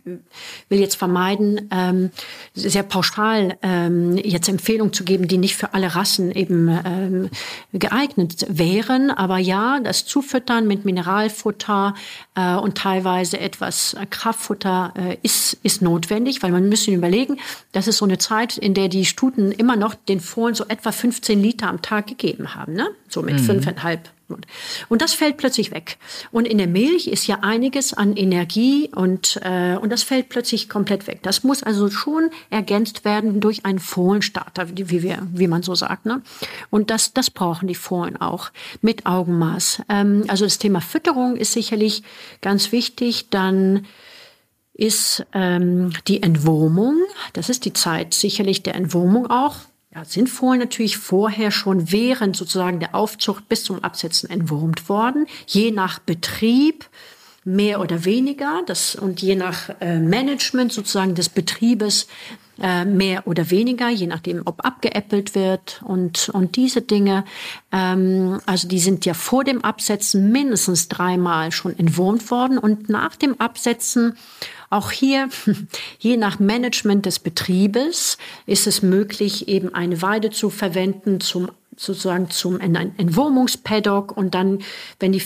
will 0.69 0.79
jetzt 0.79 0.93
vermeiden, 0.93 1.69
ähm, 1.71 2.11
sehr 2.53 2.83
pauschal 2.83 3.57
ähm, 3.63 4.15
jetzt 4.15 4.47
Empfehlungen 4.47 4.93
zu 4.93 5.03
geben, 5.03 5.27
die 5.27 5.39
nicht 5.39 5.55
für 5.55 5.73
alle 5.73 5.95
Rassen 5.95 6.31
eben 6.31 6.67
ähm, 6.85 7.29
geeignet 7.73 8.45
wären. 8.47 9.09
Aber 9.09 9.39
ja, 9.39 9.79
das 9.79 10.05
Zufüttern 10.05 10.67
mit 10.67 10.85
Mineralfutter 10.85 11.95
äh, 12.35 12.53
und 12.53 12.77
teilweise 12.77 13.39
etwas 13.39 13.95
Kraftfutter 14.11 14.93
äh, 14.95 15.17
ist, 15.23 15.57
ist 15.63 15.81
notwendig, 15.81 16.43
weil 16.43 16.51
man 16.51 16.69
müssen 16.69 16.93
überlegen, 16.93 17.39
das 17.71 17.87
ist 17.87 17.97
so 17.97 18.05
eine 18.05 18.19
Zeit, 18.19 18.59
in 18.59 18.75
der 18.75 18.89
die 18.89 19.05
Stuten 19.05 19.51
immer 19.51 19.77
noch 19.77 19.95
den 19.95 20.19
Fohlen 20.19 20.53
so 20.53 20.65
etwa 20.67 20.91
15 20.91 21.41
Liter 21.41 21.69
am 21.69 21.81
Tag 21.81 22.05
gegeben 22.05 22.53
haben, 22.53 22.73
ne? 22.73 22.89
So 23.09 23.23
mit 23.23 23.35
mhm. 23.35 23.45
fünfeinhalb 23.45 24.11
Und 24.89 25.01
das 25.01 25.13
fällt 25.13 25.37
plötzlich 25.37 25.71
weg. 25.71 25.97
Und 26.31 26.47
in 26.47 26.57
der 26.57 26.67
Milch 26.67 27.07
ist 27.07 27.27
ja 27.27 27.39
einiges 27.41 27.93
an 27.93 28.15
Energie 28.15 28.89
und, 28.95 29.39
äh, 29.43 29.77
und 29.79 29.91
das 29.91 30.03
fällt 30.03 30.29
plötzlich 30.29 30.67
komplett 30.67 31.05
weg. 31.07 31.19
Das 31.21 31.43
muss 31.43 31.61
also 31.61 31.89
schon 31.89 32.31
ergänzt 32.49 33.05
werden 33.05 33.39
durch 33.39 33.65
einen 33.65 33.79
Fohlenstarter, 33.79 34.75
wie, 34.75 35.03
wir, 35.03 35.27
wie 35.31 35.47
man 35.47 35.61
so 35.61 35.75
sagt. 35.75 36.05
Ne? 36.05 36.21
Und 36.71 36.89
das, 36.89 37.13
das 37.13 37.29
brauchen 37.29 37.67
die 37.67 37.75
Fohlen 37.75 38.17
auch 38.17 38.51
mit 38.81 39.05
Augenmaß. 39.05 39.83
Ähm, 39.89 40.25
also 40.27 40.45
das 40.45 40.57
Thema 40.57 40.81
Fütterung 40.81 41.35
ist 41.35 41.53
sicherlich 41.53 42.03
ganz 42.41 42.71
wichtig. 42.71 43.29
Dann 43.29 43.85
ist 44.73 45.25
ähm, 45.33 45.93
die 46.07 46.21
Entwurmung. 46.23 46.97
Das 47.33 47.49
ist 47.49 47.65
die 47.65 47.73
Zeit 47.73 48.13
sicherlich 48.13 48.63
der 48.63 48.75
Entwurmung 48.75 49.29
auch 49.29 49.55
ja, 49.95 50.03
sind 50.03 50.29
Fohlen 50.29 50.59
natürlich 50.59 50.97
vorher 50.97 51.51
schon 51.51 51.91
während 51.91 52.35
sozusagen 52.35 52.79
der 52.79 52.93
Aufzucht 52.93 53.47
bis 53.47 53.63
zum 53.63 53.83
Absetzen 53.83 54.29
entwurmt 54.29 54.89
worden, 54.89 55.25
je 55.47 55.71
nach 55.71 55.99
Betrieb 55.99 56.89
mehr 57.45 57.79
oder 57.79 58.03
weniger 58.05 58.63
das, 58.65 58.95
und 58.95 59.21
je 59.21 59.35
nach 59.35 59.69
äh, 59.79 59.99
Management 59.99 60.73
sozusagen 60.73 61.15
des 61.15 61.29
Betriebes 61.29 62.07
äh, 62.61 62.85
mehr 62.85 63.27
oder 63.27 63.51
weniger, 63.51 63.89
je 63.89 64.07
nachdem, 64.07 64.41
ob 64.45 64.65
abgeäppelt 64.65 65.35
wird 65.35 65.81
und, 65.85 66.29
und 66.29 66.55
diese 66.55 66.81
Dinge. 66.81 67.23
Ähm, 67.71 68.39
also 68.45 68.67
die 68.67 68.79
sind 68.79 69.05
ja 69.05 69.13
vor 69.13 69.43
dem 69.43 69.63
Absetzen 69.63 70.31
mindestens 70.31 70.89
dreimal 70.89 71.51
schon 71.51 71.77
entwurmt 71.77 72.31
worden 72.31 72.57
und 72.57 72.89
nach 72.89 73.15
dem 73.15 73.39
Absetzen 73.39 74.17
auch 74.69 74.91
hier, 74.91 75.29
je 75.99 76.17
nach 76.17 76.39
Management 76.39 77.05
des 77.05 77.19
Betriebes, 77.19 78.17
ist 78.45 78.67
es 78.67 78.81
möglich, 78.81 79.47
eben 79.47 79.73
eine 79.73 80.01
Weide 80.01 80.29
zu 80.29 80.49
verwenden 80.49 81.19
zum 81.19 81.49
sozusagen 81.77 82.29
zum 82.29 82.59
Entwurmungspaddock 82.59 84.15
und 84.15 84.33
dann, 84.33 84.59
wenn 84.99 85.11
die 85.11 85.21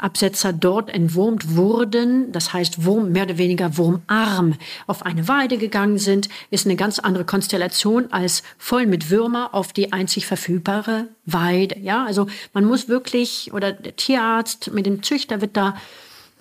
Absetzer 0.00 0.52
dort 0.52 0.90
entwurmt 0.90 1.54
wurden, 1.56 2.32
das 2.32 2.52
heißt 2.52 2.84
Wurm, 2.84 3.12
mehr 3.12 3.24
oder 3.24 3.38
weniger 3.38 3.76
wurmarm 3.76 4.54
auf 4.86 5.04
eine 5.04 5.28
Weide 5.28 5.58
gegangen 5.58 5.98
sind, 5.98 6.28
ist 6.50 6.66
eine 6.66 6.76
ganz 6.76 6.98
andere 6.98 7.24
Konstellation 7.24 8.10
als 8.12 8.42
voll 8.58 8.86
mit 8.86 9.10
Würmer 9.10 9.54
auf 9.54 9.72
die 9.72 9.92
einzig 9.92 10.26
verfügbare 10.26 11.08
Weide. 11.26 11.78
Ja, 11.78 12.04
also 12.04 12.26
man 12.52 12.64
muss 12.64 12.88
wirklich, 12.88 13.52
oder 13.52 13.72
der 13.72 13.96
Tierarzt 13.96 14.72
mit 14.72 14.86
dem 14.86 15.02
Züchter 15.02 15.40
wird 15.40 15.56
da 15.56 15.76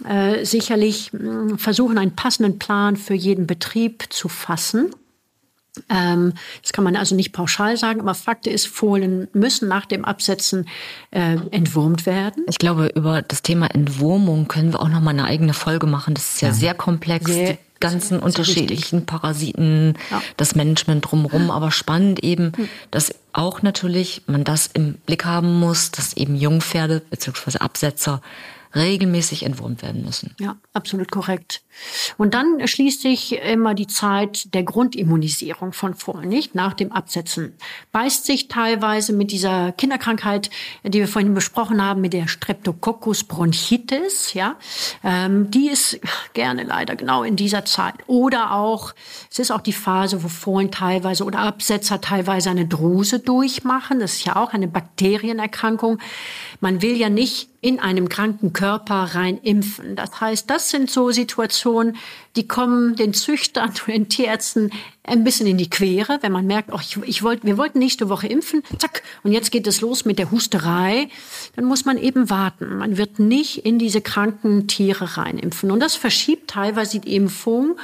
äh, 0.06 0.45
sicherlich 0.45 1.11
mh, 1.14 1.57
versuchen, 1.57 1.98
einen 1.98 2.15
passenden 2.15 2.60
Plan 2.60 2.95
für 2.95 3.14
jeden 3.14 3.48
Betrieb 3.48 4.06
zu 4.10 4.28
fassen. 4.30 4.94
Ähm, 5.90 6.34
das 6.61 6.73
kann 6.73 6.84
man 6.84 6.98
also 6.98 7.15
nicht 7.15 7.32
pauschal 7.32 7.78
sagen, 7.78 8.02
aber 8.02 8.14
Fakt 8.14 8.45
ist, 8.45 8.68
Fohlen 8.68 9.30
müssen 9.32 9.69
nach 9.69 9.86
dem 9.86 10.03
Absetzen 10.03 10.68
äh, 11.11 11.38
entwurmt 11.52 12.06
werden. 12.06 12.44
Ich 12.49 12.57
glaube, 12.57 12.88
über 12.94 13.22
das 13.22 13.41
Thema 13.41 13.68
Entwurmung 13.68 14.48
können 14.49 14.73
wir 14.73 14.82
auch 14.82 14.90
noch 14.90 14.99
mal 14.99 15.11
eine 15.11 15.26
eigene 15.26 15.53
Folge 15.53 15.88
machen. 15.88 16.14
Das 16.14 16.34
ist 16.34 16.41
ja, 16.41 16.49
ja. 16.49 16.53
sehr 16.53 16.73
komplex. 16.73 17.32
Sehr, 17.32 17.53
die 17.53 17.60
ganzen 17.80 18.19
unterschiedlichen 18.19 18.99
wichtig. 18.99 19.07
Parasiten, 19.07 19.98
ja. 20.11 20.22
das 20.38 20.56
Management 20.56 21.10
drumherum, 21.10 21.49
aber 21.49 21.72
spannend 21.72 22.23
eben, 22.23 22.52
hm. 22.56 22.69
dass 22.91 23.15
auch 23.34 23.61
natürlich 23.61 24.23
man 24.28 24.44
das 24.44 24.68
im 24.68 24.95
Blick 25.06 25.26
haben 25.26 25.60
muss, 25.60 25.90
dass 25.91 26.15
eben 26.15 26.36
Jungpferde 26.36 27.02
bzw. 27.10 27.57
Absetzer 27.57 28.22
regelmäßig 28.76 29.43
entwurmt 29.43 29.81
werden 29.81 30.03
müssen. 30.03 30.35
Ja, 30.39 30.57
absolut 30.73 31.11
korrekt. 31.11 31.61
Und 32.18 32.34
dann 32.34 32.65
schließt 32.68 33.02
sich 33.02 33.34
immer 33.34 33.73
die 33.73 33.88
Zeit 33.88 34.53
der 34.53 34.64
Grundimmunisierung 34.64 35.73
von 35.73 35.93
Fohlen, 35.93 36.30
nicht? 36.30 36.56
Nach 36.56 36.73
dem 36.73 36.91
Absetzen. 36.91 37.56
Beißt 37.91 38.26
sich 38.26 38.48
teilweise 38.48 39.14
mit 39.14 39.31
dieser 39.31 39.72
Kinderkrankheit, 39.72 40.49
die 40.84 40.99
wir 40.99 41.07
vorhin 41.07 41.34
besprochen 41.34 41.81
haben, 41.84 42.02
mit 42.02 42.14
der 42.14 42.27
Streptococcus 42.27 43.23
bronchitis, 43.23 44.34
ja. 44.34 44.57
Ähm, 45.03 45.49
die 45.52 45.69
ist 45.69 45.99
gerne 46.34 46.64
leider 46.64 46.95
genau 46.95 47.23
in 47.23 47.35
dieser 47.35 47.65
Zeit. 47.65 47.95
Oder 48.07 48.53
auch, 48.53 48.93
es 49.30 49.39
ist 49.39 49.52
auch 49.52 49.61
die 49.61 49.73
Phase, 49.73 50.23
wo 50.23 50.27
Fohlen 50.27 50.72
teilweise 50.72 51.23
oder 51.23 51.39
Absetzer 51.39 52.02
teilweise 52.02 52.49
eine 52.49 52.68
Druse 52.68 53.19
durchmachen. 53.19 53.99
Das 53.99 54.14
ist 54.14 54.26
ja 54.26 54.35
auch 54.35 54.53
eine 54.53 54.68
Bakterienerkrankung. 54.68 55.99
Man 56.60 56.81
will 56.81 56.95
ja 56.95 57.10
nicht 57.10 57.51
in 57.63 57.79
einem 57.79 58.09
kranken 58.09 58.53
Körper 58.53 59.11
rein 59.13 59.38
impfen. 59.38 59.95
Das 59.95 60.19
heißt, 60.19 60.49
das 60.49 60.71
sind 60.71 60.89
so 60.89 61.11
Situationen, 61.11 61.95
die 62.35 62.47
kommen 62.47 62.95
den 62.95 63.13
Züchtern 63.13 63.69
und 63.69 63.88
den 63.88 64.09
Tierärzten 64.09 64.71
ein 65.03 65.23
bisschen 65.23 65.45
in 65.45 65.57
die 65.57 65.69
Quere, 65.69 66.17
wenn 66.21 66.31
man 66.31 66.47
merkt, 66.47 66.71
oh, 66.73 66.79
ich, 66.81 66.97
ich 67.05 67.21
wollt, 67.21 67.43
wir 67.43 67.57
wollten 67.57 67.77
nächste 67.77 68.09
Woche 68.09 68.27
impfen, 68.27 68.63
zack, 68.79 69.03
und 69.23 69.31
jetzt 69.31 69.51
geht 69.51 69.67
es 69.67 69.81
los 69.81 70.05
mit 70.05 70.17
der 70.17 70.31
Husterei, 70.31 71.09
dann 71.55 71.65
muss 71.65 71.85
man 71.85 71.97
eben 71.97 72.31
warten. 72.31 72.77
Man 72.77 72.97
wird 72.97 73.19
nicht 73.19 73.63
in 73.63 73.77
diese 73.77 74.01
kranken 74.01 74.67
Tiere 74.67 75.17
rein 75.17 75.38
impfen. 75.38 75.69
Und 75.69 75.79
das 75.81 75.95
verschiebt 75.95 76.49
teilweise 76.49 76.99
die 76.99 77.15
Impfung 77.15 77.77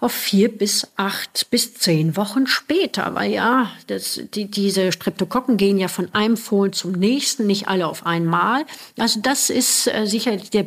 auf 0.00 0.12
vier 0.12 0.56
bis 0.56 0.88
acht 0.96 1.48
bis 1.50 1.74
zehn 1.74 2.16
Wochen 2.16 2.46
später, 2.46 3.14
weil 3.14 3.32
ja, 3.32 3.70
das, 3.86 4.20
die, 4.34 4.50
diese 4.50 4.92
Streptokokken 4.92 5.56
gehen 5.56 5.78
ja 5.78 5.88
von 5.88 6.12
einem 6.14 6.36
Fohlen 6.36 6.72
zum 6.72 6.92
nächsten, 6.92 7.46
nicht 7.46 7.68
alle 7.68 7.86
auf 7.86 8.06
einmal. 8.06 8.64
Also 8.98 9.20
das 9.20 9.50
ist 9.50 9.86
äh, 9.86 10.06
sicher 10.06 10.36
der 10.36 10.66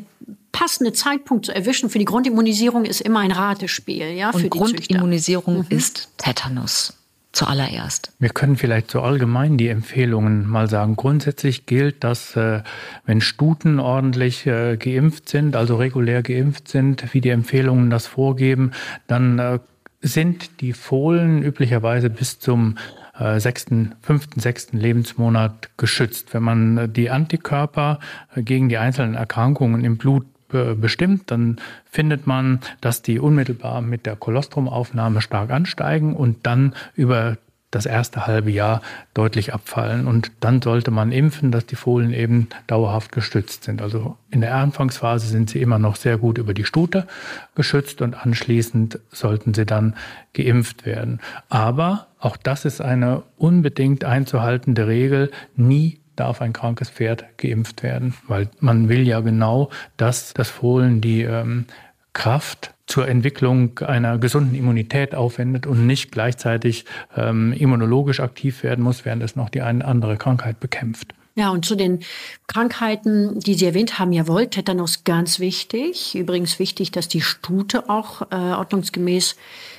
passende 0.51 0.93
Zeitpunkt 0.93 1.47
zu 1.47 1.55
erwischen 1.55 1.89
für 1.89 1.99
die 1.99 2.05
Grundimmunisierung 2.05 2.85
ist 2.85 3.01
immer 3.01 3.19
ein 3.22 3.31
Ratespiel, 3.31 4.11
ja, 4.11 4.30
Und 4.30 4.41
für 4.41 4.43
die 4.43 4.49
Grundimmunisierung 4.49 5.60
mhm. 5.60 5.65
ist 5.69 6.10
Tetanus 6.18 6.93
zuallererst. 7.34 8.14
Wir 8.19 8.30
können 8.30 8.55
vielleicht 8.55 8.89
so 8.89 9.01
allgemein 9.01 9.57
die 9.57 9.68
Empfehlungen 9.68 10.47
mal 10.47 10.69
sagen. 10.69 10.95
Grundsätzlich 10.95 11.65
gilt, 11.65 12.03
dass 12.03 12.35
äh, 12.35 12.61
wenn 13.05 13.22
Stuten 13.22 13.80
ordentlich 13.80 14.45
äh, 14.45 14.77
geimpft 14.77 15.27
sind, 15.27 15.55
also 15.55 15.76
regulär 15.76 16.22
geimpft 16.22 16.68
sind, 16.68 17.14
wie 17.14 17.22
die 17.22 17.30
Empfehlungen 17.30 17.89
das 17.89 18.07
vorgeben, 18.07 18.72
dann 19.07 19.39
äh, 19.39 19.60
sind 20.01 20.61
die 20.61 20.73
Fohlen 20.73 21.41
üblicherweise 21.43 22.10
bis 22.10 22.39
zum 22.39 22.77
äh, 23.18 23.39
sechsten, 23.39 23.95
fünften, 24.01 24.39
sechsten 24.39 24.77
Lebensmonat 24.77 25.69
geschützt. 25.77 26.34
Wenn 26.34 26.43
man 26.43 26.77
äh, 26.77 26.89
die 26.89 27.10
Antikörper 27.10 27.99
äh, 28.35 28.43
gegen 28.43 28.69
die 28.69 28.77
einzelnen 28.77 29.15
Erkrankungen 29.15 29.84
im 29.85 29.97
Blut 29.97 30.26
bestimmt, 30.53 31.31
dann 31.31 31.57
findet 31.89 32.27
man, 32.27 32.59
dass 32.81 33.01
die 33.01 33.19
unmittelbar 33.19 33.81
mit 33.81 34.05
der 34.05 34.15
Kolostromaufnahme 34.15 35.21
stark 35.21 35.51
ansteigen 35.51 36.15
und 36.15 36.45
dann 36.45 36.73
über 36.95 37.38
das 37.73 37.85
erste 37.85 38.27
halbe 38.27 38.51
Jahr 38.51 38.81
deutlich 39.13 39.53
abfallen. 39.53 40.07
Und 40.07 40.31
dann 40.39 40.61
sollte 40.61 40.91
man 40.91 41.11
impfen, 41.11 41.51
dass 41.51 41.65
die 41.65 41.75
Fohlen 41.75 42.13
eben 42.13 42.47
dauerhaft 42.67 43.11
gestützt 43.11 43.63
sind. 43.63 43.81
Also 43.81 44.17
in 44.30 44.41
der 44.41 44.55
Anfangsphase 44.55 45.27
sind 45.27 45.49
sie 45.49 45.61
immer 45.61 45.80
noch 45.80 45.95
sehr 45.95 46.17
gut 46.17 46.38
über 46.38 46.53
die 46.53 46.65
Stute 46.65 47.07
geschützt 47.55 48.01
und 48.01 48.13
anschließend 48.13 48.99
sollten 49.11 49.53
sie 49.53 49.65
dann 49.65 49.95
geimpft 50.34 50.85
werden. 50.85 51.19
Aber 51.49 52.07
auch 52.19 52.38
das 52.38 52.65
ist 52.65 52.80
eine 52.80 53.23
unbedingt 53.38 54.03
einzuhaltende 54.05 54.88
Regel, 54.88 55.31
nie 55.55 55.99
darf 56.15 56.41
ein 56.41 56.53
krankes 56.53 56.90
Pferd 56.90 57.26
geimpft 57.38 57.84
werden, 57.84 58.14
weil 58.27 58.49
man 58.60 58.90
will 58.90 59.07
ja 59.07 59.19
genau, 59.22 59.69
dass 59.98 60.34
das 60.34 60.49
Fohlen 60.49 61.02
die 61.02 61.23
ähm, 61.23 61.65
Kraft 62.14 62.73
zur 62.85 63.07
Entwicklung 63.07 63.80
einer 63.80 64.18
gesunden 64.18 64.56
Immunität 64.56 65.15
aufwendet 65.15 65.65
und 65.65 65.88
nicht 65.88 66.11
gleichzeitig 66.11 66.85
ähm, 67.15 67.53
immunologisch 67.53 68.19
aktiv 68.19 68.64
werden 68.64 68.84
muss, 68.84 69.06
während 69.06 69.23
es 69.23 69.35
noch 69.35 69.49
die 69.49 69.61
eine 69.61 69.85
andere 69.85 70.18
Krankheit 70.18 70.60
bekämpft. 70.60 71.14
Ja, 71.35 71.49
und 71.49 71.65
zu 71.65 71.76
den 71.76 72.02
Krankheiten, 72.45 73.40
die 73.40 73.56
Sie 73.56 73.65
erwähnt 73.65 73.98
haben, 73.98 74.14
jawohl, 74.14 74.48
Tetanus 74.48 75.03
ganz 75.03 75.40
wichtig. 75.40 76.14
Übrigens 76.14 76.60
wichtig, 76.60 76.91
dass 76.91 77.07
die 77.07 77.22
Stute 77.22 77.90
auch 77.90 78.22
äh, 78.31 78.35
ordnungsgemäß 78.35 79.35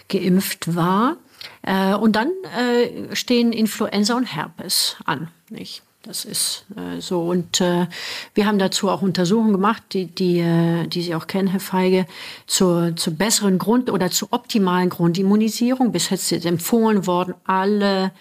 geimpft 0.08 0.74
war. 0.74 1.16
Äh, 1.62 1.94
und 1.94 2.16
dann 2.16 2.32
äh, 2.58 3.14
stehen 3.14 3.52
Influenza 3.52 4.16
und 4.16 4.24
Herpes 4.24 4.96
an. 5.04 5.28
Nicht? 5.48 5.83
Das 6.04 6.26
ist 6.26 6.66
äh, 6.76 7.00
so. 7.00 7.22
Und 7.22 7.62
äh, 7.62 7.86
wir 8.34 8.46
haben 8.46 8.58
dazu 8.58 8.90
auch 8.90 9.00
Untersuchungen 9.00 9.52
gemacht, 9.52 9.82
die, 9.92 10.04
die, 10.06 10.40
äh, 10.40 10.86
die 10.86 11.00
Sie 11.00 11.14
auch 11.14 11.26
kennen, 11.26 11.48
Herr 11.48 11.60
Feige, 11.60 12.06
zur, 12.46 12.94
zur 12.94 13.14
besseren 13.14 13.58
Grund- 13.58 13.90
oder 13.90 14.10
zur 14.10 14.28
optimalen 14.30 14.90
Grundimmunisierung. 14.90 15.92
Bis 15.92 16.10
jetzt 16.10 16.30
ist 16.30 16.44
empfohlen 16.44 17.06
worden, 17.06 17.34
alle 17.44 18.12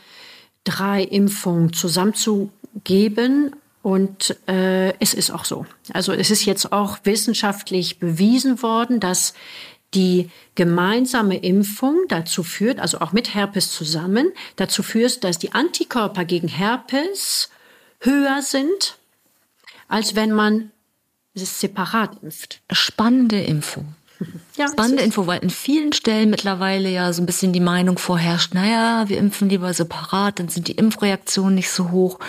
drei 0.63 1.03
Impfungen 1.03 1.73
zusammenzugeben. 1.73 3.53
Und 3.81 4.37
äh, 4.47 4.97
es 4.99 5.13
ist 5.13 5.31
auch 5.31 5.43
so. 5.43 5.65
Also 5.91 6.13
es 6.13 6.31
ist 6.31 6.45
jetzt 6.45 6.71
auch 6.71 6.99
wissenschaftlich 7.03 7.99
bewiesen 7.99 8.63
worden, 8.63 9.01
dass 9.01 9.33
die 9.93 10.29
gemeinsame 10.55 11.37
Impfung 11.37 11.97
dazu 12.07 12.43
führt, 12.43 12.79
also 12.79 13.01
auch 13.01 13.11
mit 13.11 13.35
Herpes 13.35 13.73
zusammen, 13.73 14.31
dazu 14.55 14.83
führt, 14.83 15.25
dass 15.25 15.37
die 15.37 15.51
Antikörper 15.51 16.23
gegen 16.23 16.47
Herpes 16.47 17.49
höher 18.03 18.41
sind, 18.41 18.97
als 19.87 20.15
wenn 20.15 20.31
man 20.31 20.71
es 21.33 21.59
separat 21.59 22.21
impft. 22.21 22.61
Spannende 22.71 23.41
Info. 23.41 23.83
Ja, 24.55 24.67
Spannende 24.67 25.01
Info, 25.01 25.25
weil 25.25 25.41
in 25.41 25.49
vielen 25.49 25.91
Stellen 25.91 26.29
mittlerweile 26.29 26.87
ja 26.87 27.11
so 27.11 27.21
ein 27.21 27.25
bisschen 27.25 27.51
die 27.51 27.59
Meinung 27.59 27.97
vorherrscht, 27.97 28.53
naja, 28.53 29.09
wir 29.09 29.17
impfen 29.17 29.49
lieber 29.49 29.73
separat, 29.73 30.39
dann 30.39 30.47
sind 30.47 30.67
die 30.67 30.73
Impfreaktionen 30.73 31.55
nicht 31.55 31.71
so 31.71 31.89
hoch, 31.89 32.19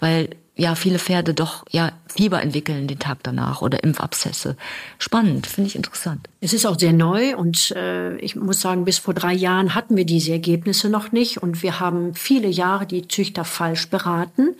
weil 0.00 0.30
ja 0.56 0.74
viele 0.74 0.98
Pferde 0.98 1.34
doch 1.34 1.64
ja 1.70 1.92
Fieber 2.06 2.40
entwickeln 2.40 2.86
den 2.86 2.98
Tag 2.98 3.18
danach 3.22 3.60
oder 3.60 3.84
Impfabszesse. 3.84 4.56
Spannend, 4.98 5.46
finde 5.46 5.68
ich 5.68 5.76
interessant. 5.76 6.28
Es 6.40 6.52
ist 6.52 6.64
auch 6.64 6.78
sehr 6.78 6.92
neu 6.92 7.36
und 7.36 7.72
äh, 7.72 8.16
ich 8.16 8.34
muss 8.34 8.60
sagen, 8.60 8.84
bis 8.84 8.98
vor 8.98 9.14
drei 9.14 9.34
Jahren 9.34 9.74
hatten 9.74 9.96
wir 9.96 10.06
diese 10.06 10.32
Ergebnisse 10.32 10.88
noch 10.88 11.12
nicht 11.12 11.38
und 11.42 11.62
wir 11.62 11.80
haben 11.80 12.14
viele 12.14 12.48
Jahre 12.48 12.86
die 12.86 13.06
Züchter 13.06 13.44
falsch 13.44 13.88
beraten. 13.90 14.56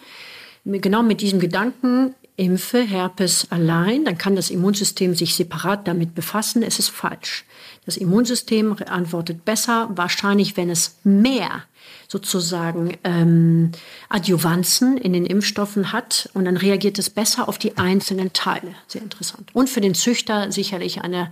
Genau 0.64 1.02
mit 1.02 1.20
diesem 1.20 1.40
Gedanken, 1.40 2.14
impfe 2.36 2.82
Herpes 2.82 3.46
allein, 3.50 4.04
dann 4.04 4.18
kann 4.18 4.34
das 4.34 4.50
Immunsystem 4.50 5.14
sich 5.14 5.34
separat 5.34 5.86
damit 5.86 6.14
befassen. 6.14 6.62
Es 6.62 6.78
ist 6.78 6.88
falsch. 6.88 7.44
Das 7.84 7.96
Immunsystem 7.96 8.76
antwortet 8.86 9.44
besser, 9.44 9.90
wahrscheinlich, 9.94 10.56
wenn 10.56 10.70
es 10.70 10.96
mehr 11.04 11.64
sozusagen 12.08 12.96
ähm, 13.04 13.72
Adjuvanzen 14.08 14.96
in 14.96 15.12
den 15.12 15.26
Impfstoffen 15.26 15.92
hat 15.92 16.30
und 16.34 16.46
dann 16.46 16.56
reagiert 16.56 16.98
es 16.98 17.10
besser 17.10 17.48
auf 17.48 17.58
die 17.58 17.76
einzelnen 17.76 18.32
Teile. 18.32 18.74
Sehr 18.86 19.02
interessant. 19.02 19.50
Und 19.52 19.68
für 19.68 19.80
den 19.80 19.94
Züchter 19.94 20.50
sicherlich 20.50 21.02
eine 21.02 21.30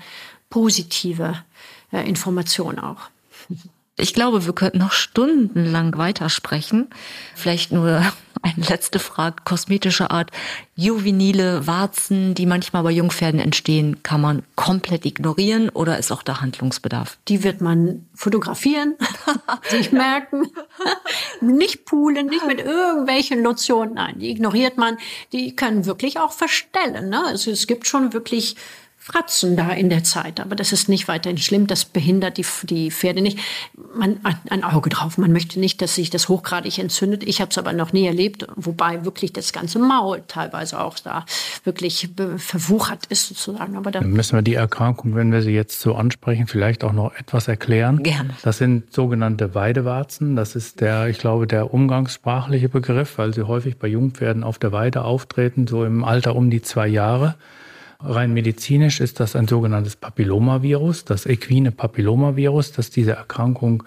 positive 0.50 1.42
äh, 1.90 2.06
Information 2.06 2.78
auch. 2.78 3.10
Ich 3.96 4.14
glaube, 4.14 4.46
wir 4.46 4.52
könnten 4.52 4.78
noch 4.78 4.92
stundenlang 4.92 5.96
weitersprechen. 5.96 6.88
Vielleicht 7.34 7.72
nur 7.72 8.02
eine 8.43 8.66
letzte 8.66 8.98
Frage 8.98 9.36
kosmetischer 9.44 10.10
Art. 10.10 10.31
Juvenile 10.74 11.66
Warzen, 11.66 12.35
die 12.35 12.47
manchmal 12.47 12.82
bei 12.82 12.90
Jungpferden 12.90 13.40
entstehen, 13.40 14.02
kann 14.02 14.20
man 14.20 14.43
komplett 14.56 15.06
ignorieren 15.06 15.69
oder 15.69 15.98
ist 15.98 16.10
auch 16.10 16.23
da 16.23 16.40
Handlungsbedarf? 16.40 17.19
Die 17.28 17.44
wird 17.44 17.60
man 17.60 18.06
fotografieren, 18.14 18.97
sich 19.70 19.93
merken, 19.93 20.48
nicht 21.40 21.85
poolen, 21.85 22.27
nicht 22.27 22.47
mit 22.47 22.60
irgendwelchen 22.60 23.43
Lotionen. 23.43 23.94
Nein, 23.94 24.19
die 24.19 24.31
ignoriert 24.31 24.77
man. 24.77 24.98
Die 25.32 25.55
können 25.55 25.86
wirklich 25.86 26.19
auch 26.19 26.32
verstellen. 26.32 27.10
Ne? 27.10 27.24
Also 27.24 27.51
es 27.51 27.66
gibt 27.66 27.86
schon 27.86 28.12
wirklich 28.12 28.56
Fratzen 29.05 29.57
da 29.57 29.70
in 29.70 29.91
der 29.91 30.05
Zeit. 30.05 30.39
Aber 30.39 30.55
das 30.55 30.70
ist 30.70 30.89
nicht 30.89 31.09
weiterhin 31.09 31.37
schlimm. 31.37 31.66
Das 31.66 31.85
behindert 31.85 32.37
die, 32.37 32.47
die 32.62 32.93
Pferde 32.93 33.20
nicht. 33.20 33.37
Man 33.97 34.20
ein 34.49 34.62
Auge 34.62 34.91
drauf. 34.91 35.19
Man 35.19 35.33
möchte 35.33 35.59
nicht, 35.59 35.83
dass 35.83 35.97
sich 35.97 36.11
das 36.11 36.29
hochgradig 36.29 36.79
entzündet. 36.79 37.24
Ich 37.24 37.41
habe 37.41 37.51
es 37.51 37.59
aber 37.59 37.73
noch 37.73 37.93
nie 37.93 38.07
erlebt, 38.07 38.47
wobei 38.55 39.05
wirklich 39.05 39.33
das 39.33 39.53
ganze 39.53 39.81
Maul 39.81 40.23
teilweise 40.29 40.81
auch 40.81 41.01
da 41.01 41.27
wirklich 41.65 42.11
verwuchert 42.37 43.07
ist 43.07 43.27
sozusagen. 43.27 43.77
Aber 43.77 43.91
dann, 43.91 44.05
dann 44.05 44.12
müssen 44.12 44.39
wir 44.39 44.43
die 44.43 44.55
Erkrankung, 44.55 45.16
wenn 45.16 45.33
wir 45.33 45.43
sie 45.43 45.51
jetzt 45.51 45.81
so 45.81 45.97
ansprechen, 45.97 46.47
vielleicht 46.47 46.85
auch 46.85 46.93
noch 46.93 47.12
etwas 47.16 47.49
erklären. 47.49 48.05
Gerne. 48.05 48.31
Das 48.43 48.59
sind 48.59 48.93
sogenannte 48.93 49.57
Weidewarzen. 49.57 50.37
Das 50.37 50.55
ist 50.55 50.81
der, 50.81 51.09
ich 51.09 51.19
glaube, 51.19 51.49
der 51.49 51.74
umgangssprachliche 51.74 52.69
Begriff, 52.69 53.19
weil 53.19 53.35
sie 53.35 53.49
häufig 53.49 53.79
bei 53.79 53.89
Jungpferden 53.89 54.45
auf 54.45 54.61
der 54.61 54.70
Weide 54.70 55.03
auftreten, 55.03 55.66
so 55.66 55.85
im 55.85 56.05
Alter 56.05 56.37
um 56.37 56.51
die 56.51 56.62
zwei 56.62 56.87
Jahre. 56.87 57.35
Rein 58.05 58.35
medizinisch 58.35 59.01
ist 59.01 59.20
das 59.20 59.37
ein 59.37 59.47
sogenanntes 59.47 59.97
Papillomavirus, 59.97 61.05
das 61.05 61.27
equine 61.27 61.70
Papillomavirus, 61.70 62.73
das 62.73 62.91
diese 62.91 63.12
Erkrankung 63.12 63.85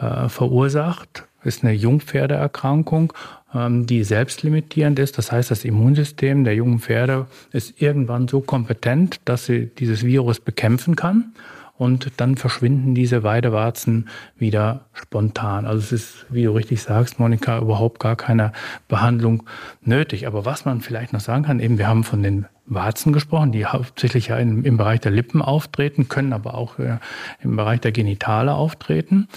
äh, 0.00 0.28
verursacht. 0.28 1.24
Ist 1.44 1.62
eine 1.62 1.72
Jungpferdeerkrankung, 1.72 3.12
ähm, 3.54 3.86
die 3.86 4.02
selbstlimitierend 4.04 4.98
ist. 4.98 5.18
Das 5.18 5.30
heißt, 5.30 5.50
das 5.50 5.64
Immunsystem 5.64 6.44
der 6.44 6.54
jungen 6.54 6.80
Pferde 6.80 7.26
ist 7.52 7.80
irgendwann 7.80 8.26
so 8.26 8.40
kompetent, 8.40 9.20
dass 9.24 9.46
sie 9.46 9.66
dieses 9.66 10.04
Virus 10.04 10.40
bekämpfen 10.40 10.96
kann 10.96 11.32
und 11.78 12.10
dann 12.16 12.36
verschwinden 12.36 12.94
diese 12.94 13.22
Weidewarzen 13.22 14.08
wieder 14.36 14.86
spontan. 14.92 15.64
Also 15.64 15.78
es 15.78 15.92
ist, 15.92 16.26
wie 16.28 16.42
du 16.42 16.50
richtig 16.50 16.82
sagst, 16.82 17.20
Monika, 17.20 17.58
überhaupt 17.60 18.00
gar 18.00 18.16
keine 18.16 18.52
Behandlung 18.88 19.44
nötig. 19.82 20.26
Aber 20.26 20.44
was 20.44 20.64
man 20.64 20.80
vielleicht 20.80 21.12
noch 21.12 21.20
sagen 21.20 21.44
kann, 21.44 21.60
eben 21.60 21.78
wir 21.78 21.86
haben 21.86 22.02
von 22.02 22.22
den 22.22 22.46
Warzen 22.68 23.12
gesprochen, 23.12 23.52
die 23.52 23.66
hauptsächlich 23.66 24.28
ja 24.28 24.36
im, 24.36 24.64
im 24.64 24.76
Bereich 24.76 25.00
der 25.00 25.12
Lippen 25.12 25.42
auftreten, 25.42 26.08
können 26.08 26.32
aber 26.32 26.54
auch 26.54 26.78
äh, 26.78 26.98
im 27.42 27.56
Bereich 27.56 27.80
der 27.80 27.92
Genitale 27.92 28.54
auftreten 28.54 29.28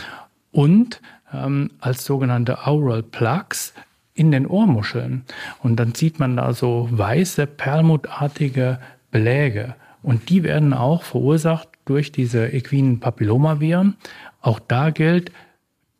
und 0.51 1.01
ähm, 1.33 1.71
als 1.79 2.05
sogenannte 2.05 2.67
Aural 2.67 3.03
Plaques 3.03 3.73
in 4.13 4.31
den 4.31 4.45
Ohrmuscheln. 4.45 5.23
Und 5.59 5.77
dann 5.77 5.95
sieht 5.95 6.19
man 6.19 6.35
da 6.35 6.53
so 6.53 6.87
weiße, 6.91 7.47
perlmuttartige 7.47 8.79
Beläge. 9.09 9.75
Und 10.03 10.29
die 10.29 10.43
werden 10.43 10.73
auch 10.73 11.03
verursacht 11.03 11.69
durch 11.85 12.11
diese 12.11 12.47
equinen 12.47 12.99
Papillomaviren. 12.99 13.95
Auch 14.41 14.59
da 14.59 14.89
gilt, 14.89 15.31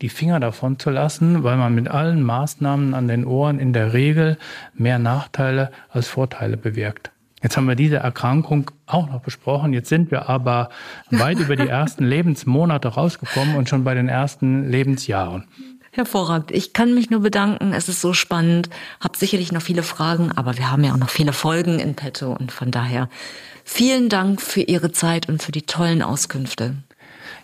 die 0.02 0.10
Finger 0.10 0.40
davon 0.40 0.80
zu 0.80 0.90
lassen, 0.90 1.44
weil 1.44 1.58
man 1.58 1.76
mit 1.76 1.88
allen 1.88 2.24
Maßnahmen 2.24 2.94
an 2.94 3.08
den 3.08 3.26
Ohren 3.26 3.60
in 3.60 3.72
der 3.72 3.94
Regel 3.94 4.38
mehr 4.74 5.00
Nachteile 5.00 5.72
als 5.90 6.08
Vorteile 6.08 6.58
bewirkt. 6.58 7.12
Jetzt 7.42 7.58
haben 7.58 7.68
wir 7.68 7.76
diese 7.76 7.98
Erkrankung 7.98 8.70
auch 8.86 9.10
noch 9.10 9.22
besprochen. 9.22 9.74
Jetzt 9.74 9.90
sind 9.90 10.12
wir 10.12 10.30
aber 10.30 10.70
weit 11.10 11.40
über 11.40 11.56
die 11.56 11.68
ersten 11.68 12.06
Lebensmonate 12.06 12.90
rausgekommen 12.90 13.56
und 13.56 13.68
schon 13.68 13.84
bei 13.84 13.94
den 13.94 14.08
ersten 14.08 14.70
Lebensjahren. 14.70 15.46
Hervorragend. 15.94 16.52
Ich 16.52 16.72
kann 16.72 16.94
mich 16.94 17.10
nur 17.10 17.20
bedanken. 17.20 17.74
Es 17.74 17.90
ist 17.90 18.00
so 18.00 18.14
spannend. 18.14 18.70
Hab 19.02 19.18
sicherlich 19.18 19.52
noch 19.52 19.62
viele 19.62 19.84
Fragen, 19.84 20.32
aber 20.32 20.58
wir 20.58 20.72
haben 20.72 20.84
ja 20.84 20.94
auch 20.94 20.98
noch 20.98 21.10
viele 21.10 21.34
Folgen 21.34 21.80
in 21.80 21.96
petto 21.96 22.32
und 22.32 22.52
von 22.52 22.72
daher 22.72 23.10
vielen 23.66 24.08
Dank 24.08 24.42
für 24.42 24.62
Ihre 24.62 24.94
Zeit 24.94 25.28
und 25.28 25.44
für 25.44 25.52
die 25.52 25.64
tollen 25.64 26.02
Auskünfte. 26.02 26.76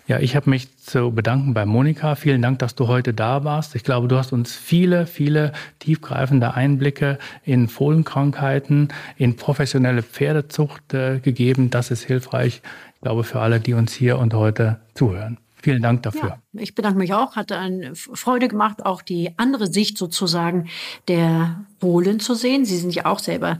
Ja, 0.08 0.18
ich 0.20 0.34
habe 0.34 0.48
mich 0.48 0.74
zu 0.78 1.10
bedanken 1.10 1.52
bei 1.52 1.66
Monika. 1.66 2.14
Vielen 2.14 2.40
Dank, 2.40 2.60
dass 2.60 2.74
du 2.74 2.88
heute 2.88 3.12
da 3.12 3.44
warst. 3.44 3.74
Ich 3.74 3.84
glaube, 3.84 4.08
du 4.08 4.16
hast 4.16 4.32
uns 4.32 4.56
viele, 4.56 5.06
viele 5.06 5.52
tiefgreifende 5.80 6.54
Einblicke 6.54 7.18
in 7.44 7.68
Fohlenkrankheiten, 7.68 8.88
in 9.18 9.36
professionelle 9.36 10.02
Pferdezucht 10.02 10.94
äh, 10.94 11.18
gegeben. 11.20 11.68
Das 11.68 11.90
ist 11.90 12.04
hilfreich, 12.04 12.62
ich 12.94 13.00
glaube, 13.02 13.22
für 13.22 13.40
alle, 13.40 13.60
die 13.60 13.74
uns 13.74 13.92
hier 13.92 14.18
und 14.18 14.32
heute 14.32 14.80
zuhören. 14.94 15.36
Vielen 15.60 15.82
Dank 15.82 16.04
dafür. 16.04 16.28
Ja, 16.28 16.38
ich 16.52 16.74
bedanke 16.74 16.98
mich 16.98 17.12
auch. 17.12 17.36
Hatte 17.36 17.58
eine 17.58 17.94
Freude 17.94 18.48
gemacht, 18.48 18.86
auch 18.86 19.02
die 19.02 19.32
andere 19.36 19.66
Sicht 19.66 19.98
sozusagen 19.98 20.68
der 21.08 21.66
Fohlen 21.80 22.18
zu 22.18 22.34
sehen. 22.34 22.64
Sie 22.64 22.78
sind 22.78 22.94
ja 22.94 23.04
auch 23.04 23.18
selber 23.18 23.58